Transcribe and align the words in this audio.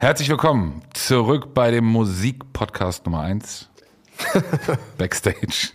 Herzlich 0.00 0.28
willkommen 0.28 0.82
zurück 0.94 1.54
bei 1.54 1.72
dem 1.72 1.84
Musikpodcast 1.84 3.04
Nummer 3.04 3.22
1. 3.22 3.68
Backstage. 4.96 5.72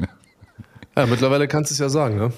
Ja, 0.95 1.05
mittlerweile 1.07 1.45
kannst 1.49 1.71
du 1.71 1.73
es 1.73 1.79
ja 1.79 1.89
sagen, 1.89 2.15
ne? 2.17 2.31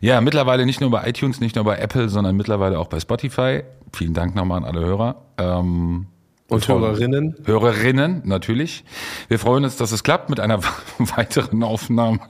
Ja, 0.00 0.22
mittlerweile 0.22 0.64
nicht 0.64 0.80
nur 0.80 0.90
bei 0.90 1.06
iTunes, 1.06 1.38
nicht 1.40 1.54
nur 1.56 1.66
bei 1.66 1.76
Apple, 1.76 2.08
sondern 2.08 2.36
mittlerweile 2.36 2.78
auch 2.78 2.86
bei 2.86 3.00
Spotify. 3.00 3.64
Vielen 3.92 4.14
Dank 4.14 4.34
nochmal 4.34 4.56
an 4.56 4.64
alle 4.64 4.80
Hörer. 4.80 5.26
Ähm, 5.36 6.06
Und 6.48 6.68
Hörerinnen. 6.68 7.36
Hörerinnen, 7.44 8.22
natürlich. 8.24 8.82
Wir 9.28 9.38
freuen 9.38 9.64
uns, 9.64 9.76
dass 9.76 9.92
es 9.92 10.02
klappt 10.02 10.30
mit 10.30 10.40
einer 10.40 10.60
weiteren 10.98 11.62
Aufnahme. 11.62 12.20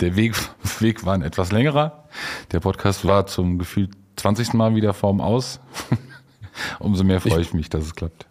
Der 0.00 0.16
Weg, 0.16 0.34
Weg 0.80 1.06
war 1.06 1.14
ein 1.14 1.22
etwas 1.22 1.50
längerer. 1.50 2.04
Der 2.52 2.60
Podcast 2.60 3.06
war 3.06 3.26
zum 3.26 3.58
gefühlt 3.58 3.92
20. 4.16 4.52
Mal 4.52 4.74
wieder 4.74 4.92
vorm 4.92 5.22
Aus. 5.22 5.60
Umso 6.78 7.04
mehr 7.04 7.20
freue 7.20 7.40
ich 7.40 7.54
mich, 7.54 7.68
dass 7.70 7.84
es 7.84 7.94
klappt. 7.94 8.26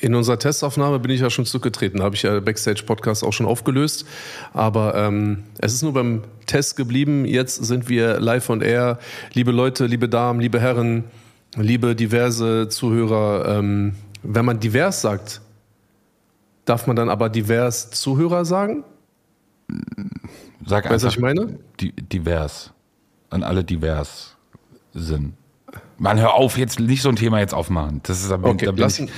In 0.00 0.14
unserer 0.14 0.38
Testaufnahme 0.38 1.00
bin 1.00 1.10
ich 1.10 1.20
ja 1.22 1.28
schon 1.30 1.44
zurückgetreten, 1.44 2.02
habe 2.02 2.14
ich 2.14 2.22
ja 2.22 2.38
Backstage-Podcast 2.38 3.24
auch 3.24 3.32
schon 3.32 3.46
aufgelöst. 3.46 4.06
Aber 4.52 4.94
ähm, 4.94 5.42
es 5.58 5.72
ist 5.74 5.82
nur 5.82 5.92
beim 5.92 6.22
Test 6.46 6.76
geblieben. 6.76 7.24
Jetzt 7.24 7.64
sind 7.64 7.88
wir 7.88 8.20
live 8.20 8.48
on 8.48 8.60
air. 8.60 8.98
Liebe 9.32 9.50
Leute, 9.50 9.86
liebe 9.86 10.08
Damen, 10.08 10.38
liebe 10.40 10.60
Herren, 10.60 11.04
liebe 11.56 11.96
diverse 11.96 12.68
Zuhörer. 12.68 13.58
Ähm, 13.58 13.94
wenn 14.22 14.44
man 14.44 14.60
divers 14.60 15.00
sagt, 15.02 15.40
darf 16.64 16.86
man 16.86 16.94
dann 16.94 17.08
aber 17.10 17.28
divers 17.28 17.90
Zuhörer 17.90 18.44
sagen? 18.44 18.84
Sag 20.64 20.84
Weißt 20.88 21.02
du, 21.02 21.08
was 21.08 21.16
einfach 21.16 21.16
ich 21.16 21.18
meine? 21.18 21.58
di- 21.80 21.92
divers. 21.92 22.70
An 23.30 23.42
alle 23.42 23.64
divers 23.64 24.36
sind. 24.94 25.32
Man, 25.98 26.20
hör 26.20 26.34
auf, 26.34 26.58
jetzt 26.58 26.80
nicht 26.80 27.02
so 27.02 27.08
ein 27.08 27.16
Thema 27.16 27.40
jetzt 27.40 27.54
aufmachen. 27.54 28.00
Das 28.04 28.22
ist 28.22 28.30
aber 28.30 28.50
Okay, 28.50 28.66
da 28.66 28.72
lass, 28.76 28.98
ich, 28.98 29.10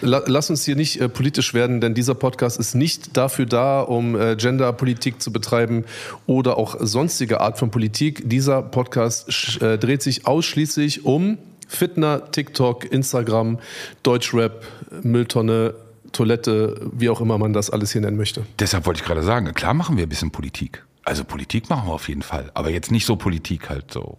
lass 0.00 0.50
uns 0.50 0.64
hier 0.64 0.76
nicht 0.76 1.00
äh, 1.00 1.08
politisch 1.08 1.54
werden, 1.54 1.80
denn 1.80 1.94
dieser 1.94 2.14
Podcast 2.14 2.58
ist 2.58 2.74
nicht 2.74 3.16
dafür 3.16 3.46
da, 3.46 3.80
um 3.80 4.18
äh, 4.18 4.36
Genderpolitik 4.36 5.20
zu 5.20 5.32
betreiben 5.32 5.84
oder 6.26 6.58
auch 6.58 6.76
sonstige 6.80 7.40
Art 7.40 7.58
von 7.58 7.70
Politik. 7.70 8.28
Dieser 8.28 8.62
Podcast 8.62 9.60
äh, 9.60 9.78
dreht 9.78 10.02
sich 10.02 10.26
ausschließlich 10.26 11.04
um 11.04 11.38
Fitner, 11.68 12.30
TikTok, 12.30 12.90
Instagram, 12.90 13.58
Deutschrap, 14.02 14.64
Mülltonne, 15.02 15.74
Toilette, 16.12 16.80
wie 16.92 17.10
auch 17.10 17.20
immer 17.20 17.38
man 17.38 17.52
das 17.52 17.70
alles 17.70 17.92
hier 17.92 18.00
nennen 18.00 18.16
möchte. 18.16 18.46
deshalb 18.58 18.86
wollte 18.86 19.00
ich 19.00 19.06
gerade 19.06 19.22
sagen, 19.22 19.52
klar 19.54 19.74
machen 19.74 19.96
wir 19.96 20.06
ein 20.06 20.08
bisschen 20.08 20.30
Politik. 20.30 20.84
Also 21.04 21.24
Politik 21.24 21.68
machen 21.68 21.88
wir 21.88 21.92
auf 21.92 22.08
jeden 22.08 22.22
Fall. 22.22 22.50
Aber 22.54 22.70
jetzt 22.70 22.90
nicht 22.90 23.06
so 23.06 23.16
Politik 23.16 23.68
halt 23.68 23.92
so 23.92 24.18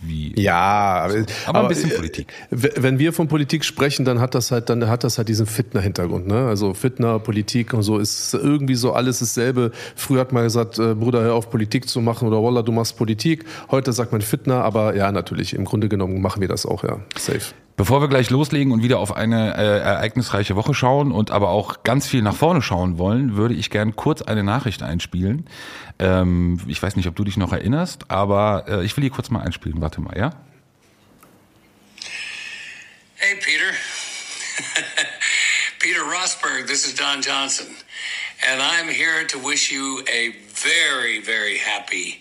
wie. 0.00 0.32
Ja, 0.40 0.56
aber, 1.04 1.24
Aber 1.46 1.62
ein 1.62 1.68
bisschen 1.68 1.90
äh, 1.90 1.94
Politik. 1.94 2.32
Wenn 2.50 2.98
wir 2.98 3.12
von 3.12 3.28
Politik 3.28 3.64
sprechen, 3.64 4.04
dann 4.04 4.20
hat 4.20 4.34
das 4.34 4.50
halt, 4.50 4.68
dann 4.68 4.88
hat 4.88 5.04
das 5.04 5.18
halt 5.18 5.28
diesen 5.28 5.46
Fitner-Hintergrund. 5.46 6.26
Ne? 6.26 6.46
Also 6.46 6.74
Fitner, 6.74 7.18
Politik 7.18 7.72
und 7.74 7.82
so 7.82 7.98
ist 7.98 8.34
irgendwie 8.34 8.74
so 8.74 8.92
alles 8.92 9.20
dasselbe. 9.20 9.72
Früher 9.96 10.20
hat 10.20 10.32
man 10.32 10.44
gesagt, 10.44 10.78
äh, 10.78 10.94
Bruder, 10.94 11.22
hör 11.22 11.34
auf 11.34 11.50
Politik 11.50 11.88
zu 11.88 12.00
machen 12.00 12.28
oder 12.28 12.42
Wallah, 12.42 12.62
du 12.62 12.72
machst 12.72 12.96
Politik. 12.96 13.44
Heute 13.70 13.92
sagt 13.92 14.12
man 14.12 14.20
Fitner, 14.20 14.64
aber 14.64 14.94
ja, 14.96 15.10
natürlich, 15.12 15.54
im 15.54 15.64
Grunde 15.64 15.88
genommen 15.88 16.20
machen 16.20 16.40
wir 16.40 16.48
das 16.48 16.66
auch, 16.66 16.84
ja. 16.84 17.00
Safe. 17.16 17.54
Bevor 17.76 18.00
wir 18.00 18.08
gleich 18.08 18.30
loslegen 18.30 18.72
und 18.72 18.84
wieder 18.84 19.00
auf 19.00 19.16
eine 19.16 19.56
äh, 19.56 19.80
ereignisreiche 19.80 20.54
Woche 20.54 20.74
schauen 20.74 21.10
und 21.10 21.32
aber 21.32 21.48
auch 21.48 21.82
ganz 21.82 22.06
viel 22.06 22.22
nach 22.22 22.36
vorne 22.36 22.62
schauen 22.62 22.98
wollen, 22.98 23.36
würde 23.36 23.54
ich 23.54 23.68
gern 23.68 23.96
kurz 23.96 24.22
eine 24.22 24.44
Nachricht 24.44 24.82
einspielen. 24.82 25.48
Ähm, 25.98 26.60
ich 26.68 26.80
weiß 26.80 26.94
nicht, 26.94 27.08
ob 27.08 27.16
du 27.16 27.24
dich 27.24 27.36
noch 27.36 27.52
erinnerst, 27.52 28.12
aber 28.12 28.66
äh, 28.68 28.84
ich 28.84 28.96
will 28.96 29.02
die 29.02 29.10
kurz 29.10 29.30
mal 29.30 29.40
einspielen. 29.40 29.80
Warte 29.80 30.00
mal, 30.00 30.16
ja? 30.16 30.30
Hey, 33.16 33.36
Peter. 33.40 33.64
Peter 35.80 36.02
Rosberg, 36.02 36.68
this 36.68 36.86
is 36.86 36.94
Don 36.94 37.22
Johnson. 37.22 37.66
And 38.48 38.60
I'm 38.62 38.88
here 38.88 39.26
to 39.26 39.38
wish 39.38 39.72
you 39.72 40.00
a 40.08 40.30
very, 40.52 41.20
very 41.20 41.58
happy 41.58 42.20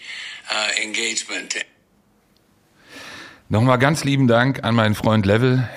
uh, 0.50 0.70
engagement. 0.82 1.64
Nochmal 3.50 3.78
ganz 3.78 4.04
lieben 4.04 4.28
Dank 4.28 4.64
an 4.64 4.76
meinen 4.76 4.96
Freund 4.96 5.26
Level. 5.26 5.68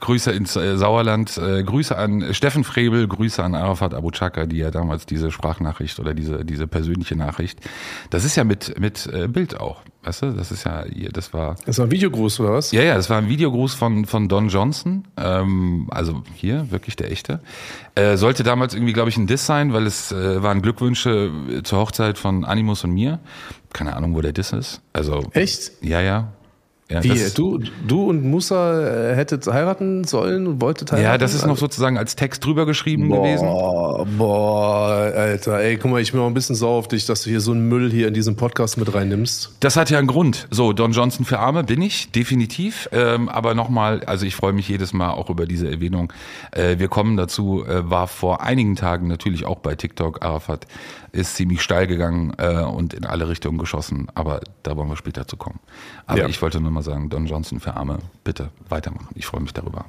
Grüße 0.00 0.32
ins 0.32 0.56
äh, 0.56 0.76
Sauerland, 0.76 1.36
äh, 1.36 1.62
Grüße 1.62 1.96
an 1.96 2.32
Steffen 2.32 2.64
Frebel, 2.64 3.06
Grüße 3.06 3.42
an 3.42 3.54
Arafat 3.54 3.94
Abu 3.94 4.10
Chaka, 4.10 4.46
die 4.46 4.56
ja 4.56 4.70
damals 4.70 5.06
diese 5.06 5.30
Sprachnachricht 5.30 6.00
oder 6.00 6.14
diese, 6.14 6.44
diese 6.44 6.66
persönliche 6.66 7.16
Nachricht. 7.16 7.60
Das 8.08 8.24
ist 8.24 8.36
ja 8.36 8.44
mit, 8.44 8.80
mit 8.80 9.06
äh, 9.12 9.28
Bild 9.28 9.60
auch, 9.60 9.82
weißt 10.04 10.22
du? 10.22 10.32
Das 10.32 10.50
ist 10.50 10.64
ja, 10.64 10.84
das 11.12 11.34
war. 11.34 11.56
Das 11.66 11.78
war 11.78 11.86
ein 11.86 11.90
Videogruß, 11.90 12.40
oder 12.40 12.54
was? 12.54 12.72
Ja, 12.72 12.82
ja, 12.82 12.94
das 12.94 13.10
war 13.10 13.18
ein 13.18 13.28
Videogruß 13.28 13.74
von, 13.74 14.06
von 14.06 14.28
Don 14.28 14.48
Johnson. 14.48 15.04
Ähm, 15.16 15.86
also 15.90 16.22
hier, 16.34 16.70
wirklich 16.70 16.96
der 16.96 17.12
echte. 17.12 17.40
Äh, 17.94 18.16
sollte 18.16 18.42
damals 18.42 18.74
irgendwie, 18.74 18.94
glaube 18.94 19.10
ich, 19.10 19.18
ein 19.18 19.26
Diss 19.26 19.44
sein, 19.44 19.72
weil 19.72 19.86
es 19.86 20.12
äh, 20.12 20.42
waren 20.42 20.62
Glückwünsche 20.62 21.30
äh, 21.50 21.62
zur 21.62 21.78
Hochzeit 21.78 22.18
von 22.18 22.44
Animus 22.44 22.84
und 22.84 22.92
mir. 22.92 23.18
Keine 23.72 23.94
Ahnung, 23.94 24.14
wo 24.14 24.22
der 24.22 24.32
Diss 24.32 24.52
ist. 24.52 24.80
Also. 24.92 25.28
Echt? 25.34 25.72
Ja, 25.82 26.00
ja. 26.00 26.32
Ja 26.90 27.02
Wie, 27.02 27.18
du, 27.34 27.60
du 27.86 28.10
und 28.10 28.24
Musa 28.24 29.10
äh, 29.12 29.14
hättet 29.14 29.46
heiraten 29.46 30.04
sollen 30.04 30.46
und 30.46 30.60
wolltet 30.60 30.92
heiraten? 30.92 31.04
Ja, 31.04 31.18
das 31.18 31.34
ist 31.34 31.46
noch 31.46 31.56
sozusagen 31.56 31.96
als 31.96 32.16
Text 32.16 32.44
drüber 32.44 32.66
geschrieben 32.66 33.08
gewesen. 33.08 33.46
Boah, 33.46 34.06
boah, 34.18 35.12
Alter, 35.14 35.60
ey, 35.60 35.76
guck 35.76 35.90
mal, 35.90 36.00
ich 36.00 36.12
bin 36.12 36.20
auch 36.20 36.26
ein 36.26 36.34
bisschen 36.34 36.56
sauer 36.56 36.78
auf 36.78 36.88
dich, 36.88 37.06
dass 37.06 37.22
du 37.22 37.30
hier 37.30 37.40
so 37.40 37.52
einen 37.52 37.68
Müll 37.68 37.90
hier 37.90 38.08
in 38.08 38.14
diesen 38.14 38.36
Podcast 38.36 38.76
mit 38.76 38.92
reinnimmst. 38.92 39.56
Das 39.60 39.76
hat 39.76 39.90
ja 39.90 39.98
einen 39.98 40.08
Grund. 40.08 40.48
So, 40.50 40.72
Don 40.72 40.92
Johnson 40.92 41.24
für 41.24 41.38
Arme 41.38 41.64
bin 41.64 41.80
ich, 41.80 42.10
definitiv. 42.10 42.88
Ähm, 42.92 43.28
aber 43.28 43.54
nochmal, 43.54 44.02
also 44.04 44.26
ich 44.26 44.34
freue 44.34 44.52
mich 44.52 44.68
jedes 44.68 44.92
Mal 44.92 45.12
auch 45.12 45.30
über 45.30 45.46
diese 45.46 45.70
Erwähnung. 45.70 46.12
Äh, 46.50 46.78
wir 46.78 46.88
kommen 46.88 47.16
dazu, 47.16 47.64
äh, 47.64 47.88
war 47.88 48.08
vor 48.08 48.42
einigen 48.42 48.76
Tagen 48.76 49.06
natürlich 49.06 49.46
auch 49.46 49.58
bei 49.58 49.74
TikTok. 49.74 50.24
Arafat 50.24 50.66
ist 51.12 51.34
ziemlich 51.36 51.62
steil 51.62 51.86
gegangen 51.86 52.32
äh, 52.38 52.62
und 52.62 52.94
in 52.94 53.04
alle 53.04 53.28
Richtungen 53.28 53.58
geschossen. 53.58 54.08
Aber 54.14 54.40
da 54.62 54.76
wollen 54.76 54.88
wir 54.88 54.96
später 54.96 55.26
zu 55.26 55.36
kommen. 55.36 55.60
Aber 56.06 56.18
Ja. 56.20 56.26
ich 56.28 56.40
wollte 56.42 56.60
nur 56.60 56.70
mal 56.70 56.82
sagen, 56.82 57.08
Don 57.10 57.26
Johnson 57.26 57.60
für 57.60 57.74
Arme, 57.76 57.98
bitte 58.24 58.50
weitermachen. 58.68 59.08
Ich 59.14 59.26
freue 59.26 59.40
mich 59.40 59.52
darüber. 59.52 59.86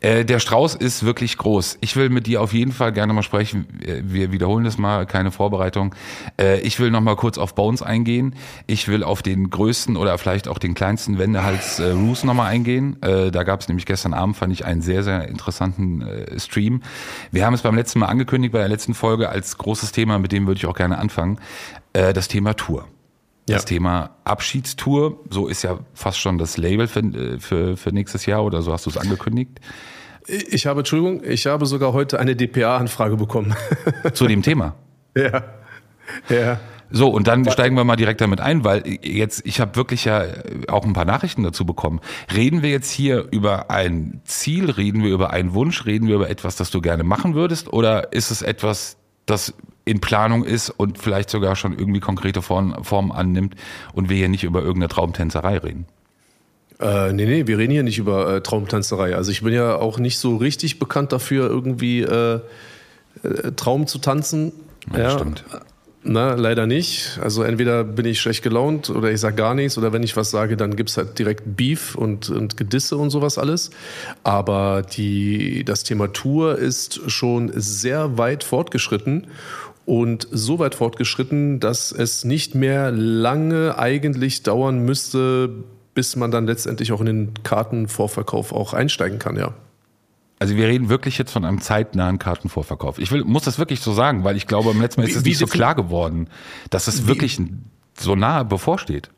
Äh, 0.00 0.24
der 0.24 0.38
Strauß 0.38 0.74
ist 0.74 1.04
wirklich 1.04 1.36
groß. 1.36 1.78
Ich 1.80 1.96
will 1.96 2.08
mit 2.08 2.26
dir 2.26 2.42
auf 2.42 2.52
jeden 2.52 2.72
Fall 2.72 2.92
gerne 2.92 3.12
mal 3.12 3.22
sprechen. 3.22 3.66
Äh, 3.84 4.02
Wir 4.04 4.32
wiederholen 4.32 4.64
das 4.64 4.78
mal, 4.78 5.06
keine 5.06 5.30
Vorbereitung. 5.30 5.94
Äh, 6.40 6.60
ich 6.60 6.78
will 6.80 6.90
noch 6.90 7.00
mal 7.00 7.16
kurz 7.16 7.38
auf 7.38 7.54
Bones 7.54 7.82
eingehen. 7.82 8.34
Ich 8.66 8.88
will 8.88 9.02
auf 9.02 9.22
den 9.22 9.50
größten 9.50 9.96
oder 9.96 10.16
vielleicht 10.18 10.48
auch 10.48 10.58
den 10.58 10.74
kleinsten 10.74 11.18
Wendehals 11.18 11.78
äh, 11.78 11.90
Roos 11.90 12.24
noch 12.24 12.34
mal 12.34 12.46
eingehen. 12.46 12.96
Da 13.00 13.42
gab 13.42 13.60
es 13.60 13.68
nämlich 13.68 13.86
gestern 13.86 14.14
Abend, 14.14 14.36
fand 14.36 14.52
ich, 14.52 14.64
einen 14.64 14.82
sehr, 14.82 15.02
sehr 15.02 15.28
interessanten 15.28 16.04
Stream. 16.36 16.82
Wir 17.30 17.46
haben 17.46 17.54
es 17.54 17.62
beim 17.62 17.74
letzten 17.74 18.00
Mal 18.00 18.06
angekündigt, 18.06 18.52
bei 18.52 18.58
der 18.58 18.68
letzten 18.68 18.94
Folge 18.94 19.28
als 19.28 19.58
großes 19.58 19.92
Thema, 19.92 20.18
mit 20.18 20.32
dem 20.32 20.46
würde 20.46 20.58
ich 20.58 20.66
auch 20.66 20.76
gerne 20.76 20.98
anfangen, 20.98 21.38
das 21.92 22.28
Thema 22.28 22.54
Tour. 22.54 22.86
Das 23.50 23.62
Ja. 23.62 23.66
Thema 23.66 24.10
Abschiedstour, 24.24 25.20
so 25.30 25.48
ist 25.48 25.62
ja 25.62 25.78
fast 25.94 26.18
schon 26.18 26.38
das 26.38 26.56
Label 26.56 26.86
für, 26.86 27.00
äh, 27.00 27.38
für, 27.40 27.76
für 27.76 27.90
nächstes 27.90 28.26
Jahr 28.26 28.44
oder 28.44 28.62
so 28.62 28.72
hast 28.72 28.86
du 28.86 28.90
es 28.90 28.96
angekündigt. 28.96 29.60
Ich 30.26 30.66
habe, 30.66 30.80
Entschuldigung, 30.80 31.22
ich 31.24 31.46
habe 31.46 31.66
sogar 31.66 31.92
heute 31.92 32.20
eine 32.20 32.36
DPA-Anfrage 32.36 33.16
bekommen. 33.16 33.54
Zu 34.12 34.26
dem 34.26 34.42
Thema. 34.42 34.74
ja. 35.16 35.44
Ja. 36.28 36.60
So, 36.92 37.08
und 37.08 37.28
dann 37.28 37.48
steigen 37.48 37.76
wir 37.76 37.84
mal 37.84 37.94
direkt 37.94 38.20
damit 38.20 38.40
ein, 38.40 38.64
weil 38.64 38.82
jetzt, 39.02 39.46
ich 39.46 39.60
habe 39.60 39.76
wirklich 39.76 40.04
ja 40.06 40.24
auch 40.66 40.84
ein 40.84 40.92
paar 40.92 41.04
Nachrichten 41.04 41.44
dazu 41.44 41.64
bekommen. 41.64 42.00
Reden 42.34 42.62
wir 42.62 42.70
jetzt 42.70 42.90
hier 42.90 43.28
über 43.30 43.70
ein 43.70 44.20
Ziel, 44.24 44.70
reden 44.70 45.04
wir 45.04 45.10
über 45.10 45.30
einen 45.30 45.54
Wunsch, 45.54 45.86
reden 45.86 46.08
wir 46.08 46.16
über 46.16 46.28
etwas, 46.28 46.56
das 46.56 46.70
du 46.70 46.80
gerne 46.80 47.04
machen 47.04 47.34
würdest, 47.34 47.72
oder 47.72 48.12
ist 48.12 48.32
es 48.32 48.42
etwas, 48.42 48.96
das 49.24 49.54
in 49.90 50.00
Planung 50.00 50.44
ist 50.44 50.70
und 50.70 50.98
vielleicht 50.98 51.30
sogar 51.30 51.56
schon 51.56 51.76
irgendwie 51.76 52.00
konkrete 52.00 52.42
Form, 52.42 52.84
Formen 52.84 53.12
annimmt 53.12 53.56
und 53.92 54.08
wir 54.08 54.16
hier 54.16 54.28
nicht 54.28 54.44
über 54.44 54.60
irgendeine 54.60 54.88
Traumtänzerei 54.88 55.58
reden? 55.58 55.86
Äh, 56.80 57.12
nee, 57.12 57.26
nee, 57.26 57.46
wir 57.46 57.58
reden 57.58 57.72
hier 57.72 57.82
nicht 57.82 57.98
über 57.98 58.36
äh, 58.36 58.40
Traumtanzerei. 58.40 59.14
Also 59.14 59.30
ich 59.30 59.42
bin 59.42 59.52
ja 59.52 59.76
auch 59.76 59.98
nicht 59.98 60.18
so 60.18 60.36
richtig 60.36 60.78
bekannt 60.78 61.12
dafür, 61.12 61.48
irgendwie 61.48 62.00
äh, 62.00 62.40
äh, 63.22 63.52
Traum 63.56 63.86
zu 63.86 63.98
tanzen. 63.98 64.52
Ja, 64.96 65.10
stimmt. 65.10 65.44
Na, 66.02 66.32
leider 66.32 66.66
nicht. 66.66 67.18
Also 67.20 67.42
entweder 67.42 67.84
bin 67.84 68.06
ich 68.06 68.18
schlecht 68.20 68.42
gelaunt 68.42 68.88
oder 68.88 69.12
ich 69.12 69.20
sage 69.20 69.36
gar 69.36 69.54
nichts 69.54 69.76
oder 69.76 69.92
wenn 69.92 70.02
ich 70.02 70.16
was 70.16 70.30
sage, 70.30 70.56
dann 70.56 70.74
gibt's 70.74 70.96
halt 70.96 71.18
direkt 71.18 71.42
Beef 71.56 71.94
und, 71.94 72.30
und 72.30 72.56
Gedisse 72.56 72.96
und 72.96 73.10
sowas 73.10 73.36
alles. 73.36 73.68
Aber 74.22 74.80
die, 74.80 75.62
das 75.64 75.84
Thema 75.84 76.10
Tour 76.10 76.56
ist 76.56 77.10
schon 77.10 77.52
sehr 77.54 78.16
weit 78.16 78.42
fortgeschritten 78.44 79.26
und 79.90 80.28
so 80.30 80.60
weit 80.60 80.76
fortgeschritten, 80.76 81.58
dass 81.58 81.90
es 81.90 82.24
nicht 82.24 82.54
mehr 82.54 82.92
lange 82.92 83.76
eigentlich 83.76 84.44
dauern 84.44 84.84
müsste, 84.84 85.64
bis 85.94 86.14
man 86.14 86.30
dann 86.30 86.46
letztendlich 86.46 86.92
auch 86.92 87.00
in 87.00 87.06
den 87.06 87.34
Kartenvorverkauf 87.42 88.52
auch 88.52 88.72
einsteigen 88.72 89.18
kann, 89.18 89.36
ja. 89.36 89.52
Also 90.38 90.54
wir 90.54 90.68
reden 90.68 90.90
wirklich 90.90 91.18
jetzt 91.18 91.32
von 91.32 91.44
einem 91.44 91.60
zeitnahen 91.60 92.20
Kartenvorverkauf. 92.20 93.00
Ich 93.00 93.10
will, 93.10 93.24
muss 93.24 93.42
das 93.42 93.58
wirklich 93.58 93.80
so 93.80 93.92
sagen, 93.92 94.22
weil 94.22 94.36
ich 94.36 94.46
glaube, 94.46 94.70
im 94.70 94.80
letzten 94.80 95.00
Mal 95.00 95.08
ist 95.08 95.16
es 95.16 95.24
nicht 95.24 95.38
so 95.38 95.46
klar 95.46 95.74
geworden, 95.74 96.28
dass 96.70 96.86
es 96.86 97.08
wirklich 97.08 97.42
so 97.98 98.14
nahe 98.14 98.44
bevorsteht. 98.44 99.10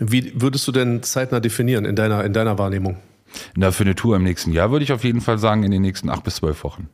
Wie 0.00 0.40
würdest 0.40 0.66
du 0.66 0.72
denn 0.72 1.02
zeitnah 1.02 1.40
definieren 1.40 1.84
in 1.84 1.96
deiner, 1.96 2.24
in 2.24 2.32
deiner 2.32 2.58
Wahrnehmung? 2.58 2.96
Na, 3.56 3.72
für 3.72 3.84
eine 3.84 3.94
Tour 3.94 4.16
im 4.16 4.22
nächsten 4.22 4.52
Jahr 4.52 4.70
würde 4.70 4.84
ich 4.84 4.92
auf 4.94 5.04
jeden 5.04 5.20
Fall 5.20 5.36
sagen, 5.36 5.64
in 5.64 5.70
den 5.70 5.82
nächsten 5.82 6.08
acht 6.08 6.24
bis 6.24 6.36
zwölf 6.36 6.64
Wochen. 6.64 6.88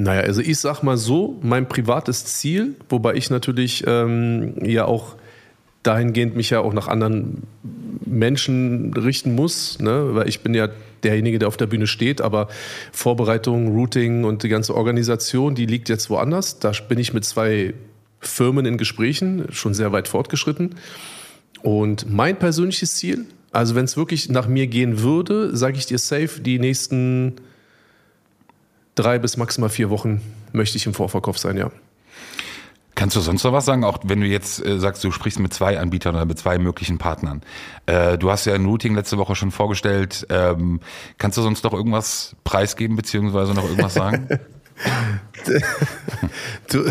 Naja, 0.00 0.20
also 0.20 0.40
ich 0.40 0.60
sag 0.60 0.84
mal 0.84 0.96
so, 0.96 1.40
mein 1.42 1.68
privates 1.68 2.24
Ziel, 2.24 2.76
wobei 2.88 3.14
ich 3.14 3.30
natürlich 3.30 3.82
ähm, 3.84 4.54
ja 4.64 4.84
auch 4.84 5.16
dahingehend 5.82 6.36
mich 6.36 6.50
ja 6.50 6.60
auch 6.60 6.72
nach 6.72 6.86
anderen 6.86 7.42
Menschen 8.06 8.94
richten 8.94 9.34
muss, 9.34 9.80
ne? 9.80 10.10
weil 10.12 10.28
ich 10.28 10.44
bin 10.44 10.54
ja 10.54 10.68
derjenige, 11.02 11.40
der 11.40 11.48
auf 11.48 11.56
der 11.56 11.66
Bühne 11.66 11.88
steht, 11.88 12.20
aber 12.20 12.46
Vorbereitung, 12.92 13.74
Routing 13.76 14.22
und 14.22 14.44
die 14.44 14.48
ganze 14.48 14.76
Organisation, 14.76 15.56
die 15.56 15.66
liegt 15.66 15.88
jetzt 15.88 16.10
woanders. 16.10 16.60
Da 16.60 16.70
bin 16.88 17.00
ich 17.00 17.12
mit 17.12 17.24
zwei 17.24 17.74
Firmen 18.20 18.66
in 18.66 18.78
Gesprächen, 18.78 19.46
schon 19.50 19.74
sehr 19.74 19.90
weit 19.90 20.06
fortgeschritten. 20.06 20.76
Und 21.62 22.08
mein 22.08 22.38
persönliches 22.38 22.94
Ziel, 22.94 23.24
also 23.50 23.74
wenn 23.74 23.86
es 23.86 23.96
wirklich 23.96 24.28
nach 24.28 24.46
mir 24.46 24.68
gehen 24.68 25.02
würde, 25.02 25.56
sage 25.56 25.76
ich 25.76 25.86
dir 25.86 25.98
safe, 25.98 26.40
die 26.40 26.60
nächsten 26.60 27.34
drei 28.98 29.18
bis 29.18 29.36
maximal 29.36 29.70
vier 29.70 29.90
Wochen 29.90 30.20
möchte 30.52 30.76
ich 30.76 30.86
im 30.86 30.94
Vorverkauf 30.94 31.38
sein, 31.38 31.56
ja. 31.56 31.70
Kannst 32.94 33.14
du 33.14 33.20
sonst 33.20 33.44
noch 33.44 33.52
was 33.52 33.64
sagen? 33.64 33.84
Auch 33.84 33.98
wenn 34.02 34.20
du 34.20 34.26
jetzt 34.26 34.64
äh, 34.64 34.80
sagst, 34.80 35.04
du 35.04 35.12
sprichst 35.12 35.38
mit 35.38 35.54
zwei 35.54 35.78
Anbietern 35.78 36.16
oder 36.16 36.24
mit 36.24 36.36
zwei 36.36 36.58
möglichen 36.58 36.98
Partnern. 36.98 37.42
Äh, 37.86 38.18
du 38.18 38.28
hast 38.28 38.44
ja 38.44 38.54
ein 38.54 38.64
Routing 38.64 38.96
letzte 38.96 39.18
Woche 39.18 39.36
schon 39.36 39.52
vorgestellt. 39.52 40.26
Ähm, 40.30 40.80
kannst 41.16 41.38
du 41.38 41.42
sonst 41.42 41.62
noch 41.62 41.74
irgendwas 41.74 42.34
preisgeben 42.42 42.96
beziehungsweise 42.96 43.54
noch 43.54 43.62
irgendwas 43.62 43.94
sagen? 43.94 44.28
Du, 46.68 46.84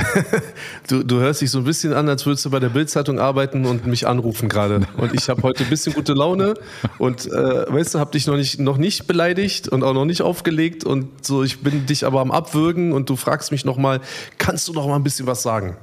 du, 0.87 1.03
du 1.03 1.19
hörst 1.19 1.41
dich 1.41 1.51
so 1.51 1.59
ein 1.59 1.63
bisschen 1.63 1.93
an, 1.93 2.09
als 2.09 2.25
würdest 2.25 2.43
du 2.45 2.49
bei 2.49 2.59
der 2.59 2.69
Bildzeitung 2.69 3.19
arbeiten 3.19 3.65
und 3.65 3.85
mich 3.85 4.07
anrufen 4.07 4.49
gerade. 4.49 4.87
Und 4.97 5.13
ich 5.13 5.29
habe 5.29 5.43
heute 5.43 5.63
ein 5.63 5.69
bisschen 5.69 5.93
gute 5.93 6.13
Laune 6.13 6.55
und 6.97 7.27
äh, 7.27 7.71
weißt 7.71 7.93
du, 7.93 7.99
habe 7.99 8.11
dich 8.11 8.25
noch 8.25 8.35
nicht, 8.35 8.59
noch 8.59 8.77
nicht 8.77 9.05
beleidigt 9.05 9.67
und 9.67 9.83
auch 9.83 9.93
noch 9.93 10.05
nicht 10.05 10.21
aufgelegt 10.21 10.83
und 10.83 11.25
so. 11.25 11.43
Ich 11.43 11.61
bin 11.61 11.85
dich 11.85 12.05
aber 12.05 12.21
am 12.21 12.31
Abwürgen 12.31 12.91
und 12.91 13.09
du 13.09 13.15
fragst 13.15 13.51
mich 13.51 13.65
noch 13.65 13.77
mal, 13.77 14.01
kannst 14.39 14.67
du 14.67 14.73
noch 14.73 14.87
mal 14.87 14.95
ein 14.95 15.03
bisschen 15.03 15.27
was 15.27 15.43
sagen? 15.43 15.77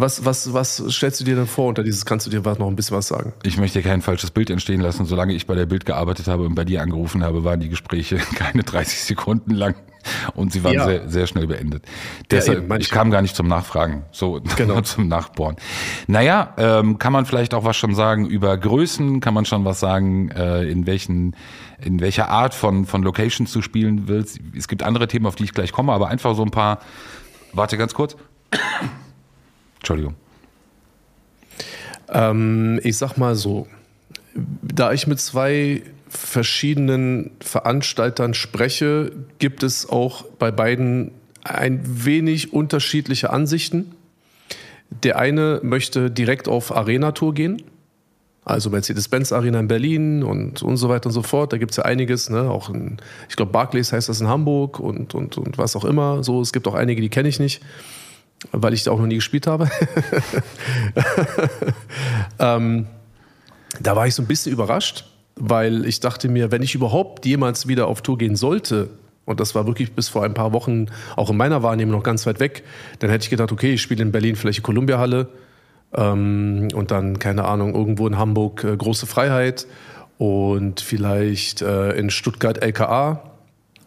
Was, 0.00 0.24
was, 0.24 0.52
was 0.52 0.82
stellst 0.90 1.20
du 1.20 1.24
dir 1.24 1.36
denn 1.36 1.46
vor 1.46 1.68
unter 1.68 1.82
dieses, 1.82 2.04
kannst 2.06 2.26
du 2.26 2.30
dir 2.30 2.44
was- 2.44 2.58
noch 2.58 2.68
ein 2.68 2.76
bisschen 2.76 2.96
was 2.96 3.08
sagen? 3.08 3.32
Ich 3.42 3.58
möchte 3.58 3.82
kein 3.82 4.02
falsches 4.02 4.30
Bild 4.30 4.50
entstehen 4.50 4.80
lassen. 4.80 5.04
Solange 5.06 5.34
ich 5.34 5.46
bei 5.46 5.54
der 5.54 5.66
Bild 5.66 5.84
gearbeitet 5.84 6.26
habe 6.28 6.44
und 6.44 6.54
bei 6.54 6.64
dir 6.64 6.82
angerufen 6.82 7.22
habe, 7.22 7.44
waren 7.44 7.60
die 7.60 7.68
Gespräche 7.68 8.16
keine 8.34 8.62
30 8.62 9.00
Sekunden 9.02 9.52
lang 9.52 9.74
und 10.34 10.50
sie 10.52 10.64
waren 10.64 10.72
Ja. 10.74 10.84
sehr, 10.86 11.08
sehr 11.10 11.26
schnell 11.26 11.46
beendet. 11.46 11.84
Deshalb, 12.30 12.58
eben, 12.58 12.68
meine 12.68 12.82
ich 12.82 12.90
kam 12.90 13.10
gar 13.10 13.20
nicht 13.20 13.36
zum 13.36 13.46
Nachfragen, 13.48 14.04
so 14.12 14.40
Genau. 14.56 14.80
zum 14.80 15.08
Nachbohren. 15.08 15.56
Naja, 16.06 16.54
ähm, 16.56 16.98
kann 16.98 17.12
man 17.12 17.26
vielleicht 17.26 17.52
auch 17.52 17.64
was 17.64 17.76
schon 17.76 17.94
sagen 17.94 18.24
über 18.26 18.56
Größen? 18.56 19.20
Kann 19.20 19.34
man 19.34 19.44
schon 19.44 19.64
was 19.66 19.80
sagen, 19.80 20.30
äh, 20.30 20.62
in 20.64 20.86
welchen, 20.86 21.36
in 21.82 22.00
welcher 22.00 22.30
Art 22.30 22.54
von, 22.54 22.86
von 22.86 23.02
Locations 23.02 23.52
du 23.52 23.60
spielen 23.60 24.08
willst? 24.08 24.38
Es 24.56 24.68
gibt 24.68 24.82
andere 24.82 25.06
Themen, 25.08 25.26
auf 25.26 25.34
die 25.36 25.44
ich 25.44 25.52
gleich 25.52 25.72
komme, 25.72 25.92
aber 25.92 26.08
einfach 26.08 26.34
so 26.34 26.42
ein 26.42 26.50
paar, 26.50 26.78
warte 27.52 27.76
ganz 27.76 27.92
kurz. 27.92 28.16
Entschuldigung. 29.80 30.14
Ähm, 32.08 32.80
ich 32.82 32.96
sag 32.96 33.16
mal 33.16 33.34
so, 33.34 33.66
da 34.34 34.92
ich 34.92 35.06
mit 35.06 35.20
zwei 35.20 35.82
verschiedenen 36.08 37.30
Veranstaltern 37.40 38.34
spreche, 38.34 39.12
gibt 39.38 39.62
es 39.62 39.88
auch 39.88 40.24
bei 40.38 40.50
beiden 40.50 41.12
ein 41.44 41.80
wenig 41.84 42.52
unterschiedliche 42.52 43.30
Ansichten. 43.30 43.92
Der 45.04 45.18
eine 45.18 45.60
möchte 45.62 46.10
direkt 46.10 46.48
auf 46.48 46.74
Arena-Tour 46.76 47.32
gehen, 47.32 47.62
also 48.44 48.70
Mercedes-Benz 48.70 49.32
Arena 49.32 49.60
in 49.60 49.68
Berlin 49.68 50.22
und, 50.24 50.62
und 50.62 50.76
so 50.76 50.88
weiter 50.88 51.06
und 51.06 51.12
so 51.12 51.22
fort. 51.22 51.52
Da 51.52 51.58
gibt 51.58 51.70
es 51.70 51.76
ja 51.76 51.84
einiges, 51.84 52.28
ne? 52.28 52.50
auch 52.50 52.70
in, 52.70 52.96
ich 53.28 53.36
glaube, 53.36 53.52
Barclays 53.52 53.92
heißt 53.92 54.08
das 54.08 54.20
in 54.20 54.26
Hamburg 54.26 54.80
und, 54.80 55.14
und, 55.14 55.38
und 55.38 55.58
was 55.58 55.76
auch 55.76 55.84
immer. 55.84 56.24
So, 56.24 56.40
es 56.40 56.52
gibt 56.52 56.66
auch 56.66 56.74
einige, 56.74 57.00
die 57.00 57.08
kenne 57.08 57.28
ich 57.28 57.38
nicht, 57.38 57.62
weil 58.52 58.72
ich 58.72 58.84
da 58.84 58.90
auch 58.90 58.98
noch 58.98 59.06
nie 59.06 59.16
gespielt 59.16 59.46
habe. 59.46 59.70
ähm, 62.38 62.86
da 63.80 63.96
war 63.96 64.06
ich 64.06 64.14
so 64.14 64.22
ein 64.22 64.26
bisschen 64.26 64.52
überrascht, 64.52 65.04
weil 65.36 65.84
ich 65.86 66.00
dachte 66.00 66.28
mir, 66.28 66.50
wenn 66.50 66.62
ich 66.62 66.74
überhaupt 66.74 67.26
jemals 67.26 67.68
wieder 67.68 67.86
auf 67.86 68.02
Tour 68.02 68.18
gehen 68.18 68.36
sollte, 68.36 68.90
und 69.26 69.38
das 69.38 69.54
war 69.54 69.66
wirklich 69.66 69.92
bis 69.92 70.08
vor 70.08 70.24
ein 70.24 70.34
paar 70.34 70.52
Wochen 70.52 70.86
auch 71.14 71.30
in 71.30 71.36
meiner 71.36 71.62
Wahrnehmung 71.62 71.94
noch 71.94 72.02
ganz 72.02 72.26
weit 72.26 72.40
weg, 72.40 72.64
dann 72.98 73.10
hätte 73.10 73.24
ich 73.24 73.30
gedacht, 73.30 73.52
okay, 73.52 73.74
ich 73.74 73.82
spiele 73.82 74.02
in 74.02 74.10
Berlin 74.10 74.34
vielleicht 74.34 74.58
die 74.58 74.62
Columbia-Halle 74.62 75.28
ähm, 75.94 76.68
und 76.74 76.90
dann, 76.90 77.18
keine 77.18 77.44
Ahnung, 77.44 77.74
irgendwo 77.74 78.06
in 78.06 78.18
Hamburg 78.18 78.64
äh, 78.64 78.76
Große 78.76 79.06
Freiheit 79.06 79.66
und 80.18 80.80
vielleicht 80.80 81.62
äh, 81.62 81.92
in 81.92 82.10
Stuttgart 82.10 82.62
LKA 82.62 83.29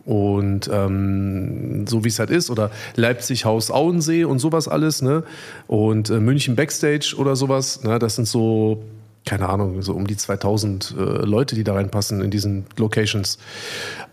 und 0.05 0.69
ähm, 0.71 1.87
so 1.87 2.03
wie 2.03 2.09
es 2.09 2.19
halt 2.19 2.29
ist 2.29 2.49
oder 2.49 2.71
Leipzig 2.95 3.45
Haus 3.45 3.71
Auensee 3.71 4.25
und 4.25 4.39
sowas 4.39 4.67
alles 4.67 5.01
ne? 5.01 5.23
Und 5.67 6.09
äh, 6.09 6.19
München 6.19 6.55
Backstage 6.55 7.15
oder 7.17 7.35
sowas 7.35 7.83
ne? 7.83 7.99
Das 7.99 8.15
sind 8.15 8.27
so 8.27 8.83
keine 9.25 9.47
Ahnung 9.47 9.81
so 9.81 9.93
um 9.93 10.05
die 10.05 10.17
2000 10.17 10.95
äh, 10.97 11.01
Leute 11.01 11.55
die 11.55 11.63
da 11.63 11.75
reinpassen 11.75 12.21
in 12.21 12.31
diesen 12.31 12.65
Locations. 12.77 13.37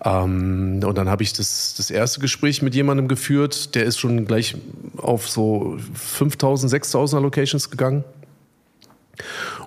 Ähm, 0.04 0.81
und 0.84 0.96
dann 0.96 1.08
habe 1.08 1.25
ich 1.25 1.32
das 1.32 1.75
das 1.76 1.90
erste 1.90 2.20
Gespräch 2.20 2.62
mit 2.62 2.75
jemandem 2.76 3.08
geführt 3.08 3.75
der 3.75 3.84
ist 3.84 3.98
schon 3.98 4.26
gleich 4.26 4.56
auf 4.96 5.28
so 5.28 5.76
5000 5.94 6.72
6000er 6.72 7.20
Locations 7.20 7.69
gegangen. 7.69 8.04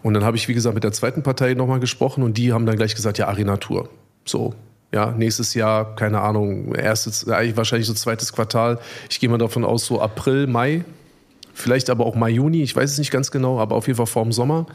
Und 0.01 0.13
dann 0.15 0.23
habe 0.23 0.35
ich, 0.35 0.47
wie 0.47 0.53
gesagt, 0.53 0.73
mit 0.73 0.83
der 0.83 0.93
zweiten 0.93 1.21
Partei 1.21 1.53
nochmal 1.53 1.79
gesprochen 1.79 2.23
und 2.23 2.37
die 2.37 2.53
haben 2.53 2.65
dann 2.65 2.75
gleich 2.75 2.95
gesagt, 2.95 3.19
ja, 3.19 3.27
Arena 3.27 3.57
Tour. 3.57 3.87
So, 4.25 4.55
ja, 4.93 5.11
nächstes 5.11 5.55
Jahr, 5.55 5.95
keine 5.95 6.21
Ahnung, 6.21 6.75
erstes, 6.75 7.25
wahrscheinlich 7.27 7.87
so 7.87 7.93
zweites 7.93 8.31
Quartal. 8.31 8.79
Ich 9.09 9.19
gehe 9.19 9.29
mal 9.29 9.39
davon 9.39 9.65
aus, 9.65 9.85
so 9.85 9.99
April, 9.99 10.47
Mai. 10.47 10.85
Vielleicht 11.55 11.89
aber 11.89 12.05
auch 12.05 12.15
Mai, 12.15 12.29
Juni, 12.29 12.63
ich 12.63 12.75
weiß 12.75 12.91
es 12.91 12.97
nicht 12.97 13.11
ganz 13.11 13.29
genau, 13.29 13.59
aber 13.59 13.75
auf 13.75 13.87
jeden 13.87 13.97
Fall 13.97 14.07
vorm 14.07 14.31
Sommer. 14.31 14.65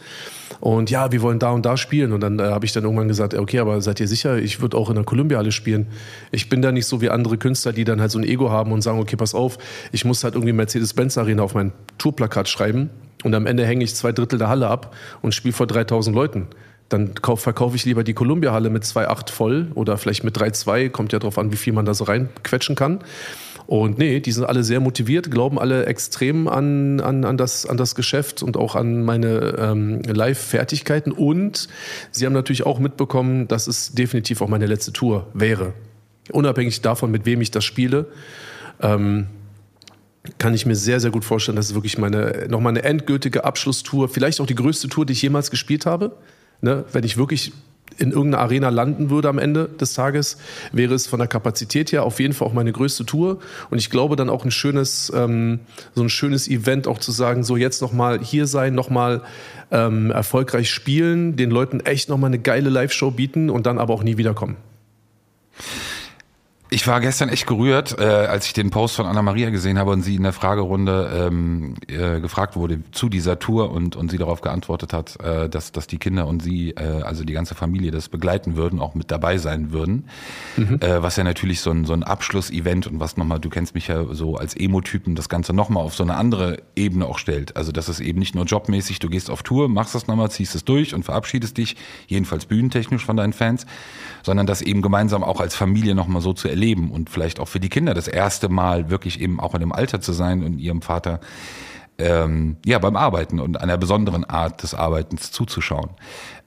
Und 0.60 0.90
ja, 0.90 1.10
wir 1.10 1.22
wollen 1.22 1.38
da 1.38 1.50
und 1.50 1.66
da 1.66 1.76
spielen. 1.76 2.12
Und 2.12 2.20
dann 2.20 2.38
äh, 2.38 2.44
habe 2.44 2.64
ich 2.66 2.72
dann 2.72 2.84
irgendwann 2.84 3.08
gesagt, 3.08 3.34
okay, 3.34 3.58
aber 3.58 3.80
seid 3.80 4.00
ihr 4.00 4.08
sicher, 4.08 4.38
ich 4.38 4.60
würde 4.60 4.76
auch 4.76 4.88
in 4.88 4.94
der 4.94 5.04
Columbia-Halle 5.04 5.52
spielen. 5.52 5.86
Ich 6.30 6.48
bin 6.48 6.62
da 6.62 6.72
nicht 6.72 6.86
so 6.86 7.00
wie 7.00 7.10
andere 7.10 7.36
Künstler, 7.36 7.72
die 7.72 7.84
dann 7.84 8.00
halt 8.00 8.10
so 8.10 8.18
ein 8.18 8.24
Ego 8.24 8.50
haben 8.50 8.72
und 8.72 8.82
sagen, 8.82 9.00
okay, 9.00 9.16
pass 9.16 9.34
auf, 9.34 9.58
ich 9.92 10.04
muss 10.04 10.22
halt 10.24 10.34
irgendwie 10.34 10.52
Mercedes-Benz-Arena 10.52 11.42
auf 11.42 11.54
mein 11.54 11.72
Tourplakat 11.98 12.48
schreiben. 12.48 12.90
Und 13.24 13.34
am 13.34 13.46
Ende 13.46 13.66
hänge 13.66 13.84
ich 13.84 13.94
zwei 13.94 14.12
Drittel 14.12 14.38
der 14.38 14.48
Halle 14.48 14.68
ab 14.68 14.94
und 15.22 15.34
spiele 15.34 15.52
vor 15.52 15.66
3000 15.66 16.14
Leuten. 16.14 16.46
Dann 16.88 17.14
kauf, 17.14 17.40
verkaufe 17.40 17.76
ich 17.76 17.84
lieber 17.84 18.02
die 18.02 18.14
Columbia-Halle 18.14 18.70
mit 18.70 18.84
2,8 18.84 19.30
voll 19.30 19.68
oder 19.74 19.98
vielleicht 19.98 20.24
mit 20.24 20.36
3,2. 20.36 20.88
Kommt 20.88 21.12
ja 21.12 21.18
drauf 21.18 21.38
an, 21.38 21.52
wie 21.52 21.56
viel 21.56 21.72
man 21.72 21.84
da 21.84 21.92
so 21.92 22.04
reinquetschen 22.04 22.76
kann. 22.76 23.00
Und 23.66 23.98
nee, 23.98 24.20
die 24.20 24.32
sind 24.32 24.44
alle 24.44 24.64
sehr 24.64 24.80
motiviert, 24.80 25.30
glauben 25.30 25.58
alle 25.58 25.84
extrem 25.84 26.48
an, 26.48 27.00
an, 27.00 27.26
an, 27.26 27.36
das, 27.36 27.66
an 27.66 27.76
das 27.76 27.94
Geschäft 27.94 28.42
und 28.42 28.56
auch 28.56 28.74
an 28.74 29.02
meine 29.02 29.56
ähm, 29.58 30.00
Live-Fertigkeiten. 30.04 31.12
Und 31.12 31.68
sie 32.10 32.24
haben 32.24 32.32
natürlich 32.32 32.64
auch 32.64 32.78
mitbekommen, 32.78 33.46
dass 33.46 33.66
es 33.66 33.92
definitiv 33.92 34.40
auch 34.40 34.48
meine 34.48 34.64
letzte 34.64 34.94
Tour 34.94 35.26
wäre. 35.34 35.74
Unabhängig 36.32 36.80
davon, 36.80 37.10
mit 37.10 37.26
wem 37.26 37.42
ich 37.42 37.50
das 37.50 37.66
spiele. 37.66 38.06
Ähm, 38.80 39.26
kann 40.38 40.54
ich 40.54 40.64
mir 40.64 40.74
sehr, 40.74 41.00
sehr 41.00 41.10
gut 41.10 41.26
vorstellen, 41.26 41.56
dass 41.56 41.66
es 41.66 41.74
wirklich 41.74 41.98
meine, 41.98 42.46
nochmal 42.48 42.72
eine 42.72 42.84
endgültige 42.84 43.44
Abschlusstour, 43.44 44.08
vielleicht 44.08 44.40
auch 44.40 44.46
die 44.46 44.54
größte 44.54 44.88
Tour, 44.88 45.04
die 45.04 45.12
ich 45.12 45.20
jemals 45.20 45.50
gespielt 45.50 45.84
habe. 45.84 46.16
Ne? 46.60 46.84
Wenn 46.92 47.04
ich 47.04 47.16
wirklich 47.16 47.52
in 47.98 48.12
irgendeiner 48.12 48.42
Arena 48.42 48.68
landen 48.68 49.10
würde 49.10 49.28
am 49.28 49.38
Ende 49.38 49.68
des 49.68 49.92
Tages, 49.92 50.38
wäre 50.72 50.94
es 50.94 51.06
von 51.06 51.18
der 51.18 51.28
Kapazität 51.28 51.92
her 51.92 52.04
auf 52.04 52.20
jeden 52.20 52.32
Fall 52.32 52.46
auch 52.46 52.52
meine 52.52 52.72
größte 52.72 53.04
Tour. 53.04 53.38
Und 53.70 53.78
ich 53.78 53.90
glaube 53.90 54.16
dann 54.16 54.30
auch 54.30 54.44
ein 54.44 54.50
schönes, 54.50 55.12
ähm, 55.14 55.60
so 55.94 56.02
ein 56.02 56.08
schönes 56.08 56.48
Event 56.48 56.86
auch 56.86 56.98
zu 56.98 57.10
sagen, 57.12 57.42
so 57.42 57.56
jetzt 57.56 57.82
nochmal 57.82 58.20
hier 58.20 58.46
sein, 58.46 58.74
nochmal 58.74 59.22
ähm, 59.70 60.10
erfolgreich 60.10 60.70
spielen, 60.70 61.36
den 61.36 61.50
Leuten 61.50 61.80
echt 61.80 62.08
nochmal 62.08 62.28
eine 62.28 62.38
geile 62.38 62.70
Live-Show 62.70 63.10
bieten 63.10 63.50
und 63.50 63.66
dann 63.66 63.78
aber 63.78 63.94
auch 63.94 64.02
nie 64.02 64.16
wiederkommen. 64.16 64.56
Ich 66.70 66.86
war 66.86 67.00
gestern 67.00 67.30
echt 67.30 67.46
gerührt, 67.46 67.98
äh, 67.98 68.04
als 68.04 68.44
ich 68.44 68.52
den 68.52 68.68
Post 68.68 68.96
von 68.96 69.06
Anna-Maria 69.06 69.48
gesehen 69.48 69.78
habe 69.78 69.90
und 69.90 70.02
sie 70.02 70.16
in 70.16 70.22
der 70.22 70.34
Fragerunde 70.34 71.28
ähm, 71.28 71.76
äh, 71.86 72.20
gefragt 72.20 72.56
wurde 72.56 72.80
zu 72.92 73.08
dieser 73.08 73.38
Tour 73.38 73.70
und, 73.70 73.96
und 73.96 74.10
sie 74.10 74.18
darauf 74.18 74.42
geantwortet 74.42 74.92
hat, 74.92 75.18
äh, 75.22 75.48
dass, 75.48 75.72
dass 75.72 75.86
die 75.86 75.96
Kinder 75.96 76.26
und 76.26 76.42
sie, 76.42 76.72
äh, 76.72 77.02
also 77.02 77.24
die 77.24 77.32
ganze 77.32 77.54
Familie, 77.54 77.90
das 77.90 78.10
begleiten 78.10 78.56
würden, 78.56 78.80
auch 78.80 78.94
mit 78.94 79.10
dabei 79.10 79.38
sein 79.38 79.72
würden. 79.72 80.08
Mhm. 80.58 80.78
Äh, 80.80 81.02
was 81.02 81.16
ja 81.16 81.24
natürlich 81.24 81.62
so 81.62 81.70
ein, 81.70 81.86
so 81.86 81.94
ein 81.94 82.02
Abschlussevent 82.02 82.86
und 82.86 83.00
was 83.00 83.16
nochmal, 83.16 83.40
du 83.40 83.48
kennst 83.48 83.74
mich 83.74 83.88
ja 83.88 84.04
so 84.12 84.36
als 84.36 84.54
Emo-Typen, 84.54 85.14
das 85.14 85.30
Ganze 85.30 85.54
nochmal 85.54 85.82
auf 85.82 85.94
so 85.94 86.02
eine 86.02 86.16
andere 86.16 86.58
Ebene 86.76 87.06
auch 87.06 87.18
stellt. 87.18 87.56
Also 87.56 87.72
das 87.72 87.88
ist 87.88 88.00
eben 88.00 88.18
nicht 88.18 88.34
nur 88.34 88.44
jobmäßig, 88.44 88.98
du 88.98 89.08
gehst 89.08 89.30
auf 89.30 89.42
Tour, 89.42 89.70
machst 89.70 89.94
das 89.94 90.06
nochmal, 90.06 90.30
ziehst 90.30 90.54
es 90.54 90.66
durch 90.66 90.94
und 90.94 91.04
verabschiedest 91.04 91.56
dich, 91.56 91.76
jedenfalls 92.08 92.44
bühnentechnisch 92.44 93.06
von 93.06 93.16
deinen 93.16 93.32
Fans, 93.32 93.64
sondern 94.22 94.46
das 94.46 94.60
eben 94.60 94.82
gemeinsam 94.82 95.24
auch 95.24 95.40
als 95.40 95.54
Familie 95.54 95.94
nochmal 95.94 96.20
so 96.20 96.34
zu 96.34 96.46
erleben 96.46 96.57
und 96.90 97.10
vielleicht 97.10 97.40
auch 97.40 97.48
für 97.48 97.60
die 97.60 97.68
Kinder 97.68 97.94
das 97.94 98.08
erste 98.08 98.48
Mal 98.48 98.90
wirklich 98.90 99.20
eben 99.20 99.40
auch 99.40 99.54
in 99.54 99.60
dem 99.60 99.72
Alter 99.72 100.00
zu 100.00 100.12
sein 100.12 100.42
und 100.42 100.58
ihrem 100.58 100.82
Vater 100.82 101.20
ähm, 101.98 102.56
ja 102.64 102.78
beim 102.78 102.96
Arbeiten 102.96 103.40
und 103.40 103.60
einer 103.60 103.76
besonderen 103.76 104.24
Art 104.24 104.62
des 104.62 104.74
Arbeitens 104.74 105.32
zuzuschauen. 105.32 105.90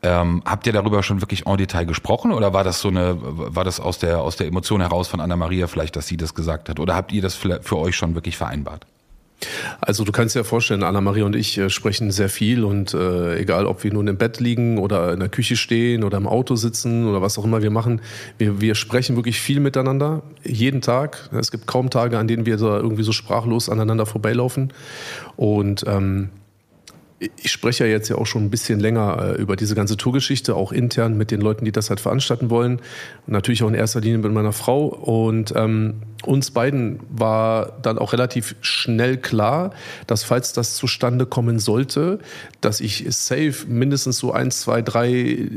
Ähm, 0.02 0.42
habt 0.46 0.66
ihr 0.66 0.74
darüber 0.74 1.04
schon 1.04 1.22
wirklich 1.22 1.46
en 1.46 1.58
Detail 1.58 1.86
gesprochen 1.86 2.32
oder 2.32 2.54
war 2.54 2.64
das 2.64 2.82
so 2.82 2.88
eine, 2.88 3.18
war 3.20 3.64
das 3.64 3.80
aus 3.80 4.00
der 4.00 4.22
aus 4.22 4.38
der 4.38 4.48
Emotion 4.48 4.82
heraus 4.82 5.08
von 5.08 5.20
Anna 5.20 5.36
Maria 5.36 5.68
vielleicht, 5.68 5.96
dass 5.96 6.08
sie 6.08 6.18
das 6.18 6.34
gesagt 6.34 6.70
hat? 6.70 6.80
Oder 6.80 6.96
habt 6.96 7.12
ihr 7.12 7.22
das 7.22 7.36
für 7.36 7.78
euch 7.78 7.96
schon 7.96 8.16
wirklich 8.16 8.38
vereinbart? 8.38 8.86
Also 9.80 10.04
du 10.04 10.12
kannst 10.12 10.36
dir 10.36 10.40
ja 10.40 10.44
vorstellen, 10.44 10.84
Anna-Maria 10.84 11.26
und 11.26 11.36
ich 11.36 11.58
äh, 11.58 11.70
sprechen 11.70 12.12
sehr 12.12 12.30
viel 12.30 12.64
und 12.64 12.94
äh, 12.94 13.40
egal, 13.40 13.66
ob 13.66 13.84
wir 13.84 13.92
nun 13.92 14.08
im 14.08 14.18
Bett 14.18 14.40
liegen 14.40 14.78
oder 14.78 15.14
in 15.14 15.20
der 15.20 15.30
Küche 15.30 15.56
stehen 15.56 16.04
oder 16.04 16.18
im 16.18 16.28
Auto 16.28 16.56
sitzen 16.56 17.08
oder 17.08 17.22
was 17.22 17.38
auch 17.38 17.46
immer 17.46 17.62
wir 17.62 17.72
machen, 17.72 18.02
wir, 18.38 18.62
wir 18.62 18.76
sprechen 18.76 19.16
wirklich 19.16 19.40
viel 19.40 19.60
miteinander, 19.60 20.24
jeden 20.44 20.82
Tag. 20.82 21.30
Es 21.32 21.52
gibt 21.52 21.68
kaum 21.68 21.90
Tage, 21.90 22.18
an 22.18 22.28
denen 22.28 22.46
wir 22.46 22.58
so 22.58 22.68
irgendwie 22.68 23.04
so 23.04 23.12
sprachlos 23.12 23.70
aneinander 23.70 24.06
vorbeilaufen 24.06 24.74
und 25.36 25.84
ähm, 25.88 26.30
ich 27.22 27.52
spreche 27.52 27.86
ja 27.86 27.92
jetzt 27.92 28.10
ja 28.10 28.18
auch 28.18 28.26
schon 28.26 28.44
ein 28.44 28.50
bisschen 28.50 28.80
länger 28.80 29.36
äh, 29.38 29.42
über 29.42 29.56
diese 29.56 29.76
ganze 29.76 29.96
Tourgeschichte, 29.96 30.56
auch 30.56 30.72
intern 30.72 31.18
mit 31.18 31.30
den 31.30 31.40
Leuten, 31.40 31.66
die 31.66 31.72
das 31.72 31.90
halt 31.90 32.00
veranstalten 32.00 32.50
wollen. 32.50 32.78
Und 33.28 33.34
natürlich 33.34 33.62
auch 33.64 33.68
in 33.68 33.76
erster 33.76 34.02
Linie 34.02 34.18
mit 34.18 34.32
meiner 34.32 34.54
Frau. 34.54 34.86
Und 34.88 35.54
ähm, 35.56 36.02
uns 36.26 36.52
beiden 36.52 37.00
war 37.10 37.78
dann 37.82 38.00
auch 38.00 38.14
relativ 38.14 38.56
schnell 38.62 39.18
klar, 39.18 39.72
dass 40.08 40.24
falls 40.24 40.54
das 40.54 40.76
zustande 40.76 41.28
kommen 41.28 41.60
sollte, 41.60 42.20
dass 42.60 42.80
ich 42.80 43.06
safe 43.10 43.66
mindestens 43.68 44.18
so 44.18 44.32
eins, 44.32 44.62
zwei, 44.62 44.82
drei 44.82 45.50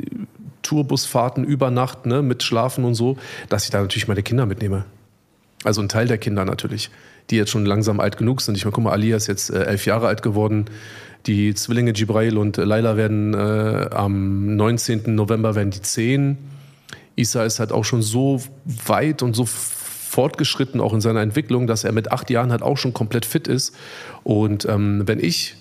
Tourbusfahrten 0.63 1.45
über 1.45 1.71
Nacht 1.71 2.05
ne, 2.05 2.21
mit 2.21 2.43
Schlafen 2.43 2.85
und 2.85 2.95
so, 2.95 3.17
dass 3.49 3.65
ich 3.65 3.71
da 3.71 3.81
natürlich 3.81 4.09
meine 4.09 4.23
Kinder 4.23 4.45
mitnehme. 4.45 4.85
Also 5.63 5.81
ein 5.81 5.89
Teil 5.89 6.07
der 6.07 6.19
Kinder 6.19 6.45
natürlich, 6.45 6.91
die 7.31 7.37
jetzt 7.37 7.51
schon 7.51 7.67
langsam 7.67 8.01
alt 8.01 8.17
genug 8.17 8.41
sind. 8.41 8.57
Ich 8.57 8.65
meine, 8.65 8.73
guck 8.73 8.85
mal, 8.85 8.93
Ali 8.93 9.13
ist 9.13 9.27
jetzt 9.27 9.51
äh, 9.51 9.65
elf 9.65 9.87
Jahre 9.87 10.07
alt 10.07 10.23
geworden. 10.23 10.67
Die 11.27 11.55
Zwillinge 11.55 11.93
Jibrail 11.93 12.37
und 12.37 12.59
Laila 12.59 12.97
werden 12.97 13.33
äh, 13.33 13.89
am 13.91 14.57
19. 14.57 15.15
November 15.15 15.55
werden 15.55 15.71
die 15.71 15.81
10. 15.81 16.37
Isa 17.17 17.45
ist 17.45 17.61
halt 17.61 17.73
auch 17.73 17.85
schon 17.85 18.03
so 18.03 18.43
weit 18.65 19.23
und 19.23 19.35
so 19.35 19.47
fortgeschritten 19.47 20.81
auch 20.81 20.93
in 20.93 21.01
seiner 21.01 21.23
Entwicklung, 21.23 21.67
dass 21.67 21.85
er 21.85 21.93
mit 21.93 22.13
acht 22.13 22.31
Jahren 22.31 22.51
halt 22.53 22.63
auch 22.63 22.77
schon 22.77 22.93
komplett 22.93 23.25
fit 23.25 23.49
ist. 23.49 23.75
Und 24.23 24.67
ähm, 24.67 25.03
wenn 25.07 25.19
ich 25.19 25.57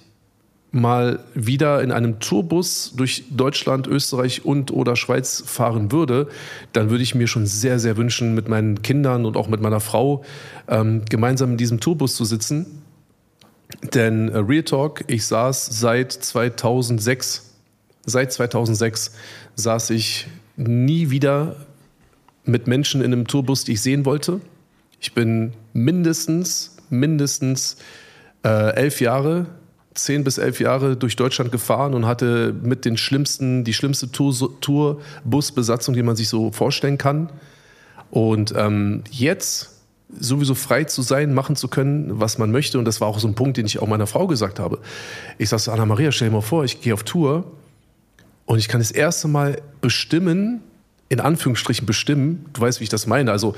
mal 0.74 1.20
wieder 1.34 1.82
in 1.82 1.92
einem 1.92 2.20
Tourbus 2.20 2.94
durch 2.98 3.24
Deutschland, 3.30 3.88
Österreich 3.88 4.44
und 4.44 4.72
oder 4.72 4.98
Schweiz 4.98 5.42
fahren 5.46 5.92
würde, 5.92 6.28
dann 6.74 6.90
würde 6.90 7.04
ich 7.04 7.16
mir 7.16 7.28
schon 7.28 7.46
sehr, 7.46 7.80
sehr 7.80 7.96
wünschen, 7.96 8.36
mit 8.36 8.50
meinen 8.50 8.82
Kindern 8.82 9.26
und 9.26 9.38
auch 9.38 9.48
mit 9.48 9.62
meiner 9.62 9.80
Frau 9.80 10.26
ähm, 10.68 11.04
gemeinsam 11.10 11.52
in 11.52 11.58
diesem 11.58 11.80
Tourbus 11.80 12.16
zu 12.16 12.26
sitzen 12.26 12.84
denn 13.82 14.30
äh, 14.30 14.38
Real 14.38 14.64
Talk, 14.64 15.04
ich 15.08 15.26
saß 15.26 15.66
seit 15.66 16.12
2006, 16.12 17.54
seit 18.06 18.32
2006 18.32 19.12
saß 19.56 19.90
ich 19.92 20.28
nie 20.56 21.10
wieder 21.10 21.56
mit 22.46 22.68
Menschen 22.68 23.02
in 23.02 23.14
einem 23.14 23.28
Tourbus, 23.28 23.64
die 23.64 23.74
ich 23.74 23.82
sehen 23.82 24.06
wollte. 24.06 24.42
Ich 25.00 25.14
bin 25.14 25.54
mindestens, 25.74 26.76
mindestens 26.90 27.78
äh, 28.44 28.76
elf 28.76 29.02
Jahre, 29.02 29.48
zehn 29.94 30.24
bis 30.24 30.38
elf 30.38 30.60
Jahre 30.60 30.96
durch 30.96 31.16
Deutschland 31.16 31.52
gefahren 31.52 31.94
und 31.94 32.06
hatte 32.06 32.54
mit 32.62 32.86
den 32.86 32.98
schlimmsten, 32.98 33.64
die 33.64 33.74
schlimmste 33.74 34.12
Tourbusbesatzung, 34.12 35.94
die 35.94 36.04
man 36.04 36.16
sich 36.16 36.30
so 36.30 36.52
vorstellen 36.52 36.98
kann. 36.98 37.30
Und 38.10 38.54
ähm, 38.56 39.04
jetzt 39.10 39.72
sowieso 40.20 40.56
frei 40.56 40.84
zu 40.84 41.02
sein, 41.02 41.34
machen 41.34 41.56
zu 41.56 41.68
können, 41.68 42.20
was 42.20 42.38
man 42.38 42.52
möchte. 42.52 42.78
Und 42.78 42.86
das 42.86 43.02
war 43.02 43.08
auch 43.08 43.20
so 43.20 43.28
ein 43.28 43.36
Punkt, 43.36 43.58
den 43.58 43.66
ich 43.66 43.80
auch 43.80 43.88
meiner 43.88 44.08
Frau 44.08 44.28
gesagt 44.28 44.60
habe. 44.60 44.80
Ich 45.38 45.50
sagte, 45.50 45.72
Anna-Maria, 45.72 46.12
stell 46.12 46.30
dir 46.30 46.36
mal 46.36 46.42
vor, 46.42 46.64
ich 46.64 46.82
gehe 46.82 46.94
auf 46.94 47.04
Tour 47.04 47.46
und 48.46 48.60
ich 48.60 48.68
kann 48.68 48.80
das 48.80 48.92
erste 48.92 49.28
Mal 49.28 49.62
bestimmen, 49.82 50.62
in 51.10 51.20
Anführungsstrichen 51.20 51.86
bestimmen, 51.86 52.46
du 52.54 52.62
weißt, 52.62 52.80
wie 52.80 52.84
ich 52.84 52.90
das 52.90 53.08
meine. 53.08 53.32
Also 53.32 53.56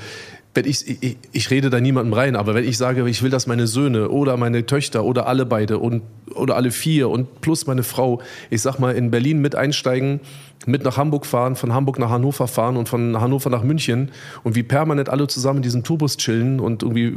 wenn 0.56 0.66
ich, 0.66 1.02
ich, 1.02 1.16
ich 1.32 1.50
rede 1.50 1.70
da 1.70 1.80
niemandem 1.80 2.14
rein, 2.14 2.34
aber 2.34 2.54
wenn 2.54 2.64
ich 2.64 2.78
sage, 2.78 3.08
ich 3.08 3.22
will, 3.22 3.30
dass 3.30 3.46
meine 3.46 3.66
Söhne 3.66 4.08
oder 4.08 4.36
meine 4.36 4.66
Töchter 4.66 5.04
oder 5.04 5.26
alle 5.26 5.46
beide 5.46 5.78
und, 5.78 6.02
oder 6.34 6.56
alle 6.56 6.70
vier 6.70 7.08
und 7.10 7.40
plus 7.42 7.66
meine 7.66 7.82
Frau, 7.82 8.20
ich 8.50 8.62
sag 8.62 8.78
mal, 8.78 8.94
in 8.94 9.10
Berlin 9.10 9.40
mit 9.40 9.54
einsteigen, 9.54 10.20
mit 10.66 10.82
nach 10.82 10.96
Hamburg 10.96 11.26
fahren, 11.26 11.54
von 11.54 11.74
Hamburg 11.74 11.98
nach 11.98 12.10
Hannover 12.10 12.48
fahren 12.48 12.76
und 12.76 12.88
von 12.88 13.20
Hannover 13.20 13.50
nach 13.50 13.62
München 13.62 14.10
und 14.42 14.56
wie 14.56 14.62
permanent 14.62 15.10
alle 15.10 15.26
zusammen 15.26 15.58
in 15.58 15.62
diesem 15.62 15.84
Tourbus 15.84 16.16
chillen 16.16 16.58
und 16.58 16.82
irgendwie 16.82 17.14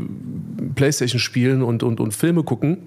Playstation 0.75 1.19
spielen 1.19 1.63
und, 1.63 1.81
und, 1.81 1.99
und 1.99 2.13
Filme 2.13 2.43
gucken, 2.43 2.77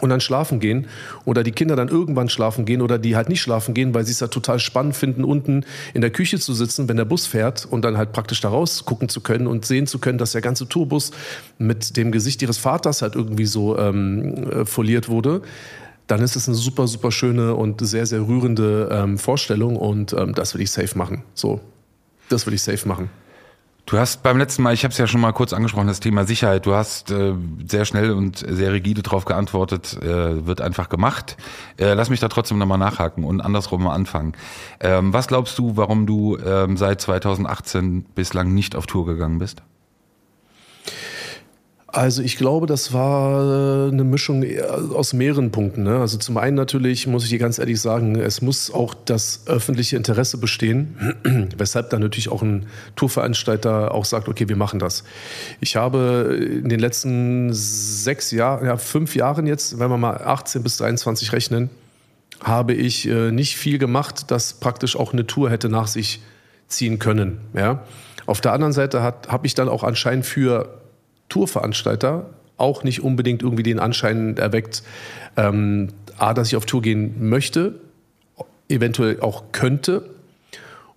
und 0.00 0.10
dann 0.10 0.20
schlafen 0.20 0.60
gehen 0.60 0.86
oder 1.24 1.42
die 1.42 1.52
Kinder 1.52 1.76
dann 1.76 1.88
irgendwann 1.88 2.28
schlafen 2.28 2.64
gehen 2.64 2.82
oder 2.82 2.98
die 2.98 3.16
halt 3.16 3.28
nicht 3.28 3.40
schlafen 3.40 3.74
gehen, 3.74 3.94
weil 3.94 4.04
sie 4.04 4.12
es 4.12 4.20
ja 4.20 4.28
total 4.28 4.58
spannend 4.58 4.96
finden, 4.96 5.24
unten 5.24 5.64
in 5.92 6.00
der 6.00 6.10
Küche 6.10 6.38
zu 6.38 6.54
sitzen, 6.54 6.88
wenn 6.88 6.96
der 6.96 7.04
Bus 7.04 7.26
fährt 7.26 7.66
und 7.66 7.84
dann 7.84 7.96
halt 7.96 8.12
praktisch 8.12 8.40
da 8.40 8.48
raus 8.48 8.84
gucken 8.84 9.08
zu 9.08 9.20
können 9.20 9.46
und 9.46 9.64
sehen 9.64 9.86
zu 9.86 9.98
können, 9.98 10.18
dass 10.18 10.32
der 10.32 10.40
ganze 10.40 10.68
Tourbus 10.68 11.12
mit 11.58 11.96
dem 11.96 12.12
Gesicht 12.12 12.42
ihres 12.42 12.58
Vaters 12.58 13.02
halt 13.02 13.14
irgendwie 13.14 13.46
so 13.46 13.78
ähm, 13.78 14.50
äh, 14.50 14.64
foliert 14.64 15.08
wurde 15.08 15.42
dann 16.06 16.20
ist 16.20 16.36
es 16.36 16.48
eine 16.48 16.54
super, 16.54 16.86
super 16.86 17.10
schöne 17.10 17.54
und 17.54 17.80
sehr, 17.86 18.04
sehr 18.04 18.26
rührende 18.26 18.88
ähm, 18.92 19.16
Vorstellung 19.16 19.76
und 19.76 20.12
ähm, 20.12 20.34
das 20.34 20.54
will 20.54 20.60
ich 20.60 20.70
safe 20.70 20.98
machen. 20.98 21.22
So, 21.32 21.60
das 22.28 22.46
will 22.46 22.52
ich 22.52 22.62
safe 22.62 22.86
machen. 22.86 23.08
Du 23.86 23.98
hast 23.98 24.22
beim 24.22 24.38
letzten 24.38 24.62
Mal, 24.62 24.72
ich 24.72 24.82
habe 24.84 24.92
es 24.92 24.98
ja 24.98 25.06
schon 25.06 25.20
mal 25.20 25.32
kurz 25.32 25.52
angesprochen, 25.52 25.88
das 25.88 26.00
Thema 26.00 26.24
Sicherheit. 26.24 26.64
Du 26.64 26.74
hast 26.74 27.10
äh, 27.10 27.34
sehr 27.66 27.84
schnell 27.84 28.12
und 28.12 28.38
sehr 28.38 28.72
rigide 28.72 29.02
darauf 29.02 29.26
geantwortet, 29.26 29.98
äh, 30.02 30.46
wird 30.46 30.62
einfach 30.62 30.88
gemacht. 30.88 31.36
Äh, 31.76 31.92
lass 31.92 32.08
mich 32.08 32.18
da 32.18 32.28
trotzdem 32.28 32.56
nochmal 32.56 32.78
nachhaken 32.78 33.24
und 33.24 33.42
andersrum 33.42 33.82
mal 33.82 33.94
anfangen. 33.94 34.32
Ähm, 34.80 35.12
was 35.12 35.28
glaubst 35.28 35.58
du, 35.58 35.76
warum 35.76 36.06
du 36.06 36.38
ähm, 36.38 36.78
seit 36.78 37.02
2018 37.02 38.04
bislang 38.14 38.54
nicht 38.54 38.74
auf 38.74 38.86
Tour 38.86 39.04
gegangen 39.04 39.38
bist? 39.38 39.62
Also 41.94 42.22
ich 42.22 42.36
glaube, 42.36 42.66
das 42.66 42.92
war 42.92 43.86
äh, 43.86 43.92
eine 43.92 44.02
Mischung 44.02 44.42
äh, 44.42 44.60
aus 44.60 45.12
mehreren 45.12 45.52
Punkten. 45.52 45.84
Ne? 45.84 46.00
Also 46.00 46.18
zum 46.18 46.36
einen 46.38 46.56
natürlich, 46.56 47.06
muss 47.06 47.22
ich 47.22 47.30
dir 47.30 47.38
ganz 47.38 47.60
ehrlich 47.60 47.80
sagen, 47.80 48.16
es 48.16 48.42
muss 48.42 48.72
auch 48.72 48.94
das 48.94 49.44
öffentliche 49.46 49.96
Interesse 49.96 50.38
bestehen, 50.38 51.50
weshalb 51.56 51.90
dann 51.90 52.00
natürlich 52.00 52.30
auch 52.30 52.42
ein 52.42 52.66
Tourveranstalter 52.96 53.94
auch 53.94 54.06
sagt, 54.06 54.28
okay, 54.28 54.48
wir 54.48 54.56
machen 54.56 54.80
das. 54.80 55.04
Ich 55.60 55.76
habe 55.76 56.36
in 56.64 56.68
den 56.68 56.80
letzten 56.80 57.50
sechs 57.52 58.32
Jahren, 58.32 58.66
ja 58.66 58.76
fünf 58.76 59.14
Jahren 59.14 59.46
jetzt, 59.46 59.78
wenn 59.78 59.88
wir 59.88 59.96
mal 59.96 60.16
18 60.16 60.64
bis 60.64 60.78
23 60.78 61.32
rechnen, 61.32 61.70
habe 62.42 62.72
ich 62.72 63.08
äh, 63.08 63.30
nicht 63.30 63.56
viel 63.56 63.78
gemacht, 63.78 64.32
das 64.32 64.54
praktisch 64.54 64.96
auch 64.96 65.12
eine 65.12 65.28
Tour 65.28 65.48
hätte 65.48 65.68
nach 65.68 65.86
sich 65.86 66.22
ziehen 66.66 66.98
können. 66.98 67.38
Ja? 67.52 67.84
Auf 68.26 68.40
der 68.40 68.52
anderen 68.52 68.72
Seite 68.72 69.00
habe 69.00 69.46
ich 69.46 69.54
dann 69.54 69.68
auch 69.68 69.84
anscheinend 69.84 70.26
für 70.26 70.82
Tourveranstalter 71.34 72.26
auch 72.58 72.84
nicht 72.84 73.02
unbedingt 73.02 73.42
irgendwie 73.42 73.64
den 73.64 73.80
Anschein 73.80 74.36
erweckt, 74.36 74.84
ähm, 75.36 75.88
A, 76.16 76.32
dass 76.32 76.46
ich 76.46 76.56
auf 76.56 76.64
Tour 76.64 76.80
gehen 76.80 77.28
möchte, 77.28 77.74
eventuell 78.68 79.18
auch 79.18 79.42
könnte 79.50 80.04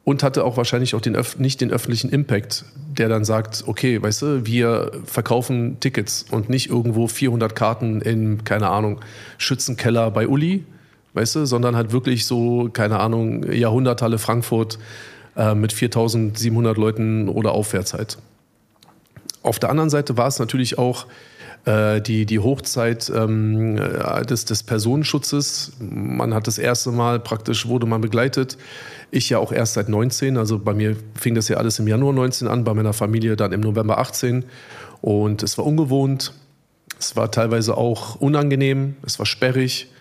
und 0.04 0.22
hatte 0.22 0.44
auch 0.44 0.56
wahrscheinlich 0.56 0.94
auch 0.94 1.02
den 1.02 1.18
nicht 1.40 1.60
den 1.60 1.72
öffentlichen 1.72 2.12
Impact, 2.12 2.66
der 2.96 3.10
dann 3.10 3.26
sagt, 3.26 3.64
okay, 3.66 4.00
weißt 4.00 4.22
du, 4.22 4.46
wir 4.46 4.92
verkaufen 5.06 5.80
Tickets 5.80 6.28
und 6.30 6.50
nicht 6.50 6.70
irgendwo 6.70 7.08
400 7.08 7.56
Karten 7.56 8.02
in, 8.02 8.44
keine 8.44 8.70
Ahnung, 8.70 9.00
Schützenkeller 9.40 10.12
bei 10.12 10.28
Uli, 10.28 10.66
weißt 11.16 11.38
du, 11.38 11.46
sondern 11.48 11.76
halt 11.76 11.92
wirklich 11.92 12.28
so, 12.28 12.70
keine 12.72 13.00
Ahnung, 13.00 13.52
Jahrhunderthalle 13.52 14.20
Frankfurt 14.20 14.78
äh, 15.36 15.56
mit 15.56 15.74
4700 15.74 16.78
Leuten 16.78 17.28
oder 17.28 17.54
aufwärts 17.54 17.96
halt. 17.96 18.20
Auf 19.44 19.60
der 19.60 19.70
anderen 19.70 19.90
Seite 19.90 20.18
war 20.18 20.28
es 20.28 20.40
natürlich 20.40 20.78
auch 20.78 21.06
äh, 21.66 22.02
die, 22.02 22.26
die 22.26 22.40
Hochzeit 22.40 23.12
ähm, 23.14 23.78
äh, 23.78 24.26
des, 24.26 24.46
des 24.46 24.64
Personenschutzes. 24.64 25.74
Man 25.80 26.34
hat 26.34 26.48
das 26.48 26.58
erste 26.58 26.92
Mal 26.92 27.20
praktisch, 27.20 27.68
wurde 27.68 27.86
man 27.86 28.02
begleitet. 28.02 28.58
Ich 29.12 29.30
ja 29.30 29.40
auch 29.40 29.52
erst 29.52 29.74
seit 29.74 29.90
19, 29.90 30.38
also 30.38 30.60
bei 30.60 30.74
mir 30.74 30.96
fing 31.20 31.36
das 31.36 31.48
ja 31.50 31.58
alles 31.58 31.80
im 31.80 31.88
Januar 31.88 32.14
19 32.14 32.48
an, 32.48 32.64
bei 32.64 32.74
meiner 32.74 32.94
Familie 32.94 33.36
dann 33.36 33.52
im 33.52 33.62
November 33.62 33.98
18. 33.98 34.46
Und 35.02 35.44
es 35.44 35.58
war 35.58 35.66
ungewohnt, 35.66 36.34
es 37.00 37.16
war 37.16 37.32
teilweise 37.32 37.78
auch 37.78 38.16
unangenehm, 38.16 38.96
es 39.06 39.20
war 39.20 39.26
sperrig. 39.26 39.92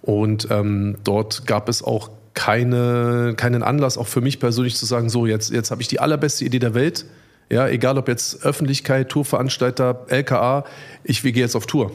Und 0.00 0.48
ähm, 0.50 0.96
dort 1.04 1.46
gab 1.46 1.68
es 1.68 1.82
auch 1.82 2.10
keine, 2.34 3.34
keinen 3.36 3.62
Anlass, 3.62 3.98
auch 3.98 4.06
für 4.06 4.20
mich 4.20 4.40
persönlich 4.40 4.76
zu 4.76 4.86
sagen, 4.86 5.08
so, 5.08 5.26
jetzt, 5.26 5.52
jetzt 5.52 5.70
habe 5.70 5.82
ich 5.82 5.88
die 5.88 6.00
allerbeste 6.00 6.44
Idee 6.44 6.58
der 6.58 6.74
Welt. 6.74 7.04
Ja, 7.50 7.68
egal 7.68 7.98
ob 7.98 8.08
jetzt 8.08 8.44
Öffentlichkeit, 8.44 9.08
Tourveranstalter, 9.10 10.06
LKA, 10.08 10.64
ich 11.04 11.22
wir 11.22 11.32
gehen 11.32 11.42
jetzt 11.42 11.56
auf 11.56 11.66
Tour. 11.66 11.92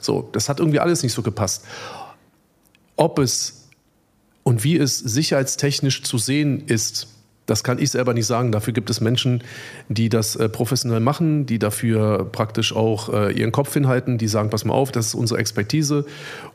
So, 0.00 0.28
das 0.32 0.48
hat 0.48 0.60
irgendwie 0.60 0.80
alles 0.80 1.02
nicht 1.02 1.12
so 1.12 1.22
gepasst. 1.22 1.64
Ob 2.96 3.18
es 3.18 3.68
und 4.42 4.64
wie 4.64 4.76
es 4.76 4.98
sicherheitstechnisch 4.98 6.02
zu 6.02 6.18
sehen 6.18 6.66
ist, 6.66 7.08
das 7.50 7.64
kann 7.64 7.78
ich 7.78 7.90
selber 7.90 8.14
nicht 8.14 8.26
sagen. 8.26 8.52
Dafür 8.52 8.72
gibt 8.72 8.90
es 8.90 9.00
Menschen, 9.00 9.42
die 9.88 10.08
das 10.08 10.36
äh, 10.36 10.48
professionell 10.48 11.00
machen, 11.00 11.46
die 11.46 11.58
dafür 11.58 12.28
praktisch 12.30 12.74
auch 12.74 13.12
äh, 13.12 13.32
ihren 13.32 13.52
Kopf 13.52 13.74
hinhalten, 13.74 14.18
die 14.18 14.28
sagen, 14.28 14.50
pass 14.50 14.64
mal 14.64 14.74
auf, 14.74 14.92
das 14.92 15.08
ist 15.08 15.14
unsere 15.14 15.40
Expertise. 15.40 16.04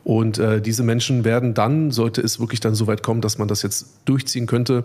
Und 0.04 0.38
äh, 0.38 0.60
diese 0.60 0.82
Menschen 0.82 1.24
werden 1.24 1.54
dann, 1.54 1.90
sollte 1.90 2.22
es 2.22 2.40
wirklich 2.40 2.60
dann 2.60 2.74
so 2.74 2.86
weit 2.86 3.02
kommen, 3.02 3.20
dass 3.20 3.36
man 3.36 3.46
das 3.46 3.62
jetzt 3.62 3.86
durchziehen 4.06 4.46
könnte, 4.46 4.84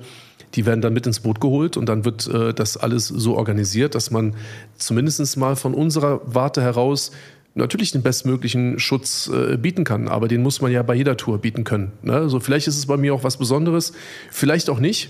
die 0.55 0.65
werden 0.65 0.81
dann 0.81 0.93
mit 0.93 1.07
ins 1.07 1.21
Boot 1.21 1.39
geholt 1.39 1.77
und 1.77 1.87
dann 1.87 2.03
wird 2.03 2.29
das 2.55 2.75
alles 2.75 3.07
so 3.07 3.37
organisiert, 3.37 3.95
dass 3.95 4.11
man 4.11 4.35
zumindest 4.77 5.37
mal 5.37 5.55
von 5.55 5.73
unserer 5.73 6.19
Warte 6.25 6.61
heraus 6.61 7.11
natürlich 7.53 7.91
den 7.91 8.01
bestmöglichen 8.01 8.79
Schutz 8.79 9.29
äh, 9.29 9.57
bieten 9.57 9.83
kann. 9.83 10.07
Aber 10.07 10.27
den 10.27 10.41
muss 10.41 10.61
man 10.61 10.71
ja 10.71 10.83
bei 10.83 10.95
jeder 10.95 11.17
Tour 11.17 11.37
bieten 11.37 11.63
können. 11.63 11.91
Ne? 12.01 12.13
Also 12.13 12.39
vielleicht 12.39 12.67
ist 12.67 12.77
es 12.77 12.85
bei 12.85 12.97
mir 12.97 13.13
auch 13.13 13.23
was 13.23 13.37
Besonderes, 13.37 13.93
vielleicht 14.29 14.69
auch 14.69 14.79
nicht. 14.79 15.09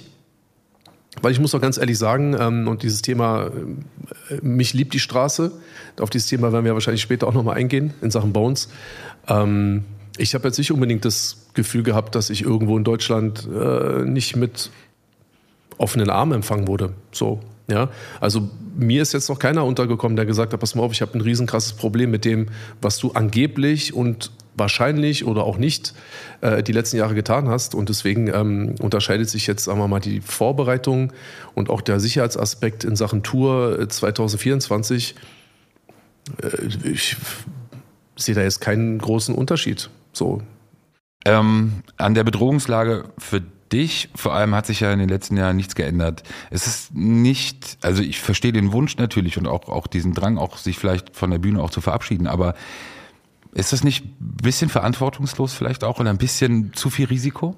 Weil 1.21 1.33
ich 1.33 1.39
muss 1.39 1.53
auch 1.53 1.61
ganz 1.61 1.77
ehrlich 1.77 1.97
sagen, 1.97 2.35
ähm, 2.39 2.67
und 2.67 2.83
dieses 2.83 3.01
Thema, 3.01 3.47
äh, 4.29 4.35
mich 4.41 4.73
liebt 4.73 4.93
die 4.93 4.99
Straße, 4.99 5.51
auf 5.99 6.09
dieses 6.09 6.29
Thema 6.29 6.53
werden 6.53 6.63
wir 6.63 6.73
wahrscheinlich 6.73 7.01
später 7.01 7.27
auch 7.27 7.33
nochmal 7.33 7.57
eingehen 7.57 7.93
in 8.01 8.11
Sachen 8.11 8.31
Bones. 8.31 8.69
Ähm, 9.27 9.83
ich 10.17 10.33
habe 10.35 10.47
jetzt 10.47 10.57
nicht 10.57 10.71
unbedingt 10.71 11.03
das 11.03 11.47
Gefühl 11.53 11.83
gehabt, 11.83 12.15
dass 12.15 12.29
ich 12.29 12.43
irgendwo 12.43 12.77
in 12.77 12.83
Deutschland 12.83 13.47
äh, 13.53 14.03
nicht 14.03 14.35
mit 14.35 14.69
offenen 15.77 16.09
Armen 16.09 16.33
empfangen 16.33 16.67
wurde. 16.67 16.93
So, 17.11 17.41
ja. 17.67 17.89
Also 18.21 18.49
mir 18.77 19.01
ist 19.01 19.13
jetzt 19.13 19.29
noch 19.29 19.39
keiner 19.39 19.65
untergekommen, 19.65 20.15
der 20.15 20.25
gesagt 20.25 20.53
hat, 20.53 20.59
pass 20.59 20.75
mal 20.75 20.83
auf, 20.83 20.93
ich 20.93 21.01
habe 21.01 21.13
ein 21.15 21.21
riesenkrasses 21.21 21.73
Problem 21.73 22.11
mit 22.11 22.23
dem, 22.23 22.47
was 22.81 22.97
du 22.99 23.11
angeblich 23.11 23.93
und 23.93 24.31
wahrscheinlich 24.55 25.25
oder 25.25 25.43
auch 25.43 25.57
nicht 25.57 25.93
äh, 26.41 26.63
die 26.63 26.71
letzten 26.71 26.97
Jahre 26.97 27.15
getan 27.15 27.47
hast. 27.49 27.75
Und 27.75 27.89
deswegen 27.89 28.27
ähm, 28.27 28.75
unterscheidet 28.79 29.29
sich 29.29 29.47
jetzt, 29.47 29.65
sagen 29.65 29.79
wir 29.79 29.87
mal, 29.87 29.99
die 29.99 30.21
Vorbereitung 30.21 31.13
und 31.53 31.69
auch 31.69 31.81
der 31.81 31.99
Sicherheitsaspekt 31.99 32.83
in 32.83 32.95
Sachen 32.95 33.23
Tour 33.23 33.87
2024. 33.87 35.15
Äh, 36.41 36.47
äh, 36.47 36.89
ich 36.89 37.15
sehe 38.15 38.35
da 38.35 38.41
jetzt 38.41 38.61
keinen 38.61 38.99
großen 38.99 39.33
Unterschied. 39.33 39.89
So. 40.13 40.41
Ähm, 41.25 41.83
an 41.97 42.13
der 42.13 42.23
Bedrohungslage 42.23 43.05
für 43.17 43.41
dich 43.71 44.09
vor 44.15 44.33
allem 44.33 44.53
hat 44.53 44.65
sich 44.65 44.81
ja 44.81 44.91
in 44.91 44.99
den 44.99 45.09
letzten 45.09 45.37
Jahren 45.37 45.55
nichts 45.55 45.75
geändert. 45.75 46.23
Es 46.49 46.67
ist 46.67 46.93
nicht, 46.93 47.77
also 47.81 48.03
ich 48.03 48.19
verstehe 48.19 48.51
den 48.51 48.73
Wunsch 48.73 48.97
natürlich 48.97 49.37
und 49.37 49.47
auch, 49.47 49.69
auch 49.69 49.87
diesen 49.87 50.13
Drang, 50.13 50.37
auch 50.37 50.57
sich 50.57 50.77
vielleicht 50.77 51.15
von 51.15 51.31
der 51.31 51.39
Bühne 51.39 51.61
auch 51.61 51.69
zu 51.69 51.79
verabschieden, 51.79 52.27
aber 52.27 52.55
ist 53.53 53.73
das 53.73 53.83
nicht 53.83 54.05
ein 54.05 54.37
bisschen 54.41 54.69
verantwortungslos 54.69 55.53
vielleicht 55.53 55.83
auch 55.83 55.99
oder 55.99 56.09
ein 56.09 56.17
bisschen 56.17 56.73
zu 56.73 56.89
viel 56.89 57.07
Risiko? 57.07 57.55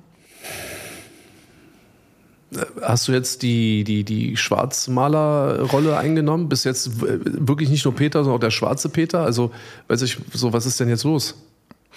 Hast 2.81 3.07
du 3.07 3.11
jetzt 3.13 3.41
die, 3.41 3.83
die, 3.83 4.03
die 4.03 4.37
Schwarzmalerrolle 4.37 5.97
eingenommen? 5.97 6.49
Bis 6.49 6.63
jetzt 6.63 7.01
wirklich 7.01 7.69
nicht 7.69 7.83
nur 7.85 7.95
Peter, 7.95 8.19
sondern 8.23 8.37
auch 8.37 8.41
der 8.41 8.51
schwarze 8.51 8.89
Peter? 8.89 9.21
Also, 9.21 9.51
weiß 9.87 10.03
ich, 10.03 10.19
so, 10.33 10.53
was 10.53 10.65
ist 10.65 10.79
denn 10.79 10.89
jetzt 10.89 11.03
los? 11.03 11.35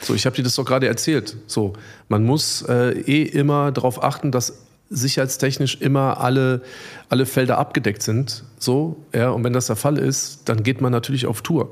So, 0.01 0.15
ich 0.15 0.25
habe 0.27 0.37
dir 0.37 0.43
das 0.43 0.55
doch 0.55 0.65
gerade 0.65 0.87
erzählt. 0.89 1.37
So, 1.47 1.75
man 2.09 2.25
muss 2.25 2.63
äh, 2.63 2.99
eh 3.01 3.23
immer 3.23 3.73
darauf 3.73 4.03
achten, 4.03 4.31
dass 4.31 4.63
sicherheitstechnisch 4.89 5.81
immer 5.81 6.21
alle, 6.21 6.63
alle 7.09 7.27
Felder 7.27 7.59
abgedeckt 7.59 8.03
sind. 8.03 8.45
So, 8.59 8.97
ja, 9.15 9.31
und 9.31 9.45
wenn 9.45 9.53
das 9.53 9.67
der 9.67 9.77
Fall 9.77 9.99
ist, 9.99 10.49
dann 10.49 10.63
geht 10.63 10.81
man 10.81 10.93
natürlich 10.93 11.27
auf 11.27 11.43
Tour. 11.43 11.71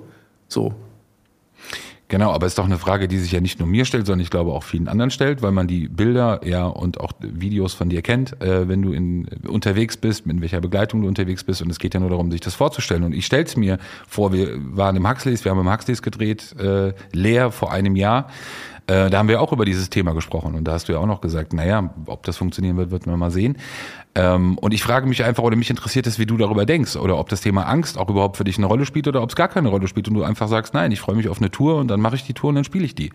So, 0.48 0.74
Genau, 2.08 2.32
aber 2.32 2.46
es 2.46 2.52
ist 2.52 2.58
doch 2.58 2.66
eine 2.66 2.76
Frage, 2.78 3.08
die 3.08 3.18
sich 3.18 3.32
ja 3.32 3.40
nicht 3.40 3.58
nur 3.58 3.66
mir 3.66 3.86
stellt, 3.86 4.06
sondern 4.06 4.20
ich 4.20 4.30
glaube 4.30 4.52
auch 4.52 4.62
vielen 4.62 4.88
anderen 4.88 5.10
stellt, 5.10 5.40
weil 5.40 5.52
man 5.52 5.66
die 5.66 5.88
Bilder 5.88 6.40
ja 6.44 6.66
und 6.66 7.00
auch 7.00 7.12
Videos 7.20 7.72
von 7.72 7.88
dir 7.88 8.02
kennt, 8.02 8.40
äh, 8.42 8.68
wenn 8.68 8.82
du 8.82 8.92
in, 8.92 9.26
unterwegs 9.48 9.96
bist, 9.96 10.26
in 10.26 10.42
welcher 10.42 10.60
Begleitung 10.60 11.00
du 11.00 11.08
unterwegs 11.08 11.44
bist 11.44 11.62
und 11.62 11.70
es 11.70 11.78
geht 11.78 11.94
ja 11.94 12.00
nur 12.00 12.10
darum, 12.10 12.30
sich 12.30 12.42
das 12.42 12.54
vorzustellen. 12.54 13.04
Und 13.04 13.14
ich 13.14 13.24
stelle 13.24 13.44
es 13.44 13.56
mir 13.56 13.78
vor, 14.06 14.32
wir 14.32 14.50
waren 14.76 14.96
im 14.96 15.08
Huxleys, 15.08 15.44
wir 15.44 15.50
haben 15.50 15.60
im 15.60 15.72
Huxleys 15.72 16.02
gedreht, 16.02 16.54
äh, 16.58 16.92
leer 17.12 17.50
vor 17.50 17.72
einem 17.72 17.96
Jahr. 17.96 18.28
Äh, 18.86 19.08
da 19.08 19.18
haben 19.18 19.28
wir 19.28 19.40
auch 19.40 19.52
über 19.52 19.64
dieses 19.64 19.88
Thema 19.88 20.12
gesprochen 20.12 20.54
und 20.54 20.64
da 20.64 20.72
hast 20.72 20.88
du 20.88 20.92
ja 20.92 20.98
auch 20.98 21.06
noch 21.06 21.22
gesagt, 21.22 21.54
naja, 21.54 21.90
ob 22.06 22.22
das 22.24 22.36
funktionieren 22.36 22.76
wird, 22.76 22.90
wird 22.90 23.06
man 23.06 23.18
mal 23.18 23.30
sehen. 23.30 23.56
Ähm, 24.14 24.58
und 24.58 24.74
ich 24.74 24.82
frage 24.82 25.06
mich 25.06 25.24
einfach, 25.24 25.42
oder 25.42 25.56
mich 25.56 25.70
interessiert 25.70 26.06
es, 26.06 26.18
wie 26.18 26.26
du 26.26 26.36
darüber 26.36 26.66
denkst, 26.66 26.96
oder 26.96 27.18
ob 27.18 27.30
das 27.30 27.40
Thema 27.40 27.62
Angst 27.62 27.96
auch 27.96 28.10
überhaupt 28.10 28.36
für 28.36 28.44
dich 28.44 28.58
eine 28.58 28.66
Rolle 28.66 28.84
spielt 28.84 29.08
oder 29.08 29.22
ob 29.22 29.30
es 29.30 29.36
gar 29.36 29.48
keine 29.48 29.68
Rolle 29.70 29.88
spielt 29.88 30.08
und 30.08 30.14
du 30.14 30.22
einfach 30.22 30.48
sagst, 30.48 30.74
nein, 30.74 30.92
ich 30.92 31.00
freue 31.00 31.16
mich 31.16 31.28
auf 31.28 31.38
eine 31.38 31.50
Tour 31.50 31.76
und 31.76 31.88
dann 31.88 32.00
mache 32.00 32.16
ich 32.16 32.24
die 32.24 32.34
Tour 32.34 32.50
und 32.50 32.56
dann 32.56 32.64
spiele 32.64 32.84
ich 32.84 32.94
die. 32.94 33.10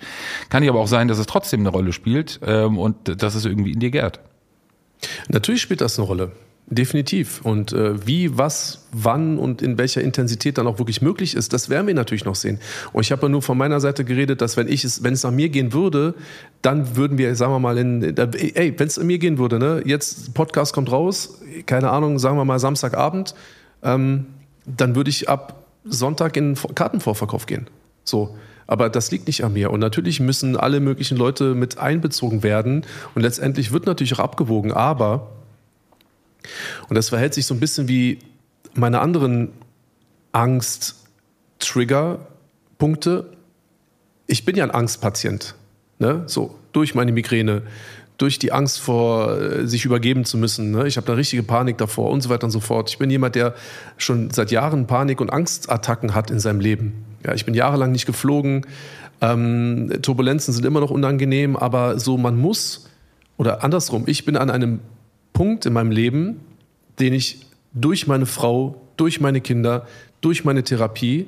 Kann 0.49 0.63
ja 0.63 0.71
aber 0.71 0.79
auch 0.79 0.87
sein, 0.87 1.07
dass 1.07 1.19
es 1.19 1.27
trotzdem 1.27 1.59
eine 1.59 1.69
Rolle 1.69 1.93
spielt 1.93 2.39
ähm, 2.43 2.79
und 2.79 3.21
dass 3.21 3.35
es 3.35 3.45
irgendwie 3.45 3.71
in 3.71 3.79
dir 3.79 3.91
gärt. 3.91 4.19
Natürlich 5.29 5.61
spielt 5.61 5.81
das 5.81 5.99
eine 5.99 6.07
Rolle. 6.07 6.31
Definitiv. 6.71 7.41
Und 7.43 7.73
äh, 7.73 8.05
wie, 8.05 8.37
was, 8.37 8.85
wann 8.91 9.39
und 9.39 9.63
in 9.63 9.79
welcher 9.79 10.01
Intensität 10.01 10.59
dann 10.59 10.67
auch 10.67 10.77
wirklich 10.77 11.01
möglich 11.01 11.35
ist, 11.35 11.51
das 11.51 11.69
werden 11.69 11.87
wir 11.87 11.95
natürlich 11.95 12.25
noch 12.25 12.35
sehen. 12.35 12.59
Und 12.93 13.01
ich 13.01 13.11
habe 13.11 13.27
nur 13.27 13.41
von 13.41 13.57
meiner 13.57 13.79
Seite 13.79 14.05
geredet, 14.05 14.41
dass 14.41 14.55
wenn 14.55 14.67
ich 14.67 14.83
es, 14.83 15.03
wenn 15.03 15.13
es 15.13 15.23
nach 15.23 15.31
mir 15.31 15.49
gehen 15.49 15.73
würde, 15.73 16.13
dann 16.61 16.95
würden 16.95 17.17
wir, 17.17 17.35
sagen 17.35 17.53
wir 17.53 17.59
mal, 17.59 17.77
in, 17.79 18.03
ey, 18.03 18.73
wenn 18.77 18.87
es 18.87 18.99
an 18.99 19.07
mir 19.07 19.17
gehen 19.17 19.39
würde, 19.39 19.57
ne, 19.57 19.81
jetzt 19.83 20.35
Podcast 20.35 20.73
kommt 20.73 20.91
raus, 20.91 21.41
keine 21.65 21.89
Ahnung, 21.89 22.19
sagen 22.19 22.37
wir 22.37 22.45
mal 22.45 22.59
Samstagabend, 22.59 23.33
ähm, 23.81 24.27
dann 24.65 24.95
würde 24.95 25.09
ich 25.09 25.27
ab 25.27 25.65
Sonntag 25.85 26.37
in 26.37 26.55
Kartenvorverkauf 26.75 27.47
gehen. 27.47 27.65
So. 28.03 28.35
Aber 28.67 28.89
das 28.89 29.09
liegt 29.09 29.25
nicht 29.25 29.43
an 29.43 29.53
mir. 29.53 29.71
Und 29.71 29.79
natürlich 29.79 30.19
müssen 30.19 30.55
alle 30.55 30.79
möglichen 30.79 31.17
Leute 31.17 31.55
mit 31.55 31.79
einbezogen 31.79 32.43
werden. 32.43 32.85
Und 33.15 33.23
letztendlich 33.23 33.71
wird 33.71 33.87
natürlich 33.87 34.13
auch 34.13 34.19
abgewogen. 34.19 34.71
Aber 34.71 35.31
und 36.87 36.95
das 36.95 37.09
verhält 37.09 37.33
sich 37.33 37.45
so 37.45 37.53
ein 37.53 37.59
bisschen 37.59 37.87
wie 37.87 38.19
meine 38.73 39.01
anderen 39.01 39.49
Angst-Trigger-Punkte. 40.31 43.25
Ich 44.27 44.45
bin 44.45 44.55
ja 44.55 44.63
ein 44.63 44.71
Angstpatient. 44.71 45.55
Ne? 45.97 46.23
So, 46.27 46.55
durch 46.71 46.95
meine 46.95 47.11
Migräne, 47.11 47.63
durch 48.17 48.39
die 48.39 48.51
Angst 48.51 48.79
vor, 48.79 49.37
äh, 49.37 49.67
sich 49.67 49.85
übergeben 49.85 50.25
zu 50.25 50.37
müssen. 50.37 50.71
Ne? 50.71 50.87
Ich 50.87 50.97
habe 50.97 51.07
da 51.07 51.13
richtige 51.13 51.43
Panik 51.43 51.77
davor 51.77 52.11
und 52.11 52.21
so 52.21 52.29
weiter 52.29 52.45
und 52.45 52.51
so 52.51 52.59
fort. 52.59 52.89
Ich 52.89 52.97
bin 52.97 53.09
jemand, 53.09 53.35
der 53.35 53.55
schon 53.97 54.29
seit 54.31 54.51
Jahren 54.51 54.87
Panik- 54.87 55.21
und 55.21 55.31
Angstattacken 55.31 56.15
hat 56.15 56.31
in 56.31 56.39
seinem 56.39 56.59
Leben. 56.59 57.05
Ja, 57.25 57.33
ich 57.33 57.45
bin 57.45 57.53
jahrelang 57.53 57.91
nicht 57.91 58.05
geflogen. 58.05 58.65
Ähm, 59.21 59.91
Turbulenzen 60.01 60.53
sind 60.53 60.65
immer 60.65 60.79
noch 60.79 60.91
unangenehm, 60.91 61.57
aber 61.57 61.99
so 61.99 62.17
man 62.17 62.37
muss, 62.37 62.89
oder 63.37 63.63
andersrum, 63.63 64.03
ich 64.05 64.25
bin 64.25 64.37
an 64.37 64.49
einem 64.49 64.79
Punkt 65.39 65.65
in 65.65 65.71
meinem 65.71 65.91
Leben, 65.91 66.41
den 66.99 67.13
ich 67.13 67.45
durch 67.71 68.07
meine 68.07 68.25
Frau, 68.25 68.81
durch 68.97 69.21
meine 69.21 69.39
Kinder, 69.39 69.87
durch 70.19 70.43
meine 70.43 70.65
Therapie, 70.65 71.27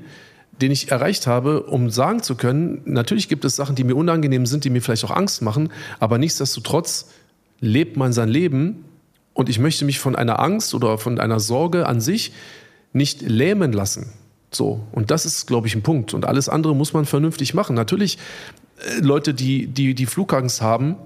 den 0.62 0.69
ich 0.69 0.91
erreicht 0.91 1.28
habe, 1.28 1.63
um 1.63 1.89
sagen 1.89 2.21
zu 2.21 2.36
können, 2.36 2.82
natürlich 2.84 3.30
gibt 3.30 3.45
es 3.45 3.56
Sachen, 3.56 3.74
die 3.78 3.86
mir 3.86 3.95
unangenehm 3.95 4.45
sind, 4.45 4.65
die 4.65 4.69
mir 4.69 4.82
vielleicht 4.82 5.06
auch 5.06 5.15
Angst 5.15 5.41
machen, 5.41 5.71
aber 6.02 6.17
nichtsdestotrotz 6.17 7.08
lebt 7.62 7.95
man 7.95 8.12
sein 8.12 8.28
Leben 8.28 8.84
und 9.34 9.47
ich 9.47 9.60
möchte 9.60 9.86
mich 9.86 10.00
von 10.00 10.17
einer 10.17 10.41
Angst 10.41 10.74
oder 10.74 10.97
von 10.97 11.17
einer 11.17 11.39
Sorge 11.39 11.88
an 11.88 12.02
sich 12.02 12.34
nicht 12.91 13.21
lähmen 13.21 13.71
lassen. 13.71 14.12
So, 14.52 14.82
und 14.91 15.10
das 15.10 15.26
ist, 15.26 15.47
glaube 15.47 15.67
ich, 15.67 15.76
ein 15.76 15.84
Punkt. 15.84 16.13
Und 16.13 16.26
alles 16.26 16.50
andere 16.50 16.76
muss 16.76 16.91
man 16.91 17.06
vernünftig 17.06 17.54
machen. 17.54 17.78
Natürlich, 17.78 18.17
äh, 18.78 19.00
Leute, 19.00 19.34
die, 19.34 19.67
die, 19.67 19.95
die 19.95 20.06
Flugangst 20.06 20.62
haben, 20.62 20.97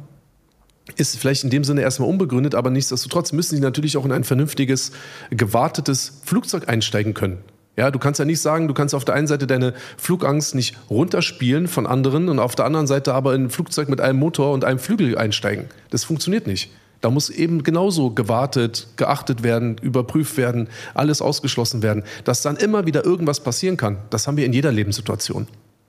ist 0.95 1.17
vielleicht 1.17 1.43
in 1.43 1.49
dem 1.49 1.63
Sinne 1.63 1.81
erstmal 1.81 2.09
unbegründet, 2.09 2.55
aber 2.55 2.69
nichtsdestotrotz 2.69 3.31
müssen 3.31 3.55
sie 3.55 3.61
natürlich 3.61 3.97
auch 3.97 4.05
in 4.05 4.11
ein 4.11 4.23
vernünftiges, 4.23 4.91
gewartetes 5.31 6.21
Flugzeug 6.23 6.69
einsteigen 6.69 7.13
können. 7.13 7.39
Ja, 7.77 7.91
du 7.91 7.99
kannst 7.99 8.19
ja 8.19 8.25
nicht 8.25 8.39
sagen, 8.39 8.67
du 8.67 8.73
kannst 8.73 8.95
auf 8.95 9.03
der 9.03 9.15
einen 9.15 9.27
Seite 9.27 9.47
deine 9.47 9.73
Flugangst 9.97 10.55
nicht 10.55 10.77
runterspielen 10.89 11.67
von 11.67 11.87
anderen 11.87 12.29
und 12.29 12.39
auf 12.39 12.55
der 12.55 12.65
anderen 12.65 12.87
Seite 12.87 13.13
aber 13.13 13.35
in 13.35 13.45
ein 13.45 13.49
Flugzeug 13.49 13.89
mit 13.89 13.99
einem 13.99 14.19
Motor 14.19 14.53
und 14.53 14.63
einem 14.63 14.79
Flügel 14.79 15.17
einsteigen. 15.17 15.65
Das 15.89 16.05
funktioniert 16.05 16.47
nicht. 16.47 16.71
Da 17.01 17.09
muss 17.09 17.29
eben 17.29 17.63
genauso 17.63 18.11
gewartet, 18.11 18.87
geachtet 18.95 19.43
werden, 19.43 19.77
überprüft 19.81 20.37
werden, 20.37 20.69
alles 20.93 21.21
ausgeschlossen 21.21 21.83
werden. 21.83 22.03
Dass 22.23 22.41
dann 22.41 22.55
immer 22.55 22.85
wieder 22.85 23.03
irgendwas 23.03 23.41
passieren 23.41 23.75
kann, 23.75 23.97
das 24.09 24.25
haben 24.25 24.37
wir 24.37 24.45
in 24.45 24.53
jeder 24.53 24.71
Lebenssituation. 24.71 25.47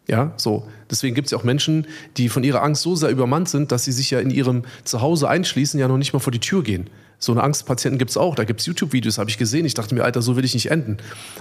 Ja, 0.08 0.32
so. 0.36 0.68
Deswegen 0.90 1.14
gibt 1.14 1.26
es 1.26 1.32
ja 1.32 1.38
auch 1.38 1.44
Menschen, 1.44 1.86
die 2.16 2.28
von 2.28 2.44
ihrer 2.44 2.62
Angst 2.62 2.82
so 2.82 2.94
sehr 2.94 3.10
übermannt 3.10 3.48
sind, 3.48 3.72
dass 3.72 3.84
sie 3.84 3.92
sich 3.92 4.10
ja 4.10 4.20
in 4.20 4.30
ihrem 4.30 4.62
Zuhause 4.84 5.28
einschließen, 5.28 5.80
ja 5.80 5.88
noch 5.88 5.98
nicht 5.98 6.12
mal 6.12 6.20
vor 6.20 6.30
die 6.30 6.38
Tür 6.38 6.62
gehen. 6.62 6.88
So 7.18 7.32
eine 7.32 7.42
Angstpatienten 7.42 7.98
gibt 7.98 8.10
es 8.10 8.16
auch. 8.16 8.34
Da 8.34 8.44
gibt 8.44 8.60
es 8.60 8.66
YouTube-Videos, 8.66 9.18
habe 9.18 9.30
ich 9.30 9.38
gesehen. 9.38 9.64
Ich 9.64 9.74
dachte 9.74 9.94
mir, 9.94 10.04
Alter, 10.04 10.22
so 10.22 10.36
will 10.36 10.44
ich 10.44 10.54
nicht 10.54 10.70
enden. 10.70 10.98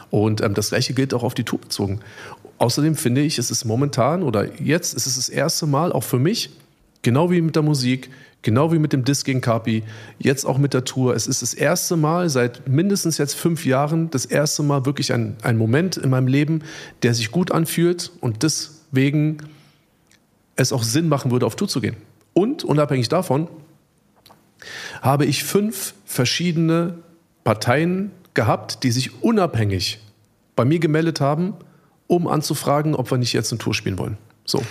Und 0.09 0.41
ähm, 0.41 0.53
das 0.53 0.69
Gleiche 0.69 0.93
gilt 0.93 1.13
auch 1.13 1.23
auf 1.23 1.33
die 1.33 1.43
Tour 1.43 1.59
bezogen. 1.59 1.99
Außerdem 2.57 2.95
finde 2.95 3.21
ich, 3.21 3.37
es 3.37 3.51
ist 3.51 3.65
momentan 3.65 4.23
oder 4.23 4.59
jetzt 4.59 4.93
ist 4.93 5.05
es 5.05 5.15
das 5.17 5.29
erste 5.29 5.67
Mal 5.67 5.91
auch 5.91 6.03
für 6.03 6.19
mich, 6.19 6.49
genau 7.05 7.29
wie 7.29 7.39
mit 7.39 7.55
der 7.55 7.61
Musik, 7.61 8.09
genau 8.41 8.73
wie 8.73 8.79
mit 8.79 8.91
dem 8.91 9.05
Disc 9.05 9.25
gegen 9.25 9.39
Carpi, 9.39 9.83
jetzt 10.17 10.43
auch 10.43 10.57
mit 10.57 10.73
der 10.73 10.83
Tour. 10.85 11.15
Es 11.15 11.27
ist 11.27 11.43
das 11.43 11.53
erste 11.53 11.95
Mal 11.95 12.29
seit 12.29 12.67
mindestens 12.67 13.19
jetzt 13.19 13.35
fünf 13.35 13.65
Jahren, 13.65 14.09
das 14.09 14.25
erste 14.25 14.63
Mal 14.63 14.85
wirklich 14.85 15.13
ein, 15.13 15.37
ein 15.43 15.55
Moment 15.55 15.97
in 15.97 16.09
meinem 16.09 16.27
Leben, 16.27 16.63
der 17.03 17.13
sich 17.13 17.31
gut 17.31 17.51
anfühlt 17.51 18.11
und 18.21 18.41
deswegen 18.41 19.37
es 20.55 20.73
auch 20.73 20.81
Sinn 20.81 21.07
machen 21.07 21.29
würde, 21.29 21.45
auf 21.45 21.55
Tour 21.55 21.67
zu 21.67 21.79
gehen. 21.79 21.95
Und 22.33 22.63
unabhängig 22.63 23.07
davon, 23.07 23.47
habe 25.01 25.25
ich 25.25 25.43
fünf 25.43 25.93
verschiedene 26.05 26.97
Parteien 27.43 28.11
gehabt, 28.33 28.83
die 28.83 28.91
sich 28.91 29.21
unabhängig 29.21 29.99
bei 30.55 30.65
mir 30.65 30.79
gemeldet 30.79 31.21
haben, 31.21 31.53
um 32.07 32.27
anzufragen, 32.27 32.95
ob 32.95 33.11
wir 33.11 33.19
nicht 33.19 33.33
jetzt 33.33 33.51
eine 33.51 33.59
Tour 33.59 33.75
spielen 33.75 33.99
wollen. 33.99 34.17
So. 34.45 34.63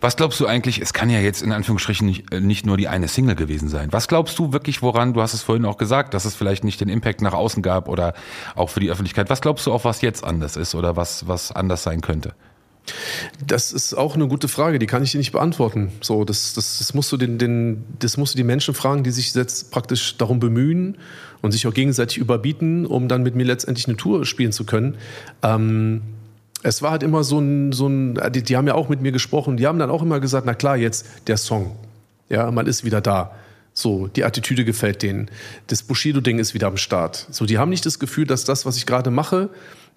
Was 0.00 0.16
glaubst 0.16 0.40
du 0.40 0.46
eigentlich, 0.46 0.80
es 0.80 0.92
kann 0.92 1.10
ja 1.10 1.18
jetzt 1.20 1.42
in 1.42 1.52
Anführungsstrichen 1.52 2.06
nicht, 2.06 2.32
äh, 2.32 2.40
nicht 2.40 2.64
nur 2.64 2.76
die 2.76 2.88
eine 2.88 3.08
Single 3.08 3.34
gewesen 3.34 3.68
sein. 3.68 3.88
Was 3.92 4.08
glaubst 4.08 4.38
du 4.38 4.52
wirklich, 4.52 4.80
woran, 4.80 5.12
du 5.12 5.20
hast 5.20 5.34
es 5.34 5.42
vorhin 5.42 5.64
auch 5.66 5.76
gesagt, 5.76 6.14
dass 6.14 6.24
es 6.24 6.34
vielleicht 6.34 6.64
nicht 6.64 6.80
den 6.80 6.88
Impact 6.88 7.20
nach 7.20 7.34
außen 7.34 7.62
gab 7.62 7.88
oder 7.88 8.14
auch 8.54 8.70
für 8.70 8.80
die 8.80 8.90
Öffentlichkeit. 8.90 9.28
Was 9.28 9.40
glaubst 9.40 9.66
du 9.66 9.72
auch, 9.72 9.84
was 9.84 10.00
jetzt 10.00 10.24
anders 10.24 10.56
ist 10.56 10.74
oder 10.74 10.96
was, 10.96 11.28
was 11.28 11.52
anders 11.52 11.82
sein 11.82 12.00
könnte? 12.00 12.34
Das 13.46 13.72
ist 13.72 13.92
auch 13.92 14.14
eine 14.14 14.28
gute 14.28 14.48
Frage, 14.48 14.78
die 14.78 14.86
kann 14.86 15.02
ich 15.02 15.12
dir 15.12 15.18
nicht 15.18 15.32
beantworten. 15.32 15.92
So, 16.00 16.24
das, 16.24 16.54
das, 16.54 16.78
das, 16.78 16.94
musst 16.94 17.12
du 17.12 17.18
den, 17.18 17.36
den, 17.36 17.84
das 17.98 18.16
musst 18.16 18.32
du 18.32 18.38
die 18.38 18.44
Menschen 18.44 18.72
fragen, 18.72 19.02
die 19.02 19.10
sich 19.10 19.34
jetzt 19.34 19.70
praktisch 19.70 20.16
darum 20.16 20.40
bemühen 20.40 20.96
und 21.42 21.52
sich 21.52 21.66
auch 21.66 21.74
gegenseitig 21.74 22.16
überbieten, 22.16 22.86
um 22.86 23.08
dann 23.08 23.22
mit 23.22 23.34
mir 23.34 23.44
letztendlich 23.44 23.86
eine 23.88 23.96
Tour 23.96 24.24
spielen 24.24 24.52
zu 24.52 24.64
können. 24.64 24.96
Ähm, 25.42 26.02
es 26.62 26.82
war 26.82 26.90
halt 26.90 27.02
immer 27.02 27.24
so 27.24 27.38
ein, 27.38 27.72
so 27.72 27.86
ein 27.88 28.18
die, 28.32 28.42
die 28.42 28.56
haben 28.56 28.66
ja 28.66 28.74
auch 28.74 28.88
mit 28.88 29.00
mir 29.00 29.12
gesprochen, 29.12 29.56
die 29.56 29.66
haben 29.66 29.78
dann 29.78 29.90
auch 29.90 30.02
immer 30.02 30.20
gesagt, 30.20 30.46
na 30.46 30.54
klar, 30.54 30.76
jetzt 30.76 31.06
der 31.26 31.36
Song. 31.36 31.76
Ja, 32.28 32.50
man 32.50 32.66
ist 32.66 32.84
wieder 32.84 33.00
da. 33.00 33.32
So, 33.72 34.08
die 34.08 34.24
Attitüde 34.24 34.64
gefällt 34.64 35.02
denen. 35.02 35.30
Das 35.68 35.84
Bushido-Ding 35.84 36.40
ist 36.40 36.52
wieder 36.52 36.66
am 36.66 36.76
Start. 36.76 37.28
So, 37.30 37.46
die 37.46 37.58
haben 37.58 37.68
nicht 37.68 37.86
das 37.86 38.00
Gefühl, 38.00 38.26
dass 38.26 38.44
das, 38.44 38.66
was 38.66 38.76
ich 38.76 38.86
gerade 38.86 39.10
mache, 39.10 39.50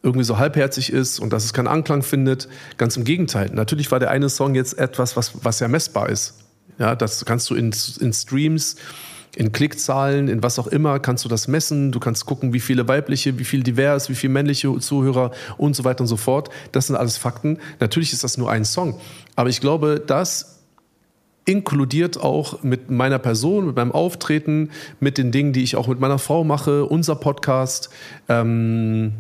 irgendwie 0.04 0.24
so 0.24 0.38
halbherzig 0.38 0.92
ist 0.94 1.20
und 1.20 1.34
dass 1.34 1.46
es 1.46 1.54
keinen 1.54 1.68
Anklang 1.68 2.04
findet. 2.04 2.48
Ganz 2.78 2.96
im 2.96 3.04
Gegenteil. 3.04 3.50
Natürlich 3.52 3.92
war 3.92 4.00
der 4.00 4.12
eine 4.12 4.30
Song 4.30 4.54
jetzt 4.56 4.78
etwas, 4.78 5.18
was, 5.18 5.44
was 5.44 5.60
ja 5.60 5.68
messbar 5.68 6.10
ist. 6.10 6.36
Ja, 6.78 6.96
das 6.96 7.26
kannst 7.26 7.50
du 7.50 7.56
in, 7.56 7.74
in 8.00 8.14
Streams, 8.14 8.76
in 9.36 9.52
Klickzahlen, 9.52 10.28
in 10.28 10.44
was 10.44 10.60
auch 10.60 10.68
immer, 10.68 11.00
kannst 11.00 11.24
du 11.26 11.30
das 11.30 11.48
messen. 11.48 11.92
Du 11.92 12.00
kannst 12.00 12.26
gucken, 12.26 12.54
wie 12.54 12.60
viele 12.60 12.88
weibliche, 12.88 13.40
wie 13.40 13.46
viel 13.46 13.64
divers, 13.64 14.10
wie 14.10 14.16
viele 14.16 14.34
männliche 14.34 14.78
Zuhörer 14.80 15.32
und 15.58 15.76
so 15.76 15.84
weiter 15.84 16.02
und 16.02 16.08
so 16.08 16.18
fort. 16.18 16.50
Das 16.72 16.88
sind 16.88 16.96
alles 16.96 17.18
Fakten. 17.18 17.58
Natürlich 17.80 18.14
ist 18.14 18.24
das 18.24 18.38
nur 18.38 18.52
ein 18.52 18.66
Song. 18.66 19.00
Aber 19.36 19.50
ich 19.50 19.62
glaube, 19.62 20.04
das 20.06 20.60
inkludiert 21.46 22.20
auch 22.20 22.62
mit 22.62 22.92
meiner 22.92 23.20
Person, 23.20 23.68
mit 23.68 23.76
meinem 23.76 23.92
Auftreten, 23.92 24.70
mit 25.00 25.18
den 25.18 25.32
Dingen, 25.32 25.54
die 25.54 25.64
ich 25.64 25.76
auch 25.76 25.88
mit 25.88 26.00
meiner 26.00 26.20
Frau 26.20 26.44
mache, 26.44 26.86
unser 26.86 27.16
Podcast. 27.16 27.90
Ähm, 28.30 29.14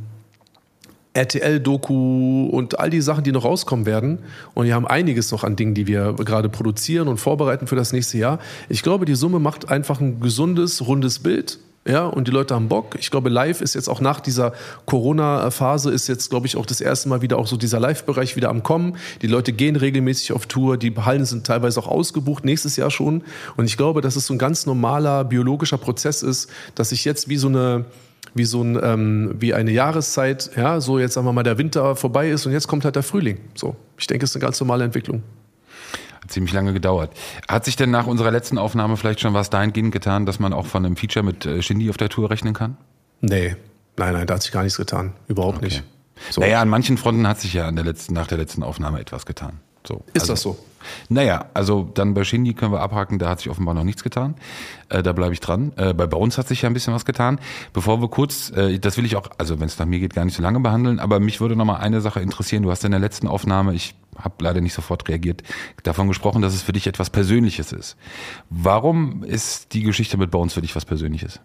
RTL-Doku 1.14 2.48
und 2.52 2.80
all 2.80 2.90
die 2.90 3.02
Sachen, 3.02 3.24
die 3.24 3.32
noch 3.32 3.44
rauskommen 3.44 3.86
werden. 3.86 4.20
Und 4.54 4.66
wir 4.66 4.76
haben 4.76 4.88
einiges 4.88 5.32
noch 5.32 5.44
an 5.44 5.56
Dingen, 5.56 5.74
die 5.74 5.88
wir 5.88 6.14
gerade 6.14 6.50
produzieren 6.50 7.08
und 7.08 7.18
vorbereiten 7.18 7.68
für 7.68 7.76
das 7.76 7.92
nächste 7.92 8.18
Jahr. 8.18 8.40
Ich 8.70 8.82
glaube, 8.82 9.06
die 9.06 9.16
Summe 9.16 9.40
macht 9.40 9.70
einfach 9.70 10.00
ein 10.00 10.20
gesundes, 10.22 10.88
rundes 10.88 11.20
Bild. 11.20 11.60
Ja, 11.84 12.06
und 12.06 12.28
die 12.28 12.32
Leute 12.32 12.54
haben 12.54 12.68
Bock. 12.68 12.96
Ich 13.00 13.10
glaube, 13.10 13.30
live 13.30 13.60
ist 13.60 13.74
jetzt 13.74 13.90
auch 13.90 14.02
nach 14.02 14.20
dieser 14.20 14.54
Corona-Phase 14.86 15.90
ist 15.90 16.08
jetzt, 16.08 16.30
glaube 16.30 16.46
ich, 16.46 16.56
auch 16.56 16.68
das 16.68 16.80
erste 16.80 17.10
Mal 17.10 17.24
wieder 17.24 17.40
auch 17.40 17.48
so 17.48 17.58
dieser 17.58 17.80
Live-Bereich 17.80 18.36
wieder 18.36 18.50
am 18.50 18.62
Kommen. 18.62 18.98
Die 19.24 19.28
Leute 19.28 19.52
gehen 19.52 19.76
regelmäßig 19.76 20.32
auf 20.34 20.46
Tour. 20.46 20.78
Die 20.78 20.96
Hallen 20.96 21.26
sind 21.26 21.48
teilweise 21.48 21.80
auch 21.80 21.88
ausgebucht, 21.88 22.46
nächstes 22.46 22.76
Jahr 22.76 22.92
schon. 22.92 23.24
Und 23.58 23.66
ich 23.66 23.78
glaube, 23.78 24.02
dass 24.02 24.16
es 24.16 24.28
so 24.28 24.36
ein 24.36 24.38
ganz 24.38 24.68
normaler 24.68 25.24
biologischer 25.24 25.80
Prozess 25.80 26.22
ist, 26.22 26.52
dass 26.76 26.90
sich 26.90 27.04
jetzt 27.04 27.30
wie 27.30 27.38
so 27.38 27.48
eine, 27.48 27.86
wie 28.34 28.46
so 28.46 28.64
ein, 28.64 28.80
ähm, 28.82 29.36
wie 29.40 29.54
eine 29.54 29.72
Jahreszeit, 29.72 30.52
ja, 30.56 30.80
so 30.80 31.00
jetzt 31.00 31.14
sagen 31.14 31.28
wir 31.28 31.34
mal, 31.34 31.44
der 31.44 31.58
Winter 31.58 31.96
vorbei 31.96 32.30
ist 32.30 32.46
und 32.46 32.52
jetzt 32.52 32.68
kommt 32.68 32.86
halt 32.86 32.96
der 32.96 33.04
Frühling. 33.04 33.40
So, 33.56 33.76
ich 33.98 34.08
denke, 34.08 34.26
es 34.26 34.32
ist 34.32 34.36
eine 34.36 34.42
ganz 34.42 34.60
normale 34.60 34.84
Entwicklung. 34.84 35.24
Hat 36.22 36.32
ziemlich 36.32 36.54
lange 36.54 36.74
gedauert. 36.74 37.12
Hat 37.48 37.66
sich 37.66 37.76
denn 37.76 37.92
nach 37.92 38.08
unserer 38.08 38.32
letzten 38.32 38.58
Aufnahme 38.58 38.96
vielleicht 38.96 39.20
schon 39.20 39.34
was 39.34 39.50
dahingehend 39.50 39.92
getan, 39.92 40.26
dass 40.26 40.40
man 40.40 40.54
auch 40.54 40.66
von 40.66 40.86
einem 40.86 40.96
Feature 40.96 41.26
mit 41.26 41.46
äh, 41.46 41.62
Shindy 41.62 41.90
auf 41.90 41.98
der 41.98 42.10
Tour 42.10 42.30
rechnen 42.30 42.54
kann? 42.54 42.78
Nee, 43.22 43.56
nein, 43.98 44.14
nein, 44.14 44.28
da 44.28 44.36
hat 44.36 44.44
sich 44.44 44.52
gar 44.52 44.64
nichts 44.64 44.78
getan. 44.78 45.14
Überhaupt 45.28 45.58
okay. 45.58 45.66
nicht. 45.66 45.84
So. 46.30 46.42
Naja, 46.42 46.62
an 46.62 46.70
manchen 46.70 46.98
Fronten 46.98 47.28
hat 47.28 47.42
sich 47.42 47.54
ja 47.54 47.68
an 47.68 47.76
der 47.76 47.86
letzten, 47.86 48.14
nach 48.14 48.28
der 48.28 48.38
letzten 48.38 48.64
Aufnahme 48.64 49.00
etwas 49.00 49.26
getan. 49.26 49.60
So. 49.88 50.04
Ist 50.14 50.22
also, 50.22 50.34
das 50.34 50.42
so? 50.42 50.58
Naja, 51.10 51.46
also 51.54 51.90
dann 51.94 52.14
bei 52.14 52.24
Shindy 52.24 52.54
können 52.54 52.72
wir 52.72 52.82
abhaken, 52.82 53.20
da 53.20 53.30
hat 53.30 53.40
sich 53.40 53.50
offenbar 53.50 53.74
noch 53.74 53.84
nichts 53.84 54.04
getan. 54.04 54.36
Äh, 54.90 55.04
da 55.04 55.14
bleibe 55.14 55.34
ich 55.34 55.40
dran. 55.40 55.72
Äh, 55.76 55.94
bei, 55.94 56.08
bei 56.08 56.18
uns 56.18 56.38
hat 56.38 56.48
sich 56.48 56.62
ja 56.62 56.70
ein 56.70 56.74
bisschen 56.74 56.94
was 56.94 57.06
getan. 57.06 57.40
Bevor 57.74 58.02
wir 58.02 58.10
kurz, 58.10 58.52
äh, 58.52 58.80
das 58.80 58.98
will 58.98 59.06
ich 59.06 59.16
auch, 59.16 59.30
also 59.38 59.60
wenn 59.60 59.68
es 59.68 59.78
nach 59.80 59.86
mir 59.86 60.00
geht, 60.00 60.14
gar 60.14 60.26
nicht 60.26 60.36
so 60.36 60.44
lange 60.44 60.60
behandeln, 60.60 61.00
aber 61.00 61.20
mich 61.20 61.42
würde 61.42 61.56
noch 61.56 61.66
mal 61.66 61.78
eine 61.78 62.02
Sache 62.02 62.22
interessieren. 62.22 62.64
Du 62.64 62.72
hast 62.72 62.84
in 62.84 62.92
der 62.92 63.00
letzten 63.00 63.28
Aufnahme, 63.28 63.74
ich 63.74 63.96
habe 64.18 64.36
leider 64.40 64.62
nicht 64.62 64.74
sofort 64.74 65.08
reagiert, 65.08 65.44
davon 65.84 66.08
gesprochen, 66.08 66.42
dass 66.42 66.54
es 66.54 66.62
für 66.62 66.74
dich 66.74 66.88
etwas 66.88 67.10
Persönliches 67.10 67.72
ist. 67.72 67.98
Warum 68.50 69.24
ist 69.24 69.74
die 69.74 69.84
Geschichte 69.84 70.18
mit 70.18 70.32
bei 70.32 70.40
uns 70.40 70.54
für 70.54 70.62
dich 70.62 70.76
was 70.76 70.86
Persönliches? 70.86 71.40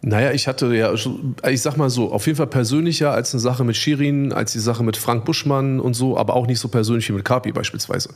Naja, 0.00 0.30
ich 0.30 0.46
hatte 0.46 0.72
ja, 0.76 0.94
ich 0.94 1.60
sag 1.60 1.76
mal 1.76 1.90
so, 1.90 2.12
auf 2.12 2.24
jeden 2.26 2.36
Fall 2.36 2.46
persönlicher 2.46 3.10
als 3.10 3.34
eine 3.34 3.40
Sache 3.40 3.64
mit 3.64 3.76
Shirin, 3.76 4.32
als 4.32 4.52
die 4.52 4.60
Sache 4.60 4.84
mit 4.84 4.96
Frank 4.96 5.24
Buschmann 5.24 5.80
und 5.80 5.94
so, 5.94 6.16
aber 6.16 6.36
auch 6.36 6.46
nicht 6.46 6.60
so 6.60 6.68
persönlich 6.68 7.08
wie 7.08 7.14
mit 7.14 7.24
Kapi 7.24 7.50
beispielsweise. 7.50 8.10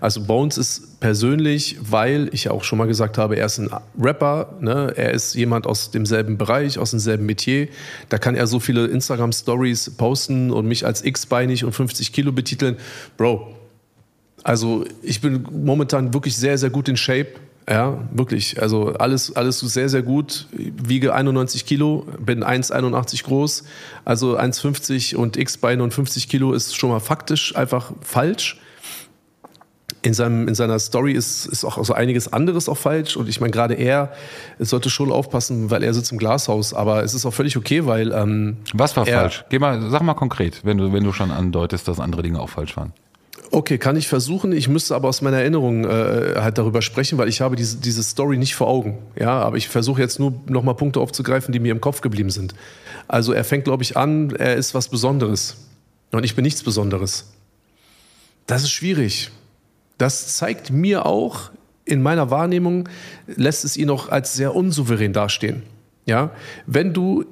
Also 0.00 0.22
Bones 0.22 0.58
ist 0.58 0.98
persönlich, 0.98 1.76
weil 1.80 2.28
ich 2.32 2.44
ja 2.44 2.50
auch 2.50 2.64
schon 2.64 2.76
mal 2.76 2.88
gesagt 2.88 3.18
habe, 3.18 3.36
er 3.36 3.46
ist 3.46 3.58
ein 3.58 3.70
Rapper, 4.00 4.56
ne? 4.60 4.92
er 4.96 5.12
ist 5.12 5.36
jemand 5.36 5.68
aus 5.68 5.92
demselben 5.92 6.38
Bereich, 6.38 6.76
aus 6.76 6.90
demselben 6.90 7.24
Metier. 7.24 7.68
Da 8.08 8.18
kann 8.18 8.34
er 8.34 8.48
so 8.48 8.58
viele 8.58 8.86
Instagram-Stories 8.86 9.90
posten 9.96 10.50
und 10.50 10.66
mich 10.66 10.84
als 10.84 11.04
x-beinig 11.04 11.64
und 11.64 11.72
50 11.72 12.12
Kilo 12.12 12.32
betiteln. 12.32 12.78
Bro, 13.16 13.54
also 14.42 14.84
ich 15.02 15.20
bin 15.20 15.46
momentan 15.52 16.12
wirklich 16.12 16.36
sehr, 16.36 16.58
sehr 16.58 16.70
gut 16.70 16.88
in 16.88 16.96
Shape 16.96 17.28
ja, 17.68 17.98
wirklich. 18.12 18.62
Also 18.62 18.94
alles, 18.94 19.36
alles 19.36 19.60
sehr, 19.60 19.88
sehr 19.90 20.02
gut. 20.02 20.46
Wiege 20.52 21.14
91 21.14 21.66
Kilo, 21.66 22.06
bin 22.18 22.42
1,81 22.42 23.24
groß. 23.24 23.64
Also 24.06 24.38
1,50 24.38 25.16
und 25.16 25.36
X-Beine 25.36 25.82
und 25.82 25.92
50 25.92 26.28
Kilo 26.28 26.54
ist 26.54 26.74
schon 26.76 26.90
mal 26.90 27.00
faktisch 27.00 27.54
einfach 27.56 27.92
falsch. 28.00 28.58
In, 30.00 30.14
seinem, 30.14 30.48
in 30.48 30.54
seiner 30.54 30.78
Story 30.78 31.12
ist, 31.12 31.44
ist 31.44 31.64
auch 31.64 31.82
so 31.84 31.92
einiges 31.92 32.32
anderes 32.32 32.70
auch 32.70 32.78
falsch. 32.78 33.16
Und 33.16 33.28
ich 33.28 33.40
meine, 33.40 33.50
gerade 33.50 33.74
er 33.74 34.12
sollte 34.58 34.88
schon 34.88 35.12
aufpassen, 35.12 35.70
weil 35.70 35.82
er 35.82 35.92
sitzt 35.92 36.12
im 36.12 36.18
Glashaus. 36.18 36.72
Aber 36.72 37.02
es 37.02 37.12
ist 37.12 37.26
auch 37.26 37.34
völlig 37.34 37.58
okay, 37.58 37.84
weil. 37.84 38.12
Ähm, 38.12 38.58
Was 38.72 38.96
war 38.96 39.04
falsch? 39.04 39.44
Geh 39.50 39.58
mal, 39.58 39.90
sag 39.90 40.02
mal 40.02 40.14
konkret, 40.14 40.64
wenn 40.64 40.78
du, 40.78 40.92
wenn 40.92 41.04
du 41.04 41.12
schon 41.12 41.30
andeutest, 41.30 41.86
dass 41.88 42.00
andere 42.00 42.22
Dinge 42.22 42.40
auch 42.40 42.48
falsch 42.48 42.76
waren. 42.78 42.94
Okay, 43.50 43.78
kann 43.78 43.96
ich 43.96 44.08
versuchen. 44.08 44.52
Ich 44.52 44.68
müsste 44.68 44.94
aber 44.94 45.08
aus 45.08 45.22
meiner 45.22 45.38
Erinnerung 45.38 45.84
äh, 45.84 46.34
halt 46.36 46.58
darüber 46.58 46.82
sprechen, 46.82 47.16
weil 47.18 47.28
ich 47.28 47.40
habe 47.40 47.56
diese, 47.56 47.78
diese 47.78 48.02
Story 48.02 48.36
nicht 48.36 48.54
vor 48.54 48.68
Augen. 48.68 48.98
Ja, 49.18 49.40
aber 49.40 49.56
ich 49.56 49.68
versuche 49.68 50.00
jetzt 50.00 50.18
nur 50.18 50.34
noch 50.46 50.62
mal 50.62 50.74
Punkte 50.74 51.00
aufzugreifen, 51.00 51.52
die 51.52 51.58
mir 51.58 51.72
im 51.72 51.80
Kopf 51.80 52.00
geblieben 52.02 52.30
sind. 52.30 52.54
Also 53.06 53.32
er 53.32 53.44
fängt, 53.44 53.64
glaube 53.64 53.82
ich, 53.82 53.96
an, 53.96 54.30
er 54.36 54.56
ist 54.56 54.74
was 54.74 54.88
Besonderes. 54.88 55.56
Und 56.10 56.24
ich 56.24 56.34
bin 56.34 56.42
nichts 56.42 56.62
Besonderes. 56.62 57.32
Das 58.46 58.62
ist 58.62 58.70
schwierig. 58.70 59.30
Das 59.96 60.36
zeigt 60.36 60.70
mir 60.70 61.06
auch, 61.06 61.50
in 61.84 62.02
meiner 62.02 62.30
Wahrnehmung, 62.30 62.88
lässt 63.26 63.64
es 63.64 63.76
ihn 63.76 63.88
auch 63.88 64.10
als 64.10 64.34
sehr 64.34 64.54
unsouverän 64.54 65.12
dastehen. 65.14 65.62
Ja, 66.04 66.30
wenn 66.66 66.92
du 66.92 67.24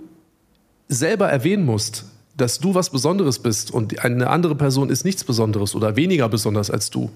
selber 0.89 1.29
erwähnen 1.29 1.65
musst, 1.65 2.07
dass 2.37 2.59
du 2.59 2.75
was 2.75 2.91
Besonderes 2.91 3.39
bist 3.39 3.71
und 3.71 3.99
eine 4.01 4.29
andere 4.29 4.55
Person 4.55 4.91
ist 4.91 5.05
nichts 5.05 5.25
Besonderes 5.25 5.75
oder 5.75 5.97
weniger 5.97 6.29
besonders 6.29 6.71
als 6.71 6.91
du. 6.91 7.11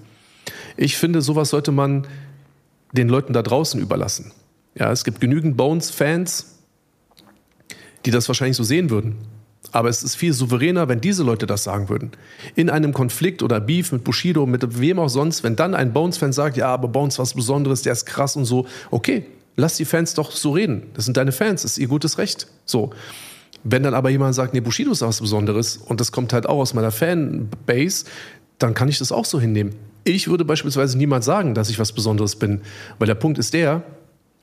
Ich 0.77 0.97
finde, 0.97 1.21
sowas 1.21 1.49
sollte 1.49 1.71
man 1.71 2.07
den 2.91 3.07
Leuten 3.07 3.33
da 3.33 3.41
draußen 3.41 3.79
überlassen. 3.79 4.31
Ja, 4.75 4.91
es 4.91 5.03
gibt 5.03 5.21
genügend 5.21 5.57
Bones-Fans, 5.57 6.57
die 8.05 8.11
das 8.11 8.27
wahrscheinlich 8.27 8.57
so 8.57 8.63
sehen 8.63 8.89
würden. 8.89 9.15
Aber 9.73 9.89
es 9.89 10.03
ist 10.03 10.15
viel 10.15 10.33
souveräner, 10.33 10.89
wenn 10.89 10.99
diese 10.99 11.23
Leute 11.23 11.45
das 11.45 11.63
sagen 11.63 11.87
würden. 11.87 12.11
In 12.55 12.69
einem 12.69 12.93
Konflikt 12.93 13.43
oder 13.43 13.59
Beef 13.59 13.91
mit 13.91 14.03
Bushido, 14.03 14.45
mit 14.45 14.79
wem 14.79 14.99
auch 14.99 15.07
sonst, 15.07 15.43
wenn 15.43 15.55
dann 15.55 15.75
ein 15.75 15.93
Bones-Fan 15.93 16.33
sagt, 16.33 16.57
ja, 16.57 16.67
aber 16.67 16.87
Bones 16.87 17.19
was 17.19 17.33
Besonderes, 17.33 17.83
der 17.83 17.93
ist 17.93 18.05
krass 18.05 18.35
und 18.35 18.45
so, 18.45 18.65
okay, 18.89 19.25
lass 19.55 19.77
die 19.77 19.85
Fans 19.85 20.13
doch 20.15 20.31
so 20.31 20.51
reden. 20.51 20.87
Das 20.95 21.05
sind 21.05 21.15
deine 21.15 21.31
Fans, 21.31 21.61
das 21.61 21.73
ist 21.73 21.77
ihr 21.77 21.87
gutes 21.87 22.17
Recht. 22.17 22.47
So. 22.65 22.91
Wenn 23.63 23.83
dann 23.83 23.93
aber 23.93 24.09
jemand 24.09 24.35
sagt, 24.35 24.53
nee, 24.53 24.59
Bushido 24.59 24.91
ist 24.91 25.01
was 25.01 25.21
Besonderes 25.21 25.77
und 25.77 25.99
das 25.99 26.11
kommt 26.11 26.33
halt 26.33 26.47
auch 26.47 26.59
aus 26.59 26.73
meiner 26.73 26.91
Fanbase, 26.91 28.05
dann 28.57 28.73
kann 28.73 28.89
ich 28.89 28.97
das 28.97 29.11
auch 29.11 29.25
so 29.25 29.39
hinnehmen. 29.39 29.75
Ich 30.03 30.27
würde 30.27 30.45
beispielsweise 30.45 30.97
niemals 30.97 31.25
sagen, 31.25 31.53
dass 31.53 31.69
ich 31.69 31.77
was 31.77 31.91
Besonderes 31.91 32.35
bin, 32.35 32.61
weil 32.97 33.07
der 33.07 33.15
Punkt 33.15 33.37
ist 33.37 33.53
der, 33.53 33.83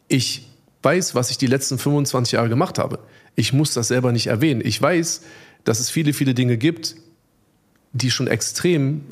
ich 0.07 0.49
weiß, 0.83 1.15
was 1.15 1.31
ich 1.31 1.39
die 1.39 1.47
letzten 1.47 1.79
25 1.79 2.33
Jahre 2.33 2.49
gemacht 2.49 2.79
habe. 2.79 3.01
Ich 3.35 3.53
muss 3.53 3.75
das 3.75 3.89
selber 3.89 4.13
nicht 4.13 4.29
erwähnen. 4.29 4.63
Ich 4.65 4.81
weiß, 4.81 5.23
dass 5.65 5.81
es 5.81 5.91
viele, 5.91 6.13
viele 6.13 6.35
Dinge 6.35 6.57
gibt, 6.57 6.97
die 7.93 8.11
schon 8.11 8.29
extrem 8.29 9.03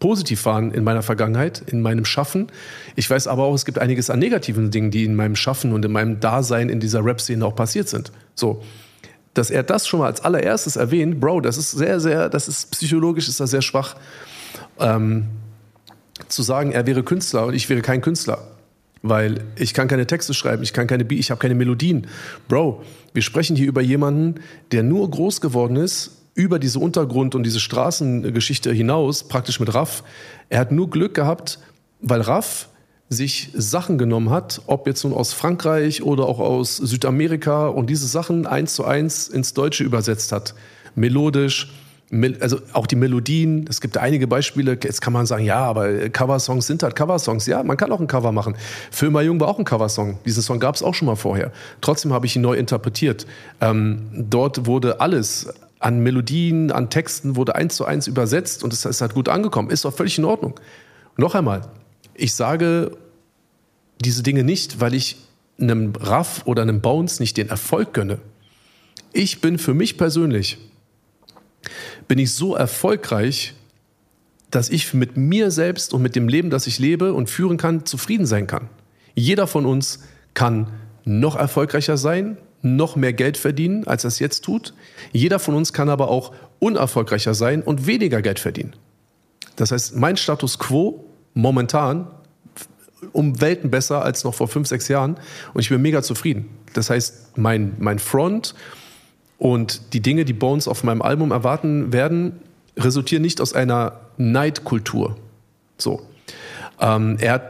positiv 0.00 0.44
waren 0.44 0.72
in 0.72 0.84
meiner 0.84 1.02
Vergangenheit, 1.02 1.62
in 1.66 1.82
meinem 1.82 2.04
Schaffen. 2.04 2.48
Ich 2.94 3.08
weiß 3.10 3.26
aber 3.26 3.44
auch, 3.44 3.54
es 3.54 3.64
gibt 3.64 3.78
einiges 3.78 4.10
an 4.10 4.18
negativen 4.18 4.70
Dingen, 4.70 4.90
die 4.90 5.04
in 5.04 5.16
meinem 5.16 5.36
Schaffen 5.36 5.72
und 5.72 5.84
in 5.84 5.92
meinem 5.92 6.20
Dasein 6.20 6.68
in 6.68 6.80
dieser 6.80 7.04
Rap-Szene 7.04 7.44
auch 7.44 7.56
passiert 7.56 7.88
sind. 7.88 8.12
So. 8.34 8.62
Dass 9.38 9.50
er 9.50 9.62
das 9.62 9.86
schon 9.86 10.00
mal 10.00 10.06
als 10.06 10.24
allererstes 10.24 10.74
erwähnt, 10.74 11.20
Bro, 11.20 11.42
das 11.42 11.58
ist 11.58 11.70
sehr, 11.70 12.00
sehr, 12.00 12.28
das 12.28 12.48
ist 12.48 12.72
psychologisch, 12.72 13.28
ist 13.28 13.38
das 13.38 13.50
sehr 13.50 13.62
schwach. 13.62 13.94
Ähm, 14.80 15.28
zu 16.26 16.42
sagen, 16.42 16.72
er 16.72 16.88
wäre 16.88 17.04
Künstler 17.04 17.46
und 17.46 17.54
ich 17.54 17.68
wäre 17.68 17.80
kein 17.80 18.00
Künstler. 18.00 18.48
Weil 19.00 19.44
ich 19.54 19.74
kann 19.74 19.86
keine 19.86 20.08
Texte 20.08 20.34
schreiben, 20.34 20.64
ich 20.64 20.72
kann 20.72 20.88
keine 20.88 21.04
Beat, 21.04 21.20
ich 21.20 21.30
habe 21.30 21.38
keine 21.38 21.54
Melodien. 21.54 22.08
Bro, 22.48 22.82
wir 23.14 23.22
sprechen 23.22 23.54
hier 23.54 23.68
über 23.68 23.80
jemanden, 23.80 24.40
der 24.72 24.82
nur 24.82 25.08
groß 25.08 25.40
geworden 25.40 25.76
ist 25.76 26.16
über 26.34 26.58
diese 26.58 26.80
Untergrund- 26.80 27.36
und 27.36 27.44
diese 27.44 27.60
Straßengeschichte 27.60 28.72
hinaus, 28.72 29.22
praktisch 29.22 29.60
mit 29.60 29.72
Raff. 29.72 30.02
Er 30.48 30.58
hat 30.58 30.72
nur 30.72 30.90
Glück 30.90 31.14
gehabt, 31.14 31.60
weil 32.00 32.22
Raff 32.22 32.70
sich 33.08 33.50
Sachen 33.54 33.96
genommen 33.96 34.30
hat, 34.30 34.60
ob 34.66 34.86
jetzt 34.86 35.04
nun 35.04 35.14
aus 35.14 35.32
Frankreich 35.32 36.02
oder 36.02 36.26
auch 36.26 36.40
aus 36.40 36.76
Südamerika 36.76 37.68
und 37.68 37.88
diese 37.88 38.06
Sachen 38.06 38.46
eins 38.46 38.74
zu 38.74 38.84
eins 38.84 39.28
ins 39.28 39.54
Deutsche 39.54 39.84
übersetzt 39.84 40.32
hat. 40.32 40.54
Melodisch, 40.94 41.72
also 42.40 42.58
auch 42.72 42.86
die 42.86 42.96
Melodien, 42.96 43.66
es 43.68 43.80
gibt 43.80 43.96
einige 43.98 44.26
Beispiele, 44.26 44.78
jetzt 44.82 45.00
kann 45.00 45.12
man 45.12 45.26
sagen, 45.26 45.44
ja, 45.44 45.58
aber 45.58 46.08
Coversongs 46.10 46.66
sind 46.66 46.82
halt 46.82 46.96
Coversongs. 46.96 47.46
Ja, 47.46 47.62
man 47.62 47.76
kann 47.76 47.92
auch 47.92 48.00
ein 48.00 48.06
Cover 48.06 48.32
machen. 48.32 48.56
Filmer 48.90 49.22
Jung 49.22 49.40
war 49.40 49.48
auch 49.48 49.58
ein 49.58 49.64
Coversong. 49.64 50.18
Diesen 50.24 50.42
Song 50.42 50.58
gab 50.58 50.74
es 50.74 50.82
auch 50.82 50.94
schon 50.94 51.06
mal 51.06 51.16
vorher. 51.16 51.52
Trotzdem 51.80 52.12
habe 52.12 52.26
ich 52.26 52.36
ihn 52.36 52.42
neu 52.42 52.54
interpretiert. 52.54 53.26
Ähm, 53.60 54.08
dort 54.12 54.66
wurde 54.66 55.00
alles 55.00 55.48
an 55.80 56.00
Melodien, 56.00 56.72
an 56.72 56.90
Texten, 56.90 57.36
wurde 57.36 57.54
eins 57.54 57.76
zu 57.76 57.84
eins 57.84 58.06
übersetzt 58.06 58.64
und 58.64 58.72
es 58.72 58.84
ist 58.84 59.00
halt 59.00 59.14
gut 59.14 59.28
angekommen. 59.28 59.70
Ist 59.70 59.84
doch 59.84 59.94
völlig 59.94 60.18
in 60.18 60.24
Ordnung. 60.24 60.58
Noch 61.16 61.34
einmal, 61.34 61.62
ich 62.18 62.34
sage 62.34 62.96
diese 64.00 64.22
Dinge 64.22 64.44
nicht, 64.44 64.80
weil 64.80 64.94
ich 64.94 65.16
einem 65.60 65.92
Raff 65.96 66.42
oder 66.44 66.62
einem 66.62 66.80
Bounce 66.80 67.20
nicht 67.20 67.36
den 67.36 67.48
Erfolg 67.48 67.92
gönne. 67.92 68.18
Ich 69.12 69.40
bin 69.40 69.58
für 69.58 69.74
mich 69.74 69.96
persönlich 69.96 70.58
bin 72.06 72.18
ich 72.18 72.32
so 72.32 72.54
erfolgreich, 72.54 73.54
dass 74.50 74.70
ich 74.70 74.94
mit 74.94 75.16
mir 75.16 75.50
selbst 75.50 75.92
und 75.92 76.02
mit 76.02 76.16
dem 76.16 76.28
Leben, 76.28 76.50
das 76.50 76.66
ich 76.66 76.78
lebe 76.78 77.12
und 77.12 77.28
führen 77.28 77.58
kann, 77.58 77.84
zufrieden 77.84 78.26
sein 78.26 78.46
kann. 78.46 78.68
Jeder 79.14 79.46
von 79.46 79.66
uns 79.66 80.00
kann 80.34 80.68
noch 81.04 81.36
erfolgreicher 81.36 81.98
sein, 81.98 82.38
noch 82.62 82.96
mehr 82.96 83.12
Geld 83.12 83.36
verdienen, 83.36 83.86
als 83.86 84.04
er 84.04 84.08
es 84.08 84.18
jetzt 84.18 84.42
tut. 84.44 84.74
Jeder 85.12 85.38
von 85.38 85.54
uns 85.54 85.72
kann 85.72 85.90
aber 85.90 86.08
auch 86.08 86.32
unerfolgreicher 86.58 87.34
sein 87.34 87.62
und 87.62 87.86
weniger 87.86 88.22
Geld 88.22 88.38
verdienen. 88.38 88.74
Das 89.56 89.70
heißt, 89.70 89.96
mein 89.96 90.16
Status 90.16 90.58
quo 90.58 91.04
momentan 91.34 92.06
um 93.12 93.40
Welten 93.40 93.70
besser 93.70 94.02
als 94.02 94.24
noch 94.24 94.34
vor 94.34 94.48
fünf, 94.48 94.68
sechs 94.68 94.88
Jahren 94.88 95.16
und 95.54 95.60
ich 95.60 95.68
bin 95.68 95.80
mega 95.80 96.02
zufrieden. 96.02 96.48
Das 96.74 96.90
heißt, 96.90 97.38
mein, 97.38 97.74
mein 97.78 97.98
Front 97.98 98.54
und 99.38 99.94
die 99.94 100.00
Dinge, 100.00 100.24
die 100.24 100.32
Bones 100.32 100.68
auf 100.68 100.84
meinem 100.84 101.02
Album 101.02 101.30
erwarten 101.30 101.92
werden, 101.92 102.40
resultieren 102.76 103.22
nicht 103.22 103.40
aus 103.40 103.52
einer 103.52 104.00
Neidkultur. 104.16 105.16
So. 105.78 106.02
Ähm, 106.80 107.16
er 107.20 107.32
hat, 107.34 107.42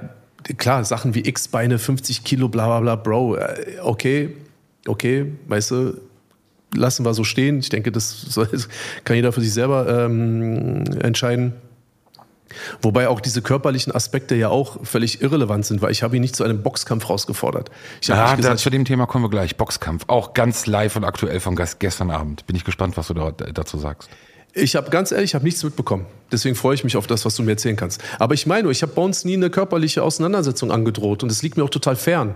klar, 0.58 0.84
Sachen 0.84 1.14
wie 1.14 1.26
X-Beine, 1.26 1.78
50 1.78 2.24
Kilo, 2.24 2.48
bla 2.48 2.66
bla 2.66 2.80
bla, 2.80 2.96
Bro, 2.96 3.36
äh, 3.36 3.78
okay, 3.82 4.36
okay, 4.86 5.32
weißt 5.48 5.70
du, 5.70 6.00
lassen 6.74 7.04
wir 7.04 7.14
so 7.14 7.24
stehen. 7.24 7.60
Ich 7.60 7.70
denke, 7.70 7.90
das 7.90 8.38
kann 9.04 9.16
jeder 9.16 9.32
für 9.32 9.40
sich 9.40 9.52
selber 9.52 10.04
ähm, 10.04 10.84
entscheiden. 11.00 11.54
Wobei 12.82 13.08
auch 13.08 13.20
diese 13.20 13.42
körperlichen 13.42 13.94
Aspekte 13.94 14.34
ja 14.34 14.48
auch 14.48 14.84
völlig 14.84 15.22
irrelevant 15.22 15.66
sind, 15.66 15.82
weil 15.82 15.90
ich 15.90 16.02
habe 16.02 16.16
ihn 16.16 16.22
nicht 16.22 16.36
zu 16.36 16.44
einem 16.44 16.62
Boxkampf 16.62 17.08
rausgefordert. 17.08 17.70
Ich 18.00 18.08
ja, 18.08 18.34
gesagt, 18.34 18.58
zu 18.58 18.70
dem 18.70 18.84
Thema 18.84 19.06
kommen 19.06 19.24
wir 19.24 19.30
gleich. 19.30 19.56
Boxkampf, 19.56 20.04
auch 20.06 20.34
ganz 20.34 20.66
live 20.66 20.96
und 20.96 21.04
aktuell 21.04 21.40
von 21.40 21.56
gestern 21.56 22.10
Abend. 22.10 22.46
Bin 22.46 22.56
ich 22.56 22.64
gespannt, 22.64 22.96
was 22.96 23.08
du 23.08 23.14
dazu 23.14 23.78
sagst. 23.78 24.08
Ich 24.54 24.76
habe 24.76 24.90
ganz 24.90 25.12
ehrlich, 25.12 25.30
ich 25.30 25.34
habe 25.34 25.44
nichts 25.44 25.62
mitbekommen. 25.62 26.06
Deswegen 26.32 26.56
freue 26.56 26.74
ich 26.74 26.82
mich 26.82 26.96
auf 26.96 27.06
das, 27.06 27.24
was 27.24 27.36
du 27.36 27.42
mir 27.42 27.52
erzählen 27.52 27.76
kannst. 27.76 28.02
Aber 28.18 28.34
ich 28.34 28.46
meine, 28.46 28.70
ich 28.70 28.82
habe 28.82 28.92
bei 28.92 29.02
uns 29.02 29.24
nie 29.24 29.34
eine 29.34 29.50
körperliche 29.50 30.02
Auseinandersetzung 30.02 30.72
angedroht 30.72 31.22
und 31.22 31.30
es 31.30 31.42
liegt 31.42 31.56
mir 31.56 31.64
auch 31.64 31.70
total 31.70 31.96
fern. 31.96 32.34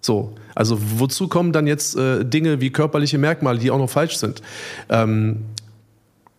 So, 0.00 0.34
also 0.54 0.78
wozu 0.98 1.28
kommen 1.28 1.52
dann 1.52 1.66
jetzt 1.66 1.96
äh, 1.96 2.24
Dinge 2.24 2.60
wie 2.60 2.70
körperliche 2.70 3.18
Merkmale, 3.18 3.58
die 3.58 3.70
auch 3.70 3.78
noch 3.78 3.88
falsch 3.88 4.16
sind? 4.16 4.42
Ähm, 4.88 5.44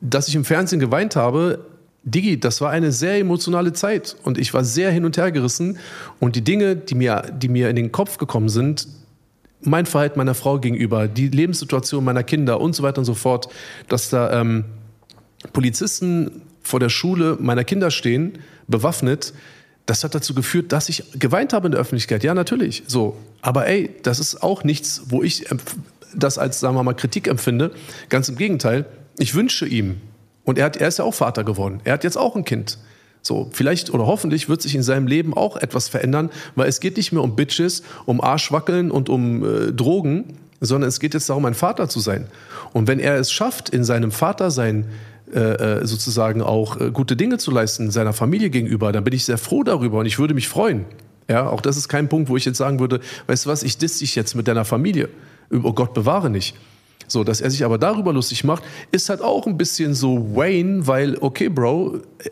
dass 0.01 0.27
ich 0.27 0.35
im 0.35 0.43
Fernsehen 0.43 0.81
geweint 0.81 1.15
habe, 1.15 1.65
Digi, 2.03 2.39
das 2.39 2.59
war 2.59 2.69
eine 2.69 2.91
sehr 2.91 3.17
emotionale 3.17 3.73
Zeit 3.73 4.17
und 4.23 4.37
ich 4.37 4.53
war 4.53 4.63
sehr 4.63 4.91
hin 4.91 5.05
und 5.05 5.15
her 5.17 5.31
gerissen 5.31 5.77
und 6.19 6.35
die 6.35 6.43
Dinge, 6.43 6.75
die 6.75 6.95
mir, 6.95 7.21
die 7.21 7.47
mir 7.47 7.69
in 7.69 7.75
den 7.75 7.91
Kopf 7.91 8.17
gekommen 8.17 8.49
sind, 8.49 8.87
mein 9.61 9.85
Verhalten 9.85 10.17
meiner 10.17 10.35
Frau 10.35 10.59
gegenüber, 10.59 11.07
die 11.07 11.29
Lebenssituation 11.29 12.03
meiner 12.03 12.23
Kinder 12.23 12.59
und 12.59 12.75
so 12.75 12.83
weiter 12.83 12.99
und 12.99 13.05
so 13.05 13.13
fort, 13.13 13.47
dass 13.87 14.09
da 14.09 14.41
ähm, 14.41 14.65
Polizisten 15.53 16.41
vor 16.61 16.81
der 16.81 16.89
Schule 16.89 17.37
meiner 17.39 17.63
Kinder 17.63 17.89
stehen, 17.89 18.39
bewaffnet, 18.67 19.33
das 19.85 20.03
hat 20.03 20.15
dazu 20.15 20.33
geführt, 20.33 20.71
dass 20.71 20.89
ich 20.89 21.03
geweint 21.19 21.53
habe 21.53 21.67
in 21.67 21.71
der 21.71 21.81
Öffentlichkeit. 21.81 22.23
Ja, 22.23 22.33
natürlich. 22.33 22.83
So. 22.87 23.17
Aber 23.41 23.67
ey, 23.67 23.89
das 24.03 24.19
ist 24.19 24.41
auch 24.41 24.63
nichts, 24.63 25.03
wo 25.07 25.23
ich 25.23 25.45
das 26.15 26.37
als, 26.37 26.59
sagen 26.59 26.75
wir 26.75 26.83
mal, 26.83 26.93
Kritik 26.93 27.27
empfinde. 27.27 27.71
Ganz 28.07 28.29
im 28.29 28.37
Gegenteil. 28.37 28.85
Ich 29.17 29.35
wünsche 29.35 29.65
ihm, 29.65 29.97
und 30.45 30.57
er, 30.57 30.65
hat, 30.65 30.77
er 30.77 30.87
ist 30.87 30.99
ja 30.99 31.05
auch 31.05 31.13
Vater 31.13 31.43
geworden. 31.43 31.79
Er 31.83 31.93
hat 31.93 32.03
jetzt 32.03 32.17
auch 32.17 32.35
ein 32.35 32.45
Kind. 32.45 32.77
So, 33.21 33.49
vielleicht 33.53 33.93
oder 33.93 34.05
hoffentlich 34.05 34.49
wird 34.49 34.61
sich 34.61 34.75
in 34.75 34.83
seinem 34.83 35.07
Leben 35.07 35.33
auch 35.33 35.55
etwas 35.55 35.87
verändern, 35.87 36.29
weil 36.55 36.67
es 36.67 36.81
geht 36.81 36.97
nicht 36.97 37.13
mehr 37.13 37.23
um 37.23 37.37
Bitches, 37.37 37.83
um 38.05 38.19
Arschwackeln 38.19 38.91
und 38.91 39.07
um 39.07 39.43
äh, 39.43 39.71
Drogen, 39.71 40.37
sondern 40.59 40.89
es 40.89 40.99
geht 40.99 41.13
jetzt 41.13 41.29
darum, 41.29 41.45
ein 41.45 41.53
Vater 41.53 41.87
zu 41.87 42.01
sein. 42.01 42.27
Und 42.73 42.87
wenn 42.87 42.99
er 42.99 43.15
es 43.15 43.31
schafft, 43.31 43.69
in 43.69 43.85
seinem 43.85 44.11
Vatersein 44.11 44.85
äh, 45.33 45.39
äh, 45.39 45.87
sozusagen 45.87 46.41
auch 46.41 46.79
äh, 46.79 46.91
gute 46.91 47.15
Dinge 47.15 47.37
zu 47.37 47.49
leisten, 47.49 47.91
seiner 47.91 48.13
Familie 48.13 48.49
gegenüber, 48.49 48.91
dann 48.91 49.05
bin 49.05 49.13
ich 49.13 49.23
sehr 49.23 49.37
froh 49.37 49.63
darüber 49.63 49.99
und 49.99 50.05
ich 50.05 50.19
würde 50.19 50.33
mich 50.33 50.49
freuen. 50.49 50.85
Ja, 51.29 51.49
auch 51.49 51.61
das 51.61 51.77
ist 51.77 51.87
kein 51.87 52.09
Punkt, 52.09 52.29
wo 52.29 52.35
ich 52.35 52.43
jetzt 52.43 52.57
sagen 52.57 52.79
würde, 52.79 52.99
weißt 53.27 53.45
du 53.45 53.49
was, 53.49 53.63
ich 53.63 53.77
diss 53.77 53.99
dich 53.99 54.15
jetzt 54.15 54.35
mit 54.35 54.47
deiner 54.49 54.65
Familie. 54.65 55.07
Oh 55.49 55.73
Gott 55.73 55.93
bewahre 55.93 56.29
nicht. 56.29 56.55
So, 57.13 57.23
dass 57.23 57.41
er 57.41 57.51
sich 57.51 57.63
aber 57.63 57.77
darüber 57.77 58.11
lustig 58.11 58.43
macht, 58.43 58.63
ist 58.91 59.07
halt 59.07 59.21
auch 59.21 59.45
ein 59.45 59.55
bisschen 59.55 59.93
so 59.93 60.35
Wayne, 60.35 60.87
weil, 60.87 61.15
okay, 61.19 61.47
Bro, 61.47 61.99
äh, 62.17 62.29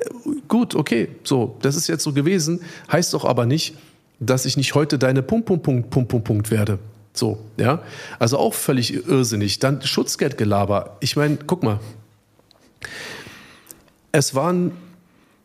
gut, 0.47 0.73
okay, 0.73 1.09
so, 1.23 1.55
das 1.61 1.75
ist 1.75 1.87
jetzt 1.87 2.03
so 2.03 2.13
gewesen, 2.13 2.61
heißt 2.91 3.13
doch 3.13 3.23
aber 3.23 3.45
nicht, 3.45 3.75
dass 4.19 4.45
ich 4.45 4.57
nicht 4.57 4.73
heute 4.73 4.97
deine 4.97 5.21
Punkt, 5.21 5.45
Punkt, 5.45 5.63
Punkt, 5.63 5.89
Punkt, 5.91 6.09
Punkt, 6.09 6.25
Punkt 6.25 6.51
werde. 6.51 6.79
So, 7.13 7.37
ja. 7.57 7.83
Also 8.17 8.39
auch 8.39 8.55
völlig 8.55 8.93
irrsinnig. 9.07 9.59
Dann 9.59 9.83
Schutzgeldgelaber. 9.83 10.97
Ich 10.99 11.15
meine, 11.15 11.37
guck 11.45 11.61
mal. 11.61 11.79
Es 14.11 14.33
waren, 14.33 14.71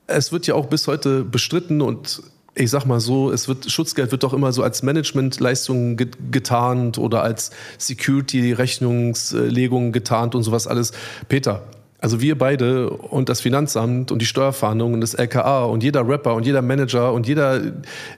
es 0.07 0.33
wird 0.33 0.47
ja 0.47 0.55
auch 0.55 0.67
bis 0.67 0.87
heute 0.87 1.25
bestritten 1.25 1.83
und 1.83 2.23
ich 2.59 2.71
sag 2.71 2.87
mal 2.87 3.01
so, 3.01 3.31
es 3.31 3.49
wird, 3.49 3.71
Schutzgeld 3.71 4.11
wird 4.11 4.23
doch 4.23 4.33
immer 4.33 4.51
so 4.53 4.63
als 4.63 4.83
Managementleistung 4.83 5.99
getarnt 6.31 6.97
oder 6.97 7.23
als 7.23 7.51
Security-Rechnungslegung 7.77 9.93
getarnt 9.93 10.35
und 10.35 10.43
sowas 10.43 10.67
alles. 10.67 10.93
Peter, 11.29 11.65
also 11.99 12.23
wir 12.23 12.39
beide 12.39 12.89
und 12.89 13.29
das 13.29 13.43
Finanzamt 13.43 14.11
und 14.11 14.23
die 14.23 14.27
Steuerfahndung 14.27 14.95
und 14.95 15.03
das 15.03 15.13
LKA 15.13 15.65
und 15.65 15.83
jeder 15.83 16.09
Rapper 16.09 16.35
und 16.35 16.47
jeder 16.47 16.63
Manager 16.63 17.13
und 17.13 17.29
jeder, 17.29 17.61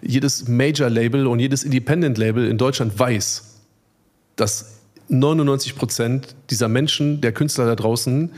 jedes 0.03 0.46
Major-Label 0.46 1.27
und 1.27 1.40
jedes 1.40 1.64
Independent-Label 1.64 2.46
in 2.46 2.59
Deutschland 2.59 2.96
weiß, 2.96 3.42
dass 4.37 4.79
99 5.09 5.74
Prozent 5.74 6.37
dieser 6.51 6.68
Menschen, 6.68 7.20
der 7.20 7.33
Künstler 7.33 7.66
da 7.66 7.74
draußen, 7.74 8.31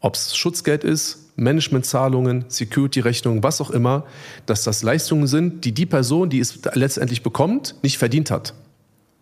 ob 0.00 0.14
es 0.14 0.36
Schutzgeld 0.36 0.84
ist, 0.84 1.27
Managementzahlungen, 1.38 2.44
Security-Rechnungen, 2.48 3.42
was 3.42 3.60
auch 3.60 3.70
immer, 3.70 4.04
dass 4.46 4.64
das 4.64 4.82
Leistungen 4.82 5.26
sind, 5.26 5.64
die 5.64 5.72
die 5.72 5.86
Person, 5.86 6.28
die 6.30 6.40
es 6.40 6.58
letztendlich 6.74 7.22
bekommt, 7.22 7.76
nicht 7.82 7.96
verdient 7.96 8.30
hat. 8.30 8.54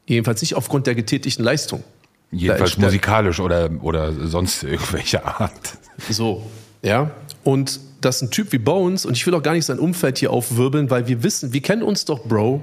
Jedenfalls 0.06 0.40
nicht 0.40 0.54
aufgrund 0.54 0.86
der 0.86 0.94
getätigten 0.94 1.44
Leistung. 1.44 1.84
Jedenfalls 2.30 2.78
musikalisch 2.78 3.38
oder, 3.38 3.70
oder 3.82 4.12
sonst 4.12 4.62
irgendwelche 4.62 5.24
Art. 5.24 5.78
So, 6.10 6.42
ja. 6.82 7.10
Und 7.44 7.80
das 8.00 8.16
ist 8.16 8.22
ein 8.22 8.30
Typ 8.30 8.52
wie 8.52 8.58
Bones 8.58 9.04
und 9.04 9.16
ich 9.16 9.26
will 9.26 9.34
auch 9.34 9.42
gar 9.42 9.52
nicht 9.52 9.66
sein 9.66 9.78
Umfeld 9.78 10.18
hier 10.18 10.30
aufwirbeln, 10.30 10.90
weil 10.90 11.06
wir 11.08 11.22
wissen, 11.22 11.52
wir 11.52 11.60
kennen 11.60 11.82
uns 11.82 12.04
doch, 12.04 12.24
Bro. 12.24 12.62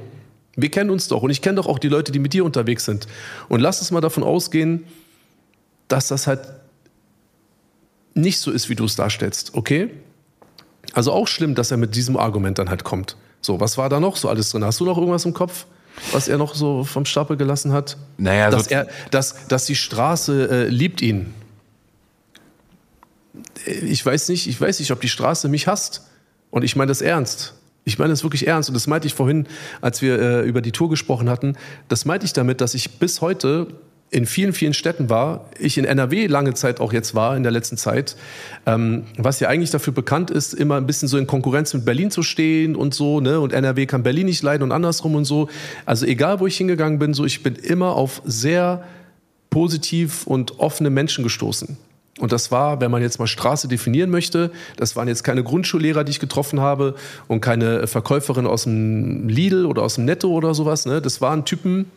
Wir 0.56 0.70
kennen 0.70 0.90
uns 0.90 1.08
doch 1.08 1.24
und 1.24 1.30
ich 1.32 1.42
kenne 1.42 1.56
doch 1.56 1.68
auch 1.68 1.80
die 1.80 1.88
Leute, 1.88 2.12
die 2.12 2.20
mit 2.20 2.34
dir 2.34 2.46
unterwegs 2.46 2.86
sind. 2.86 3.08
Und 3.50 3.60
lass 3.60 3.80
uns 3.80 3.92
mal 3.92 4.02
davon 4.02 4.24
ausgehen, 4.24 4.86
dass 5.88 6.08
das 6.08 6.28
halt 6.28 6.42
nicht 8.14 8.40
so 8.40 8.52
ist, 8.52 8.70
wie 8.70 8.76
du 8.76 8.86
es 8.86 8.96
darstellst, 8.96 9.54
okay? 9.56 9.90
Also 10.94 11.12
auch 11.12 11.28
schlimm, 11.28 11.56
dass 11.56 11.72
er 11.72 11.78
mit 11.78 11.96
diesem 11.96 12.18
Argument 12.18 12.60
dann 12.60 12.70
halt 12.70 12.84
kommt. 12.84 13.18
So, 13.42 13.60
was 13.60 13.78
war 13.78 13.90
da 13.90 14.00
noch 14.00 14.16
so 14.16 14.30
alles 14.30 14.52
drin? 14.52 14.64
Hast 14.64 14.80
du 14.80 14.86
noch 14.86 14.98
irgendwas 14.98 15.26
im 15.26 15.34
Kopf, 15.34 15.66
was 16.12 16.28
er 16.28 16.38
noch 16.38 16.56
so 16.56 16.84
vom 16.84 17.06
Stapel 17.06 17.36
gelassen 17.38 17.72
hat? 17.74 17.98
Naja, 18.18 18.50
dass, 18.50 18.66
so- 18.66 18.70
er, 18.72 18.88
dass, 19.12 19.48
dass 19.48 19.66
die 19.66 19.76
Straße 19.76 20.50
äh, 20.50 20.68
liebt 20.68 21.02
ihn. 21.02 21.34
Ich 23.66 24.06
weiß 24.06 24.30
nicht, 24.30 24.48
ich 24.48 24.60
weiß 24.60 24.80
nicht, 24.80 24.92
ob 24.92 25.02
die 25.02 25.10
Straße 25.10 25.48
mich 25.50 25.68
hasst. 25.68 26.08
Und 26.52 26.64
ich 26.64 26.76
meine 26.76 26.90
das 26.90 27.02
ernst. 27.02 27.56
Ich 27.84 27.98
meine 27.98 28.12
das 28.12 28.24
wirklich 28.24 28.48
ernst. 28.48 28.70
Und 28.70 28.76
das 28.76 28.86
meinte 28.88 29.08
ich 29.08 29.14
vorhin, 29.16 29.48
als 29.82 30.02
wir 30.02 30.20
äh, 30.20 30.42
über 30.48 30.62
die 30.62 30.72
Tour 30.72 30.90
gesprochen 30.90 31.30
hatten. 31.30 31.58
Das 31.88 32.06
meinte 32.06 32.26
ich 32.26 32.34
damit, 32.34 32.62
dass 32.62 32.76
ich 32.76 33.00
bis 33.00 33.22
heute 33.22 33.68
in 34.14 34.28
vielen, 34.28 34.54
vielen 34.54 34.76
Städten 34.76 35.10
war. 35.10 35.46
Ich 35.58 35.78
in 35.78 35.86
NRW 35.86 36.28
lange 36.28 36.54
Zeit 36.54 36.80
auch 36.80 36.94
jetzt 36.94 37.16
war, 37.16 37.36
in 37.36 37.42
der 37.42 37.52
letzten 37.52 37.78
Zeit. 37.78 38.16
Ähm, 38.68 39.06
was 39.18 39.40
ja 39.40 39.50
eigentlich 39.50 39.72
dafür 39.72 39.92
bekannt 39.92 40.30
ist, 40.30 40.54
immer 40.54 40.78
ein 40.78 40.86
bisschen 40.86 41.08
so 41.08 41.18
in 41.18 41.26
Konkurrenz 41.26 41.74
mit 41.74 41.84
Berlin 41.84 42.12
zu 42.12 42.22
stehen 42.22 42.76
und 42.76 42.94
so. 42.94 43.20
Ne? 43.20 43.40
Und 43.40 43.54
NRW 43.54 43.88
kann 43.88 44.04
Berlin 44.04 44.28
nicht 44.28 44.44
leiden 44.44 44.64
und 44.64 44.72
andersrum 44.72 45.16
und 45.16 45.26
so. 45.26 45.50
Also 45.86 46.06
egal, 46.06 46.40
wo 46.40 46.48
ich 46.48 46.56
hingegangen 46.56 47.00
bin, 47.00 47.16
so 47.16 47.26
ich 47.26 47.42
bin 47.42 47.56
immer 47.56 47.96
auf 47.96 48.22
sehr 48.24 48.84
positiv 49.50 50.28
und 50.28 50.60
offene 50.60 50.92
Menschen 50.92 51.24
gestoßen. 51.24 51.78
Und 52.20 52.32
das 52.32 52.52
war, 52.52 52.80
wenn 52.80 52.92
man 52.92 53.02
jetzt 53.02 53.18
mal 53.18 53.26
Straße 53.26 53.68
definieren 53.68 54.12
möchte, 54.12 54.52
das 54.78 54.96
waren 54.96 55.08
jetzt 55.08 55.24
keine 55.24 55.44
Grundschullehrer, 55.44 56.04
die 56.04 56.12
ich 56.12 56.20
getroffen 56.20 56.60
habe 56.60 56.94
und 57.28 57.42
keine 57.42 57.88
Verkäuferin 57.88 58.46
aus 58.46 58.66
dem 58.66 59.28
Lidl 59.28 59.66
oder 59.66 59.82
aus 59.82 59.96
dem 59.96 60.06
Netto 60.06 60.28
oder 60.28 60.54
sowas. 60.54 60.86
Ne? 60.86 61.02
Das 61.02 61.22
waren 61.22 61.46
Typen, 61.46 61.90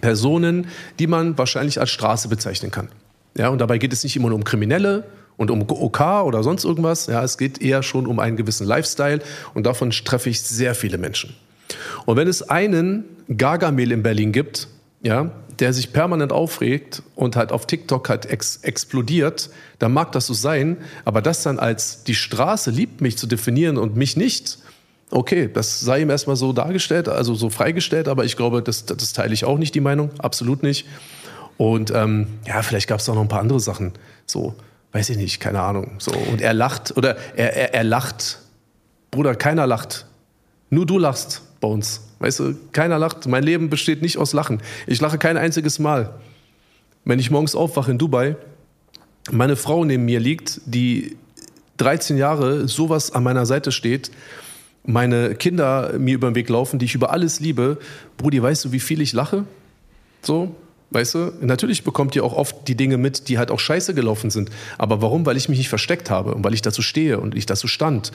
Personen, 0.00 0.68
die 0.98 1.06
man 1.06 1.38
wahrscheinlich 1.38 1.80
als 1.80 1.90
Straße 1.90 2.28
bezeichnen 2.28 2.70
kann. 2.70 2.88
Ja, 3.36 3.48
und 3.48 3.58
dabei 3.58 3.78
geht 3.78 3.92
es 3.92 4.02
nicht 4.02 4.16
immer 4.16 4.28
nur 4.28 4.36
um 4.36 4.44
Kriminelle 4.44 5.04
und 5.36 5.50
um 5.50 5.62
OK 5.68 6.00
oder 6.24 6.42
sonst 6.42 6.64
irgendwas. 6.64 7.06
Ja, 7.06 7.22
es 7.22 7.38
geht 7.38 7.60
eher 7.60 7.82
schon 7.82 8.06
um 8.06 8.18
einen 8.18 8.36
gewissen 8.36 8.66
Lifestyle 8.66 9.20
und 9.54 9.66
davon 9.66 9.90
treffe 9.90 10.30
ich 10.30 10.42
sehr 10.42 10.74
viele 10.74 10.98
Menschen. 10.98 11.34
Und 12.06 12.16
wenn 12.16 12.28
es 12.28 12.48
einen 12.48 13.04
Gargamel 13.28 13.92
in 13.92 14.02
Berlin 14.02 14.32
gibt, 14.32 14.68
ja, 15.02 15.30
der 15.58 15.72
sich 15.72 15.92
permanent 15.92 16.32
aufregt 16.32 17.02
und 17.14 17.36
halt 17.36 17.52
auf 17.52 17.66
TikTok 17.66 18.08
halt 18.08 18.26
ex 18.26 18.58
explodiert, 18.62 19.50
dann 19.78 19.92
mag 19.92 20.12
das 20.12 20.26
so 20.26 20.34
sein, 20.34 20.76
aber 21.04 21.22
das 21.22 21.42
dann 21.42 21.58
als 21.58 22.04
die 22.04 22.14
Straße 22.14 22.70
liebt 22.70 23.00
mich 23.00 23.16
zu 23.16 23.26
definieren 23.26 23.78
und 23.78 23.96
mich 23.96 24.16
nicht, 24.16 24.58
okay, 25.10 25.50
das 25.52 25.80
sei 25.80 26.00
ihm 26.00 26.10
erstmal 26.10 26.36
so 26.36 26.52
dargestellt, 26.52 27.08
also 27.08 27.34
so 27.34 27.50
freigestellt, 27.50 28.08
aber 28.08 28.24
ich 28.24 28.36
glaube, 28.36 28.62
das, 28.62 28.86
das 28.86 29.12
teile 29.12 29.34
ich 29.34 29.44
auch 29.44 29.58
nicht, 29.58 29.74
die 29.74 29.80
Meinung, 29.80 30.10
absolut 30.18 30.62
nicht. 30.62 30.86
Und 31.56 31.90
ähm, 31.90 32.26
ja, 32.46 32.62
vielleicht 32.62 32.88
gab 32.88 33.00
es 33.00 33.08
auch 33.08 33.14
noch 33.14 33.22
ein 33.22 33.28
paar 33.28 33.40
andere 33.40 33.60
Sachen, 33.60 33.92
so, 34.26 34.54
weiß 34.92 35.10
ich 35.10 35.16
nicht, 35.16 35.40
keine 35.40 35.60
Ahnung. 35.60 35.92
So. 35.98 36.12
Und 36.12 36.40
er 36.40 36.54
lacht, 36.54 36.96
oder 36.96 37.16
er, 37.36 37.54
er, 37.56 37.74
er 37.74 37.84
lacht. 37.84 38.38
Bruder, 39.10 39.34
keiner 39.34 39.66
lacht. 39.66 40.06
Nur 40.70 40.86
du 40.86 40.98
lachst 40.98 41.42
bei 41.60 41.68
uns. 41.68 42.02
Weißt 42.18 42.40
du, 42.40 42.54
keiner 42.72 42.98
lacht. 42.98 43.26
Mein 43.26 43.42
Leben 43.42 43.70
besteht 43.70 44.02
nicht 44.02 44.18
aus 44.18 44.32
Lachen. 44.32 44.60
Ich 44.86 45.00
lache 45.00 45.18
kein 45.18 45.36
einziges 45.36 45.78
Mal. 45.78 46.14
Wenn 47.04 47.18
ich 47.18 47.30
morgens 47.30 47.54
aufwache 47.54 47.90
in 47.90 47.98
Dubai, 47.98 48.36
meine 49.30 49.56
Frau 49.56 49.84
neben 49.84 50.04
mir 50.04 50.20
liegt, 50.20 50.60
die 50.66 51.16
13 51.76 52.16
Jahre 52.16 52.68
sowas 52.68 53.12
an 53.12 53.22
meiner 53.22 53.46
Seite 53.46 53.72
steht, 53.72 54.10
meine 54.86 55.34
Kinder 55.34 55.94
mir 55.98 56.14
über 56.14 56.30
den 56.30 56.34
Weg 56.34 56.48
laufen, 56.48 56.78
die 56.78 56.86
ich 56.86 56.94
über 56.94 57.10
alles 57.10 57.40
liebe. 57.40 57.78
Brudi, 58.16 58.42
weißt 58.42 58.66
du, 58.66 58.72
wie 58.72 58.80
viel 58.80 59.00
ich 59.00 59.12
lache? 59.12 59.44
So, 60.22 60.54
weißt 60.90 61.14
du? 61.14 61.32
Natürlich 61.40 61.84
bekommt 61.84 62.16
ihr 62.16 62.24
auch 62.24 62.34
oft 62.34 62.68
die 62.68 62.76
Dinge 62.76 62.96
mit, 62.96 63.28
die 63.28 63.38
halt 63.38 63.50
auch 63.50 63.60
scheiße 63.60 63.94
gelaufen 63.94 64.30
sind. 64.30 64.50
Aber 64.78 65.02
warum? 65.02 65.26
Weil 65.26 65.36
ich 65.36 65.48
mich 65.48 65.58
nicht 65.58 65.68
versteckt 65.68 66.10
habe 66.10 66.34
und 66.34 66.44
weil 66.44 66.54
ich 66.54 66.62
dazu 66.62 66.82
stehe 66.82 67.20
und 67.20 67.34
ich 67.34 67.46
dazu 67.46 67.68
stand. 67.68 68.12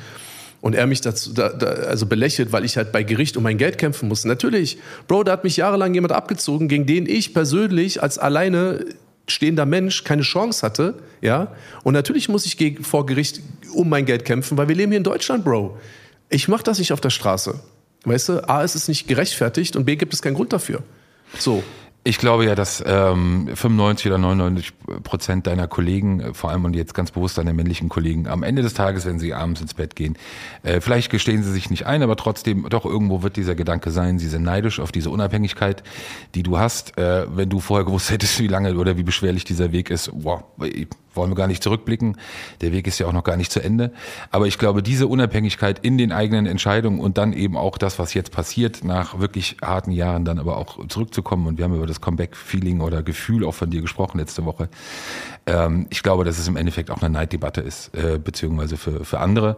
Und 0.62 0.76
er 0.76 0.86
mich 0.86 1.02
dazu, 1.02 1.34
da, 1.34 1.50
da, 1.50 1.68
also 1.68 2.06
belächelt, 2.06 2.52
weil 2.52 2.66
ich 2.66 2.78
halt 2.78 2.92
bei 2.92 3.02
Gericht 3.04 3.36
um 3.36 3.44
mein 3.44 3.58
Geld 3.58 3.78
kämpfen 3.78 4.08
muss. 4.08 4.26
Natürlich, 4.26 4.78
Bro, 5.08 5.24
da 5.24 5.32
hat 5.34 5.44
mich 5.44 5.58
jahrelang 5.58 5.94
jemand 5.94 6.14
abgezogen, 6.14 6.68
gegen 6.68 6.86
den 6.86 7.08
ich 7.08 7.34
persönlich 7.34 8.04
als 8.04 8.20
alleine 8.20 8.86
stehender 9.28 9.66
Mensch 9.66 10.04
keine 10.04 10.22
Chance 10.22 10.66
hatte, 10.66 10.96
ja. 11.22 11.54
Und 11.84 11.94
natürlich 11.94 12.30
muss 12.30 12.46
ich 12.46 12.78
vor 12.82 13.06
Gericht 13.06 13.42
um 13.74 13.90
mein 13.90 14.06
Geld 14.06 14.26
kämpfen, 14.26 14.58
weil 14.58 14.68
wir 14.68 14.76
leben 14.76 14.92
hier 14.92 14.98
in 14.98 15.04
Deutschland, 15.04 15.44
Bro. 15.44 15.78
Ich 16.32 16.48
mache 16.48 16.64
das 16.64 16.80
nicht 16.80 16.94
auf 16.94 17.02
der 17.02 17.10
Straße. 17.10 17.60
Weißt 18.06 18.30
du, 18.30 18.50
A, 18.50 18.64
ist 18.64 18.74
es 18.76 18.88
nicht 18.88 19.08
gerechtfertigt 19.08 19.76
und 19.76 19.86
B, 19.86 19.98
gibt 19.98 20.14
es 20.14 20.22
keinen 20.22 20.34
Grund 20.34 20.54
dafür. 20.54 20.82
So. 21.38 21.62
Ich 22.04 22.18
glaube 22.18 22.46
ja, 22.46 22.56
dass 22.56 22.84
ähm, 22.84 23.48
95 23.54 24.08
oder 24.08 24.18
99 24.18 24.74
Prozent 25.04 25.46
deiner 25.46 25.68
Kollegen, 25.68 26.20
äh, 26.20 26.34
vor 26.34 26.50
allem 26.50 26.66
und 26.66 26.76
jetzt 26.76 26.96
ganz 26.96 27.12
bewusst 27.12 27.38
deine 27.38 27.54
männlichen 27.54 27.90
Kollegen, 27.90 28.28
am 28.28 28.42
Ende 28.42 28.64
des 28.64 28.74
Tages, 28.74 29.06
wenn 29.06 29.20
sie 29.20 29.36
abends 29.36 29.62
ins 29.62 29.76
Bett 29.76 29.96
gehen, 29.96 30.18
äh, 30.64 30.82
vielleicht 30.82 31.12
gestehen 31.12 31.44
sie 31.44 31.52
sich 31.52 31.70
nicht 31.70 31.86
ein, 31.86 32.02
aber 32.02 32.16
trotzdem, 32.16 32.68
doch 32.70 32.86
irgendwo 32.86 33.22
wird 33.22 33.36
dieser 33.36 33.54
Gedanke 33.54 33.92
sein, 33.92 34.18
sie 34.18 34.30
sind 34.30 34.42
neidisch 34.42 34.80
auf 34.80 34.92
diese 34.92 35.12
Unabhängigkeit, 35.12 35.84
die 36.34 36.42
du 36.42 36.58
hast. 36.58 36.98
Äh, 36.98 37.28
wenn 37.36 37.50
du 37.50 37.60
vorher 37.60 37.86
gewusst 37.86 38.10
hättest, 38.10 38.40
wie 38.40 38.48
lange 38.48 38.74
oder 38.74 38.98
wie 38.98 39.04
beschwerlich 39.04 39.44
dieser 39.44 39.72
Weg 39.72 39.92
ist, 39.92 40.10
wow, 40.12 40.44
wollen 41.14 41.32
wir 41.32 41.36
gar 41.36 41.48
nicht 41.48 41.64
zurückblicken. 41.64 42.18
Der 42.62 42.72
Weg 42.72 42.88
ist 42.88 43.00
ja 43.00 43.08
auch 43.08 43.14
noch 43.14 43.24
gar 43.24 43.38
nicht 43.38 43.52
zu 43.52 43.62
Ende. 43.62 43.92
Aber 44.30 44.48
ich 44.48 44.58
glaube, 44.58 44.84
diese 44.84 45.08
Unabhängigkeit 45.08 45.80
in 45.80 45.98
den 45.98 46.12
eigenen 46.12 46.46
Entscheidungen 46.46 47.00
und 47.00 47.18
dann 47.18 47.34
eben 47.34 47.58
auch 47.58 47.78
das, 47.78 48.00
was 48.00 48.14
jetzt 48.14 48.32
passiert, 48.32 48.84
nach 48.84 49.20
wirklich 49.20 49.58
harten 49.62 49.92
Jahren 49.92 50.26
dann 50.26 50.40
aber 50.40 50.58
auch 50.58 50.86
zurückzukommen. 50.88 51.48
Und 51.48 51.58
wir 51.58 51.66
haben 51.66 51.76
über 51.76 51.88
das 51.88 52.02
Comeback-Feeling 52.02 52.82
oder 52.82 53.04
Gefühl 53.04 53.46
auch 53.46 53.54
von 53.54 53.70
dir 53.70 53.82
gesprochen 53.82 54.20
letzte 54.20 54.46
Woche. 54.46 54.70
Ähm, 55.48 55.88
ich 55.90 56.04
glaube, 56.04 56.24
dass 56.24 56.38
es 56.38 56.48
im 56.48 56.56
Endeffekt 56.56 56.92
auch 56.92 57.02
eine 57.02 57.10
Neiddebatte 57.10 57.62
ist, 57.62 57.96
äh, 57.96 58.20
beziehungsweise 58.20 58.78
für, 58.78 59.04
für 59.04 59.20
andere, 59.20 59.58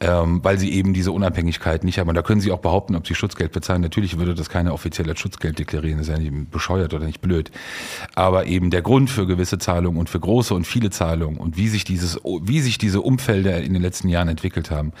ähm, 0.00 0.40
weil 0.42 0.58
sie 0.58 0.72
eben 0.72 0.94
diese 0.94 1.12
Unabhängigkeit 1.12 1.84
nicht 1.84 1.98
haben. 1.98 2.08
Und 2.08 2.14
da 2.14 2.22
können 2.22 2.40
sie 2.40 2.52
auch 2.52 2.60
behaupten, 2.60 2.94
ob 2.94 3.06
sie 3.06 3.14
Schutzgeld 3.14 3.52
bezahlen. 3.52 3.82
Natürlich 3.82 4.18
würde 4.18 4.34
das 4.34 4.48
keiner 4.48 4.72
offiziell 4.72 5.08
als 5.08 5.20
Schutzgeld 5.20 5.58
deklarieren. 5.58 5.98
Das 5.98 6.08
ist 6.08 6.12
ja 6.12 6.18
nicht 6.18 6.50
bescheuert 6.50 6.94
oder 6.94 7.04
nicht 7.04 7.20
blöd. 7.20 7.50
Aber 8.14 8.46
eben 8.46 8.70
der 8.70 8.82
Grund 8.82 9.10
für 9.10 9.26
gewisse 9.26 9.58
Zahlungen 9.58 9.98
und 9.98 10.08
für 10.08 10.20
große 10.20 10.54
und 10.54 10.66
viele 10.66 10.90
Zahlungen 10.94 11.38
und 11.38 11.56
wie 11.56 11.68
sich 11.68 11.84
dieses, 11.84 12.18
wie 12.24 12.60
sich 12.60 12.78
diese 12.78 13.00
Umfelder 13.00 13.62
in 13.62 13.72
den 13.72 13.82
letzten 13.82 14.08
Jahren 14.08 14.28
entwickelt 14.28 14.70
haben, 14.70 14.92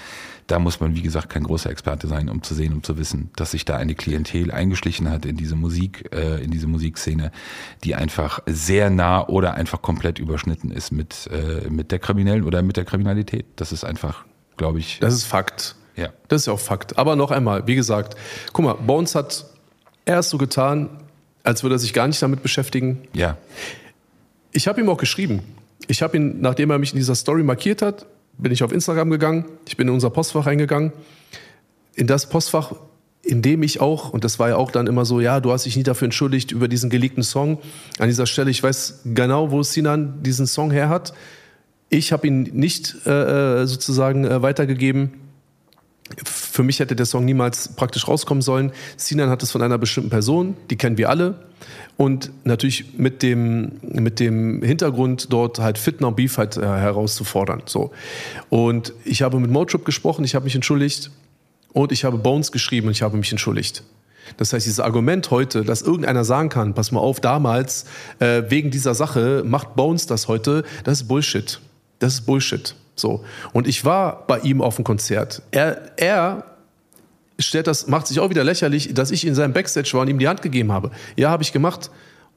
da 0.46 0.58
muss 0.58 0.80
man, 0.80 0.94
wie 0.94 1.02
gesagt, 1.02 1.30
kein 1.30 1.44
großer 1.44 1.70
Experte 1.70 2.06
sein, 2.06 2.28
um 2.28 2.42
zu 2.42 2.54
sehen, 2.54 2.74
um 2.74 2.82
zu 2.82 2.98
wissen, 2.98 3.30
dass 3.36 3.52
sich 3.52 3.64
da 3.64 3.76
eine 3.76 3.94
Klientel 3.94 4.50
eingeschlichen 4.50 5.10
hat 5.10 5.24
in 5.24 5.36
diese 5.36 5.56
Musik, 5.56 6.10
äh, 6.12 6.42
in 6.42 6.50
diese 6.50 6.66
Musikszene, 6.66 7.30
die 7.82 7.94
einfach 7.94 8.40
sehr 8.46 8.90
nah 8.90 9.26
oder 9.26 9.54
einfach 9.54 9.80
komplett 9.80 10.18
überschnitten 10.18 10.70
ist 10.70 10.90
mit, 10.90 11.30
äh, 11.32 11.70
mit 11.70 11.92
der 11.92 11.98
Kriminellen 11.98 12.44
oder 12.44 12.62
mit 12.62 12.76
der 12.76 12.84
Kriminalität. 12.84 13.46
Das 13.56 13.72
ist 13.72 13.84
einfach, 13.84 14.24
glaube 14.56 14.80
ich. 14.80 14.98
Das 15.00 15.14
ist 15.14 15.24
Fakt. 15.24 15.76
Ja. 15.96 16.10
Das 16.28 16.42
ist 16.42 16.46
ja 16.46 16.52
auch 16.52 16.60
Fakt. 16.60 16.98
Aber 16.98 17.16
noch 17.16 17.30
einmal, 17.30 17.66
wie 17.66 17.74
gesagt, 17.74 18.16
guck 18.52 18.64
mal, 18.64 18.74
Bones 18.74 19.14
hat 19.14 19.46
erst 20.04 20.30
so 20.30 20.38
getan, 20.38 20.90
als 21.42 21.62
würde 21.62 21.76
er 21.76 21.78
sich 21.78 21.92
gar 21.92 22.06
nicht 22.06 22.20
damit 22.20 22.42
beschäftigen. 22.42 23.02
Ja. 23.12 23.36
Ich 24.52 24.68
habe 24.68 24.80
ihm 24.80 24.88
auch 24.88 24.98
geschrieben. 24.98 25.42
Ich 25.86 26.02
habe 26.02 26.16
ihn, 26.16 26.40
nachdem 26.40 26.70
er 26.70 26.78
mich 26.78 26.92
in 26.92 26.98
dieser 26.98 27.14
Story 27.14 27.42
markiert 27.42 27.82
hat, 27.82 28.06
bin 28.38 28.52
ich 28.52 28.62
auf 28.62 28.72
Instagram 28.72 29.10
gegangen. 29.10 29.44
Ich 29.66 29.76
bin 29.76 29.88
in 29.88 29.94
unser 29.94 30.10
Postfach 30.10 30.46
reingegangen. 30.46 30.92
In 31.94 32.06
das 32.06 32.28
Postfach, 32.28 32.72
in 33.22 33.42
dem 33.42 33.62
ich 33.62 33.80
auch, 33.80 34.10
und 34.10 34.24
das 34.24 34.38
war 34.38 34.48
ja 34.48 34.56
auch 34.56 34.70
dann 34.70 34.86
immer 34.86 35.04
so, 35.04 35.20
ja, 35.20 35.40
du 35.40 35.52
hast 35.52 35.66
dich 35.66 35.76
nie 35.76 35.82
dafür 35.82 36.06
entschuldigt 36.06 36.52
über 36.52 36.68
diesen 36.68 36.90
geleakten 36.90 37.22
Song. 37.22 37.58
An 37.98 38.08
dieser 38.08 38.26
Stelle, 38.26 38.50
ich 38.50 38.62
weiß 38.62 39.02
genau, 39.04 39.50
wo 39.50 39.62
Sinan 39.62 40.22
diesen 40.22 40.46
Song 40.46 40.70
her 40.70 40.88
hat. 40.88 41.14
Ich 41.88 42.12
habe 42.12 42.26
ihn 42.26 42.42
nicht 42.42 43.06
äh, 43.06 43.66
sozusagen 43.66 44.24
äh, 44.24 44.42
weitergegeben. 44.42 45.12
Für 46.24 46.62
mich 46.62 46.80
hätte 46.80 46.94
der 46.94 47.06
Song 47.06 47.24
niemals 47.24 47.68
praktisch 47.68 48.06
rauskommen 48.06 48.42
sollen. 48.42 48.72
Sinan 48.96 49.30
hat 49.30 49.42
es 49.42 49.50
von 49.50 49.62
einer 49.62 49.78
bestimmten 49.78 50.10
Person, 50.10 50.56
die 50.70 50.76
kennen 50.76 50.98
wir 50.98 51.08
alle. 51.08 51.34
Und 51.96 52.30
natürlich 52.44 52.98
mit 52.98 53.22
dem, 53.22 53.72
mit 53.82 54.20
dem 54.20 54.62
Hintergrund, 54.62 55.32
dort 55.32 55.60
halt 55.60 55.78
Fitner 55.78 56.08
und 56.08 56.16
Beef 56.16 56.36
halt 56.36 56.56
äh, 56.56 56.60
herauszufordern. 56.60 57.62
So. 57.66 57.92
Und 58.50 58.92
ich 59.04 59.22
habe 59.22 59.40
mit 59.40 59.50
Motrip 59.50 59.84
gesprochen, 59.84 60.24
ich 60.24 60.34
habe 60.34 60.44
mich 60.44 60.54
entschuldigt. 60.54 61.10
Und 61.72 61.90
ich 61.90 62.04
habe 62.04 62.18
Bones 62.18 62.52
geschrieben 62.52 62.88
und 62.88 62.92
ich 62.92 63.02
habe 63.02 63.16
mich 63.16 63.32
entschuldigt. 63.32 63.82
Das 64.36 64.52
heißt, 64.52 64.66
dieses 64.66 64.80
Argument 64.80 65.30
heute, 65.30 65.64
dass 65.64 65.82
irgendeiner 65.82 66.24
sagen 66.24 66.48
kann, 66.48 66.74
pass 66.74 66.92
mal 66.92 67.00
auf, 67.00 67.20
damals, 67.20 67.84
äh, 68.20 68.42
wegen 68.48 68.70
dieser 68.70 68.94
Sache 68.94 69.42
macht 69.44 69.74
Bones 69.74 70.06
das 70.06 70.28
heute, 70.28 70.64
das 70.84 71.02
ist 71.02 71.08
Bullshit. 71.08 71.60
Das 71.98 72.14
ist 72.14 72.20
Bullshit. 72.22 72.74
So. 72.96 73.24
Und 73.52 73.66
ich 73.66 73.84
war 73.84 74.26
bei 74.26 74.38
ihm 74.40 74.62
auf 74.62 74.76
dem 74.76 74.84
Konzert. 74.84 75.42
Er, 75.50 75.92
er 75.96 76.44
stellt 77.38 77.66
das, 77.66 77.86
macht 77.86 78.06
sich 78.06 78.20
auch 78.20 78.30
wieder 78.30 78.44
lächerlich, 78.44 78.94
dass 78.94 79.10
ich 79.10 79.26
in 79.26 79.34
seinem 79.34 79.52
Backstage 79.52 79.90
war 79.94 80.02
und 80.02 80.08
ihm 80.08 80.18
die 80.18 80.28
Hand 80.28 80.42
gegeben 80.42 80.72
habe. 80.72 80.90
Ja, 81.16 81.30
habe 81.30 81.42
ich 81.42 81.52
gemacht. 81.52 81.90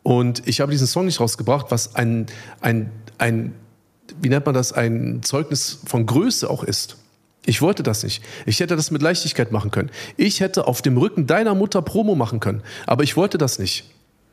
Und 0.04 0.48
ich 0.48 0.62
habe 0.62 0.72
diesen 0.72 0.88
Song 0.88 1.06
nicht 1.06 1.20
rausgebracht, 1.20 1.68
was 1.70 1.96
ein, 1.96 2.28
ein, 2.62 2.92
ein, 3.18 3.54
wie 4.22 4.30
nennt 4.30 4.46
man 4.46 4.56
das, 4.56 4.74
ein 4.74 5.22
Zeugnis 5.24 5.80
von 5.86 6.06
Größe 6.06 6.50
auch 6.50 6.64
ist. 6.64 6.98
Ich 7.46 7.62
wollte 7.62 7.82
das 7.82 8.04
nicht. 8.04 8.22
Ich 8.46 8.60
hätte 8.60 8.76
das 8.76 8.92
mit 8.92 9.02
Leichtigkeit 9.02 9.52
machen 9.52 9.72
können. 9.72 9.90
Ich 10.18 10.42
hätte 10.42 10.68
auf 10.68 10.82
dem 10.82 10.98
Rücken 10.98 11.28
deiner 11.28 11.56
Mutter 11.56 11.82
Promo 11.82 12.16
machen 12.16 12.40
können. 12.40 12.62
Aber 12.86 13.04
ich 13.04 13.16
wollte 13.16 13.38
das 13.38 13.58
nicht. 13.58 13.86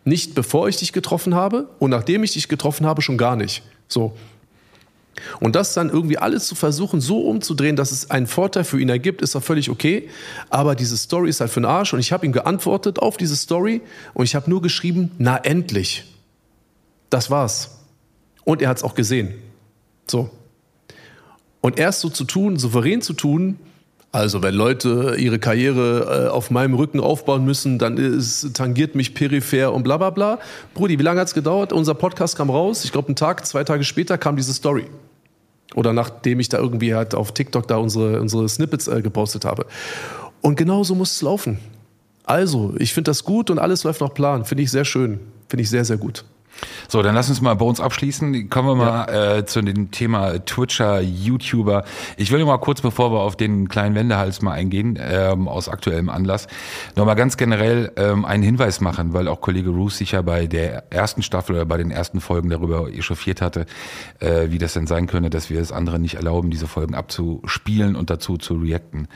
Nicht 0.05 0.34
bevor 0.34 0.68
ich 0.68 0.76
dich 0.76 0.92
getroffen 0.92 1.34
habe 1.34 1.68
und 1.78 1.90
nachdem 1.90 2.24
ich 2.24 2.32
dich 2.32 2.49
getroffen 2.49 2.86
habe, 2.86 3.03
schon 3.03 3.16
gar 3.16 3.36
nicht. 3.36 3.62
So. 3.88 4.16
Und 5.40 5.56
das 5.56 5.74
dann 5.74 5.90
irgendwie 5.90 6.18
alles 6.18 6.46
zu 6.46 6.54
versuchen, 6.54 7.00
so 7.00 7.20
umzudrehen, 7.20 7.76
dass 7.76 7.92
es 7.92 8.10
einen 8.10 8.26
Vorteil 8.26 8.64
für 8.64 8.80
ihn 8.80 8.88
ergibt, 8.88 9.22
ist 9.22 9.34
doch 9.34 9.42
völlig 9.42 9.70
okay. 9.70 10.08
Aber 10.50 10.74
diese 10.74 10.96
Story 10.96 11.28
ist 11.28 11.40
halt 11.40 11.50
für 11.50 11.60
den 11.60 11.66
Arsch. 11.66 11.92
Und 11.92 12.00
ich 12.00 12.12
habe 12.12 12.26
ihm 12.26 12.32
geantwortet 12.32 12.98
auf 12.98 13.16
diese 13.16 13.36
Story 13.36 13.80
und 14.12 14.24
ich 14.24 14.34
habe 14.34 14.50
nur 14.50 14.62
geschrieben, 14.62 15.12
na 15.18 15.36
endlich. 15.36 16.04
Das 17.10 17.30
war's. 17.30 17.78
Und 18.44 18.62
er 18.62 18.68
hat 18.68 18.78
es 18.78 18.82
auch 18.82 18.94
gesehen. 18.94 19.34
So. 20.06 20.30
Und 21.60 21.78
erst 21.78 22.00
so 22.00 22.10
zu 22.10 22.24
tun, 22.24 22.58
souverän 22.58 23.00
zu 23.00 23.14
tun, 23.14 23.58
also 24.14 24.44
wenn 24.44 24.54
Leute 24.54 25.16
ihre 25.18 25.40
Karriere 25.40 26.26
äh, 26.26 26.28
auf 26.28 26.52
meinem 26.52 26.74
Rücken 26.74 27.00
aufbauen 27.00 27.44
müssen, 27.44 27.80
dann 27.80 27.96
ist, 27.96 28.54
tangiert 28.54 28.94
mich 28.94 29.12
peripher 29.12 29.72
und 29.72 29.82
bla 29.82 29.96
bla 29.96 30.10
bla. 30.10 30.38
Brudi, 30.72 31.00
wie 31.00 31.02
lange 31.02 31.20
hat's 31.20 31.34
gedauert? 31.34 31.72
Unser 31.72 31.94
Podcast 31.94 32.36
kam 32.36 32.48
raus. 32.48 32.84
Ich 32.84 32.92
glaube, 32.92 33.08
einen 33.08 33.16
Tag, 33.16 33.44
zwei 33.44 33.64
Tage 33.64 33.82
später 33.82 34.16
kam 34.16 34.36
diese 34.36 34.54
Story. 34.54 34.86
Oder 35.75 35.93
nachdem 35.93 36.41
ich 36.41 36.49
da 36.49 36.59
irgendwie 36.59 36.95
halt 36.95 37.14
auf 37.14 37.33
TikTok 37.33 37.66
da 37.66 37.77
unsere, 37.77 38.20
unsere 38.20 38.49
Snippets 38.49 38.89
äh, 38.89 39.03
gepostet 39.03 39.45
habe. 39.45 39.66
Und 40.41 40.57
genau 40.57 40.85
so 40.85 40.95
muss 40.95 41.12
es 41.12 41.22
laufen. 41.22 41.59
Also, 42.25 42.75
ich 42.79 42.95
finde 42.95 43.11
das 43.11 43.25
gut 43.25 43.51
und 43.51 43.59
alles 43.59 43.85
läuft 43.85 44.01
nach 44.01 44.14
Plan. 44.14 44.45
Finde 44.45 44.62
ich 44.62 44.70
sehr 44.70 44.85
schön. 44.85 45.20
Finde 45.49 45.62
ich 45.62 45.70
sehr, 45.70 45.85
sehr 45.85 45.99
gut. 45.99 46.25
So, 46.88 47.02
dann 47.02 47.14
lass 47.14 47.28
uns 47.28 47.40
mal 47.40 47.55
bei 47.55 47.64
uns 47.64 47.80
abschließen. 47.80 48.48
Kommen 48.50 48.68
wir 48.68 48.74
mal 48.74 49.07
ja. 49.09 49.36
äh, 49.38 49.46
zu 49.46 49.62
dem 49.62 49.90
Thema 49.90 50.44
Twitcher, 50.44 51.00
YouTuber. 51.00 51.84
Ich 52.16 52.30
will 52.30 52.44
mal 52.44 52.59
kurz, 52.59 52.80
bevor 52.80 53.12
wir 53.12 53.20
auf 53.20 53.36
den 53.36 53.68
kleinen 53.68 53.94
Wendehals 53.94 54.42
mal 54.42 54.52
eingehen, 54.52 54.98
ähm, 55.00 55.48
aus 55.48 55.68
aktuellem 55.68 56.09
Anlass, 56.09 56.46
nochmal 56.96 57.16
ganz 57.16 57.36
generell 57.36 57.92
ähm, 57.96 58.24
einen 58.24 58.42
Hinweis 58.42 58.80
machen, 58.80 59.12
weil 59.12 59.28
auch 59.28 59.40
Kollege 59.40 59.70
Roos 59.70 59.98
sich 59.98 60.12
ja 60.12 60.22
bei 60.22 60.46
der 60.46 60.92
ersten 60.92 61.22
Staffel 61.22 61.57
oder 61.57 61.66
bei 61.66 61.76
den 61.76 61.90
ersten 61.90 62.20
Folgen 62.20 62.50
darüber 62.50 62.88
echauffiert 62.88 63.40
hatte, 63.40 63.66
äh, 64.20 64.50
wie 64.50 64.59
das 64.59 64.74
denn 64.74 64.86
sein 64.86 65.07
könne, 65.07 65.30
dass 65.30 65.50
wir 65.50 65.61
es 65.61 65.72
anderen 65.72 66.02
nicht 66.02 66.14
erlauben, 66.14 66.50
diese 66.50 66.66
Folgen 66.66 66.94
abzuspielen 66.94 67.96
und 67.96 68.11
dazu 68.11 68.36
zu 68.36 68.55
reacten. 68.55 69.09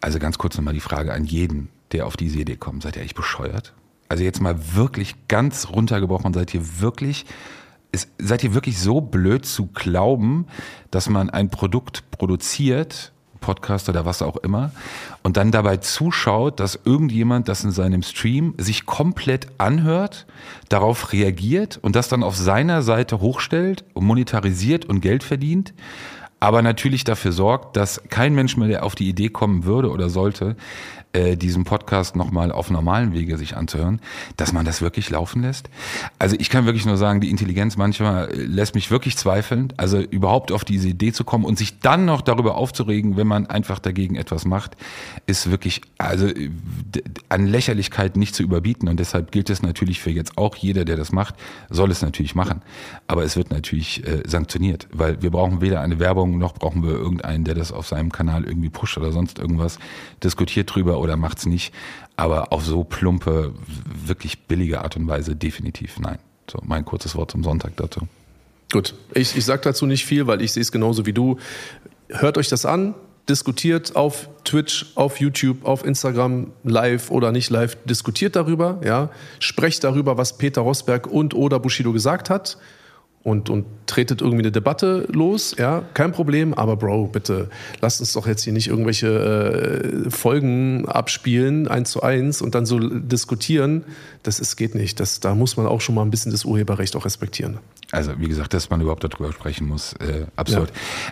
Also 0.00 0.18
ganz 0.18 0.38
kurz 0.38 0.56
nochmal 0.56 0.74
die 0.74 0.80
Frage 0.80 1.12
an 1.12 1.24
jeden, 1.24 1.70
der 1.92 2.06
auf 2.06 2.16
diese 2.16 2.38
Idee 2.38 2.56
kommt. 2.56 2.82
Seid 2.82 2.96
ihr 2.96 3.00
eigentlich 3.00 3.14
bescheuert? 3.14 3.72
Also 4.14 4.22
jetzt 4.22 4.40
mal 4.40 4.54
wirklich 4.76 5.16
ganz 5.26 5.70
runtergebrochen, 5.70 6.32
seid 6.32 6.54
ihr 6.54 6.80
wirklich, 6.80 7.26
ist, 7.90 8.08
seid 8.16 8.44
ihr 8.44 8.54
wirklich 8.54 8.78
so 8.78 9.00
blöd 9.00 9.44
zu 9.44 9.66
glauben, 9.66 10.46
dass 10.92 11.08
man 11.08 11.30
ein 11.30 11.50
Produkt 11.50 12.08
produziert, 12.12 13.10
Podcast 13.40 13.88
oder 13.88 14.06
was 14.06 14.22
auch 14.22 14.36
immer, 14.36 14.70
und 15.24 15.36
dann 15.36 15.50
dabei 15.50 15.78
zuschaut, 15.78 16.60
dass 16.60 16.78
irgendjemand 16.84 17.48
das 17.48 17.64
in 17.64 17.72
seinem 17.72 18.04
Stream 18.04 18.54
sich 18.56 18.86
komplett 18.86 19.48
anhört, 19.58 20.26
darauf 20.68 21.12
reagiert 21.12 21.80
und 21.82 21.96
das 21.96 22.08
dann 22.08 22.22
auf 22.22 22.36
seiner 22.36 22.82
Seite 22.82 23.18
hochstellt 23.18 23.82
und 23.94 24.04
monetarisiert 24.04 24.84
und 24.84 25.00
Geld 25.00 25.24
verdient, 25.24 25.74
aber 26.38 26.62
natürlich 26.62 27.02
dafür 27.02 27.32
sorgt, 27.32 27.76
dass 27.76 28.00
kein 28.10 28.36
Mensch 28.36 28.56
mehr, 28.56 28.68
der 28.68 28.84
auf 28.84 28.94
die 28.94 29.08
Idee 29.08 29.30
kommen 29.30 29.64
würde 29.64 29.90
oder 29.90 30.08
sollte, 30.08 30.54
äh, 31.14 31.36
diesen 31.36 31.64
Podcast 31.64 32.16
nochmal 32.16 32.52
auf 32.52 32.70
normalen 32.70 33.12
Wege 33.12 33.38
sich 33.38 33.56
anzuhören, 33.56 34.00
dass 34.36 34.52
man 34.52 34.64
das 34.64 34.82
wirklich 34.82 35.10
laufen 35.10 35.42
lässt. 35.42 35.70
Also 36.18 36.36
ich 36.38 36.50
kann 36.50 36.66
wirklich 36.66 36.86
nur 36.86 36.96
sagen, 36.96 37.20
die 37.20 37.30
Intelligenz 37.30 37.76
manchmal 37.76 38.30
äh, 38.30 38.34
lässt 38.34 38.74
mich 38.74 38.90
wirklich 38.90 39.16
zweifeln. 39.16 39.72
Also 39.76 40.00
überhaupt 40.00 40.52
auf 40.52 40.64
diese 40.64 40.88
Idee 40.88 41.12
zu 41.12 41.24
kommen 41.24 41.44
und 41.44 41.58
sich 41.58 41.80
dann 41.80 42.04
noch 42.04 42.20
darüber 42.20 42.56
aufzuregen, 42.56 43.16
wenn 43.16 43.26
man 43.26 43.46
einfach 43.46 43.78
dagegen 43.78 44.16
etwas 44.16 44.44
macht, 44.44 44.76
ist 45.26 45.50
wirklich 45.50 45.80
also 45.98 46.28
an 47.28 47.46
Lächerlichkeit 47.46 48.16
nicht 48.16 48.34
zu 48.34 48.42
überbieten. 48.42 48.88
Und 48.88 49.00
deshalb 49.00 49.32
gilt 49.32 49.50
es 49.50 49.62
natürlich 49.62 50.00
für 50.00 50.10
jetzt 50.10 50.36
auch 50.36 50.56
jeder, 50.56 50.84
der 50.84 50.96
das 50.96 51.12
macht, 51.12 51.34
soll 51.70 51.90
es 51.90 52.02
natürlich 52.02 52.34
machen. 52.34 52.62
Aber 53.06 53.24
es 53.24 53.36
wird 53.36 53.50
natürlich 53.50 54.06
äh, 54.06 54.22
sanktioniert, 54.26 54.88
weil 54.92 55.22
wir 55.22 55.30
brauchen 55.30 55.60
weder 55.60 55.80
eine 55.80 55.98
Werbung 55.98 56.38
noch 56.38 56.54
brauchen 56.54 56.82
wir 56.82 56.90
irgendeinen, 56.90 57.44
der 57.44 57.54
das 57.54 57.72
auf 57.72 57.86
seinem 57.86 58.10
Kanal 58.10 58.44
irgendwie 58.44 58.70
pusht 58.70 58.96
oder 58.96 59.12
sonst 59.12 59.38
irgendwas, 59.38 59.78
diskutiert 60.22 60.74
drüber 60.74 60.98
oder 61.04 61.16
macht's 61.16 61.46
nicht. 61.46 61.72
Aber 62.16 62.52
auf 62.52 62.64
so 62.64 62.84
plumpe, 62.84 63.54
wirklich 64.04 64.46
billige 64.46 64.82
Art 64.82 64.96
und 64.96 65.06
Weise 65.06 65.36
definitiv 65.36 65.98
nein. 65.98 66.18
So 66.50 66.58
mein 66.64 66.84
kurzes 66.84 67.14
Wort 67.14 67.30
zum 67.30 67.44
Sonntag 67.44 67.76
dazu. 67.76 68.00
Gut, 68.72 68.94
ich, 69.14 69.36
ich 69.36 69.44
sage 69.44 69.62
dazu 69.62 69.86
nicht 69.86 70.04
viel, 70.04 70.26
weil 70.26 70.42
ich 70.42 70.52
sehe 70.52 70.60
es 70.60 70.72
genauso 70.72 71.06
wie 71.06 71.12
du. 71.12 71.38
Hört 72.08 72.38
euch 72.38 72.48
das 72.48 72.66
an, 72.66 72.94
diskutiert 73.28 73.96
auf 73.96 74.28
Twitch, 74.44 74.86
auf 74.94 75.20
YouTube, 75.20 75.64
auf 75.64 75.84
Instagram, 75.84 76.52
live 76.64 77.10
oder 77.10 77.32
nicht 77.32 77.50
live, 77.50 77.76
diskutiert 77.84 78.36
darüber, 78.36 78.80
ja, 78.84 79.10
sprecht 79.38 79.84
darüber, 79.84 80.18
was 80.18 80.36
Peter 80.36 80.60
Rosberg 80.60 81.06
und 81.06 81.34
oder 81.34 81.58
Bushido 81.60 81.92
gesagt 81.92 82.30
hat 82.30 82.58
und, 83.24 83.48
und 83.48 83.64
tretet 83.86 84.20
irgendwie 84.20 84.42
eine 84.42 84.52
Debatte 84.52 85.08
los, 85.10 85.56
ja, 85.58 85.82
kein 85.94 86.12
Problem, 86.12 86.52
aber 86.52 86.76
Bro, 86.76 87.06
bitte, 87.06 87.48
lasst 87.80 88.00
uns 88.00 88.12
doch 88.12 88.26
jetzt 88.26 88.44
hier 88.44 88.52
nicht 88.52 88.68
irgendwelche 88.68 90.04
äh, 90.06 90.10
Folgen 90.10 90.86
abspielen, 90.86 91.66
eins 91.66 91.90
zu 91.90 92.02
eins, 92.02 92.42
und 92.42 92.54
dann 92.54 92.66
so 92.66 92.78
diskutieren. 92.78 93.84
Das 94.22 94.40
ist, 94.40 94.56
geht 94.56 94.74
nicht. 94.74 95.00
Das, 95.00 95.20
da 95.20 95.34
muss 95.34 95.56
man 95.56 95.66
auch 95.66 95.80
schon 95.80 95.94
mal 95.94 96.02
ein 96.02 96.10
bisschen 96.10 96.32
das 96.32 96.44
Urheberrecht 96.44 96.94
auch 96.96 97.06
respektieren. 97.06 97.58
Also, 97.92 98.12
wie 98.18 98.28
gesagt, 98.28 98.52
dass 98.52 98.68
man 98.68 98.82
überhaupt 98.82 99.04
darüber 99.04 99.32
sprechen 99.32 99.68
muss, 99.68 99.94
äh, 99.94 100.26
absurd. 100.36 100.70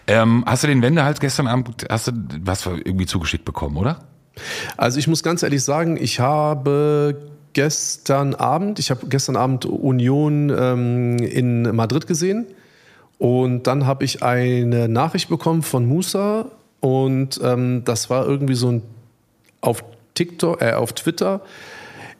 Ja. 0.08 0.22
Ähm, 0.22 0.44
hast 0.46 0.64
du 0.64 0.66
den 0.66 0.82
Wendehals 0.82 1.18
gestern 1.18 1.46
Abend, 1.46 1.86
hast 1.88 2.08
du 2.08 2.12
was 2.44 2.66
irgendwie 2.66 3.06
zugeschickt 3.06 3.46
bekommen, 3.46 3.78
oder? 3.78 4.00
Also 4.76 4.98
ich 4.98 5.08
muss 5.08 5.22
ganz 5.22 5.42
ehrlich 5.42 5.62
sagen, 5.62 5.96
ich 6.00 6.20
habe 6.20 7.31
gestern 7.52 8.34
Abend, 8.34 8.78
ich 8.78 8.90
habe 8.90 9.06
gestern 9.08 9.36
Abend 9.36 9.64
Union 9.64 10.50
ähm, 10.50 11.18
in 11.18 11.74
Madrid 11.74 12.06
gesehen 12.06 12.46
und 13.18 13.66
dann 13.66 13.86
habe 13.86 14.04
ich 14.04 14.22
eine 14.22 14.88
Nachricht 14.88 15.28
bekommen 15.28 15.62
von 15.62 15.86
Musa 15.86 16.46
und 16.80 17.40
ähm, 17.42 17.82
das 17.84 18.10
war 18.10 18.26
irgendwie 18.26 18.54
so 18.54 18.72
ein 18.72 18.82
auf 19.60 19.84
TikTok, 20.14 20.60
äh, 20.60 20.72
auf 20.72 20.92
Twitter. 20.92 21.40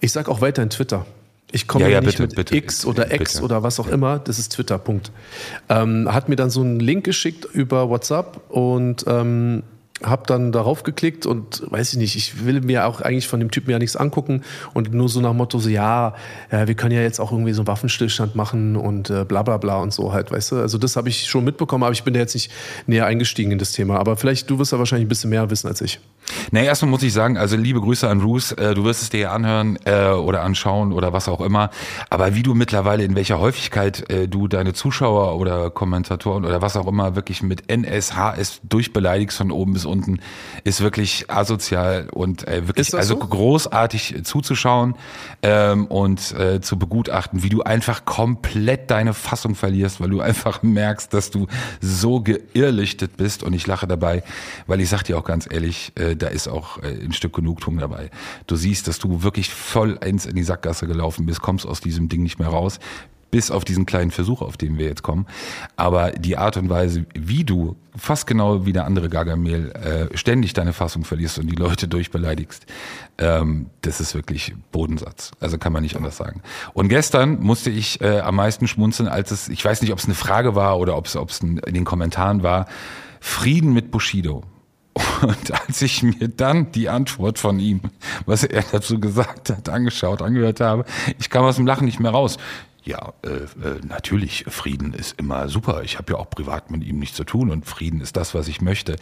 Ich 0.01 0.13
sage 0.13 0.31
auch 0.31 0.41
weiterhin 0.41 0.71
Twitter. 0.71 1.05
Ich 1.51 1.69
komme 1.69 1.85
ja, 1.85 1.91
ja, 1.91 2.01
nicht 2.01 2.19
bitte, 2.19 2.23
mit 2.23 2.35
bitte, 2.35 2.57
X 2.57 2.87
oder 2.87 3.13
X 3.13 3.35
bitte. 3.35 3.45
oder 3.45 3.63
was 3.63 3.79
auch 3.79 3.89
immer. 3.89 4.19
Das 4.19 4.39
ist 4.39 4.53
Twitter, 4.53 4.79
Punkt. 4.79 5.13
Ähm, 5.69 6.09
hat 6.11 6.29
mir 6.31 6.37
dann 6.37 6.49
so 6.49 6.63
einen 6.63 6.81
Link 6.81 7.05
geschickt 7.05 7.45
über 7.45 7.91
WhatsApp 7.91 8.41
und 8.49 9.05
ähm, 9.07 9.63
habe 10.05 10.25
dann 10.27 10.53
darauf 10.53 10.83
geklickt 10.83 11.27
und 11.27 11.63
weiß 11.71 11.93
ich 11.93 11.99
nicht, 11.99 12.17
ich 12.17 12.45
will 12.45 12.61
mir 12.61 12.87
auch 12.87 13.01
eigentlich 13.01 13.29
von 13.29 13.41
dem 13.41 13.51
Typen 13.51 13.71
ja 13.71 13.79
nichts 13.79 13.97
angucken 13.97 14.43
und 14.75 14.93
nur 14.93 15.09
so 15.09 15.21
nach 15.21 15.33
Motto 15.33 15.59
so, 15.59 15.69
ja, 15.69 16.15
ja 16.51 16.69
wir 16.69 16.75
können 16.75 16.95
ja 16.95 17.03
jetzt 17.03 17.21
auch 17.21 17.33
irgendwie 17.33 17.53
so 17.53 17.63
einen 17.63 17.67
Waffenstillstand 17.67 18.35
machen 18.35 18.77
und 18.77 19.11
äh, 19.11 19.25
bla 19.25 19.43
bla 19.43 19.57
bla 19.57 19.77
und 19.77 19.93
so 19.93 20.13
halt, 20.13 20.31
weißt 20.31 20.53
du. 20.53 20.57
Also 20.57 20.79
das 20.79 20.97
habe 20.97 21.09
ich 21.09 21.27
schon 21.27 21.45
mitbekommen, 21.45 21.85
aber 21.85 21.93
ich 21.93 22.05
bin 22.05 22.15
da 22.15 22.21
jetzt 22.21 22.35
nicht 22.35 22.51
näher 22.87 23.07
eingestiegen 23.07 23.53
in 23.53 23.59
das 23.59 23.73
Thema. 23.73 23.99
Aber 23.99 24.17
vielleicht, 24.17 24.51
du 24.51 24.59
wirst 24.59 24.73
ja 24.73 24.79
wahrscheinlich 24.79 25.07
ein 25.07 25.09
bisschen 25.09 25.31
mehr 25.31 25.49
wissen 25.51 25.69
als 25.69 25.81
ich. 25.81 26.01
Nee, 26.51 26.67
erstmal 26.67 26.91
muss 26.91 27.03
ich 27.03 27.13
sagen, 27.13 27.37
also 27.37 27.57
liebe 27.57 27.81
Grüße 27.81 28.09
an 28.09 28.21
Bruce, 28.21 28.53
äh, 28.53 28.75
du 28.75 28.85
wirst 28.85 29.03
es 29.03 29.11
dir 29.11 29.21
ja 29.21 29.33
anhören 29.33 29.79
äh, 29.85 30.09
oder 30.09 30.43
anschauen 30.43 30.93
oder 30.93 31.13
was 31.13 31.29
auch 31.29 31.41
immer. 31.41 31.71
Aber 32.11 32.35
wie 32.35 32.43
du 32.43 32.55
mittlerweile, 32.55 33.05
in 33.05 33.15
welcher 33.15 33.39
Häufigkeit 33.39 34.11
äh, 34.11 34.29
du 34.29 34.49
deine 34.49 34.73
Zuschauer 34.73 35.37
oder 35.39 35.71
Kommentatoren 35.71 36.45
oder 36.45 36.63
was 36.63 36.77
auch 36.77 36.87
immer 36.87 37.15
wirklich 37.17 37.43
mit 37.43 37.71
NSHS 37.71 38.61
durchbeleidigst 38.65 39.37
von 39.39 39.51
oben 39.51 39.75
bis 39.75 39.85
unten, 39.85 40.21
ist 40.65 40.81
wirklich 40.81 41.31
asozial 41.31 42.09
und 42.13 42.47
äh, 42.47 42.67
wirklich 42.67 42.95
also 42.95 43.15
so? 43.15 43.27
großartig 43.27 44.23
zuzuschauen 44.25 44.95
ähm, 45.43 45.87
und 45.87 46.33
äh, 46.33 46.61
zu 46.61 46.79
begutachten, 46.79 47.43
wie 47.43 47.49
du 47.49 47.63
einfach 47.63 48.05
komplett 48.05 48.91
deine 48.91 49.15
Fassung 49.15 49.55
verlierst, 49.55 50.01
weil 50.01 50.11
du 50.11 50.21
einfach 50.21 50.63
merkst, 50.63 51.13
dass 51.13 51.31
du 51.31 51.47
so 51.81 52.21
geirrlichtet 52.21 53.17
bist 53.17 53.43
und 53.43 53.53
ich 53.53 53.67
lache 53.67 53.87
dabei, 53.87 54.23
weil 54.67 54.81
ich 54.81 54.89
sag 54.89 55.03
dir 55.03 55.19
auch 55.19 55.25
ganz 55.25 55.49
ehrlich, 55.51 55.93
äh, 55.97 56.17
da 56.17 56.29
ist 56.33 56.49
auch 56.49 56.79
äh, 56.83 56.89
ein 56.89 57.13
Stück 57.13 57.35
Genugtuung 57.35 57.79
dabei. 57.79 58.11
Du 58.47 58.57
siehst, 58.57 58.89
dass 58.89 58.99
du 58.99 59.23
wirklich 59.23 59.51
voll 59.51 59.99
eins 59.99 60.27
in 60.27 60.37
die 60.37 60.43
Sackgasse 60.43 60.87
gelaufen 60.87 61.27
bist, 61.27 61.43
kommst 61.43 61.67
aus 61.67 61.81
diesem 61.81 62.09
Ding 62.09 62.23
nicht 62.23 62.39
mehr 62.39 62.49
raus, 62.49 62.79
bis 63.33 63.51
auf 63.51 63.65
diesen 63.65 63.87
kleinen 63.87 64.11
Versuch, 64.11 64.43
auf 64.43 64.59
den 64.59 64.77
wir 64.79 64.87
jetzt 64.87 65.03
kommen. 65.03 65.27
Aber 65.75 66.13
die 66.13 66.37
Art 66.37 66.59
und 66.59 66.69
Weise, 66.69 67.07
wie 67.15 67.45
du 67.45 67.77
fast 67.97 68.27
genau 68.27 68.67
wie 68.67 68.75
der 68.75 68.85
andere 68.85 69.09
Gargamel 69.09 69.73
äh, 69.73 70.17
ständig 70.17 70.53
deine 70.53 70.75
Fassung 70.75 71.05
verlierst 71.05 71.39
und 71.39 71.47
die 71.47 71.57
Leute 71.57 71.89
durchbeleidigst, 71.89 72.67
ähm, 73.17 73.71
das 73.81 74.01
ist 74.01 74.15
wirklich 74.15 74.55
Bodensatz. 74.71 75.31
Also 75.41 75.57
kann 75.57 75.73
man 75.73 75.83
nicht 75.83 75.97
anders 75.97 76.19
sagen. 76.19 76.43
Und 76.75 76.89
gestern 76.89 77.41
musste 77.41 77.71
ich 77.71 78.03
äh, 78.03 78.21
am 78.21 78.37
meisten 78.37 78.69
schmunzeln, 78.69 79.09
als 79.09 79.31
es, 79.31 79.49
ich 79.49 79.65
weiß 79.65 79.81
nicht, 79.81 79.93
ob 79.93 79.99
es 79.99 80.05
eine 80.05 80.15
Frage 80.15 80.55
war 80.55 80.79
oder 80.79 80.97
ob 80.97 81.07
es 81.07 81.41
in 81.41 81.57
den 81.57 81.85
Kommentaren 81.85 82.43
war, 82.43 82.67
Frieden 83.19 83.73
mit 83.73 83.91
Bushido. 83.91 84.43
Und 85.23 85.53
als 85.67 85.83
ich 85.83 86.03
mir 86.03 86.29
dann 86.29 86.73
die 86.73 86.89
Antwort 86.89 87.39
von 87.39 87.59
ihm, 87.59 87.81
was 88.27 88.45
er 88.45 88.63
dazu 88.71 89.01
gesagt 89.01 89.51
hat, 89.51 89.69
angeschaut, 89.69 90.23
angehört 90.23 90.61
habe, 90.61 90.85
ich 91.19 91.31
kam 91.31 91.45
aus 91.45 91.57
dem 91.57 91.67
Lachen 91.67 91.87
nicht 91.87 92.01
mehr 92.01 92.11
raus. 92.11 92.39
Ja, 92.85 93.13
äh, 93.23 93.29
äh, 93.29 93.81
natürlich, 93.87 94.45
Frieden 94.49 94.93
ist 94.93 95.19
immer 95.19 95.49
super. 95.49 95.83
Ich 95.85 95.99
habe 95.99 96.15
ja 96.15 96.19
auch 96.19 96.29
privat 96.29 96.71
mit 96.71 96.83
ihm 96.83 96.99
nichts 96.99 97.17
zu 97.17 97.25
tun 97.25 97.51
und 97.51 97.65
Frieden 97.65 98.01
ist 98.01 98.17
das, 98.17 98.35
was 98.35 98.49
ich 98.49 98.61
möchte. 98.61 98.97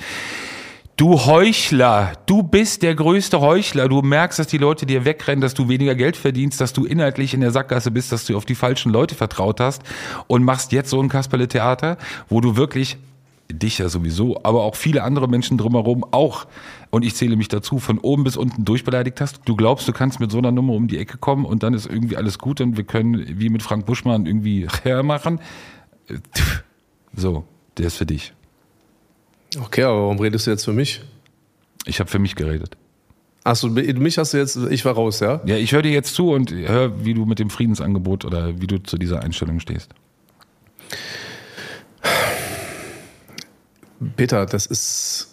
Du 1.01 1.25
Heuchler, 1.25 2.13
du 2.27 2.43
bist 2.43 2.83
der 2.83 2.95
größte 2.95 3.41
Heuchler. 3.41 3.89
Du 3.89 4.03
merkst, 4.03 4.39
dass 4.39 4.49
die 4.49 4.59
Leute 4.59 4.85
dir 4.85 5.07
wegrennen, 5.07 5.41
dass 5.41 5.55
du 5.55 5.71
weniger 5.71 5.95
Geld 5.95 6.15
verdienst, 6.15 6.61
dass 6.61 6.75
du 6.75 6.85
inhaltlich 6.85 7.33
in 7.33 7.41
der 7.41 7.53
Sackgasse 7.53 7.91
bist, 7.91 8.13
dass 8.13 8.27
du 8.27 8.37
auf 8.37 8.45
die 8.45 8.55
falschen 8.55 8.93
Leute 8.93 9.15
vertraut 9.15 9.61
hast 9.61 9.83
und 10.27 10.45
machst 10.45 10.73
jetzt 10.73 10.91
so 10.91 11.03
ein 11.03 11.09
Kasperle-Theater, 11.09 11.97
wo 12.29 12.43
du 12.43 12.57
wirklich 12.57 12.99
dich 13.53 13.79
ja 13.79 13.89
sowieso, 13.89 14.43
aber 14.43 14.63
auch 14.63 14.77
viele 14.77 15.03
andere 15.03 15.29
Menschen 15.29 15.59
drumherum 15.59 16.05
auch, 16.05 16.47
und 16.91 17.05
ich 17.05 17.15
zähle 17.15 17.37
mich 17.37 17.49
dazu, 17.49 17.79
von 17.79 17.99
oben 17.99 18.25
bis 18.25 18.37
unten 18.37 18.65
durchbeleidigt 18.65 19.21
hast. 19.21 19.41
Du 19.45 19.55
glaubst, 19.55 19.87
du 19.87 19.93
kannst 19.93 20.19
mit 20.19 20.31
so 20.33 20.39
einer 20.39 20.51
Nummer 20.51 20.73
um 20.73 20.89
die 20.89 20.99
Ecke 20.99 21.19
kommen 21.19 21.45
und 21.45 21.63
dann 21.63 21.75
ist 21.75 21.87
irgendwie 21.87 22.17
alles 22.17 22.39
gut 22.39 22.61
und 22.61 22.77
wir 22.77 22.85
können 22.85 23.39
wie 23.39 23.49
mit 23.49 23.63
Frank 23.63 23.87
Buschmann 23.87 24.27
irgendwie 24.27 24.67
machen. 25.03 25.41
So, 27.15 27.45
der 27.79 27.87
ist 27.87 27.97
für 27.97 28.07
dich. 28.07 28.33
Okay, 29.61 29.85
aber 29.85 30.03
warum 30.03 30.19
redest 30.19 30.47
du 30.47 30.51
jetzt 30.51 30.65
für 30.65 30.73
mich? 30.73 31.03
Ich 31.87 32.01
habe 32.01 32.11
für 32.11 32.19
mich 32.19 32.35
geredet. 32.35 32.77
Achso, 33.43 33.69
mich 33.69 34.19
hast 34.19 34.35
du 34.35 34.39
jetzt, 34.39 34.57
ich 34.57 34.85
war 34.85 34.95
raus, 34.95 35.21
ja? 35.21 35.41
Ja, 35.47 35.57
ich 35.57 35.73
höre 35.73 35.83
dir 35.83 35.93
jetzt 35.93 36.15
zu 36.15 36.31
und 36.31 36.53
höre, 36.53 37.05
wie 37.05 37.15
du 37.15 37.25
mit 37.25 37.39
dem 37.39 37.51
Friedensangebot 37.51 38.25
oder 38.25 38.61
wie 38.61 38.67
du 38.67 38.83
zu 38.83 38.99
dieser 38.99 39.23
Einstellung 39.23 39.61
stehst. 39.61 39.95
Peter, 44.17 44.47
das 44.47 44.67
ist 44.67 45.29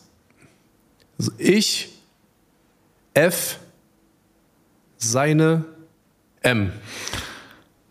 ich, 1.38 1.90
F, 3.14 3.60
seine 4.98 5.66
M. 6.42 6.72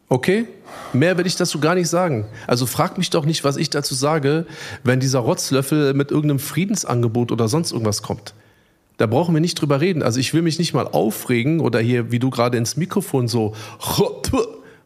Okay? 0.09 0.47
Mehr 0.93 1.19
will 1.19 1.27
ich 1.27 1.37
dazu 1.37 1.59
gar 1.59 1.75
nicht 1.75 1.89
sagen. 1.89 2.27
Also 2.47 2.67
frag 2.67 2.97
mich 2.97 3.11
doch 3.11 3.27
nicht, 3.27 3.43
was 3.43 3.57
ich 3.57 3.71
dazu 3.71 3.95
sage, 3.95 4.47
wenn 4.85 5.01
dieser 5.01 5.19
Rotzlöffel 5.19 5.95
mit 5.95 6.11
irgendeinem 6.11 6.39
Friedensangebot 6.39 7.33
oder 7.33 7.49
sonst 7.49 7.73
irgendwas 7.73 8.03
kommt. 8.03 8.35
Da 8.99 9.07
brauchen 9.07 9.35
wir 9.35 9.41
nicht 9.41 9.61
drüber 9.61 9.81
reden. 9.81 10.03
Also 10.03 10.21
ich 10.21 10.33
will 10.33 10.43
mich 10.43 10.59
nicht 10.59 10.73
mal 10.73 10.87
aufregen 10.87 11.61
oder 11.61 11.81
hier, 11.81 12.13
wie 12.13 12.19
du 12.19 12.31
gerade 12.31 12.57
ins 12.57 12.77
Mikrofon 12.77 13.29
so 13.29 13.55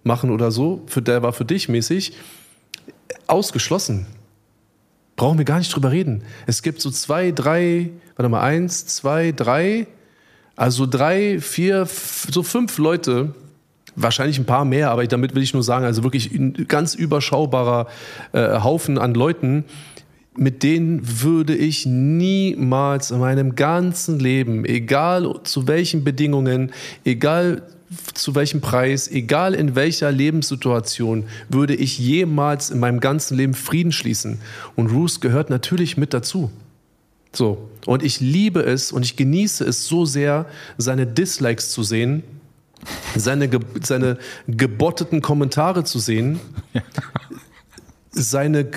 machen 0.02 0.30
oder 0.30 0.50
so, 0.50 0.82
für 0.86 1.02
der 1.02 1.22
war 1.22 1.32
für 1.32 1.44
dich 1.44 1.68
mäßig. 1.68 2.14
Ausgeschlossen. 3.26 4.06
Brauchen 5.20 5.36
wir 5.36 5.44
gar 5.44 5.58
nicht 5.58 5.76
drüber 5.76 5.92
reden. 5.92 6.22
Es 6.46 6.62
gibt 6.62 6.80
so 6.80 6.90
zwei, 6.90 7.30
drei, 7.30 7.90
warte 8.16 8.30
mal, 8.30 8.40
eins, 8.40 8.86
zwei, 8.86 9.32
drei, 9.32 9.86
also 10.56 10.86
drei, 10.86 11.40
vier, 11.40 11.86
so 12.30 12.42
fünf 12.42 12.78
Leute, 12.78 13.34
wahrscheinlich 13.96 14.38
ein 14.38 14.46
paar 14.46 14.64
mehr, 14.64 14.90
aber 14.90 15.06
damit 15.06 15.34
will 15.34 15.42
ich 15.42 15.52
nur 15.52 15.62
sagen, 15.62 15.84
also 15.84 16.04
wirklich 16.04 16.32
ein 16.32 16.64
ganz 16.68 16.94
überschaubarer 16.94 17.88
äh, 18.32 18.60
Haufen 18.60 18.96
an 18.96 19.12
Leuten, 19.12 19.66
mit 20.38 20.62
denen 20.62 21.02
würde 21.20 21.54
ich 21.54 21.84
niemals 21.84 23.10
in 23.10 23.20
meinem 23.20 23.56
ganzen 23.56 24.20
Leben, 24.20 24.64
egal 24.64 25.34
zu 25.42 25.68
welchen 25.68 26.02
Bedingungen, 26.02 26.72
egal 27.04 27.64
zu 28.14 28.34
welchem 28.34 28.60
Preis, 28.60 29.08
egal 29.08 29.54
in 29.54 29.74
welcher 29.74 30.12
Lebenssituation, 30.12 31.24
würde 31.48 31.74
ich 31.74 31.98
jemals 31.98 32.70
in 32.70 32.78
meinem 32.78 33.00
ganzen 33.00 33.36
Leben 33.36 33.54
Frieden 33.54 33.90
schließen. 33.90 34.40
Und 34.76 34.88
Ruth 34.88 35.20
gehört 35.20 35.50
natürlich 35.50 35.96
mit 35.96 36.14
dazu. 36.14 36.50
So. 37.32 37.68
Und 37.86 38.02
ich 38.02 38.20
liebe 38.20 38.60
es 38.60 38.92
und 38.92 39.04
ich 39.04 39.16
genieße 39.16 39.64
es 39.64 39.86
so 39.86 40.04
sehr, 40.04 40.46
seine 40.78 41.06
Dislikes 41.06 41.70
zu 41.70 41.82
sehen, 41.82 42.22
seine, 43.16 43.48
ge 43.48 43.60
seine 43.82 44.18
gebotteten 44.46 45.20
Kommentare 45.20 45.84
zu 45.84 45.98
sehen, 45.98 46.40
seine, 48.10 48.70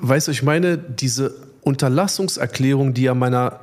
weißt 0.00 0.28
du, 0.28 0.32
ich 0.32 0.42
meine, 0.42 0.76
diese 0.76 1.34
Unterlassungserklärung, 1.62 2.94
die 2.94 3.06
er 3.06 3.14
meiner 3.14 3.60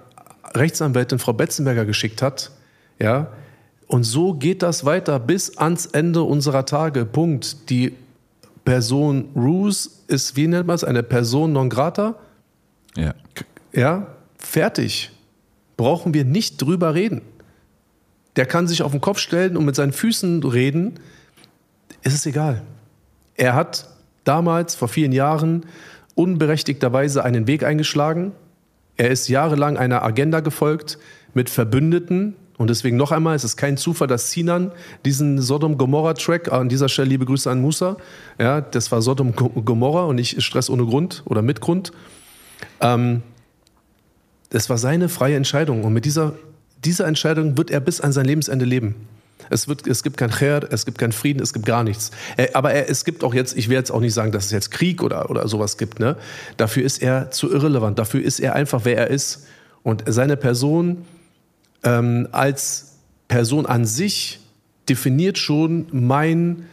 Rechtsanwältin 0.55 1.19
Frau 1.19 1.33
Betzenberger 1.33 1.85
geschickt 1.85 2.21
hat, 2.21 2.51
ja, 2.99 3.27
und 3.87 4.03
so 4.03 4.33
geht 4.33 4.61
das 4.63 4.85
weiter 4.85 5.19
bis 5.19 5.57
ans 5.57 5.85
Ende 5.87 6.23
unserer 6.23 6.65
Tage. 6.65 7.05
Punkt. 7.05 7.69
Die 7.69 7.93
Person 8.65 9.29
Ruth 9.35 9.89
ist, 10.07 10.35
wie 10.35 10.47
nennt 10.47 10.67
man 10.67 10.75
es, 10.75 10.83
eine 10.83 11.03
Person 11.03 11.53
non 11.53 11.69
grata? 11.69 12.15
Ja. 12.95 13.13
Ja, 13.73 14.07
fertig. 14.37 15.11
Brauchen 15.77 16.13
wir 16.13 16.25
nicht 16.25 16.61
drüber 16.61 16.93
reden. 16.93 17.21
Der 18.35 18.45
kann 18.45 18.67
sich 18.67 18.81
auf 18.83 18.91
den 18.91 19.01
Kopf 19.01 19.19
stellen 19.19 19.57
und 19.57 19.65
mit 19.65 19.75
seinen 19.75 19.93
Füßen 19.93 20.43
reden. 20.43 20.99
Es 22.01 22.13
ist 22.13 22.25
egal. 22.25 22.61
Er 23.35 23.55
hat 23.55 23.89
damals, 24.23 24.75
vor 24.75 24.87
vielen 24.87 25.11
Jahren, 25.11 25.65
unberechtigterweise 26.15 27.23
einen 27.23 27.47
Weg 27.47 27.63
eingeschlagen. 27.63 28.31
Er 28.95 29.09
ist 29.09 29.27
jahrelang 29.27 29.77
einer 29.77 30.03
Agenda 30.03 30.39
gefolgt 30.39 30.99
mit 31.33 31.49
Verbündeten, 31.49 32.35
und 32.57 32.69
deswegen 32.69 32.97
noch 32.97 33.11
einmal, 33.11 33.35
es 33.35 33.43
ist 33.43 33.57
kein 33.57 33.77
Zufall, 33.77 34.07
dass 34.07 34.31
Sinan 34.31 34.71
diesen 35.05 35.41
Sodom-Gomorra-Track, 35.41 36.51
an 36.51 36.69
dieser 36.69 36.87
Stelle 36.87 37.09
liebe 37.09 37.25
Grüße 37.25 37.49
an 37.49 37.61
Musa, 37.61 37.97
ja, 38.39 38.61
das 38.61 38.91
war 38.91 39.01
Sodom-Gomorra 39.01 40.03
und 40.05 40.15
nicht 40.15 40.41
Stress 40.43 40.69
ohne 40.69 40.85
Grund 40.85 41.23
oder 41.25 41.41
mit 41.41 41.61
Grund. 41.61 41.91
Ähm, 42.79 43.23
das 44.49 44.69
war 44.69 44.77
seine 44.77 45.09
freie 45.09 45.35
Entscheidung 45.35 45.83
und 45.83 45.93
mit 45.93 46.05
dieser, 46.05 46.33
dieser 46.85 47.07
Entscheidung 47.07 47.57
wird 47.57 47.71
er 47.71 47.79
bis 47.79 48.01
an 48.01 48.11
sein 48.11 48.25
Lebensende 48.25 48.65
leben. 48.65 49.07
Es, 49.49 49.67
wird, 49.67 49.87
es 49.87 50.03
gibt 50.03 50.17
kein 50.17 50.31
Cher, 50.31 50.71
es 50.71 50.85
gibt 50.85 50.99
keinen 50.99 51.11
Frieden, 51.11 51.41
es 51.41 51.53
gibt 51.53 51.65
gar 51.65 51.83
nichts. 51.83 52.11
Er, 52.37 52.55
aber 52.55 52.71
er, 52.71 52.89
es 52.89 53.03
gibt 53.03 53.23
auch 53.23 53.33
jetzt, 53.33 53.57
ich 53.57 53.67
will 53.67 53.75
jetzt 53.75 53.91
auch 53.91 53.99
nicht 53.99 54.13
sagen, 54.13 54.31
dass 54.31 54.45
es 54.45 54.51
jetzt 54.51 54.71
Krieg 54.71 55.03
oder, 55.03 55.29
oder 55.29 55.47
sowas 55.47 55.77
gibt. 55.77 55.99
Ne? 55.99 56.15
Dafür 56.57 56.83
ist 56.83 57.01
er 57.01 57.31
zu 57.31 57.51
irrelevant. 57.51 57.99
Dafür 57.99 58.21
ist 58.23 58.39
er 58.39 58.55
einfach, 58.55 58.81
wer 58.85 58.97
er 58.97 59.07
ist. 59.07 59.47
Und 59.81 60.03
seine 60.07 60.37
Person 60.37 61.05
ähm, 61.83 62.27
als 62.31 62.97
Person 63.27 63.65
an 63.65 63.85
sich 63.85 64.39
definiert 64.89 65.37
schon 65.37 65.87
mein, 65.91 66.65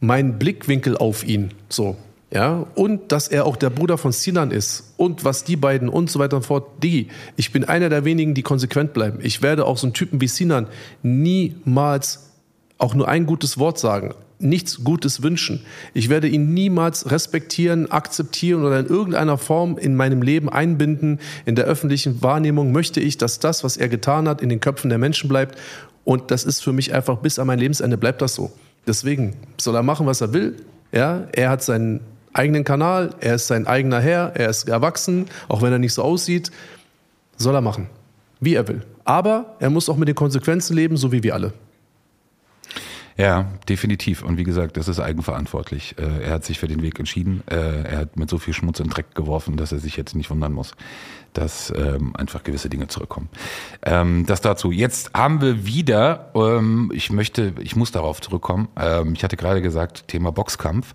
mein 0.00 0.38
Blickwinkel 0.38 0.96
auf 0.96 1.24
ihn. 1.24 1.50
So. 1.68 1.96
Ja, 2.30 2.66
und 2.74 3.12
dass 3.12 3.28
er 3.28 3.46
auch 3.46 3.56
der 3.56 3.70
Bruder 3.70 3.96
von 3.96 4.10
Sinan 4.10 4.50
ist 4.50 4.94
und 4.96 5.24
was 5.24 5.44
die 5.44 5.54
beiden 5.54 5.88
und 5.88 6.10
so 6.10 6.18
weiter 6.18 6.36
und 6.36 6.42
fort. 6.44 6.82
Die, 6.82 7.08
ich 7.36 7.52
bin 7.52 7.64
einer 7.64 7.88
der 7.88 8.04
wenigen, 8.04 8.34
die 8.34 8.42
konsequent 8.42 8.92
bleiben. 8.92 9.20
Ich 9.22 9.40
werde 9.40 9.66
auch 9.66 9.78
so 9.78 9.86
einen 9.86 9.94
Typen 9.94 10.20
wie 10.20 10.26
Sinan 10.26 10.66
niemals 11.02 12.30
auch 12.76 12.94
nur 12.94 13.06
ein 13.06 13.26
gutes 13.26 13.56
Wort 13.56 13.78
sagen 13.78 14.14
nichts 14.44 14.84
Gutes 14.84 15.22
wünschen. 15.22 15.64
Ich 15.94 16.08
werde 16.08 16.28
ihn 16.28 16.54
niemals 16.54 17.10
respektieren, 17.10 17.90
akzeptieren 17.90 18.64
oder 18.64 18.78
in 18.78 18.86
irgendeiner 18.86 19.38
Form 19.38 19.78
in 19.78 19.96
meinem 19.96 20.22
Leben 20.22 20.48
einbinden. 20.48 21.18
In 21.46 21.56
der 21.56 21.64
öffentlichen 21.64 22.22
Wahrnehmung 22.22 22.72
möchte 22.72 23.00
ich, 23.00 23.18
dass 23.18 23.40
das, 23.40 23.64
was 23.64 23.76
er 23.76 23.88
getan 23.88 24.28
hat, 24.28 24.42
in 24.42 24.48
den 24.48 24.60
Köpfen 24.60 24.90
der 24.90 24.98
Menschen 24.98 25.28
bleibt. 25.28 25.58
Und 26.04 26.30
das 26.30 26.44
ist 26.44 26.62
für 26.62 26.72
mich 26.72 26.94
einfach 26.94 27.18
bis 27.18 27.38
an 27.38 27.46
mein 27.46 27.58
Lebensende 27.58 27.96
bleibt 27.96 28.22
das 28.22 28.34
so. 28.34 28.52
Deswegen 28.86 29.34
soll 29.58 29.74
er 29.74 29.82
machen, 29.82 30.06
was 30.06 30.20
er 30.20 30.32
will. 30.32 30.56
Ja, 30.92 31.26
er 31.32 31.50
hat 31.50 31.62
seinen 31.62 32.00
eigenen 32.34 32.64
Kanal, 32.64 33.10
er 33.20 33.36
ist 33.36 33.46
sein 33.46 33.66
eigener 33.66 34.00
Herr, 34.00 34.32
er 34.34 34.50
ist 34.50 34.68
erwachsen, 34.68 35.26
auch 35.48 35.62
wenn 35.62 35.72
er 35.72 35.78
nicht 35.78 35.94
so 35.94 36.02
aussieht. 36.02 36.50
Soll 37.36 37.54
er 37.54 37.60
machen, 37.60 37.88
wie 38.40 38.54
er 38.54 38.68
will. 38.68 38.82
Aber 39.04 39.56
er 39.58 39.70
muss 39.70 39.88
auch 39.88 39.96
mit 39.96 40.08
den 40.08 40.14
Konsequenzen 40.14 40.76
leben, 40.76 40.96
so 40.96 41.10
wie 41.10 41.22
wir 41.22 41.34
alle. 41.34 41.52
Ja, 43.16 43.46
definitiv. 43.68 44.22
Und 44.22 44.38
wie 44.38 44.44
gesagt, 44.44 44.76
das 44.76 44.88
ist 44.88 44.98
eigenverantwortlich. 44.98 45.94
Äh, 45.98 46.24
er 46.24 46.34
hat 46.34 46.44
sich 46.44 46.58
für 46.58 46.66
den 46.66 46.82
Weg 46.82 46.98
entschieden. 46.98 47.44
Äh, 47.48 47.82
er 47.84 47.98
hat 47.98 48.16
mit 48.16 48.28
so 48.28 48.38
viel 48.38 48.54
Schmutz 48.54 48.78
den 48.78 48.88
Dreck 48.88 49.14
geworfen, 49.14 49.56
dass 49.56 49.70
er 49.70 49.78
sich 49.78 49.96
jetzt 49.96 50.16
nicht 50.16 50.30
wundern 50.30 50.52
muss, 50.52 50.72
dass 51.32 51.72
ähm, 51.76 52.16
einfach 52.16 52.42
gewisse 52.42 52.68
Dinge 52.68 52.88
zurückkommen. 52.88 53.28
Ähm, 53.82 54.26
das 54.26 54.40
dazu. 54.40 54.72
Jetzt 54.72 55.12
haben 55.14 55.40
wir 55.40 55.64
wieder, 55.64 56.32
ähm, 56.34 56.90
ich 56.92 57.12
möchte, 57.12 57.52
ich 57.60 57.76
muss 57.76 57.92
darauf 57.92 58.20
zurückkommen. 58.20 58.68
ich 59.14 59.22
hatte 59.22 59.36
gerade 59.36 59.62
gesagt, 59.62 60.08
Thema 60.08 60.32
Boxkampf. 60.32 60.94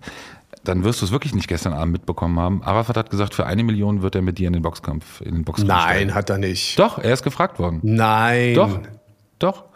Dann 0.64 0.84
wirst 0.84 1.00
du 1.00 1.06
es 1.06 1.12
wirklich 1.12 1.34
nicht 1.34 1.48
gestern 1.48 1.72
Abend 1.72 1.92
mitbekommen 1.92 2.38
haben. 2.38 2.62
Arafat 2.62 2.96
hat 2.96 3.10
gesagt, 3.10 3.34
für 3.34 3.46
eine 3.46 3.62
Million 3.62 4.02
wird 4.02 4.14
er 4.14 4.22
mit 4.22 4.38
dir 4.38 4.46
in 4.46 4.52
den 4.52 4.62
Boxkampf, 4.62 5.22
in 5.22 5.34
den 5.34 5.44
Boxkampf 5.44 5.68
Nein, 5.68 5.82
steigen. 5.82 6.14
hat 6.14 6.30
er 6.30 6.38
nicht. 6.38 6.78
Doch, 6.78 6.98
er 6.98 7.14
ist 7.14 7.22
gefragt 7.22 7.58
worden. 7.58 7.80
Nein. 7.82 8.54
Doch, 8.54 8.78
doch. 9.38 9.69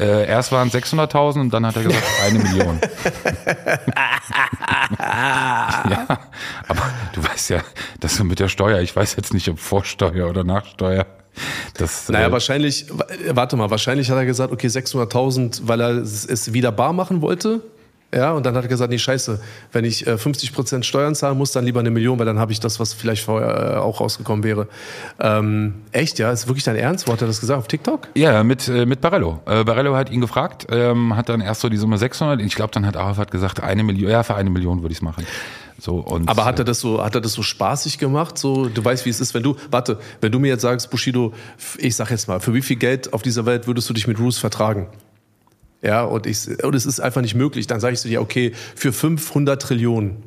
Äh, 0.00 0.26
erst 0.26 0.50
waren 0.50 0.68
es 0.68 0.74
600.000 0.74 1.40
und 1.40 1.50
dann 1.50 1.66
hat 1.66 1.76
er 1.76 1.82
gesagt, 1.82 2.06
eine 2.24 2.38
Million. 2.38 2.80
ja, 4.98 6.06
aber 6.68 6.82
du 7.12 7.22
weißt 7.22 7.50
ja, 7.50 7.60
dass 8.00 8.16
du 8.16 8.24
mit 8.24 8.40
der 8.40 8.48
Steuer, 8.48 8.80
ich 8.80 8.96
weiß 8.96 9.14
jetzt 9.16 9.34
nicht, 9.34 9.48
ob 9.48 9.58
Vorsteuer 9.58 10.30
oder 10.30 10.42
Nachsteuer. 10.42 11.06
Das, 11.74 12.08
naja, 12.08 12.28
äh, 12.28 12.32
wahrscheinlich, 12.32 12.86
warte 13.28 13.56
mal, 13.56 13.70
wahrscheinlich 13.70 14.10
hat 14.10 14.16
er 14.16 14.24
gesagt, 14.24 14.52
okay, 14.52 14.68
600.000, 14.68 15.62
weil 15.64 15.80
er 15.80 15.90
es 15.98 16.54
wieder 16.54 16.72
bar 16.72 16.94
machen 16.94 17.20
wollte. 17.20 17.60
Ja, 18.12 18.32
und 18.32 18.44
dann 18.44 18.56
hat 18.56 18.64
er 18.64 18.68
gesagt, 18.68 18.90
nee, 18.90 18.98
scheiße, 18.98 19.40
wenn 19.70 19.84
ich 19.84 20.06
äh, 20.06 20.14
50% 20.14 20.82
Steuern 20.82 21.14
zahlen 21.14 21.38
muss, 21.38 21.52
dann 21.52 21.64
lieber 21.64 21.78
eine 21.78 21.90
Million, 21.90 22.18
weil 22.18 22.26
dann 22.26 22.40
habe 22.40 22.50
ich 22.50 22.58
das, 22.58 22.80
was 22.80 22.92
vielleicht 22.92 23.24
vorher 23.24 23.74
äh, 23.74 23.76
auch 23.76 24.00
rausgekommen 24.00 24.42
wäre. 24.42 24.66
Ähm, 25.20 25.74
echt, 25.92 26.18
ja? 26.18 26.32
Ist 26.32 26.48
wirklich 26.48 26.64
dein 26.64 26.76
Ernst? 26.76 27.06
Wo 27.06 27.12
hat 27.12 27.20
er 27.20 27.28
das 27.28 27.40
gesagt? 27.40 27.58
Auf 27.58 27.68
TikTok? 27.68 28.08
Ja, 28.16 28.42
mit, 28.42 28.66
äh, 28.66 28.84
mit 28.84 29.00
Barello. 29.00 29.40
Äh, 29.46 29.62
Barello 29.62 29.94
hat 29.94 30.10
ihn 30.10 30.20
gefragt, 30.20 30.66
ähm, 30.70 31.14
hat 31.16 31.28
dann 31.28 31.40
erst 31.40 31.60
so 31.60 31.68
die 31.68 31.76
Summe 31.76 31.98
600, 31.98 32.40
ich 32.40 32.56
glaube, 32.56 32.72
dann 32.72 32.84
hat 32.84 32.96
Arafat 32.96 33.30
gesagt, 33.30 33.62
eine 33.62 33.84
Million, 33.84 34.10
ja, 34.10 34.24
für 34.24 34.34
eine 34.34 34.50
Million 34.50 34.82
würde 34.82 34.92
ich 34.92 34.98
es 34.98 35.02
machen. 35.02 35.24
So, 35.78 35.96
und, 35.96 36.28
Aber 36.28 36.44
hat 36.44 36.58
er 36.58 36.64
das 36.64 36.80
so, 36.80 37.02
hat 37.02 37.14
er 37.14 37.20
das 37.20 37.32
so 37.32 37.42
spaßig 37.42 37.98
gemacht? 37.98 38.36
So, 38.36 38.68
du 38.68 38.84
weißt, 38.84 39.06
wie 39.06 39.10
es 39.10 39.20
ist, 39.20 39.34
wenn 39.34 39.42
du, 39.42 39.56
warte, 39.70 39.98
wenn 40.20 40.30
du 40.30 40.38
mir 40.38 40.48
jetzt 40.48 40.62
sagst, 40.62 40.90
Bushido, 40.90 41.32
ich 41.78 41.96
sag 41.96 42.10
jetzt 42.10 42.28
mal, 42.28 42.40
für 42.40 42.54
wie 42.54 42.62
viel 42.62 42.76
Geld 42.76 43.12
auf 43.12 43.22
dieser 43.22 43.46
Welt 43.46 43.66
würdest 43.66 43.88
du 43.88 43.94
dich 43.94 44.06
mit 44.06 44.18
Roos 44.18 44.36
vertragen? 44.36 44.88
Ja, 45.82 46.04
und, 46.04 46.26
ich, 46.26 46.62
und 46.62 46.74
es 46.74 46.86
ist 46.86 47.00
einfach 47.00 47.22
nicht 47.22 47.34
möglich. 47.34 47.66
Dann 47.66 47.80
sage 47.80 47.94
ich 47.94 48.00
zu 48.00 48.08
dir, 48.08 48.20
okay, 48.20 48.52
für 48.74 48.92
500 48.92 49.60
Trillionen. 49.60 50.22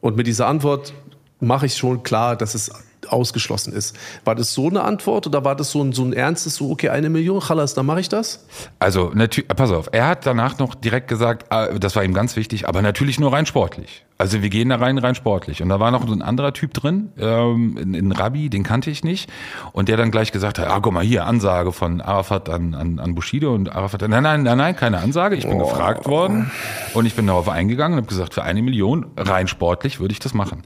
Und 0.00 0.16
mit 0.16 0.26
dieser 0.26 0.46
Antwort 0.46 0.92
mache 1.40 1.66
ich 1.66 1.76
schon 1.76 2.02
klar, 2.02 2.36
dass 2.36 2.54
es 2.54 2.70
ausgeschlossen 3.08 3.72
ist. 3.72 3.96
War 4.24 4.34
das 4.34 4.52
so 4.52 4.68
eine 4.68 4.82
Antwort 4.82 5.26
oder 5.26 5.44
war 5.44 5.56
das 5.56 5.70
so 5.70 5.82
ein, 5.82 5.92
so 5.92 6.04
ein 6.04 6.12
ernstes, 6.12 6.56
so, 6.56 6.70
okay, 6.70 6.88
eine 6.88 7.10
Million, 7.10 7.40
Chalas, 7.40 7.74
dann 7.74 7.86
mache 7.86 8.00
ich 8.00 8.08
das? 8.08 8.46
Also, 8.78 9.10
natürlich, 9.14 9.48
pass 9.48 9.70
auf, 9.70 9.88
er 9.92 10.08
hat 10.08 10.26
danach 10.26 10.58
noch 10.58 10.74
direkt 10.74 11.08
gesagt, 11.08 11.46
äh, 11.50 11.78
das 11.78 11.96
war 11.96 12.04
ihm 12.04 12.14
ganz 12.14 12.36
wichtig, 12.36 12.68
aber 12.68 12.82
natürlich 12.82 13.20
nur 13.20 13.32
rein 13.32 13.46
sportlich. 13.46 14.04
Also 14.20 14.42
wir 14.42 14.50
gehen 14.50 14.70
da 14.70 14.76
rein, 14.76 14.98
rein 14.98 15.14
sportlich. 15.14 15.62
Und 15.62 15.68
da 15.68 15.78
war 15.78 15.92
noch 15.92 16.04
ein 16.04 16.22
anderer 16.22 16.52
Typ 16.52 16.74
drin, 16.74 17.12
ähm, 17.18 17.78
ein 17.78 18.10
Rabbi, 18.10 18.50
den 18.50 18.64
kannte 18.64 18.90
ich 18.90 19.04
nicht. 19.04 19.30
Und 19.72 19.88
der 19.88 19.96
dann 19.96 20.10
gleich 20.10 20.32
gesagt 20.32 20.58
hat, 20.58 20.66
ah, 20.66 20.80
guck 20.80 20.92
mal 20.92 21.04
hier, 21.04 21.24
Ansage 21.24 21.72
von 21.72 22.00
Arafat 22.00 22.48
an, 22.48 22.74
an, 22.74 22.98
an 22.98 23.14
Bushido. 23.14 23.54
Und 23.54 23.70
Arafat, 23.74 24.02
nein, 24.08 24.24
nein, 24.24 24.42
nein, 24.42 24.58
nein, 24.58 24.74
keine 24.74 24.98
Ansage. 24.98 25.36
Ich 25.36 25.46
bin 25.46 25.60
oh. 25.60 25.68
gefragt 25.68 26.06
worden 26.06 26.50
und 26.94 27.06
ich 27.06 27.14
bin 27.14 27.28
darauf 27.28 27.48
eingegangen 27.48 27.96
und 27.96 28.04
habe 28.04 28.08
gesagt, 28.08 28.34
für 28.34 28.42
eine 28.42 28.60
Million, 28.60 29.06
rein 29.16 29.46
sportlich, 29.46 30.00
würde 30.00 30.10
ich 30.10 30.18
das 30.18 30.34
machen. 30.34 30.64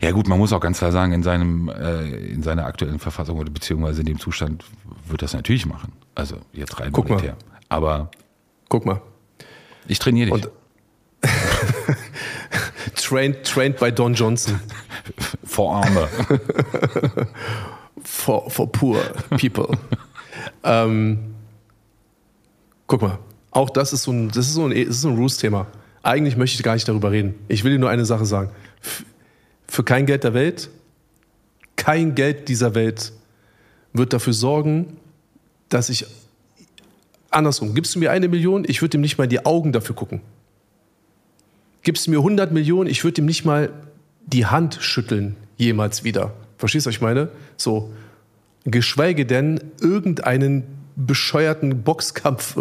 Ja 0.00 0.10
gut, 0.10 0.28
man 0.28 0.38
muss 0.38 0.52
auch 0.52 0.60
ganz 0.60 0.78
klar 0.78 0.92
sagen, 0.92 1.12
in 1.12 1.22
seinem 1.22 1.68
äh, 1.68 2.04
in 2.08 2.42
seiner 2.42 2.66
aktuellen 2.66 2.98
Verfassung 2.98 3.38
oder 3.38 3.50
beziehungsweise 3.50 4.00
in 4.00 4.06
dem 4.06 4.18
Zustand 4.18 4.64
wird 5.06 5.22
das 5.22 5.32
natürlich 5.32 5.64
machen. 5.64 5.92
Also 6.14 6.36
jetzt 6.52 6.78
rein 6.78 6.92
Guck 6.92 7.08
monetär. 7.08 7.32
Mal. 7.32 7.58
Aber 7.68 8.10
guck 8.68 8.84
mal, 8.84 9.00
ich 9.88 9.98
trainiere 9.98 10.32
dich. 10.32 10.44
Und 10.44 10.50
trained, 12.96 13.42
trained 13.44 13.78
by 13.78 13.90
Don 13.90 14.12
Johnson. 14.12 14.60
For 15.44 15.76
Arme. 15.76 16.08
for, 18.02 18.50
for 18.50 18.70
poor 18.70 19.00
people. 19.30 19.68
ähm, 20.64 21.34
guck 22.86 23.00
mal, 23.00 23.18
auch 23.50 23.70
das 23.70 23.92
ist 23.92 24.02
so 24.02 24.12
ein, 24.12 24.28
das 24.28 24.48
ist 24.48 24.54
so 24.54 24.66
ein, 24.66 24.70
das 24.70 24.96
ist 24.96 25.00
so 25.02 25.08
ein 25.08 25.16
Roos-Thema. 25.16 25.66
Eigentlich 26.02 26.36
möchte 26.36 26.56
ich 26.56 26.62
gar 26.62 26.74
nicht 26.74 26.86
darüber 26.86 27.10
reden. 27.10 27.34
Ich 27.48 27.64
will 27.64 27.72
dir 27.72 27.78
nur 27.78 27.90
eine 27.90 28.04
Sache 28.04 28.26
sagen 28.26 28.50
für 29.76 29.84
kein 29.84 30.06
Geld 30.06 30.24
der 30.24 30.32
Welt, 30.32 30.70
kein 31.76 32.14
Geld 32.14 32.48
dieser 32.48 32.74
Welt 32.74 33.12
wird 33.92 34.14
dafür 34.14 34.32
sorgen, 34.32 34.96
dass 35.68 35.90
ich 35.90 36.06
andersrum, 37.28 37.74
gibst 37.74 37.94
du 37.94 37.98
mir 37.98 38.10
eine 38.10 38.28
Million, 38.28 38.64
ich 38.66 38.80
würde 38.80 38.96
ihm 38.96 39.02
nicht 39.02 39.18
mal 39.18 39.24
in 39.24 39.30
die 39.30 39.44
Augen 39.44 39.72
dafür 39.72 39.94
gucken. 39.94 40.22
Gibst 41.82 42.06
du 42.06 42.10
mir 42.10 42.20
100 42.20 42.52
Millionen, 42.52 42.88
ich 42.88 43.04
würde 43.04 43.20
ihm 43.20 43.26
nicht 43.26 43.44
mal 43.44 43.68
die 44.24 44.46
Hand 44.46 44.78
schütteln, 44.80 45.36
jemals 45.58 46.04
wieder. 46.04 46.32
Verstehst 46.56 46.86
du, 46.86 46.88
was 46.88 46.94
ich 46.94 47.02
meine? 47.02 47.28
So, 47.58 47.92
geschweige 48.64 49.26
denn 49.26 49.60
irgendeinen 49.82 50.64
bescheuerten 50.96 51.82
Boxkampf, 51.82 52.54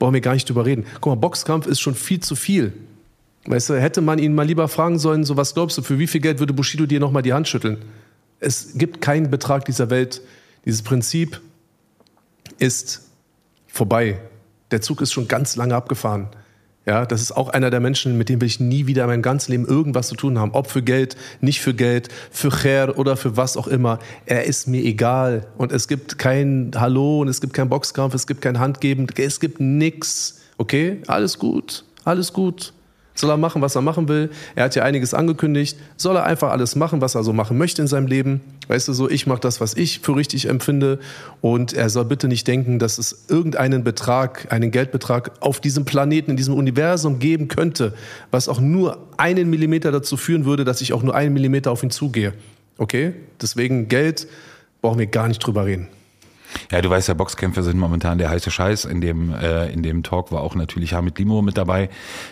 brauchen 0.00 0.14
wir 0.14 0.20
gar 0.20 0.34
nicht 0.34 0.48
drüber 0.48 0.66
reden. 0.66 0.84
Guck 0.94 1.12
mal, 1.12 1.14
Boxkampf 1.14 1.68
ist 1.68 1.78
schon 1.78 1.94
viel 1.94 2.18
zu 2.18 2.34
viel. 2.34 2.72
Weißt 3.46 3.70
du, 3.70 3.80
hätte 3.80 4.00
man 4.00 4.18
ihn 4.18 4.34
mal 4.34 4.46
lieber 4.46 4.68
fragen 4.68 4.98
sollen, 4.98 5.24
so 5.24 5.36
was 5.36 5.54
glaubst 5.54 5.78
du, 5.78 5.82
für 5.82 5.98
wie 5.98 6.06
viel 6.06 6.20
Geld 6.20 6.40
würde 6.40 6.52
Bushido 6.52 6.86
dir 6.86 7.00
nochmal 7.00 7.22
die 7.22 7.32
Hand 7.32 7.46
schütteln? 7.48 7.78
Es 8.40 8.72
gibt 8.74 9.00
keinen 9.00 9.30
Betrag 9.30 9.64
dieser 9.64 9.88
Welt. 9.88 10.20
Dieses 10.64 10.82
Prinzip 10.82 11.40
ist 12.58 13.02
vorbei. 13.68 14.18
Der 14.72 14.80
Zug 14.80 15.00
ist 15.00 15.12
schon 15.12 15.28
ganz 15.28 15.56
lange 15.56 15.74
abgefahren. 15.74 16.28
Ja, 16.86 17.04
das 17.04 17.20
ist 17.20 17.32
auch 17.32 17.48
einer 17.48 17.70
der 17.70 17.80
Menschen, 17.80 18.16
mit 18.16 18.28
dem 18.28 18.40
will 18.40 18.46
ich 18.46 18.60
nie 18.60 18.86
wieder 18.86 19.02
in 19.04 19.10
meinem 19.10 19.22
ganzen 19.22 19.50
Leben 19.50 19.66
irgendwas 19.66 20.06
zu 20.06 20.14
tun 20.14 20.38
haben. 20.38 20.52
Ob 20.52 20.70
für 20.70 20.82
Geld, 20.82 21.16
nicht 21.40 21.60
für 21.60 21.74
Geld, 21.74 22.08
für 22.30 22.52
Cher 22.52 22.96
oder 22.96 23.16
für 23.16 23.36
was 23.36 23.56
auch 23.56 23.66
immer. 23.66 23.98
Er 24.24 24.44
ist 24.44 24.68
mir 24.68 24.84
egal. 24.84 25.48
Und 25.56 25.72
es 25.72 25.88
gibt 25.88 26.18
kein 26.18 26.70
Hallo 26.76 27.20
und 27.22 27.28
es 27.28 27.40
gibt 27.40 27.54
kein 27.54 27.68
Boxkampf, 27.68 28.14
es 28.14 28.28
gibt 28.28 28.40
kein 28.40 28.60
Handgeben, 28.60 29.08
es 29.16 29.40
gibt 29.40 29.60
nichts. 29.60 30.42
Okay? 30.58 31.02
Alles 31.08 31.38
gut. 31.38 31.84
Alles 32.04 32.32
gut. 32.32 32.72
Soll 33.16 33.30
er 33.30 33.38
machen, 33.38 33.62
was 33.62 33.74
er 33.74 33.80
machen 33.80 34.08
will? 34.08 34.30
Er 34.54 34.64
hat 34.64 34.74
ja 34.74 34.84
einiges 34.84 35.14
angekündigt. 35.14 35.78
Soll 35.96 36.16
er 36.16 36.24
einfach 36.24 36.50
alles 36.50 36.76
machen, 36.76 37.00
was 37.00 37.14
er 37.14 37.24
so 37.24 37.32
machen 37.32 37.56
möchte 37.56 37.80
in 37.80 37.88
seinem 37.88 38.06
Leben? 38.06 38.42
Weißt 38.68 38.86
du 38.88 38.92
so, 38.92 39.08
ich 39.08 39.26
mache 39.26 39.40
das, 39.40 39.60
was 39.60 39.74
ich 39.74 40.00
für 40.00 40.14
richtig 40.14 40.48
empfinde. 40.48 40.98
Und 41.40 41.72
er 41.72 41.88
soll 41.88 42.04
bitte 42.04 42.28
nicht 42.28 42.46
denken, 42.46 42.78
dass 42.78 42.98
es 42.98 43.24
irgendeinen 43.28 43.84
Betrag, 43.84 44.52
einen 44.52 44.70
Geldbetrag 44.70 45.32
auf 45.40 45.60
diesem 45.60 45.86
Planeten, 45.86 46.32
in 46.32 46.36
diesem 46.36 46.54
Universum 46.54 47.18
geben 47.18 47.48
könnte, 47.48 47.94
was 48.30 48.48
auch 48.48 48.60
nur 48.60 48.98
einen 49.16 49.48
Millimeter 49.48 49.90
dazu 49.90 50.18
führen 50.18 50.44
würde, 50.44 50.64
dass 50.64 50.82
ich 50.82 50.92
auch 50.92 51.02
nur 51.02 51.14
einen 51.14 51.32
Millimeter 51.32 51.72
auf 51.72 51.82
ihn 51.82 51.90
zugehe. 51.90 52.34
Okay? 52.76 53.14
Deswegen 53.40 53.88
Geld 53.88 54.28
brauchen 54.82 54.98
wir 54.98 55.06
gar 55.06 55.26
nicht 55.26 55.38
drüber 55.38 55.64
reden. 55.64 55.88
Ja, 56.70 56.82
du 56.82 56.90
weißt 56.90 57.08
ja, 57.08 57.14
Boxkämpfe 57.14 57.62
sind 57.62 57.78
momentan 57.78 58.18
der 58.18 58.30
heiße 58.30 58.50
Scheiß. 58.50 58.84
In 58.84 59.00
dem, 59.00 59.32
äh, 59.34 59.68
in 59.70 59.82
dem 59.82 60.02
Talk 60.02 60.32
war 60.32 60.42
auch 60.42 60.54
natürlich 60.54 60.94
Hamid 60.94 61.18
Limo 61.18 61.42
mit 61.42 61.56
dabei. 61.56 61.88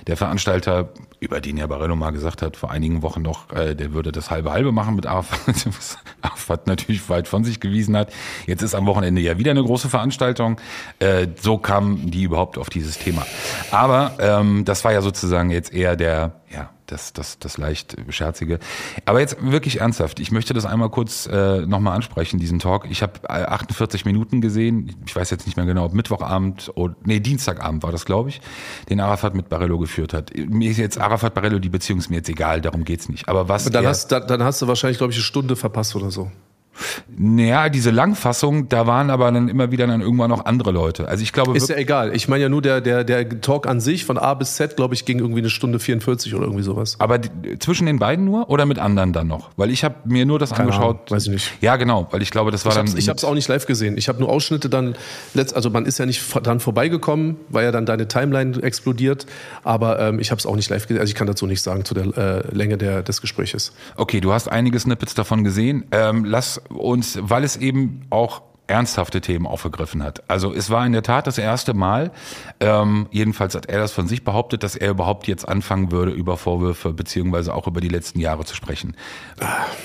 Der 0.06 0.16
Veranstalter, 0.16 0.90
über 1.20 1.40
den 1.40 1.56
ja 1.56 1.66
Barello 1.66 1.96
mal 1.96 2.10
gesagt 2.10 2.42
hat, 2.42 2.56
vor 2.56 2.70
einigen 2.70 3.02
Wochen 3.02 3.22
noch, 3.22 3.52
äh, 3.52 3.74
der 3.74 3.92
würde 3.92 4.12
das 4.12 4.30
halbe 4.30 4.52
halbe 4.52 4.72
machen 4.72 4.96
mit 4.96 5.06
Arafat, 5.06 5.66
was 5.66 5.98
Arafat 6.20 6.66
natürlich 6.66 7.08
weit 7.08 7.28
von 7.28 7.44
sich 7.44 7.60
gewiesen 7.60 7.96
hat. 7.96 8.12
Jetzt 8.46 8.62
ist 8.62 8.74
am 8.74 8.86
Wochenende 8.86 9.20
ja 9.20 9.38
wieder 9.38 9.52
eine 9.52 9.62
große 9.62 9.88
Veranstaltung. 9.88 10.60
Äh, 10.98 11.28
so 11.40 11.58
kamen 11.58 12.10
die 12.10 12.24
überhaupt 12.24 12.58
auf 12.58 12.70
dieses 12.70 12.98
Thema. 12.98 13.26
Aber 13.70 14.12
ähm, 14.18 14.64
das 14.64 14.84
war 14.84 14.92
ja 14.92 15.02
sozusagen 15.02 15.50
jetzt 15.50 15.72
eher 15.72 15.96
der, 15.96 16.32
ja, 16.52 16.70
das, 16.86 17.12
das, 17.12 17.38
das 17.38 17.58
leicht 17.58 17.96
scherzige. 18.10 18.58
Aber 19.04 19.20
jetzt 19.20 19.36
wirklich 19.40 19.80
ernsthaft, 19.80 20.20
ich 20.20 20.30
möchte 20.30 20.54
das 20.54 20.66
einmal 20.66 20.90
kurz 20.90 21.26
äh, 21.26 21.60
nochmal 21.66 21.94
ansprechen, 21.94 22.38
diesen 22.38 22.58
Talk. 22.58 22.86
Ich 22.90 23.02
habe 23.02 23.28
48 23.28 24.04
Minuten 24.04 24.40
gesehen, 24.40 24.94
ich 25.06 25.14
weiß 25.14 25.30
jetzt 25.30 25.46
nicht 25.46 25.56
mehr 25.56 25.66
genau, 25.66 25.86
ob 25.86 25.94
Mittwochabend 25.94 26.70
oder 26.74 26.94
nee, 27.04 27.20
Dienstagabend 27.20 27.82
war 27.82 27.92
das, 27.92 28.04
glaube 28.04 28.28
ich, 28.28 28.40
den 28.88 29.00
Arafat 29.00 29.34
mit 29.34 29.48
Barello 29.48 29.78
geführt 29.78 30.12
hat. 30.12 30.32
Mir 30.36 30.70
ist 30.70 30.78
jetzt 30.78 30.98
Arafat 30.98 31.34
Barello, 31.34 31.58
die 31.58 31.68
Beziehung 31.68 31.98
ist 31.98 32.10
mir 32.10 32.16
jetzt 32.16 32.28
egal, 32.28 32.60
darum 32.60 32.84
geht's 32.84 33.08
nicht. 33.08 33.28
Aber 33.28 33.48
was. 33.48 33.70
Dann, 33.70 33.86
hast, 33.86 34.12
dann 34.12 34.42
hast 34.42 34.60
du 34.62 34.68
wahrscheinlich, 34.68 34.98
glaube 34.98 35.12
ich, 35.12 35.18
eine 35.18 35.24
Stunde 35.24 35.56
verpasst 35.56 35.96
oder 35.96 36.10
so. 36.10 36.30
Naja, 37.16 37.68
diese 37.68 37.90
Langfassung, 37.90 38.68
da 38.68 38.86
waren 38.86 39.10
aber 39.10 39.30
dann 39.30 39.48
immer 39.48 39.70
wieder 39.70 39.86
dann 39.86 40.00
irgendwann 40.00 40.30
noch 40.30 40.44
andere 40.44 40.72
Leute. 40.72 41.08
Also 41.08 41.22
ich 41.22 41.32
glaube. 41.32 41.56
Ist 41.56 41.68
ja 41.68 41.76
egal. 41.76 42.14
Ich 42.14 42.28
meine 42.28 42.42
ja 42.42 42.48
nur 42.48 42.62
der, 42.62 42.80
der, 42.80 43.04
der 43.04 43.40
Talk 43.40 43.66
an 43.66 43.80
sich 43.80 44.04
von 44.04 44.18
A 44.18 44.34
bis 44.34 44.56
Z, 44.56 44.76
glaube 44.76 44.94
ich, 44.94 45.04
ging 45.04 45.18
irgendwie 45.18 45.40
eine 45.40 45.50
Stunde 45.50 45.78
44 45.78 46.34
oder 46.34 46.44
irgendwie 46.44 46.64
sowas. 46.64 46.96
Aber 46.98 47.18
die, 47.18 47.58
zwischen 47.58 47.86
den 47.86 47.98
beiden 47.98 48.24
nur 48.24 48.50
oder 48.50 48.66
mit 48.66 48.78
anderen 48.78 49.12
dann 49.12 49.26
noch? 49.26 49.50
Weil 49.56 49.70
ich 49.70 49.84
habe 49.84 49.96
mir 50.04 50.26
nur 50.26 50.38
das 50.38 50.50
Keine 50.50 50.64
angeschaut. 50.64 50.96
Ahnung, 50.96 51.10
weiß 51.10 51.26
ich 51.26 51.32
nicht. 51.32 51.52
Ja, 51.60 51.76
genau, 51.76 52.08
weil 52.10 52.22
ich 52.22 52.30
glaube, 52.30 52.50
das 52.50 52.64
war 52.64 52.72
ich 52.72 52.76
dann. 52.76 52.98
ich 52.98 53.08
habe 53.08 53.16
es 53.16 53.24
auch 53.24 53.34
nicht 53.34 53.48
live 53.48 53.66
gesehen. 53.66 53.96
Ich 53.96 54.08
habe 54.08 54.18
nur 54.20 54.28
Ausschnitte 54.28 54.68
dann, 54.68 54.94
letzt, 55.34 55.54
also 55.54 55.70
man 55.70 55.86
ist 55.86 55.98
ja 55.98 56.06
nicht 56.06 56.22
dran 56.46 56.60
vorbeigekommen, 56.60 57.36
weil 57.48 57.64
ja 57.64 57.72
dann 57.72 57.86
deine 57.86 58.08
Timeline 58.08 58.62
explodiert. 58.62 59.26
Aber 59.62 60.00
ähm, 60.00 60.18
ich 60.18 60.30
habe 60.30 60.38
es 60.38 60.46
auch 60.46 60.56
nicht 60.56 60.70
live 60.70 60.86
gesehen. 60.86 61.00
Also 61.00 61.10
ich 61.10 61.14
kann 61.14 61.26
dazu 61.26 61.46
nichts 61.46 61.64
sagen 61.64 61.84
zu 61.84 61.94
der 61.94 62.16
äh, 62.16 62.54
Länge 62.54 62.76
der, 62.78 63.02
des 63.02 63.20
Gespräches. 63.20 63.72
Okay, 63.96 64.20
du 64.20 64.32
hast 64.32 64.48
einige 64.48 64.78
Snippets 64.78 65.14
davon 65.14 65.44
gesehen. 65.44 65.84
Ähm, 65.92 66.24
lass 66.24 66.60
uns, 66.70 67.18
weil 67.20 67.44
es 67.44 67.56
eben 67.56 68.02
auch 68.10 68.42
ernsthafte 68.66 69.20
Themen 69.20 69.46
aufgegriffen 69.46 70.02
hat. 70.02 70.22
Also 70.28 70.54
es 70.54 70.70
war 70.70 70.86
in 70.86 70.92
der 70.92 71.02
Tat 71.02 71.26
das 71.26 71.36
erste 71.36 71.74
Mal, 71.74 72.10
ähm, 72.60 73.06
jedenfalls 73.10 73.54
hat 73.54 73.66
er 73.66 73.78
das 73.78 73.92
von 73.92 74.08
sich 74.08 74.24
behauptet, 74.24 74.62
dass 74.62 74.74
er 74.74 74.90
überhaupt 74.90 75.26
jetzt 75.26 75.46
anfangen 75.46 75.92
würde, 75.92 76.12
über 76.12 76.38
Vorwürfe 76.38 76.94
beziehungsweise 76.94 77.54
auch 77.54 77.66
über 77.66 77.82
die 77.82 77.88
letzten 77.88 78.20
Jahre 78.20 78.44
zu 78.44 78.54
sprechen. 78.54 78.96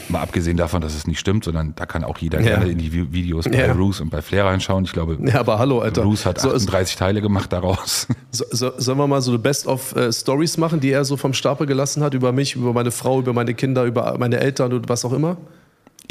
Mal 0.07 0.21
abgesehen 0.21 0.55
davon, 0.55 0.81
dass 0.81 0.95
es 0.95 1.07
nicht 1.07 1.19
stimmt, 1.19 1.43
sondern 1.43 1.75
da 1.75 1.85
kann 1.85 2.05
auch 2.05 2.17
jeder 2.19 2.39
ja. 2.39 2.57
gerne 2.57 2.69
in 2.69 2.77
die 2.77 3.11
Videos 3.11 3.45
bei 3.45 3.67
ja. 3.67 3.73
Roos 3.73 3.99
und 3.99 4.11
bei 4.11 4.21
Flair 4.21 4.45
reinschauen. 4.45 4.85
Ich 4.85 4.93
glaube, 4.93 5.17
ja, 5.25 5.41
aber 5.41 5.59
hallo, 5.59 5.79
Alter. 5.79 6.03
Roos 6.03 6.25
hat 6.25 6.39
38 6.39 6.93
so, 6.93 6.99
Teile 6.99 7.21
gemacht 7.21 7.51
daraus. 7.51 8.07
So, 8.31 8.45
so, 8.51 8.71
sollen 8.77 8.99
wir 8.99 9.07
mal 9.07 9.21
so 9.21 9.31
eine 9.31 9.39
Best-of-Stories 9.39 10.55
äh, 10.55 10.59
machen, 10.59 10.79
die 10.79 10.91
er 10.91 11.03
so 11.03 11.17
vom 11.17 11.33
Stapel 11.33 11.65
gelassen 11.65 12.03
hat, 12.03 12.13
über 12.13 12.31
mich, 12.31 12.55
über 12.55 12.73
meine 12.73 12.91
Frau, 12.91 13.19
über 13.19 13.33
meine 13.33 13.55
Kinder, 13.55 13.85
über 13.85 14.15
meine 14.19 14.39
Eltern 14.39 14.71
und 14.71 14.87
was 14.87 15.03
auch 15.03 15.13
immer? 15.13 15.37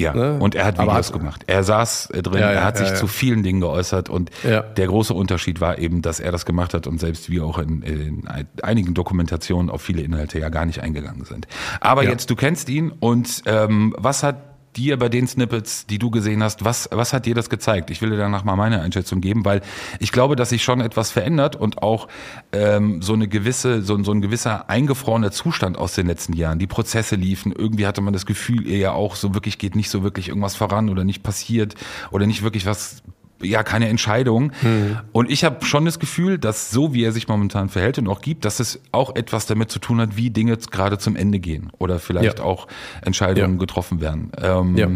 Ja, 0.00 0.14
ne? 0.14 0.38
und 0.38 0.54
er 0.54 0.64
hat 0.64 0.78
Videos 0.78 1.10
Aber, 1.10 1.18
gemacht. 1.18 1.44
Er 1.48 1.64
saß 1.64 2.10
äh, 2.10 2.22
drin, 2.22 2.40
ja, 2.40 2.52
ja, 2.52 2.60
er 2.60 2.64
hat 2.64 2.78
sich 2.78 2.88
ja, 2.88 2.94
zu 2.94 3.08
vielen 3.08 3.42
Dingen 3.42 3.60
geäußert 3.60 4.08
und 4.08 4.30
der 4.44 4.86
große 4.86 5.12
Unterschied 5.12 5.60
war 5.60 5.78
eben, 5.78 6.02
dass 6.02 6.20
er 6.20 6.30
das 6.30 6.46
gemacht 6.46 6.72
hat 6.72 6.86
und 6.86 7.00
selbst 7.00 7.30
wir 7.30 7.44
auch 7.44 7.58
in, 7.58 7.82
in 7.82 8.28
einigen 8.62 8.94
Dokumentationen 8.94 9.70
auf 9.70 9.82
viele 9.82 10.02
Inhalte 10.02 10.38
ja 10.38 10.48
gar 10.50 10.66
nicht 10.66 10.80
eingegangen 10.82 11.24
sind. 11.24 11.48
Aber 11.80 12.04
jetzt, 12.04 12.30
du 12.30 12.36
kennst 12.36 12.68
ihn 12.68 12.92
und 12.92 13.42
ähm, 13.46 13.94
was 13.98 14.22
hat 14.22 14.47
dir 14.78 14.96
bei 14.96 15.08
den 15.08 15.26
Snippets, 15.26 15.86
die 15.86 15.98
du 15.98 16.10
gesehen 16.10 16.42
hast, 16.42 16.64
was, 16.64 16.88
was 16.92 17.12
hat 17.12 17.26
dir 17.26 17.34
das 17.34 17.50
gezeigt? 17.50 17.90
Ich 17.90 18.00
will 18.00 18.10
dir 18.10 18.16
danach 18.16 18.44
mal 18.44 18.56
meine 18.56 18.80
Einschätzung 18.80 19.20
geben, 19.20 19.44
weil 19.44 19.60
ich 19.98 20.12
glaube, 20.12 20.36
dass 20.36 20.50
sich 20.50 20.62
schon 20.62 20.80
etwas 20.80 21.10
verändert 21.10 21.56
und 21.56 21.82
auch 21.82 22.08
ähm, 22.52 23.02
so 23.02 23.12
eine 23.12 23.28
gewisse, 23.28 23.82
so, 23.82 24.02
so 24.02 24.12
ein 24.12 24.20
gewisser 24.20 24.70
eingefrorener 24.70 25.32
Zustand 25.32 25.76
aus 25.76 25.94
den 25.94 26.06
letzten 26.06 26.32
Jahren. 26.32 26.58
Die 26.58 26.66
Prozesse 26.66 27.16
liefen, 27.16 27.52
irgendwie 27.52 27.86
hatte 27.86 28.00
man 28.00 28.12
das 28.12 28.24
Gefühl, 28.24 28.68
eher 28.68 28.94
auch 28.94 29.16
so 29.16 29.34
wirklich 29.34 29.58
geht 29.58 29.74
nicht 29.74 29.90
so 29.90 30.02
wirklich 30.02 30.28
irgendwas 30.28 30.54
voran 30.54 30.88
oder 30.88 31.04
nicht 31.04 31.22
passiert 31.22 31.74
oder 32.10 32.26
nicht 32.26 32.42
wirklich 32.42 32.64
was 32.64 33.02
ja 33.42 33.62
keine 33.62 33.88
Entscheidung. 33.88 34.52
Hm. 34.60 34.98
Und 35.12 35.30
ich 35.30 35.44
habe 35.44 35.64
schon 35.64 35.84
das 35.84 35.98
Gefühl, 35.98 36.38
dass 36.38 36.70
so 36.70 36.94
wie 36.94 37.04
er 37.04 37.12
sich 37.12 37.28
momentan 37.28 37.68
verhält 37.68 37.98
und 37.98 38.08
auch 38.08 38.20
gibt, 38.20 38.44
dass 38.44 38.60
es 38.60 38.80
auch 38.92 39.14
etwas 39.16 39.46
damit 39.46 39.70
zu 39.70 39.78
tun 39.78 40.00
hat, 40.00 40.16
wie 40.16 40.30
Dinge 40.30 40.56
gerade 40.56 40.98
zum 40.98 41.16
Ende 41.16 41.38
gehen 41.38 41.70
oder 41.78 41.98
vielleicht 41.98 42.38
ja. 42.38 42.44
auch 42.44 42.66
Entscheidungen 43.02 43.54
ja. 43.54 43.58
getroffen 43.58 44.00
werden. 44.00 44.32
Ähm, 44.40 44.76
ja. 44.76 44.88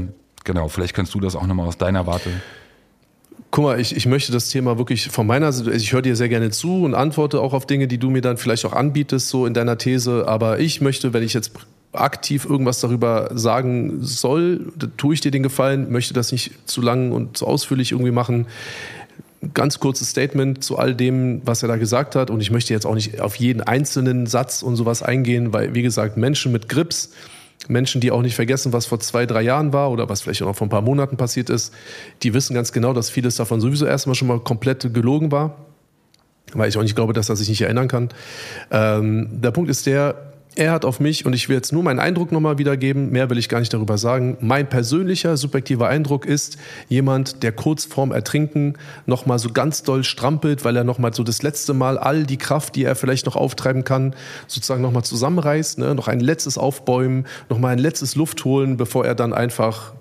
Genau, 0.45 0.69
vielleicht 0.69 0.95
kannst 0.95 1.15
du 1.15 1.21
das 1.21 1.37
auch 1.37 1.47
nochmal 1.47 1.69
aus 1.69 1.79
deiner 1.79 2.07
Warte. 2.07 2.31
Guck 3.53 3.65
mal, 3.65 3.81
ich, 3.81 3.95
ich 3.95 4.07
möchte 4.07 4.33
das 4.33 4.49
Thema 4.49 4.79
wirklich 4.79 5.09
von 5.09 5.27
meiner 5.27 5.53
Seite, 5.53 5.73
ich 5.73 5.93
höre 5.93 6.03
dir 6.03 6.17
sehr 6.17 6.31
gerne 6.31 6.51
zu 6.51 6.85
und 6.85 6.95
antworte 6.95 7.41
auch 7.41 7.53
auf 7.53 7.67
Dinge, 7.67 7.87
die 7.87 7.99
du 7.99 8.11
mir 8.11 8.23
dann 8.23 8.39
vielleicht 8.39 8.65
auch 8.65 8.73
anbietest, 8.73 9.29
so 9.29 9.47
in 9.47 9.53
deiner 9.53 9.77
These. 9.77 10.27
Aber 10.27 10.59
ich 10.59 10.81
möchte, 10.81 11.13
wenn 11.13 11.23
ich 11.23 11.35
jetzt 11.35 11.53
aktiv 11.93 12.47
irgendwas 12.47 12.81
darüber 12.81 13.31
sagen 13.35 13.99
soll, 14.03 14.73
tue 14.97 15.15
ich 15.15 15.21
dir 15.21 15.31
den 15.31 15.43
Gefallen, 15.43 15.93
möchte 15.93 16.15
das 16.15 16.33
nicht 16.33 16.69
zu 16.69 16.81
lang 16.81 17.13
und 17.13 17.37
zu 17.37 17.47
ausführlich 17.47 17.93
irgendwie 17.93 18.13
machen. 18.13 18.47
Ganz 19.55 19.81
kurzes 19.81 20.11
Statement 20.11 20.65
zu 20.65 20.79
all 20.79 20.95
dem, 20.95 21.43
was 21.45 21.63
er 21.63 21.69
da 21.69 21.77
gesagt 21.77 22.17
hat. 22.17 22.31
Und 22.31 22.41
ich 22.41 22.51
möchte 22.51 22.73
jetzt 22.73 22.87
auch 22.87 22.95
nicht 22.95 23.21
auf 23.21 23.37
jeden 23.37 23.61
einzelnen 23.61 24.27
Satz 24.27 24.63
und 24.63 24.77
sowas 24.77 25.03
eingehen, 25.03 25.53
weil, 25.53 25.75
wie 25.75 25.83
gesagt, 25.83 26.17
Menschen 26.17 26.53
mit 26.53 26.69
Grips, 26.69 27.11
Menschen, 27.69 28.01
die 28.01 28.11
auch 28.11 28.23
nicht 28.23 28.35
vergessen, 28.35 28.73
was 28.73 28.87
vor 28.87 29.01
zwei, 29.01 29.27
drei 29.27 29.43
Jahren 29.43 29.73
war 29.73 29.91
oder 29.91 30.09
was 30.09 30.23
vielleicht 30.23 30.43
auch 30.43 30.47
noch 30.47 30.57
vor 30.57 30.67
ein 30.67 30.71
paar 30.71 30.83
Monaten 30.83 31.17
passiert 31.17 31.51
ist, 31.51 31.75
die 32.23 32.35
wissen 32.35 32.55
ganz 32.55 32.73
genau, 32.73 32.93
dass 32.93 33.11
vieles 33.11 33.37
davon 33.37 33.61
sowieso 33.61 33.85
erstmal 33.85 34.15
schon 34.15 34.29
mal 34.29 34.41
komplett 34.41 34.95
gelogen 34.95 35.31
war. 35.31 35.57
Weil 36.55 36.69
ich 36.69 36.77
auch 36.77 36.83
nicht 36.83 36.97
glaube, 36.97 37.13
dass 37.13 37.29
er 37.29 37.37
sich 37.37 37.49
nicht 37.49 37.63
erinnern 37.63 37.89
kann. 37.89 38.11
Ähm, 38.71 39.29
der 39.41 39.53
Punkt 39.53 39.71
ist 39.71 39.87
der, 39.87 40.32
er 40.55 40.73
hat 40.73 40.85
auf 40.85 41.01
mich, 41.01 41.25
und 41.25 41.33
ich 41.33 41.49
will 41.49 41.57
jetzt 41.57 41.73
nur 41.73 41.83
meinen 41.83 41.99
Eindruck 41.99 42.31
nochmal 42.31 42.59
wiedergeben, 42.59 43.11
mehr 43.11 43.31
will 43.31 43.39
ich 43.39 43.49
gar 43.49 43.61
nicht 43.61 43.73
darüber 43.73 43.97
sagen. 43.97 44.37
Mein 44.41 44.69
persönlicher, 44.69 45.37
subjektiver 45.37 45.89
Eindruck 45.89 46.27
ist 46.27 46.59
jemand, 46.89 47.43
der 47.43 47.53
kurz 47.53 47.87
vorm 47.87 48.13
Ertrinken 48.13 48.75
nochmal 49.07 49.39
so 49.39 49.51
ganz 49.51 49.83
doll 49.83 50.05
strampelt, 50.05 50.65
weil 50.65 50.77
er 50.77 50.85
nochmal 50.85 51.15
so 51.15 51.23
das 51.23 51.43
letzte 51.43 51.73
Mal 51.73 51.97
all 51.97 52.25
die 52.25 52.37
Kraft, 52.37 52.77
die 52.77 52.85
er 52.85 52.97
vielleicht 52.97 53.27
noch 53.27 53.37
auftreiben 53.37 53.85
kann, 53.85 54.15
sozusagen 54.47 54.83
nochmal 54.83 55.05
zusammenreißt, 55.05 55.79
ne? 55.79 55.95
noch 55.95 56.09
ein 56.09 56.21
letztes 56.21 56.59
Aufbäumen, 56.59 57.27
nochmal 57.49 57.73
ein 57.73 57.79
letztes 57.79 58.15
Luft 58.15 58.45
holen, 58.45 58.77
bevor 58.77 59.07
er 59.07 59.15
dann 59.15 59.33
einfach 59.33 59.95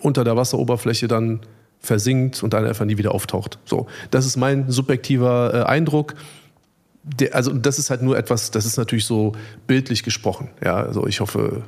unter 0.00 0.24
der 0.24 0.36
Wasseroberfläche 0.36 1.06
dann 1.06 1.40
versinkt 1.80 2.42
und 2.42 2.54
dann 2.54 2.64
einfach 2.64 2.84
nie 2.84 2.96
wieder 2.96 3.12
auftaucht. 3.12 3.58
So, 3.64 3.86
das 4.10 4.24
ist 4.24 4.36
mein 4.36 4.70
subjektiver 4.70 5.52
äh, 5.52 5.62
Eindruck 5.64 6.14
der, 7.02 7.34
also 7.34 7.52
das 7.52 7.78
ist 7.78 7.90
halt 7.90 8.02
nur 8.02 8.16
etwas, 8.16 8.50
das 8.50 8.64
ist 8.64 8.76
natürlich 8.76 9.06
so 9.06 9.32
bildlich 9.66 10.02
gesprochen. 10.02 10.50
Ja, 10.64 10.76
also 10.76 11.06
ich 11.06 11.20
hoffe, 11.20 11.62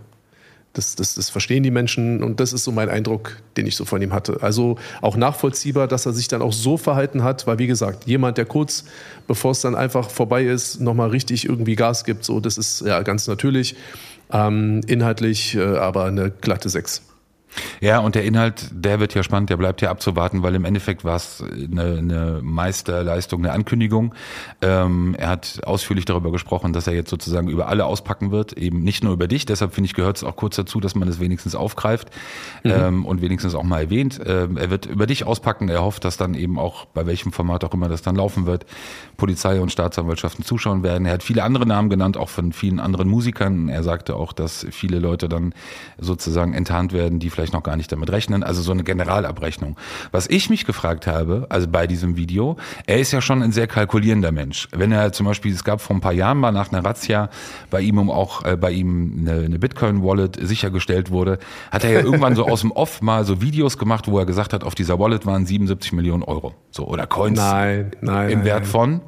das, 0.74 0.97
das, 0.97 1.14
das 1.14 1.30
verstehen 1.30 1.62
die 1.62 1.70
Menschen 1.70 2.22
und 2.22 2.41
das 2.41 2.53
ist 2.53 2.64
so 2.64 2.72
mein 2.72 2.89
Eindruck, 2.89 3.37
den 3.57 3.66
ich 3.66 3.76
so 3.76 3.85
von 3.85 4.03
ihm 4.03 4.12
hatte. 4.12 4.39
Also 4.43 4.76
auch 5.01 5.16
nachvollziehbar, 5.16 5.89
dass 5.89 6.05
er 6.05 6.12
sich 6.12 6.28
dann 6.28 6.43
auch 6.43 6.53
so 6.53 6.76
verhalten 6.76 7.22
hat, 7.22 7.47
weil 7.47 7.59
wie 7.59 7.66
gesagt, 7.66 8.07
jemand, 8.07 8.39
der 8.39 8.45
kurz 8.45 8.85
bevor 9.26 9.53
es 9.53 9.61
dann 9.61 9.74
einfach 9.74 10.11
vorbei 10.11 10.45
ist, 10.45 10.80
nochmal 10.80 11.11
richtig 11.11 11.49
irgendwie 11.49 11.76
Gas 11.76 12.05
gibt, 12.05 12.24
so 12.24 12.41
das 12.41 12.59
ist 12.59 12.82
ja 12.82 13.03
ganz 13.03 13.26
natürlich. 13.26 13.76
Ähm, 14.32 14.80
inhaltlich 14.87 15.55
äh, 15.55 15.62
aber 15.62 16.07
eine 16.07 16.30
glatte 16.30 16.68
Sechs. 16.68 17.03
Ja, 17.80 17.98
und 17.98 18.14
der 18.14 18.24
Inhalt, 18.24 18.68
der 18.72 19.00
wird 19.00 19.14
ja 19.14 19.22
spannend, 19.22 19.50
der 19.50 19.57
bleibt 19.57 19.80
ja 19.82 19.90
abzuwarten, 19.90 20.42
weil 20.42 20.55
im 20.55 20.64
Endeffekt 20.64 21.05
war 21.05 21.16
es 21.16 21.42
eine, 21.42 21.98
eine 21.98 22.40
Meisterleistung, 22.42 23.44
eine 23.44 23.52
Ankündigung. 23.52 24.14
Ähm, 24.62 25.14
er 25.18 25.28
hat 25.28 25.61
ausführlich 25.64 26.05
darüber 26.05 26.32
gesprochen, 26.32 26.72
dass 26.72 26.86
er 26.86 26.94
jetzt 26.94 27.11
sozusagen 27.11 27.48
über 27.48 27.68
alle 27.68 27.86
auspacken 27.86 28.30
wird, 28.30 28.55
eben 28.55 28.82
nicht 28.82 29.05
nur 29.05 29.12
über 29.12 29.28
dich. 29.28 29.46
Deshalb 29.46 29.74
finde 29.74 29.86
ich, 29.86 29.94
gehört 29.94 30.16
es 30.16 30.24
auch 30.24 30.36
kurz 30.36 30.57
dazu, 30.57 30.80
dass 30.80 30.94
man 30.94 31.09
es 31.09 31.20
wenigstens 31.20 31.55
aufgreift 31.55 32.09
mhm. 32.62 32.70
ähm, 32.70 33.05
und 33.05 33.20
wenigstens 33.20 33.55
auch 33.55 33.62
mal 33.62 33.82
erwähnt. 33.82 34.20
Ähm, 34.24 34.57
er 34.57 34.70
wird 34.70 34.86
über 34.86 35.07
dich 35.07 35.26
auspacken. 35.26 35.68
Er 35.68 35.82
hofft, 35.82 36.05
dass 36.05 36.16
dann 36.16 36.34
eben 36.34 36.59
auch, 36.59 36.86
bei 36.86 37.07
welchem 37.07 37.32
Format 37.32 37.64
auch 37.64 37.74
immer 37.74 37.88
das 37.88 38.02
dann 38.02 38.16
laufen 38.16 38.46
wird, 38.46 38.66
Polizei 39.16 39.61
und 39.61 39.70
Staatsanwaltschaften 39.70 40.44
zuschauen 40.44 40.82
werden. 40.82 41.07
Er 41.07 41.14
hat 41.14 41.22
viele 41.22 41.42
andere 41.42 41.66
Namen 41.66 41.90
genannt, 41.90 42.16
auch 42.16 42.28
von 42.28 42.52
vielen 42.52 42.80
anderen 42.80 43.09
Musikern. 43.09 43.68
Er 43.68 43.82
sagte 43.82 44.16
auch, 44.16 44.32
dass 44.32 44.66
viele 44.70 44.98
Leute 44.98 45.28
dann 45.28 45.55
sozusagen 45.98 46.55
enttarnt 46.55 46.92
werden, 46.92 47.18
die 47.18 47.30
vielleicht 47.30 47.43
vielleicht 47.45 47.53
noch 47.53 47.62
gar 47.62 47.76
nicht 47.76 47.92
damit 47.92 48.11
rechnen. 48.11 48.42
Also 48.42 48.62
so 48.62 48.72
eine 48.72 48.84
Generalabrechnung. 48.84 49.76
Was 50.12 50.26
ich 50.28 50.49
mich 50.49 50.64
gefragt 50.64 51.07
habe, 51.07 51.47
also 51.51 51.68
bei 51.68 51.86
diesem 51.86 52.16
Video, 52.16 52.57
er 52.86 52.99
ist 52.99 53.12
ja 53.12 53.20
schon 53.20 53.42
ein 53.42 53.53
sehr 53.53 53.66
kalkulierender 53.66 54.32
Mensch. 54.32 54.68
Wenn 54.72 54.92
er 54.92 55.12
zum 55.12 55.26
Beispiel, 55.26 55.53
es 55.53 55.62
gab 55.62 55.82
vor 55.82 55.95
ein 55.95 56.01
paar 56.01 56.12
Jahren 56.12 56.38
mal 56.38 56.53
nach 56.53 56.72
einer 56.72 56.84
Razzia 56.84 57.28
bei 57.70 57.82
ihm 57.82 57.99
um 57.99 58.11
auch 58.11 58.45
äh, 58.45 58.57
bei 58.57 58.70
ihm 58.70 59.26
eine, 59.26 59.45
eine 59.45 59.59
Bitcoin-Wallet 59.59 60.38
sichergestellt 60.40 61.11
wurde, 61.11 61.38
hat 61.70 61.84
er 61.84 61.92
ja 61.92 62.01
irgendwann 62.01 62.34
so 62.34 62.47
aus 62.47 62.62
dem 62.62 62.72
Off 62.74 63.03
mal 63.03 63.24
so 63.24 63.42
Videos 63.42 63.76
gemacht, 63.76 64.09
wo 64.09 64.18
er 64.18 64.26
gesagt 64.26 64.53
hat, 64.53 64.64
auf 64.64 64.74
dieser 64.74 64.99
Wallet 64.99 65.26
waren 65.26 65.45
77 65.45 65.92
Millionen 65.92 66.22
Euro. 66.22 66.55
So, 66.70 66.86
oder 66.86 67.07
Coins 67.07 67.38
nein, 67.38 67.92
nein, 68.01 68.30
im 68.30 68.38
nein, 68.38 68.45
Wert 68.47 68.66
von 68.66 69.03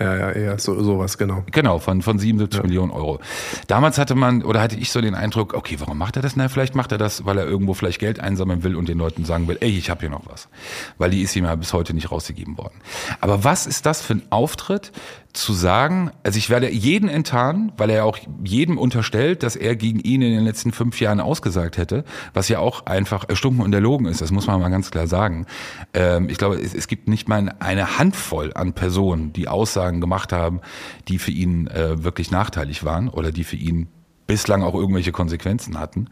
ja, 0.00 0.16
ja, 0.16 0.30
eher 0.30 0.58
so, 0.58 0.82
sowas, 0.82 1.18
genau. 1.18 1.44
Genau, 1.50 1.78
von, 1.78 2.00
von 2.00 2.18
77 2.18 2.58
ja. 2.58 2.62
Millionen 2.66 2.90
Euro. 2.90 3.20
Damals 3.66 3.98
hatte 3.98 4.14
man, 4.14 4.42
oder 4.42 4.60
hatte 4.60 4.76
ich 4.76 4.90
so 4.90 5.00
den 5.00 5.14
Eindruck, 5.14 5.52
okay, 5.52 5.76
warum 5.78 5.98
macht 5.98 6.16
er 6.16 6.22
das? 6.22 6.36
Na, 6.36 6.48
vielleicht 6.48 6.74
macht 6.74 6.90
er 6.92 6.98
das, 6.98 7.26
weil 7.26 7.38
er 7.38 7.46
irgendwo 7.46 7.74
vielleicht 7.74 7.98
Geld 7.98 8.18
einsammeln 8.18 8.62
will 8.62 8.76
und 8.76 8.88
den 8.88 8.98
Leuten 8.98 9.24
sagen 9.24 9.46
will, 9.46 9.58
ey, 9.60 9.76
ich 9.76 9.90
habe 9.90 10.00
hier 10.00 10.10
noch 10.10 10.22
was. 10.26 10.48
Weil 10.96 11.10
die 11.10 11.22
ist 11.22 11.36
ihm 11.36 11.44
ja 11.44 11.54
bis 11.54 11.72
heute 11.72 11.92
nicht 11.92 12.10
rausgegeben 12.10 12.56
worden. 12.56 12.74
Aber 13.20 13.44
was 13.44 13.66
ist 13.66 13.84
das 13.84 14.00
für 14.00 14.14
ein 14.14 14.22
Auftritt, 14.30 14.90
zu 15.32 15.52
sagen, 15.52 16.10
also 16.24 16.38
ich 16.38 16.50
werde 16.50 16.70
jeden 16.70 17.08
enttarnen, 17.08 17.72
weil 17.76 17.90
er 17.90 18.04
auch 18.04 18.18
jedem 18.42 18.78
unterstellt, 18.78 19.42
dass 19.42 19.54
er 19.54 19.76
gegen 19.76 20.00
ihn 20.00 20.22
in 20.22 20.32
den 20.32 20.44
letzten 20.44 20.72
fünf 20.72 21.00
Jahren 21.00 21.20
ausgesagt 21.20 21.78
hätte, 21.78 22.04
was 22.34 22.48
ja 22.48 22.58
auch 22.58 22.86
einfach 22.86 23.28
erstunken 23.28 23.64
und 23.64 23.72
erlogen 23.72 24.06
ist, 24.06 24.20
das 24.20 24.32
muss 24.32 24.46
man 24.46 24.60
mal 24.60 24.70
ganz 24.70 24.90
klar 24.90 25.06
sagen. 25.06 25.46
Ähm, 25.94 26.28
ich 26.28 26.38
glaube, 26.38 26.56
es, 26.56 26.74
es, 26.74 26.88
gibt 26.88 27.08
nicht 27.08 27.28
mal 27.28 27.54
eine 27.60 27.98
Handvoll 27.98 28.52
an 28.54 28.72
Personen, 28.72 29.32
die 29.32 29.46
Aussagen 29.46 30.00
gemacht 30.00 30.32
haben, 30.32 30.60
die 31.08 31.18
für 31.18 31.30
ihn 31.30 31.68
äh, 31.68 32.02
wirklich 32.02 32.30
nachteilig 32.30 32.84
waren 32.84 33.08
oder 33.08 33.30
die 33.30 33.44
für 33.44 33.56
ihn 33.56 33.88
bislang 34.30 34.62
auch 34.62 34.74
irgendwelche 34.74 35.10
Konsequenzen 35.10 35.80
hatten. 35.80 36.06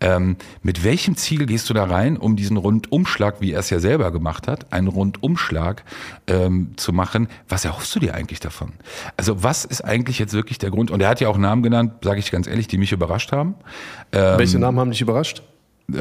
Ähm, 0.00 0.36
mit 0.64 0.82
welchem 0.82 1.16
Ziel 1.16 1.46
gehst 1.46 1.70
du 1.70 1.74
da 1.74 1.84
rein, 1.84 2.16
um 2.16 2.34
diesen 2.34 2.56
Rundumschlag, 2.56 3.40
wie 3.40 3.52
er 3.52 3.60
es 3.60 3.70
ja 3.70 3.78
selber 3.78 4.10
gemacht 4.10 4.48
hat, 4.48 4.72
einen 4.72 4.88
Rundumschlag 4.88 5.84
ähm, 6.26 6.72
zu 6.76 6.92
machen? 6.92 7.28
Was 7.48 7.64
erhoffst 7.64 7.94
du 7.94 8.00
dir 8.00 8.14
eigentlich 8.14 8.40
davon? 8.40 8.72
Also 9.16 9.44
was 9.44 9.64
ist 9.64 9.80
eigentlich 9.80 10.18
jetzt 10.18 10.32
wirklich 10.32 10.58
der 10.58 10.70
Grund? 10.70 10.90
Und 10.90 11.00
er 11.02 11.08
hat 11.08 11.20
ja 11.20 11.28
auch 11.28 11.38
Namen 11.38 11.62
genannt, 11.62 11.92
sage 12.02 12.18
ich 12.18 12.32
ganz 12.32 12.48
ehrlich, 12.48 12.66
die 12.66 12.78
mich 12.78 12.90
überrascht 12.90 13.30
haben. 13.30 13.54
Ähm, 14.10 14.38
Welche 14.38 14.58
Namen 14.58 14.80
haben 14.80 14.90
dich 14.90 15.00
überrascht? 15.00 15.44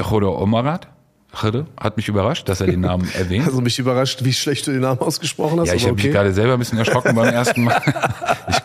Chodo 0.09 0.35
Omarat. 0.41 0.87
Hat 1.33 1.95
mich 1.95 2.09
überrascht, 2.09 2.49
dass 2.49 2.59
er 2.59 2.67
den 2.67 2.81
Namen 2.81 3.09
erwähnt. 3.17 3.47
Also 3.47 3.61
mich 3.61 3.79
überrascht, 3.79 4.23
wie 4.23 4.33
schlecht 4.33 4.67
du 4.67 4.71
den 4.71 4.81
Namen 4.81 4.99
ausgesprochen 4.99 5.59
hast. 5.59 5.69
Ja, 5.69 5.75
ich 5.75 5.83
habe 5.83 5.93
okay. 5.93 6.07
mich 6.07 6.13
gerade 6.13 6.33
selber 6.33 6.53
ein 6.53 6.59
bisschen 6.59 6.77
erschrocken 6.77 7.15
beim 7.15 7.33
ersten 7.33 7.63
Mal. 7.63 7.81
Ich, 8.47 8.57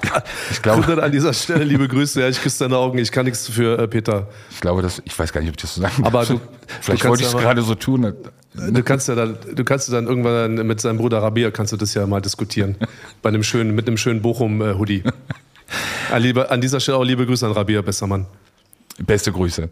ich 0.56 0.62
glaube. 0.62 1.00
An 1.02 1.12
dieser 1.12 1.32
Stelle 1.32 1.62
liebe 1.62 1.86
Grüße, 1.86 2.20
ja, 2.20 2.28
ich 2.28 2.40
küsse 2.40 2.64
deine 2.64 2.76
Augen, 2.78 2.98
ich 2.98 3.12
kann 3.12 3.26
nichts 3.26 3.48
für 3.48 3.78
äh, 3.78 3.86
Peter. 3.86 4.28
Ich 4.50 4.60
glaube, 4.60 4.82
dass, 4.82 5.00
ich 5.04 5.16
weiß 5.16 5.32
gar 5.32 5.40
nicht, 5.40 5.50
ob 5.50 5.56
ich 5.56 5.62
das 5.62 5.74
so 5.74 5.82
sagen 5.82 6.04
Aber 6.04 6.24
du, 6.24 6.40
Vielleicht 6.80 7.04
du 7.04 7.08
wollte 7.08 7.22
ich 7.22 7.28
es 7.28 7.36
gerade 7.36 7.62
so 7.62 7.74
tun. 7.74 8.14
Du 8.54 8.82
kannst 8.82 9.08
ja 9.08 9.14
dann, 9.14 9.36
du 9.54 9.64
kannst 9.64 9.92
dann 9.92 10.06
irgendwann 10.06 10.54
mit 10.66 10.80
seinem 10.80 10.96
Bruder 10.96 11.22
Rabia 11.22 11.50
kannst 11.50 11.72
du 11.72 11.76
das 11.76 11.94
ja 11.94 12.06
mal 12.06 12.20
diskutieren. 12.20 12.76
bei 13.22 13.28
einem 13.28 13.42
schönen, 13.42 13.74
mit 13.74 13.86
einem 13.86 13.98
schönen 13.98 14.22
Bochum-Hoodie. 14.22 15.04
An, 16.10 16.38
an 16.38 16.60
dieser 16.60 16.80
Stelle 16.80 16.98
auch 16.98 17.04
liebe 17.04 17.26
Grüße 17.26 17.46
an 17.46 17.52
Rabia, 17.52 17.82
besser 17.82 18.06
Mann. 18.06 18.26
Beste 19.04 19.30
Grüße. 19.30 19.68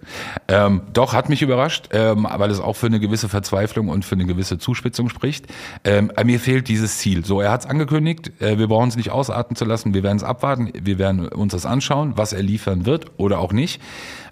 Ähm, 0.49 0.83
doch, 0.93 1.15
hat 1.15 1.31
mich 1.31 1.41
überrascht, 1.41 1.89
ähm, 1.93 2.27
weil 2.31 2.51
es 2.51 2.61
auch 2.61 2.77
für 2.77 2.87
eine 2.87 3.01
gewisse 3.01 3.31
Verzweiflung 3.31 3.89
und 3.89 4.05
für 4.05 4.17
eine 4.17 4.27
gewisse 4.27 4.59
Zuspitzung 4.59 5.09
spricht. 5.09 5.47
Ähm, 5.83 6.13
mir 6.25 6.39
fehlt 6.39 6.69
dieses 6.69 6.99
Ziel. 6.99 7.25
So, 7.25 7.41
er 7.41 7.51
hat 7.51 7.63
es 7.63 7.67
angekündigt, 7.67 8.33
äh, 8.41 8.59
wir 8.59 8.69
brauchen 8.69 8.89
es 8.89 8.97
nicht 8.97 9.11
ausarten 9.11 9.57
zu 9.57 9.65
lassen, 9.65 9.95
wir 9.95 10.03
werden 10.03 10.19
es 10.19 10.25
abwarten, 10.25 10.71
wir 10.79 10.99
werden 10.99 11.27
uns 11.29 11.53
das 11.53 11.65
anschauen, 11.65 12.13
was 12.17 12.35
er 12.35 12.43
liefern 12.43 12.85
wird 12.85 13.13
oder 13.17 13.39
auch 13.39 13.53
nicht. 13.53 13.81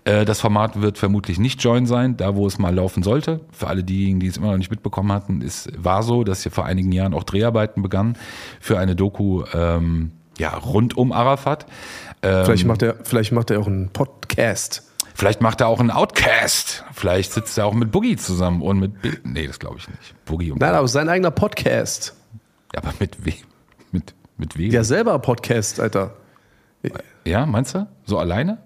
Äh, 0.04 0.26
das 0.26 0.40
Format 0.40 0.82
wird 0.82 0.98
vermutlich 0.98 1.38
nicht 1.38 1.62
Join 1.62 1.86
sein, 1.86 2.18
da 2.18 2.36
wo 2.36 2.46
es 2.46 2.58
mal 2.58 2.74
laufen 2.74 3.02
sollte. 3.02 3.40
Für 3.50 3.68
alle 3.68 3.84
diejenigen, 3.84 4.20
die 4.20 4.26
es 4.26 4.36
immer 4.36 4.50
noch 4.50 4.58
nicht 4.58 4.70
mitbekommen 4.70 5.12
hatten, 5.12 5.40
es 5.40 5.68
war 5.76 6.02
so, 6.02 6.22
dass 6.22 6.42
hier 6.42 6.52
vor 6.52 6.66
einigen 6.66 6.92
Jahren 6.92 7.14
auch 7.14 7.24
Dreharbeiten 7.24 7.82
begannen 7.82 8.18
für 8.60 8.78
eine 8.78 8.94
Doku 8.94 9.44
ähm, 9.54 10.12
ja, 10.38 10.54
rund 10.54 10.96
um 10.96 11.12
Arafat. 11.12 11.66
Ähm, 12.22 12.44
vielleicht, 12.44 12.64
macht 12.66 12.82
er, 12.82 12.96
vielleicht 13.04 13.32
macht 13.32 13.50
er 13.50 13.60
auch 13.60 13.66
einen 13.66 13.88
Podcast. 13.90 14.88
Vielleicht 15.14 15.40
macht 15.40 15.60
er 15.60 15.68
auch 15.68 15.80
einen 15.80 15.90
Outcast. 15.90 16.84
Vielleicht 16.92 17.32
sitzt 17.32 17.58
er 17.58 17.66
auch 17.66 17.74
mit 17.74 17.92
Boogie 17.92 18.16
zusammen 18.16 18.62
und 18.62 18.78
mit. 18.80 19.02
Bill. 19.02 19.20
Nee, 19.24 19.46
das 19.46 19.58
glaube 19.58 19.76
ich 19.78 19.88
nicht. 19.88 20.14
Boogie 20.24 20.52
und 20.52 20.60
Nein, 20.60 20.74
aber 20.74 20.88
sein 20.88 21.08
eigener 21.08 21.30
Podcast. 21.30 22.14
Ja, 22.74 22.82
aber 22.82 22.92
mit 22.98 23.24
wem? 23.24 23.34
Mit, 23.90 24.14
mit 24.38 24.56
wem? 24.56 24.70
Ja, 24.70 24.84
selber 24.84 25.18
Podcast, 25.18 25.80
Alter. 25.80 26.14
Ja, 27.24 27.44
meinst 27.46 27.74
du? 27.74 27.86
So 28.04 28.18
alleine? 28.18 28.58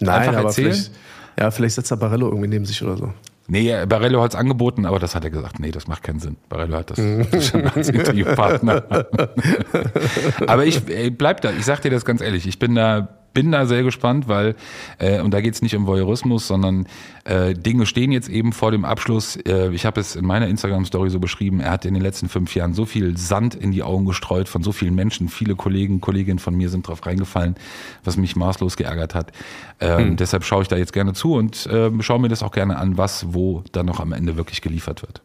Nein, 0.00 0.20
Einfach 0.20 0.36
aber 0.38 0.48
erzählen? 0.48 0.72
vielleicht. 0.72 0.92
Ja, 1.38 1.50
vielleicht 1.50 1.74
setzt 1.74 1.90
er 1.90 1.96
Barello 1.98 2.28
irgendwie 2.28 2.48
neben 2.48 2.64
sich 2.64 2.82
oder 2.82 2.96
so. 2.96 3.12
Nee, 3.48 3.86
Barello 3.86 4.22
hat 4.22 4.32
es 4.32 4.36
angeboten, 4.36 4.86
aber 4.86 4.98
das 4.98 5.14
hat 5.14 5.24
er 5.24 5.30
gesagt, 5.30 5.60
nee, 5.60 5.70
das 5.70 5.86
macht 5.86 6.02
keinen 6.02 6.18
Sinn. 6.18 6.36
Barello 6.48 6.76
hat 6.76 6.90
das 6.90 6.98
schon 7.48 7.66
als 7.68 7.88
Interviewpartner. 7.88 8.84
aber 10.46 10.66
ich 10.66 10.88
ey, 10.88 11.10
bleib 11.10 11.40
da, 11.42 11.50
ich 11.50 11.64
sag 11.64 11.80
dir 11.82 11.90
das 11.90 12.04
ganz 12.04 12.20
ehrlich, 12.20 12.46
ich 12.46 12.58
bin 12.58 12.74
da 12.74 13.08
bin 13.36 13.52
da 13.52 13.66
sehr 13.66 13.82
gespannt, 13.82 14.28
weil, 14.28 14.54
äh, 14.98 15.20
und 15.20 15.34
da 15.34 15.42
geht 15.42 15.52
es 15.52 15.60
nicht 15.60 15.76
um 15.76 15.86
Voyeurismus, 15.86 16.46
sondern 16.46 16.86
äh, 17.24 17.52
Dinge 17.52 17.84
stehen 17.84 18.10
jetzt 18.10 18.30
eben 18.30 18.54
vor 18.54 18.70
dem 18.70 18.86
Abschluss. 18.86 19.36
Äh, 19.36 19.74
ich 19.74 19.84
habe 19.84 20.00
es 20.00 20.16
in 20.16 20.24
meiner 20.24 20.48
Instagram-Story 20.48 21.10
so 21.10 21.20
beschrieben, 21.20 21.60
er 21.60 21.72
hat 21.72 21.84
in 21.84 21.92
den 21.92 22.02
letzten 22.02 22.30
fünf 22.30 22.54
Jahren 22.54 22.72
so 22.72 22.86
viel 22.86 23.18
Sand 23.18 23.54
in 23.54 23.72
die 23.72 23.82
Augen 23.82 24.06
gestreut 24.06 24.48
von 24.48 24.62
so 24.62 24.72
vielen 24.72 24.94
Menschen. 24.94 25.28
Viele 25.28 25.54
Kollegen, 25.54 26.00
Kolleginnen 26.00 26.38
von 26.38 26.56
mir 26.56 26.70
sind 26.70 26.88
drauf 26.88 27.04
reingefallen, 27.04 27.56
was 28.04 28.16
mich 28.16 28.36
maßlos 28.36 28.78
geärgert 28.78 29.14
hat. 29.14 29.32
Ähm, 29.80 30.12
mhm. 30.12 30.16
Deshalb 30.16 30.42
schaue 30.42 30.62
ich 30.62 30.68
da 30.68 30.78
jetzt 30.78 30.94
gerne 30.94 31.12
zu 31.12 31.34
und 31.34 31.66
äh, 31.66 31.90
schaue 32.00 32.20
mir 32.20 32.28
das 32.28 32.42
auch 32.42 32.52
gerne 32.52 32.78
an, 32.78 32.96
was 32.96 33.34
wo 33.34 33.64
dann 33.72 33.84
noch 33.84 34.00
am 34.00 34.12
Ende 34.12 34.38
wirklich 34.38 34.62
geliefert 34.62 35.02
wird. 35.02 35.20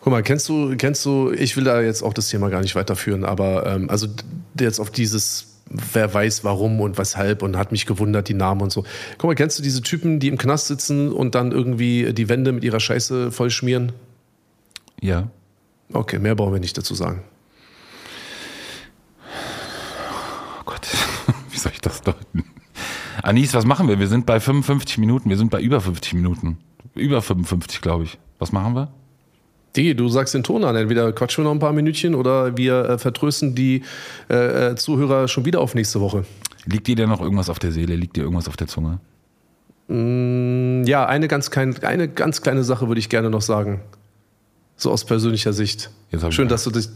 Guck 0.00 0.10
mal, 0.10 0.22
kennst 0.22 0.48
du, 0.48 0.74
kennst 0.78 1.04
du, 1.04 1.32
ich 1.32 1.54
will 1.58 1.64
da 1.64 1.82
jetzt 1.82 2.02
auch 2.02 2.14
das 2.14 2.28
Thema 2.28 2.48
gar 2.48 2.62
nicht 2.62 2.74
weiterführen, 2.74 3.26
aber 3.26 3.66
ähm, 3.66 3.90
also 3.90 4.06
jetzt 4.58 4.80
auf 4.80 4.90
dieses 4.90 5.53
wer 5.92 6.12
weiß 6.12 6.44
warum 6.44 6.80
und 6.80 6.98
weshalb 6.98 7.42
und 7.42 7.56
hat 7.56 7.72
mich 7.72 7.86
gewundert, 7.86 8.28
die 8.28 8.34
Namen 8.34 8.62
und 8.62 8.70
so. 8.70 8.84
Guck 9.18 9.28
mal, 9.28 9.34
kennst 9.34 9.58
du 9.58 9.62
diese 9.62 9.82
Typen, 9.82 10.20
die 10.20 10.28
im 10.28 10.38
Knast 10.38 10.68
sitzen 10.68 11.12
und 11.12 11.34
dann 11.34 11.52
irgendwie 11.52 12.12
die 12.12 12.28
Wände 12.28 12.52
mit 12.52 12.64
ihrer 12.64 12.80
Scheiße 12.80 13.30
vollschmieren? 13.32 13.92
Ja. 15.00 15.28
Okay, 15.92 16.18
mehr 16.18 16.34
brauchen 16.34 16.52
wir 16.52 16.60
nicht 16.60 16.78
dazu 16.78 16.94
sagen. 16.94 17.22
Oh 20.60 20.62
Gott, 20.64 20.86
wie 21.50 21.58
soll 21.58 21.72
ich 21.72 21.80
das 21.80 22.02
deuten? 22.02 22.44
Anis, 23.22 23.54
was 23.54 23.64
machen 23.64 23.88
wir? 23.88 23.98
Wir 23.98 24.08
sind 24.08 24.26
bei 24.26 24.40
55 24.40 24.98
Minuten, 24.98 25.30
wir 25.30 25.36
sind 25.36 25.50
bei 25.50 25.60
über 25.60 25.80
50 25.80 26.14
Minuten. 26.14 26.58
Über 26.94 27.22
55, 27.22 27.80
glaube 27.80 28.04
ich. 28.04 28.18
Was 28.38 28.52
machen 28.52 28.74
wir? 28.74 28.92
Digi, 29.76 29.94
du 29.94 30.08
sagst 30.08 30.34
den 30.34 30.42
Ton 30.42 30.64
an. 30.64 30.76
Entweder 30.76 31.12
quatschen 31.12 31.42
wir 31.42 31.48
noch 31.48 31.54
ein 31.54 31.58
paar 31.58 31.72
Minütchen 31.72 32.14
oder 32.14 32.56
wir 32.56 32.84
äh, 32.84 32.98
vertrösten 32.98 33.54
die 33.54 33.82
äh, 34.30 34.70
äh, 34.70 34.76
Zuhörer 34.76 35.28
schon 35.28 35.44
wieder 35.44 35.60
auf 35.60 35.74
nächste 35.74 36.00
Woche. 36.00 36.24
Liegt 36.66 36.86
dir 36.86 36.96
denn 36.96 37.08
noch 37.08 37.20
irgendwas 37.20 37.50
auf 37.50 37.58
der 37.58 37.72
Seele? 37.72 37.96
Liegt 37.96 38.16
dir 38.16 38.22
irgendwas 38.22 38.48
auf 38.48 38.56
der 38.56 38.68
Zunge? 38.68 39.00
Mm, 39.88 40.84
ja, 40.84 41.06
eine 41.06 41.28
ganz, 41.28 41.50
klein, 41.50 41.76
eine 41.82 42.08
ganz 42.08 42.40
kleine 42.40 42.64
Sache 42.64 42.88
würde 42.88 43.00
ich 43.00 43.08
gerne 43.08 43.30
noch 43.30 43.42
sagen. 43.42 43.80
So 44.76 44.90
aus 44.90 45.04
persönlicher 45.04 45.52
Sicht. 45.52 45.90
Schön, 46.30 46.48
dass 46.48 46.64
du 46.64 46.70
dich. 46.70 46.88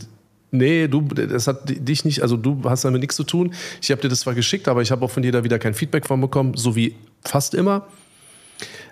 Nee, 0.50 0.88
du, 0.88 1.02
das 1.02 1.46
hat 1.46 1.68
dich 1.68 2.06
nicht, 2.06 2.22
also 2.22 2.38
du 2.38 2.62
hast 2.64 2.84
damit 2.84 3.02
nichts 3.02 3.16
zu 3.16 3.24
tun. 3.24 3.52
Ich 3.82 3.90
habe 3.90 4.00
dir 4.00 4.08
das 4.08 4.20
zwar 4.20 4.34
geschickt, 4.34 4.66
aber 4.66 4.80
ich 4.80 4.90
habe 4.90 5.04
auch 5.04 5.10
von 5.10 5.22
dir 5.22 5.30
da 5.30 5.44
wieder 5.44 5.58
kein 5.58 5.74
Feedback 5.74 6.06
von 6.06 6.20
bekommen, 6.20 6.54
so 6.56 6.74
wie 6.74 6.94
fast 7.22 7.54
immer. 7.54 7.86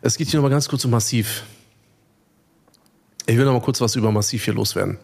Es 0.03 0.19
geht 0.19 0.29
hier 0.29 0.39
nochmal 0.39 0.51
ganz 0.51 0.69
kurz 0.69 0.85
um 0.85 0.91
Massiv. 0.91 1.45
Ich 3.29 3.37
will 3.37 3.45
noch 3.45 3.53
mal 3.53 3.61
kurz 3.61 3.81
was 3.81 3.97
über 3.97 4.13
Massiv 4.13 4.45
hier 4.45 4.55
loswerden. 4.55 4.99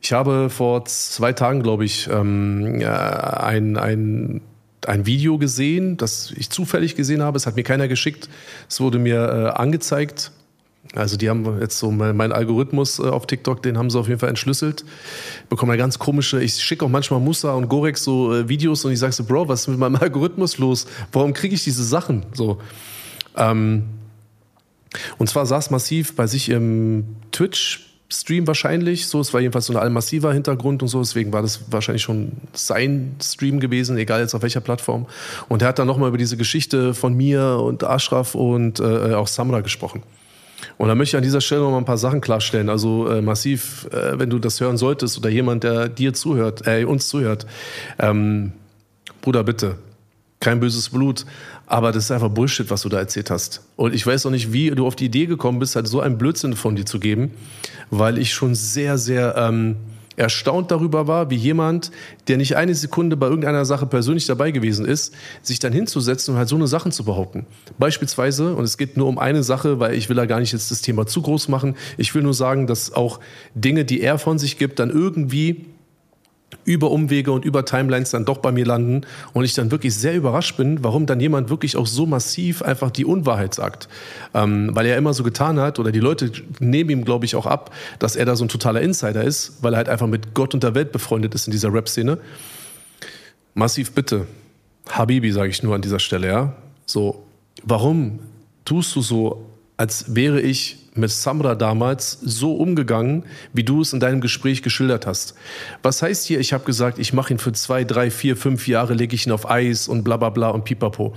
Ich 0.00 0.12
habe 0.12 0.48
vor 0.48 0.86
zwei 0.86 1.34
Tagen, 1.34 1.62
glaube 1.62 1.84
ich, 1.84 2.08
ähm, 2.10 2.82
ein, 2.82 3.76
ein, 3.76 4.40
ein 4.86 5.06
Video 5.06 5.36
gesehen, 5.36 5.98
das 5.98 6.32
ich 6.34 6.48
zufällig 6.48 6.96
gesehen 6.96 7.22
habe. 7.22 7.36
Es 7.36 7.46
hat 7.46 7.56
mir 7.56 7.62
keiner 7.62 7.88
geschickt. 7.88 8.30
Es 8.70 8.80
wurde 8.80 8.98
mir 8.98 9.16
äh, 9.16 9.60
angezeigt. 9.60 10.32
Also 10.94 11.16
die 11.16 11.28
haben 11.28 11.60
jetzt 11.60 11.78
so 11.78 11.90
meinen 11.90 12.32
Algorithmus 12.32 12.98
äh, 12.98 13.02
auf 13.02 13.26
TikTok, 13.26 13.62
den 13.62 13.78
haben 13.78 13.90
sie 13.90 13.98
auf 13.98 14.08
jeden 14.08 14.18
Fall 14.18 14.30
entschlüsselt. 14.30 14.84
Ich 15.44 15.48
bekomme 15.48 15.74
eine 15.74 15.78
ganz 15.78 15.98
komische, 15.98 16.42
ich 16.42 16.54
schicke 16.54 16.84
auch 16.84 16.88
manchmal 16.88 17.20
Musa 17.20 17.52
und 17.52 17.68
Gorex 17.68 18.02
so 18.02 18.34
äh, 18.34 18.48
Videos 18.48 18.84
und 18.84 18.92
ich 18.92 18.98
sage 18.98 19.12
so, 19.12 19.24
Bro, 19.24 19.48
was 19.48 19.60
ist 19.60 19.68
mit 19.68 19.78
meinem 19.78 19.96
Algorithmus 20.00 20.58
los? 20.58 20.86
Warum 21.12 21.34
kriege 21.34 21.54
ich 21.54 21.64
diese 21.64 21.84
Sachen? 21.84 22.24
So. 22.32 22.60
Ähm, 23.36 23.84
und 25.18 25.28
zwar 25.28 25.46
saß 25.46 25.70
Massiv 25.70 26.14
bei 26.16 26.26
sich 26.26 26.48
im 26.48 27.16
Twitch-Stream 27.32 28.46
wahrscheinlich. 28.46 29.06
So, 29.06 29.20
es 29.20 29.32
war 29.32 29.40
jedenfalls 29.40 29.66
so 29.66 29.72
ein 29.72 29.78
allmassiver 29.78 30.32
Hintergrund 30.32 30.82
und 30.82 30.88
so, 30.88 31.00
deswegen 31.00 31.32
war 31.32 31.42
das 31.42 31.72
wahrscheinlich 31.72 32.02
schon 32.02 32.32
sein 32.52 33.16
Stream 33.22 33.60
gewesen, 33.60 33.96
egal 33.96 34.20
jetzt 34.20 34.34
auf 34.34 34.42
welcher 34.42 34.60
Plattform. 34.60 35.06
Und 35.48 35.62
er 35.62 35.68
hat 35.68 35.78
dann 35.78 35.86
nochmal 35.86 36.08
über 36.08 36.18
diese 36.18 36.36
Geschichte 36.36 36.94
von 36.94 37.14
mir 37.14 37.58
und 37.62 37.84
Ashraf 37.84 38.34
und 38.34 38.80
äh, 38.80 39.14
auch 39.14 39.28
Samra 39.28 39.60
gesprochen. 39.60 40.02
Und 40.78 40.88
da 40.88 40.94
möchte 40.94 41.16
ich 41.16 41.18
an 41.18 41.24
dieser 41.24 41.40
Stelle 41.40 41.62
noch 41.62 41.70
mal 41.70 41.78
ein 41.78 41.84
paar 41.84 41.98
Sachen 41.98 42.20
klarstellen. 42.20 42.68
Also 42.68 43.08
äh, 43.08 43.20
massiv, 43.20 43.88
äh, 43.92 44.18
wenn 44.18 44.30
du 44.30 44.38
das 44.38 44.60
hören 44.60 44.76
solltest 44.76 45.18
oder 45.18 45.28
jemand, 45.28 45.64
der 45.64 45.88
dir 45.88 46.12
zuhört, 46.12 46.66
äh, 46.66 46.84
uns 46.84 47.08
zuhört, 47.08 47.46
ähm, 47.98 48.52
Bruder, 49.20 49.44
bitte, 49.44 49.76
kein 50.42 50.60
böses 50.60 50.90
Blut, 50.90 51.24
aber 51.66 51.92
das 51.92 52.04
ist 52.04 52.10
einfach 52.10 52.28
Bullshit, 52.28 52.68
was 52.68 52.82
du 52.82 52.88
da 52.88 52.98
erzählt 52.98 53.30
hast. 53.30 53.62
Und 53.76 53.94
ich 53.94 54.06
weiß 54.06 54.26
auch 54.26 54.30
nicht, 54.30 54.52
wie 54.52 54.70
du 54.70 54.86
auf 54.86 54.96
die 54.96 55.06
Idee 55.06 55.26
gekommen 55.26 55.58
bist, 55.58 55.76
halt 55.76 55.86
so 55.86 56.00
einen 56.00 56.18
Blödsinn 56.18 56.54
von 56.54 56.76
dir 56.76 56.84
zu 56.84 57.00
geben, 57.00 57.30
weil 57.90 58.18
ich 58.18 58.34
schon 58.34 58.54
sehr, 58.54 58.98
sehr 58.98 59.36
ähm, 59.36 59.76
erstaunt 60.16 60.70
darüber 60.70 61.06
war, 61.06 61.30
wie 61.30 61.36
jemand, 61.36 61.90
der 62.28 62.36
nicht 62.36 62.56
eine 62.56 62.74
Sekunde 62.74 63.16
bei 63.16 63.26
irgendeiner 63.26 63.64
Sache 63.64 63.86
persönlich 63.86 64.26
dabei 64.26 64.50
gewesen 64.50 64.84
ist, 64.84 65.14
sich 65.42 65.58
dann 65.58 65.72
hinzusetzen 65.72 66.34
und 66.34 66.38
halt 66.38 66.48
so 66.48 66.56
eine 66.56 66.66
Sachen 66.66 66.92
zu 66.92 67.04
behaupten. 67.04 67.46
Beispielsweise, 67.78 68.54
und 68.54 68.64
es 68.64 68.76
geht 68.76 68.96
nur 68.96 69.06
um 69.06 69.18
eine 69.18 69.42
Sache, 69.42 69.80
weil 69.80 69.94
ich 69.94 70.08
will 70.08 70.16
da 70.16 70.26
gar 70.26 70.40
nicht 70.40 70.52
jetzt 70.52 70.70
das 70.70 70.82
Thema 70.82 71.06
zu 71.06 71.22
groß 71.22 71.48
machen, 71.48 71.76
ich 71.96 72.14
will 72.14 72.22
nur 72.22 72.34
sagen, 72.34 72.66
dass 72.66 72.92
auch 72.92 73.20
Dinge, 73.54 73.84
die 73.84 74.00
er 74.00 74.18
von 74.18 74.38
sich 74.38 74.58
gibt, 74.58 74.78
dann 74.80 74.90
irgendwie 74.90 75.66
über 76.64 76.90
Umwege 76.90 77.32
und 77.32 77.44
über 77.44 77.64
Timelines 77.64 78.10
dann 78.10 78.24
doch 78.24 78.38
bei 78.38 78.52
mir 78.52 78.64
landen 78.64 79.02
und 79.32 79.44
ich 79.44 79.54
dann 79.54 79.70
wirklich 79.70 79.94
sehr 79.94 80.14
überrascht 80.14 80.56
bin, 80.56 80.84
warum 80.84 81.06
dann 81.06 81.20
jemand 81.20 81.50
wirklich 81.50 81.76
auch 81.76 81.86
so 81.86 82.06
massiv 82.06 82.62
einfach 82.62 82.90
die 82.90 83.04
Unwahrheit 83.04 83.54
sagt. 83.54 83.88
Ähm, 84.34 84.70
weil 84.72 84.86
er 84.86 84.96
immer 84.96 85.14
so 85.14 85.22
getan 85.22 85.58
hat, 85.58 85.78
oder 85.78 85.92
die 85.92 86.00
Leute 86.00 86.30
nehmen 86.60 86.90
ihm, 86.90 87.04
glaube 87.04 87.24
ich, 87.24 87.36
auch 87.36 87.46
ab, 87.46 87.74
dass 87.98 88.16
er 88.16 88.24
da 88.24 88.36
so 88.36 88.44
ein 88.44 88.48
totaler 88.48 88.80
Insider 88.80 89.24
ist, 89.24 89.62
weil 89.62 89.74
er 89.74 89.78
halt 89.78 89.88
einfach 89.88 90.06
mit 90.06 90.34
Gott 90.34 90.54
und 90.54 90.62
der 90.62 90.74
Welt 90.74 90.92
befreundet 90.92 91.34
ist 91.34 91.46
in 91.46 91.52
dieser 91.52 91.72
Rap-Szene. 91.72 92.18
Massiv 93.54 93.92
bitte. 93.92 94.26
Habibi, 94.88 95.32
sage 95.32 95.50
ich 95.50 95.62
nur 95.62 95.74
an 95.74 95.82
dieser 95.82 95.98
Stelle, 95.98 96.26
ja. 96.26 96.56
So, 96.86 97.24
warum 97.62 98.18
tust 98.64 98.94
du 98.96 99.02
so, 99.02 99.46
als 99.76 100.14
wäre 100.14 100.40
ich 100.40 100.81
mit 100.94 101.10
Samra 101.10 101.54
damals 101.54 102.18
so 102.20 102.54
umgegangen, 102.54 103.24
wie 103.52 103.64
du 103.64 103.80
es 103.80 103.92
in 103.92 104.00
deinem 104.00 104.20
Gespräch 104.20 104.62
geschildert 104.62 105.06
hast. 105.06 105.34
Was 105.82 106.02
heißt 106.02 106.26
hier, 106.26 106.38
ich 106.38 106.52
habe 106.52 106.64
gesagt, 106.64 106.98
ich 106.98 107.12
mache 107.12 107.32
ihn 107.32 107.38
für 107.38 107.52
zwei, 107.52 107.84
drei, 107.84 108.10
vier, 108.10 108.36
fünf 108.36 108.68
Jahre, 108.68 108.94
lege 108.94 109.14
ich 109.14 109.26
ihn 109.26 109.32
auf 109.32 109.50
Eis 109.50 109.88
und 109.88 110.04
bla 110.04 110.16
bla 110.16 110.30
bla 110.30 110.50
und 110.50 110.64
pipapo. 110.64 111.14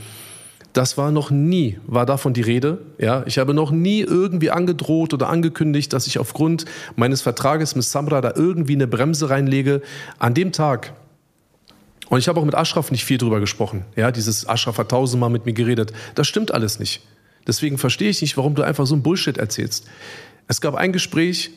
Das 0.71 0.97
war 0.97 1.11
noch 1.11 1.31
nie, 1.31 1.79
war 1.87 2.05
davon 2.05 2.33
die 2.33 2.41
Rede. 2.41 2.79
Ja, 2.97 3.23
ich 3.25 3.37
habe 3.37 3.53
noch 3.53 3.71
nie 3.71 4.01
irgendwie 4.01 4.51
angedroht 4.51 5.13
oder 5.13 5.29
angekündigt, 5.29 5.93
dass 5.93 6.05
ich 6.05 6.19
aufgrund 6.19 6.65
meines 6.97 7.21
Vertrages 7.21 7.75
mit 7.75 7.85
Samra 7.85 8.19
da 8.19 8.33
irgendwie 8.35 8.73
eine 8.73 8.87
Bremse 8.87 9.29
reinlege. 9.29 9.81
An 10.19 10.33
dem 10.33 10.51
Tag, 10.51 10.93
und 12.09 12.19
ich 12.19 12.27
habe 12.27 12.39
auch 12.39 12.45
mit 12.45 12.55
Ashraf 12.55 12.91
nicht 12.91 13.05
viel 13.05 13.17
drüber 13.17 13.39
gesprochen. 13.39 13.85
Ja, 13.95 14.11
dieses 14.11 14.47
Ashraf 14.47 14.77
hat 14.77 14.89
tausendmal 14.89 15.29
mit 15.29 15.45
mir 15.45 15.53
geredet. 15.53 15.91
Das 16.13 16.27
stimmt 16.27 16.53
alles 16.53 16.79
nicht. 16.79 17.01
Deswegen 17.47 17.77
verstehe 17.77 18.09
ich 18.09 18.21
nicht, 18.21 18.37
warum 18.37 18.55
du 18.55 18.63
einfach 18.63 18.85
so 18.85 18.95
ein 18.95 19.03
Bullshit 19.03 19.37
erzählst. 19.37 19.85
Es 20.47 20.61
gab 20.61 20.75
ein 20.75 20.91
Gespräch, 20.91 21.51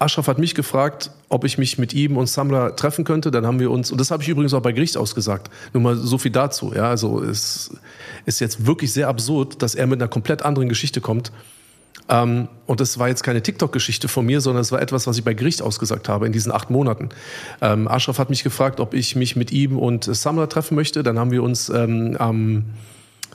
Ashraf 0.00 0.28
hat 0.28 0.38
mich 0.38 0.54
gefragt, 0.54 1.10
ob 1.28 1.44
ich 1.44 1.58
mich 1.58 1.76
mit 1.76 1.92
ihm 1.92 2.16
und 2.16 2.26
Samra 2.26 2.70
treffen 2.70 3.04
könnte. 3.04 3.30
Dann 3.30 3.46
haben 3.46 3.60
wir 3.60 3.70
uns, 3.70 3.92
und 3.92 4.00
das 4.00 4.10
habe 4.10 4.22
ich 4.22 4.30
übrigens 4.30 4.54
auch 4.54 4.62
bei 4.62 4.72
Gericht 4.72 4.96
ausgesagt. 4.96 5.50
Nur 5.74 5.82
mal 5.82 5.94
so 5.94 6.16
viel 6.16 6.30
dazu. 6.30 6.72
Ja, 6.74 6.88
also 6.88 7.22
es 7.22 7.70
ist 8.24 8.40
jetzt 8.40 8.64
wirklich 8.64 8.94
sehr 8.94 9.08
absurd, 9.08 9.62
dass 9.62 9.74
er 9.74 9.86
mit 9.86 10.00
einer 10.00 10.08
komplett 10.08 10.42
anderen 10.42 10.70
Geschichte 10.70 11.02
kommt. 11.02 11.32
Ähm, 12.08 12.48
und 12.64 12.80
das 12.80 12.98
war 12.98 13.08
jetzt 13.08 13.22
keine 13.22 13.42
TikTok-Geschichte 13.42 14.08
von 14.08 14.24
mir, 14.24 14.40
sondern 14.40 14.62
es 14.62 14.72
war 14.72 14.80
etwas, 14.80 15.06
was 15.06 15.18
ich 15.18 15.24
bei 15.24 15.34
Gericht 15.34 15.60
ausgesagt 15.60 16.08
habe 16.08 16.24
in 16.24 16.32
diesen 16.32 16.50
acht 16.50 16.70
Monaten. 16.70 17.10
Ähm, 17.60 17.86
Ashraf 17.86 18.18
hat 18.18 18.30
mich 18.30 18.42
gefragt, 18.42 18.80
ob 18.80 18.94
ich 18.94 19.16
mich 19.16 19.36
mit 19.36 19.52
ihm 19.52 19.78
und 19.78 20.04
Samra 20.04 20.46
treffen 20.46 20.76
möchte. 20.76 21.02
Dann 21.02 21.18
haben 21.18 21.30
wir 21.30 21.42
uns 21.42 21.68
ähm, 21.68 22.16
am 22.18 22.64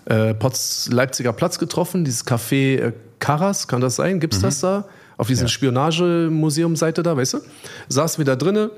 äh, 0.06 0.34
Potz 0.34 0.90
Leipziger 0.92 1.34
Platz 1.34 1.60
getroffen, 1.60 2.06
dieses 2.06 2.26
Café 2.26 2.78
äh, 2.78 2.94
Karas, 3.20 3.68
kann 3.68 3.82
das 3.82 3.96
sein? 3.96 4.20
Gibt 4.20 4.34
es 4.34 4.40
mhm. 4.40 4.44
das 4.44 4.60
da? 4.62 4.86
Auf 5.18 5.28
diesen 5.28 5.46
ja. 5.46 5.50
Spionagemuseum-Seite 5.50 7.02
da, 7.02 7.16
weißt 7.16 7.36
du? 7.36 7.40
Saßen 7.88 8.18
wir 8.18 8.26
da 8.26 8.36
drinnen. 8.36 8.70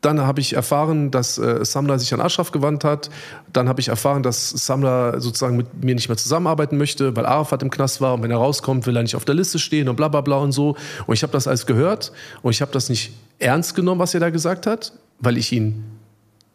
Dann 0.00 0.20
habe 0.20 0.40
ich 0.40 0.52
erfahren, 0.52 1.10
dass 1.10 1.38
äh, 1.38 1.64
Samla 1.64 1.98
sich 1.98 2.14
an 2.14 2.20
Ashraf 2.20 2.52
gewandt 2.52 2.84
hat. 2.84 3.10
Dann 3.52 3.68
habe 3.68 3.80
ich 3.80 3.88
erfahren, 3.88 4.22
dass 4.22 4.50
Samla 4.50 5.20
sozusagen 5.20 5.56
mit 5.56 5.82
mir 5.82 5.94
nicht 5.94 6.08
mehr 6.08 6.16
zusammenarbeiten 6.16 6.78
möchte, 6.78 7.16
weil 7.16 7.26
Arafat 7.26 7.62
im 7.62 7.70
Knast 7.70 8.00
war 8.00 8.14
und 8.14 8.22
wenn 8.22 8.30
er 8.30 8.36
rauskommt, 8.36 8.86
will 8.86 8.96
er 8.96 9.02
nicht 9.02 9.16
auf 9.16 9.24
der 9.24 9.34
Liste 9.34 9.58
stehen 9.58 9.88
und 9.88 9.96
bla 9.96 10.06
bla 10.06 10.20
bla 10.20 10.36
und 10.36 10.52
so. 10.52 10.76
Und 11.06 11.14
ich 11.14 11.22
habe 11.22 11.32
das 11.32 11.48
alles 11.48 11.66
gehört 11.66 12.12
und 12.42 12.52
ich 12.52 12.60
habe 12.60 12.70
das 12.70 12.88
nicht 12.88 13.12
ernst 13.40 13.74
genommen, 13.74 14.00
was 14.00 14.14
er 14.14 14.20
da 14.20 14.30
gesagt 14.30 14.66
hat, 14.68 14.92
weil 15.18 15.36
ich 15.36 15.50
ihn 15.52 15.84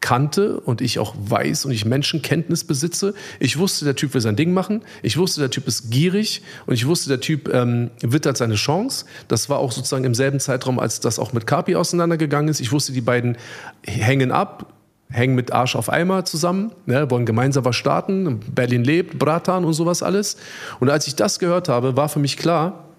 kannte 0.03 0.59
und 0.59 0.81
ich 0.81 0.99
auch 0.99 1.15
weiß 1.17 1.63
und 1.63 1.71
ich 1.71 1.85
Menschenkenntnis 1.85 2.65
besitze. 2.65 3.13
Ich 3.39 3.57
wusste, 3.57 3.85
der 3.85 3.95
Typ 3.95 4.13
will 4.13 4.19
sein 4.19 4.35
Ding 4.35 4.53
machen. 4.53 4.81
Ich 5.01 5.17
wusste, 5.17 5.39
der 5.39 5.49
Typ 5.49 5.65
ist 5.65 5.91
gierig 5.91 6.41
und 6.65 6.73
ich 6.73 6.85
wusste, 6.85 7.07
der 7.07 7.21
Typ 7.21 7.47
ähm, 7.47 7.89
wittert 8.01 8.35
seine 8.35 8.55
Chance. 8.55 9.05
Das 9.29 9.49
war 9.49 9.59
auch 9.59 9.71
sozusagen 9.71 10.03
im 10.03 10.13
selben 10.13 10.41
Zeitraum, 10.41 10.77
als 10.77 10.99
das 10.99 11.19
auch 11.19 11.31
mit 11.31 11.47
Kapi 11.47 11.77
auseinandergegangen 11.77 12.49
ist. 12.49 12.59
Ich 12.59 12.73
wusste, 12.73 12.91
die 12.91 12.99
beiden 12.99 13.37
hängen 13.87 14.33
ab, 14.33 14.73
hängen 15.09 15.35
mit 15.35 15.53
Arsch 15.53 15.77
auf 15.77 15.87
Eimer 15.87 16.25
zusammen, 16.25 16.73
ne, 16.85 17.09
wollen 17.09 17.25
gemeinsam 17.25 17.63
was 17.63 17.77
starten, 17.77 18.41
Berlin 18.53 18.83
lebt, 18.83 19.17
Bratan 19.17 19.63
und 19.63 19.71
sowas 19.71 20.03
alles. 20.03 20.35
Und 20.81 20.89
als 20.89 21.07
ich 21.07 21.15
das 21.15 21.39
gehört 21.39 21.69
habe, 21.69 21.95
war 21.95 22.09
für 22.09 22.19
mich 22.19 22.35
klar, 22.35 22.89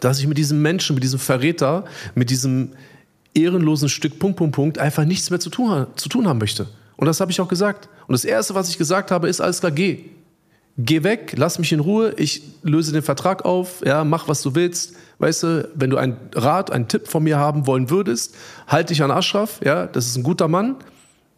dass 0.00 0.18
ich 0.18 0.26
mit 0.26 0.36
diesem 0.36 0.62
Menschen, 0.62 0.94
mit 0.94 1.04
diesem 1.04 1.20
Verräter, 1.20 1.84
mit 2.16 2.30
diesem 2.30 2.72
ehrenlosen 3.34 3.88
Stück 3.88 4.18
Punkt, 4.18 4.36
Punkt, 4.36 4.54
Punkt 4.54 4.78
einfach 4.78 5.04
nichts 5.04 5.30
mehr 5.30 5.40
zu 5.40 5.50
tun, 5.50 5.86
zu 5.96 6.08
tun 6.08 6.26
haben 6.28 6.38
möchte. 6.38 6.66
Und 6.96 7.06
das 7.06 7.20
habe 7.20 7.30
ich 7.30 7.40
auch 7.40 7.48
gesagt. 7.48 7.88
Und 8.06 8.12
das 8.12 8.24
Erste, 8.24 8.54
was 8.54 8.68
ich 8.68 8.78
gesagt 8.78 9.10
habe, 9.10 9.28
ist, 9.28 9.40
alles 9.40 9.60
klar, 9.60 9.72
geh. 9.72 10.04
Geh 10.76 11.04
weg, 11.04 11.34
lass 11.36 11.60
mich 11.60 11.72
in 11.72 11.78
Ruhe, 11.78 12.14
ich 12.16 12.42
löse 12.62 12.92
den 12.92 13.02
Vertrag 13.02 13.44
auf, 13.44 13.84
ja, 13.86 14.02
mach, 14.02 14.26
was 14.26 14.42
du 14.42 14.56
willst. 14.56 14.94
Weißt 15.18 15.44
du, 15.44 15.68
wenn 15.74 15.90
du 15.90 15.96
einen 15.96 16.16
Rat, 16.34 16.72
einen 16.72 16.88
Tipp 16.88 17.06
von 17.06 17.22
mir 17.22 17.38
haben 17.38 17.68
wollen 17.68 17.90
würdest, 17.90 18.34
halt 18.66 18.90
dich 18.90 19.00
an 19.02 19.12
Ashraf, 19.12 19.60
ja, 19.64 19.86
das 19.86 20.06
ist 20.06 20.16
ein 20.16 20.24
guter 20.24 20.48
Mann. 20.48 20.76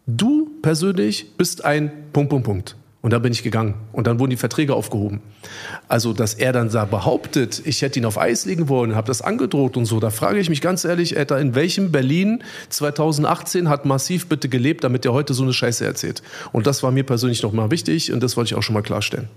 Du 0.07 0.49
persönlich 0.63 1.37
bist 1.37 1.63
ein 1.65 1.91
Punkt, 2.13 2.31
Punkt, 2.31 2.45
Punkt. 2.45 2.75
Und 3.01 3.13
dann 3.13 3.21
bin 3.21 3.31
ich 3.31 3.43
gegangen. 3.43 3.75
Und 3.93 4.07
dann 4.07 4.19
wurden 4.19 4.31
die 4.31 4.37
Verträge 4.37 4.73
aufgehoben. 4.73 5.21
Also, 5.87 6.13
dass 6.13 6.33
er 6.33 6.51
dann 6.51 6.69
da 6.69 6.85
behauptet, 6.85 7.61
ich 7.63 7.81
hätte 7.81 7.99
ihn 7.99 8.05
auf 8.05 8.17
Eis 8.17 8.45
legen 8.45 8.69
wollen, 8.69 8.95
habe 8.95 9.07
das 9.07 9.21
angedroht 9.21 9.77
und 9.77 9.85
so, 9.85 9.99
da 9.99 10.09
frage 10.09 10.39
ich 10.39 10.49
mich 10.49 10.61
ganz 10.61 10.83
ehrlich, 10.83 11.17
Alter, 11.17 11.39
in 11.39 11.55
welchem 11.55 11.91
Berlin 11.91 12.43
2018 12.69 13.69
hat 13.69 13.85
Massiv 13.85 14.27
bitte 14.27 14.49
gelebt, 14.49 14.83
damit 14.83 15.05
er 15.05 15.13
heute 15.13 15.33
so 15.33 15.43
eine 15.43 15.53
Scheiße 15.53 15.85
erzählt? 15.85 16.23
Und 16.51 16.67
das 16.67 16.83
war 16.83 16.91
mir 16.91 17.03
persönlich 17.03 17.43
nochmal 17.43 17.71
wichtig 17.71 18.11
und 18.11 18.21
das 18.21 18.35
wollte 18.35 18.53
ich 18.53 18.55
auch 18.55 18.63
schon 18.63 18.73
mal 18.73 18.81
klarstellen. 18.81 19.29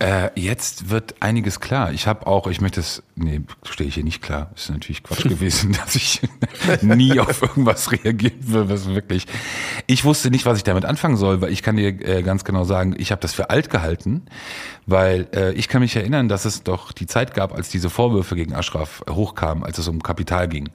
Äh, 0.00 0.30
jetzt 0.34 0.88
wird 0.88 1.16
einiges 1.20 1.60
klar. 1.60 1.92
Ich 1.92 2.06
habe 2.06 2.26
auch, 2.26 2.46
ich 2.46 2.62
möchte 2.62 2.80
es, 2.80 3.02
nee, 3.16 3.42
stehe 3.68 3.86
ich 3.86 3.96
hier 3.96 4.04
nicht 4.04 4.22
klar. 4.22 4.50
Ist 4.56 4.70
natürlich 4.70 5.02
Quatsch 5.02 5.24
gewesen, 5.28 5.72
dass 5.72 5.94
ich 5.94 6.22
nie 6.80 7.20
auf 7.20 7.42
irgendwas 7.42 7.92
reagieren 7.92 8.38
will, 8.40 8.70
was 8.70 8.88
wirklich. 8.88 9.26
Ich 9.86 10.06
wusste 10.06 10.30
nicht, 10.30 10.46
was 10.46 10.56
ich 10.56 10.64
damit 10.64 10.86
anfangen 10.86 11.16
soll, 11.16 11.42
weil 11.42 11.52
ich 11.52 11.62
kann 11.62 11.76
dir 11.76 11.88
äh, 11.88 12.22
ganz 12.22 12.44
genau 12.44 12.64
sagen, 12.64 12.94
ich 12.96 13.12
habe 13.12 13.20
das 13.20 13.34
für 13.34 13.50
alt 13.50 13.68
gehalten, 13.68 14.22
weil 14.86 15.28
äh, 15.34 15.52
ich 15.52 15.68
kann 15.68 15.82
mich 15.82 15.94
erinnern, 15.94 16.30
dass 16.30 16.46
es 16.46 16.62
doch 16.62 16.92
die 16.92 17.06
Zeit 17.06 17.34
gab, 17.34 17.54
als 17.54 17.68
diese 17.68 17.90
Vorwürfe 17.90 18.36
gegen 18.36 18.54
Ashraf 18.54 19.02
hochkamen, 19.08 19.64
als 19.64 19.76
es 19.76 19.86
um 19.86 20.02
Kapital 20.02 20.48
ging. 20.48 20.70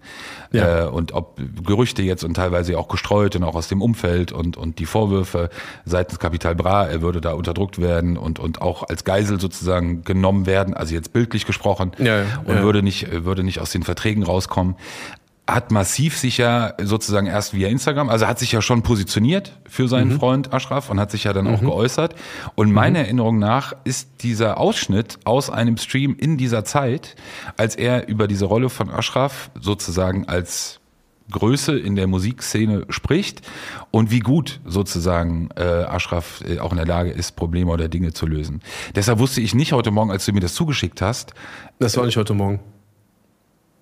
Ja. 0.51 0.85
Äh, 0.85 0.87
und 0.87 1.13
ob 1.13 1.41
Gerüchte 1.65 2.03
jetzt 2.03 2.23
und 2.23 2.35
teilweise 2.35 2.77
auch 2.77 2.89
gestreut 2.89 3.35
und 3.35 3.43
auch 3.43 3.55
aus 3.55 3.69
dem 3.69 3.81
Umfeld 3.81 4.31
und, 4.31 4.55
und 4.55 4.77
die 4.77 4.85
Vorwürfe 4.85 5.49
seitens 5.83 6.19
Kapital 6.19 6.53
Bra, 6.53 6.85
er 6.85 7.01
würde 7.01 7.21
da 7.21 7.33
unterdrückt 7.33 7.81
werden 7.81 8.17
und, 8.17 8.37
und 8.37 8.61
auch 8.61 8.83
als 8.83 9.03
Geisel 9.15 9.39
sozusagen 9.39 10.03
genommen 10.03 10.45
werden, 10.45 10.73
also 10.73 10.93
jetzt 10.93 11.13
bildlich 11.13 11.45
gesprochen, 11.45 11.91
ja, 11.97 12.19
ja, 12.19 12.25
und 12.45 12.61
würde 12.63 12.83
nicht, 12.83 13.23
würde 13.23 13.43
nicht 13.43 13.59
aus 13.59 13.71
den 13.71 13.83
Verträgen 13.83 14.23
rauskommen 14.23 14.75
hat 15.47 15.69
massiv 15.69 16.17
sich 16.17 16.39
ja 16.39 16.73
sozusagen 16.81 17.27
erst 17.27 17.53
via 17.53 17.67
Instagram, 17.67 18.09
also 18.09 18.25
hat 18.25 18.39
sich 18.39 18.51
ja 18.51 18.63
schon 18.63 18.81
positioniert 18.81 19.51
für 19.69 19.87
seinen 19.87 20.13
mhm. 20.13 20.19
Freund 20.19 20.53
Ashraf 20.53 20.89
und 20.89 20.99
hat 20.99 21.11
sich 21.11 21.25
ja 21.25 21.33
dann 21.33 21.45
auch 21.47 21.61
mhm. 21.61 21.67
geäußert. 21.67 22.15
Und 22.55 22.71
meiner 22.71 22.97
mhm. 22.97 23.05
Erinnerung 23.05 23.37
nach 23.37 23.73
ist 23.83 24.23
dieser 24.23 24.59
Ausschnitt 24.59 25.19
aus 25.23 25.51
einem 25.51 25.77
Stream 25.77 26.15
in 26.19 26.37
dieser 26.37 26.65
Zeit, 26.65 27.15
als 27.57 27.75
er 27.75 28.07
über 28.07 28.27
diese 28.27 28.45
Rolle 28.45 28.71
von 28.71 28.89
Ashraf 28.89 29.51
sozusagen 29.61 30.27
als 30.27 30.79
Größe 31.31 31.77
in 31.77 31.95
der 31.95 32.07
Musikszene 32.07 32.85
spricht 32.89 33.41
und 33.91 34.11
wie 34.11 34.19
gut 34.19 34.59
sozusagen 34.65 35.49
äh, 35.55 35.63
Ashraf 35.63 36.41
äh, 36.47 36.59
auch 36.59 36.71
in 36.71 36.77
der 36.77 36.85
Lage 36.85 37.11
ist, 37.11 37.35
Probleme 37.35 37.71
oder 37.71 37.89
Dinge 37.89 38.13
zu 38.13 38.27
lösen. 38.27 38.61
Deshalb 38.95 39.19
wusste 39.19 39.41
ich 39.41 39.55
nicht 39.55 39.73
heute 39.73 39.91
Morgen, 39.91 40.11
als 40.11 40.25
du 40.25 40.33
mir 40.33 40.39
das 40.39 40.53
zugeschickt 40.53 41.01
hast. 41.01 41.33
Das 41.79 41.97
war 41.97 42.05
nicht 42.05 42.17
heute 42.17 42.33
Morgen. 42.33 42.59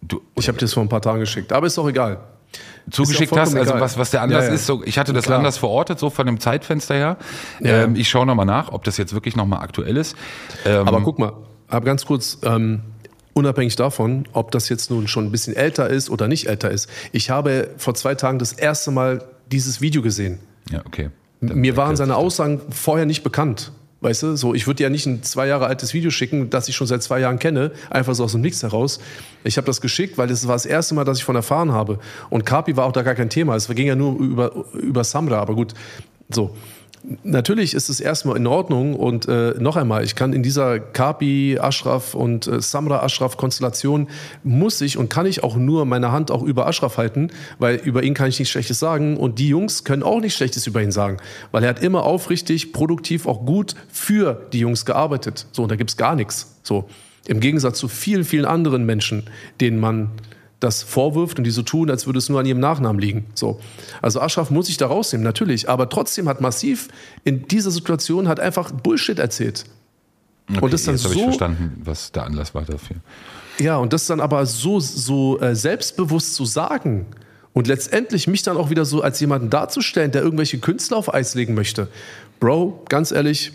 Du, 0.02 0.22
ich 0.36 0.48
habe 0.48 0.58
dir 0.58 0.66
das 0.66 0.74
vor 0.74 0.84
ein 0.84 0.90
paar 0.90 1.02
Tagen 1.02 1.20
geschickt, 1.20 1.52
aber 1.52 1.68
ist 1.68 1.78
doch 1.78 1.88
egal. 1.88 2.20
Zugeschickt 2.92 3.36
hast, 3.36 3.56
also 3.56 3.74
was, 3.76 3.98
was 3.98 4.12
der 4.12 4.22
Anlass 4.22 4.44
ja, 4.44 4.50
ja. 4.50 4.56
ist, 4.56 4.66
so, 4.66 4.84
ich 4.84 5.00
hatte 5.00 5.14
das 5.14 5.26
Klar. 5.26 5.38
anders 5.38 5.58
verortet, 5.58 6.00
so 6.00 6.10
von 6.10 6.26
dem 6.26 6.40
Zeitfenster 6.40 6.96
her. 6.96 7.18
Ja. 7.62 7.84
Ähm, 7.84 7.96
ich 7.96 8.10
schaue 8.10 8.26
nochmal 8.26 8.46
nach, 8.46 8.72
ob 8.72 8.84
das 8.84 8.98
jetzt 8.98 9.14
wirklich 9.14 9.36
nochmal 9.36 9.62
aktuell 9.62 9.98
ist. 9.98 10.16
Ähm, 10.66 10.88
aber 10.88 11.02
guck 11.02 11.18
mal, 11.18 11.34
aber 11.68 11.86
ganz 11.86 12.06
kurz, 12.06 12.40
ähm, 12.44 12.82
unabhängig 13.34 13.76
davon, 13.76 14.28
ob 14.34 14.52
das 14.52 14.70
jetzt 14.70 14.92
nun 14.92 15.08
schon 15.08 15.26
ein 15.26 15.32
bisschen 15.32 15.56
älter 15.56 15.90
ist 15.90 16.10
oder 16.10 16.28
nicht 16.28 16.48
älter 16.48 16.72
ist. 16.72 16.90
Ich 17.12 17.30
habe 17.30 17.70
vor 17.78 17.96
zwei 17.96 18.16
Tagen 18.16 18.40
das 18.40 18.54
erste 18.54 18.92
Mal 18.92 19.24
dieses 19.52 19.82
Video 19.82 20.02
gesehen. 20.02 20.40
Ja, 20.70 20.82
okay. 20.86 21.10
Dann 21.42 21.58
Mir 21.58 21.76
waren 21.78 21.96
seine 21.96 22.16
Aussagen 22.16 22.62
vorher 22.70 23.06
nicht 23.06 23.24
bekannt. 23.24 23.72
Weißt 24.02 24.24
du, 24.24 24.36
so, 24.36 24.54
ich 24.54 24.68
würde 24.68 24.78
dir 24.78 24.84
ja 24.84 24.90
nicht 24.90 25.06
ein 25.06 25.24
zwei 25.24 25.48
Jahre 25.48 25.66
altes 25.68 25.94
Video 25.94 26.12
schicken, 26.12 26.50
das 26.50 26.68
ich 26.68 26.76
schon 26.76 26.88
seit 26.88 27.02
zwei 27.02 27.22
Jahren 27.22 27.40
kenne, 27.40 27.72
einfach 27.90 28.14
so 28.16 28.26
aus 28.26 28.34
dem 28.34 28.42
Nichts 28.42 28.62
heraus. 28.62 29.00
Ich 29.46 29.56
habe 29.56 29.66
das 29.66 29.80
geschickt, 29.80 30.18
weil 30.18 30.28
das 30.28 30.46
war 30.46 30.56
das 30.56 30.66
erste 30.66 30.94
Mal, 30.94 31.06
dass 31.06 31.20
ich 31.20 31.24
von 31.24 31.38
erfahren 31.38 31.72
habe. 31.72 32.00
Und 32.30 32.46
Kapi 32.46 32.76
war 32.76 32.86
auch 32.86 32.92
da 32.92 33.02
gar 33.02 33.16
kein 33.16 33.30
Thema. 33.30 33.56
Es 33.56 33.70
ging 33.70 33.88
ja 33.88 33.96
nur 33.96 34.20
über, 34.20 34.66
über 34.74 35.06
Samra, 35.06 35.40
aber 35.40 35.56
gut, 35.56 35.74
so. 36.30 36.54
Natürlich 37.24 37.74
ist 37.74 37.90
es 37.90 38.00
erstmal 38.00 38.38
in 38.38 38.48
Ordnung 38.48 38.96
und 38.96 39.28
äh, 39.28 39.56
noch 39.60 39.76
einmal, 39.76 40.06
ich 40.06 40.16
kann 40.16 40.32
in 40.32 40.42
dieser 40.42 40.80
Kapi, 40.80 41.58
Ashraf 41.60 42.14
und 42.14 42.48
äh, 42.48 42.62
Samra 42.62 43.04
Ashraf 43.04 43.36
Konstellation 43.36 44.08
muss 44.46 44.80
ich 44.80 44.98
und 44.98 45.10
kann 45.10 45.26
ich 45.26 45.44
auch 45.44 45.58
nur 45.58 45.84
meine 45.86 46.14
Hand 46.14 46.32
auch 46.32 46.44
über 46.44 46.66
Ashraf 46.66 46.98
halten, 46.98 47.30
weil 47.60 47.76
über 47.76 48.04
ihn 48.04 48.14
kann 48.14 48.30
ich 48.30 48.40
nichts 48.40 48.52
Schlechtes 48.52 48.80
sagen 48.80 49.18
und 49.18 49.38
die 49.38 49.50
Jungs 49.50 49.84
können 49.84 50.02
auch 50.02 50.22
nichts 50.22 50.38
Schlechtes 50.38 50.66
über 50.66 50.82
ihn 50.82 50.94
sagen, 50.94 51.18
weil 51.52 51.64
er 51.64 51.72
hat 51.72 51.84
immer 51.84 52.04
aufrichtig, 52.04 52.72
produktiv, 52.72 53.28
auch 53.28 53.46
gut 53.46 53.76
für 53.92 54.48
die 54.54 54.60
Jungs 54.60 54.86
gearbeitet. 54.86 55.46
So, 55.52 55.64
und 55.64 55.72
da 55.72 55.76
gibt's 55.76 55.98
gar 55.98 56.16
nichts. 56.16 56.56
So. 56.64 56.88
Im 57.28 57.42
Gegensatz 57.42 57.80
zu 57.80 57.90
vielen, 57.90 58.24
vielen 58.24 58.46
anderen 58.46 58.86
Menschen, 58.86 59.30
denen 59.60 59.80
man 59.80 60.10
das 60.64 60.84
vorwirft 60.84 61.38
und 61.38 61.44
die 61.44 61.52
so 61.52 61.62
tun, 61.62 61.90
als 61.90 62.06
würde 62.06 62.20
es 62.20 62.30
nur 62.30 62.40
an 62.40 62.46
ihrem 62.46 62.60
Nachnamen 62.60 63.00
liegen. 63.00 63.26
So. 63.36 63.60
Also 64.02 64.22
Ashraf 64.22 64.50
muss 64.50 64.68
sich 64.68 64.78
da 64.78 64.88
rausnehmen, 64.88 65.24
natürlich. 65.24 65.70
Aber 65.70 65.90
trotzdem 65.90 66.30
hat 66.30 66.42
Massiv 66.42 66.88
in 67.24 67.48
dieser 67.48 67.72
Situation 67.72 68.28
hat 68.28 68.40
einfach 68.40 68.72
Bullshit 68.72 69.20
erzählt. 69.20 69.66
Okay, 70.50 70.60
und 70.62 70.74
das 70.74 70.84
dann 70.84 70.96
jetzt 70.96 71.04
so, 71.04 71.12
ich 71.12 71.22
verstanden, 71.22 71.82
was 71.84 72.12
der 72.12 72.24
Anlass 72.24 72.54
war 72.54 72.64
dafür. 72.64 72.98
Ja, 73.60 73.78
und 73.78 73.94
das 73.94 74.08
dann 74.08 74.20
aber 74.20 74.46
so, 74.46 74.80
so 74.80 75.40
äh, 75.40 75.56
selbstbewusst 75.56 76.36
zu 76.36 76.46
sagen 76.46 77.06
und 77.54 77.68
letztendlich 77.68 78.28
mich 78.28 78.44
dann 78.44 78.58
auch 78.58 78.70
wieder 78.70 78.84
so 78.84 79.02
als 79.02 79.20
jemanden 79.20 79.50
darzustellen, 79.50 80.12
der 80.12 80.22
irgendwelche 80.22 80.58
Künstler 80.58 80.98
auf 80.98 81.14
Eis 81.14 81.36
legen 81.36 81.54
möchte. 81.54 81.88
Bro, 82.40 82.84
ganz 82.90 83.12
ehrlich, 83.12 83.54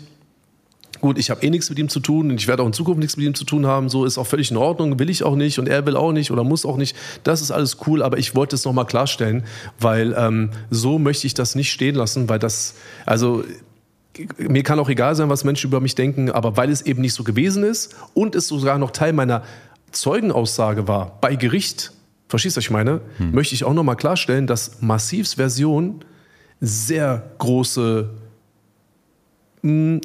gut, 1.01 1.17
ich 1.17 1.29
habe 1.29 1.41
eh 1.43 1.49
nichts 1.49 1.69
mit 1.69 1.79
ihm 1.79 1.89
zu 1.89 1.99
tun 1.99 2.31
und 2.31 2.39
ich 2.39 2.47
werde 2.47 2.63
auch 2.63 2.67
in 2.67 2.73
Zukunft 2.73 2.99
nichts 2.99 3.17
mit 3.17 3.25
ihm 3.25 3.35
zu 3.35 3.45
tun 3.45 3.65
haben. 3.65 3.89
So 3.89 4.05
ist 4.05 4.17
auch 4.17 4.27
völlig 4.27 4.51
in 4.51 4.57
Ordnung, 4.57 4.99
will 4.99 5.09
ich 5.09 5.23
auch 5.23 5.35
nicht 5.35 5.59
und 5.59 5.67
er 5.67 5.85
will 5.85 5.95
auch 5.95 6.11
nicht 6.11 6.31
oder 6.31 6.43
muss 6.43 6.65
auch 6.65 6.77
nicht. 6.77 6.95
Das 7.23 7.41
ist 7.41 7.51
alles 7.51 7.77
cool, 7.87 8.01
aber 8.01 8.17
ich 8.17 8.35
wollte 8.35 8.55
es 8.55 8.65
nochmal 8.65 8.85
klarstellen, 8.85 9.43
weil 9.79 10.15
ähm, 10.17 10.51
so 10.69 10.99
möchte 10.99 11.27
ich 11.27 11.33
das 11.33 11.55
nicht 11.55 11.71
stehen 11.71 11.95
lassen, 11.95 12.29
weil 12.29 12.39
das, 12.39 12.75
also 13.05 13.43
mir 14.37 14.63
kann 14.63 14.79
auch 14.79 14.89
egal 14.89 15.15
sein, 15.15 15.29
was 15.29 15.43
Menschen 15.43 15.67
über 15.67 15.79
mich 15.79 15.95
denken, 15.95 16.29
aber 16.29 16.57
weil 16.57 16.69
es 16.69 16.81
eben 16.81 17.01
nicht 17.01 17.13
so 17.13 17.23
gewesen 17.23 17.63
ist 17.63 17.95
und 18.13 18.35
es 18.35 18.47
sogar 18.47 18.77
noch 18.77 18.91
Teil 18.91 19.13
meiner 19.13 19.43
Zeugenaussage 19.91 20.87
war 20.87 21.17
bei 21.21 21.35
Gericht, 21.35 21.93
verstehst 22.27 22.55
du, 22.55 22.59
was 22.59 22.65
ich 22.65 22.71
meine, 22.71 23.01
hm. 23.17 23.31
möchte 23.31 23.55
ich 23.55 23.63
auch 23.63 23.73
nochmal 23.73 23.95
klarstellen, 23.95 24.47
dass 24.47 24.81
Massivs 24.81 25.35
Version 25.35 26.03
sehr 26.61 27.31
große 27.37 28.09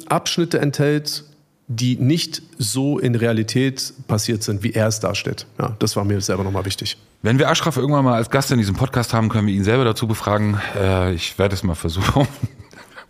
Abschnitte 0.07 0.59
enthält, 0.59 1.23
die 1.67 1.95
nicht 1.95 2.41
so 2.57 2.99
in 2.99 3.15
Realität 3.15 3.93
passiert 4.07 4.43
sind, 4.43 4.63
wie 4.63 4.73
er 4.73 4.87
es 4.87 4.99
darstellt. 4.99 5.47
Ja, 5.59 5.75
das 5.79 5.95
war 5.95 6.03
mir 6.03 6.21
selber 6.21 6.43
nochmal 6.43 6.65
wichtig. 6.65 6.97
Wenn 7.21 7.39
wir 7.39 7.49
Ashraf 7.49 7.77
irgendwann 7.77 8.05
mal 8.05 8.13
als 8.15 8.29
Gast 8.29 8.51
in 8.51 8.59
diesem 8.59 8.75
Podcast 8.75 9.13
haben, 9.13 9.29
können 9.29 9.47
wir 9.47 9.53
ihn 9.53 9.63
selber 9.63 9.83
dazu 9.83 10.07
befragen. 10.07 10.59
Äh, 10.77 11.13
ich 11.13 11.39
werde 11.39 11.55
es 11.55 11.63
mal 11.63 11.75
versuchen. 11.75 12.27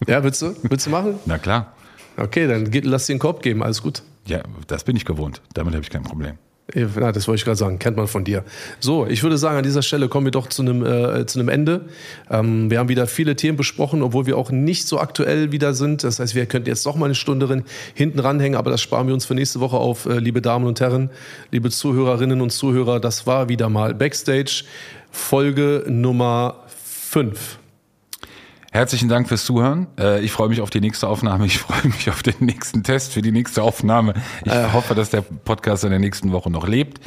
Ja, 0.08 0.22
willst 0.24 0.41
du? 0.41 0.54
Willst 0.64 0.86
du 0.86 0.89
machen? 0.89 1.16
Na 1.26 1.38
klar. 1.38 1.74
Okay, 2.18 2.48
dann 2.48 2.70
lass 2.84 3.06
dir 3.08 3.14
den 3.14 3.20
Korb 3.20 3.41
geben, 3.41 3.64
alles 3.64 3.82
gut. 3.82 4.04
Ja, 4.26 4.43
das 4.68 4.84
bin 4.84 4.98
ich 4.98 5.06
gewohnt. 5.06 5.41
Damit 5.54 5.74
habe 5.74 5.84
ich 5.84 5.89
kein 5.89 6.04
Problem. 6.04 6.38
Ja, 6.74 7.11
das 7.11 7.28
wollte 7.28 7.38
ich 7.38 7.45
gerade 7.45 7.57
sagen, 7.57 7.78
kennt 7.78 7.95
man 7.95 8.07
von 8.07 8.24
dir. 8.24 8.43
So, 8.80 9.05
ich 9.05 9.22
würde 9.22 9.38
sagen, 9.38 9.57
an 9.57 9.63
dieser 9.63 9.84
Stelle 9.84 10.09
kommen 10.09 10.26
wir 10.26 10.32
doch 10.32 10.47
zu 10.47 10.63
einem, 10.63 10.84
äh, 10.84 11.26
zu 11.28 11.39
einem 11.39 11.49
Ende. 11.49 11.82
Ähm, 12.30 12.72
wir 12.72 12.80
haben 12.80 12.89
wieder 12.89 13.05
viele 13.05 13.36
Themen 13.36 13.55
besprochen, 13.55 14.01
obwohl 14.01 14.26
wir 14.26 14.36
auch 14.36 14.49
nicht 14.49 14.88
so 14.88 14.99
aktuell 14.99 15.51
wieder 15.51 15.76
sind. 15.76 16.03
Das 16.03 16.20
heißt, 16.20 16.34
wir 16.34 16.47
könnten 16.47 16.68
jetzt 16.68 16.84
doch 16.86 16.95
mal 16.95 17.05
eine 17.05 17.16
Stunde 17.16 17.63
hinten 17.93 18.20
ranhängen, 18.20 18.57
aber 18.57 18.72
das 18.72 18.82
sparen 18.82 19.05
wir 19.05 19.13
uns 19.13 19.26
für 19.26 19.36
nächste 19.36 19.59
Woche 19.59 19.78
auf, 19.78 20.07
äh, 20.07 20.18
liebe 20.18 20.41
Damen 20.41 20.66
und 20.66 20.80
Herren, 20.80 21.11
liebe 21.51 21.70
Zuhörerinnen 21.70 22.41
und 22.41 22.49
Zuhörer. 22.49 22.99
Das 22.99 23.28
war 23.28 23.47
wieder 23.47 23.70
mal 23.70 23.93
Backstage, 23.93 24.63
Folge 25.11 25.84
Nummer 25.88 26.63
5. 26.76 27.59
Herzlichen 28.76 29.07
Dank 29.07 29.30
fürs 29.30 29.45
Zuhören. 29.45 29.88
Äh, 29.97 30.19
ich 30.19 30.34
freue 30.34 30.49
mich 30.49 30.59
auf 30.59 30.69
die 30.69 30.82
nächste 30.82 31.07
Aufnahme. 31.07 31.45
Ich 31.45 31.59
freue 31.59 31.86
mich 31.86 32.09
auf 32.09 32.21
den 32.21 32.36
nächsten 32.41 32.84
Test 32.84 33.13
für 33.13 33.21
die 33.21 33.32
nächste 33.32 33.63
Aufnahme. 33.63 34.15
Ich 34.43 34.51
äh. 34.51 34.73
hoffe, 34.73 34.93
dass 34.93 35.09
der 35.09 35.21
Podcast 35.21 35.86
in 35.86 35.91
der 35.91 35.99
nächsten 35.99 36.34
Woche 36.34 36.51
noch 36.51 36.67
lebt. 36.67 36.99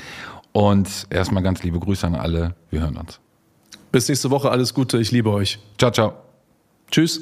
Und 0.52 0.88
erstmal 1.10 1.42
ganz 1.42 1.62
liebe 1.62 1.78
Grüße 1.78 2.06
an 2.06 2.14
alle. 2.14 2.54
Wir 2.70 2.80
hören 2.80 2.96
uns. 2.96 3.20
Bis 3.92 4.08
nächste 4.08 4.30
Woche. 4.30 4.50
Alles 4.50 4.72
Gute. 4.72 4.96
Ich 4.96 5.10
liebe 5.10 5.30
euch. 5.30 5.58
Ciao, 5.76 5.90
ciao. 5.90 6.14
Tschüss. 6.90 7.20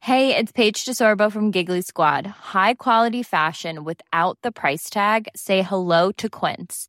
Hey, 0.00 0.34
it's 0.36 0.52
Paige 0.52 0.84
DeSorbo 0.84 1.30
from 1.30 1.52
Giggly 1.52 1.82
Squad. 1.82 2.26
High 2.52 2.74
quality 2.76 3.22
fashion 3.22 3.84
without 3.84 4.38
the 4.42 4.50
price 4.50 4.90
tag. 4.90 5.28
Say 5.36 5.62
hello 5.62 6.10
to 6.16 6.28
Quince. 6.28 6.88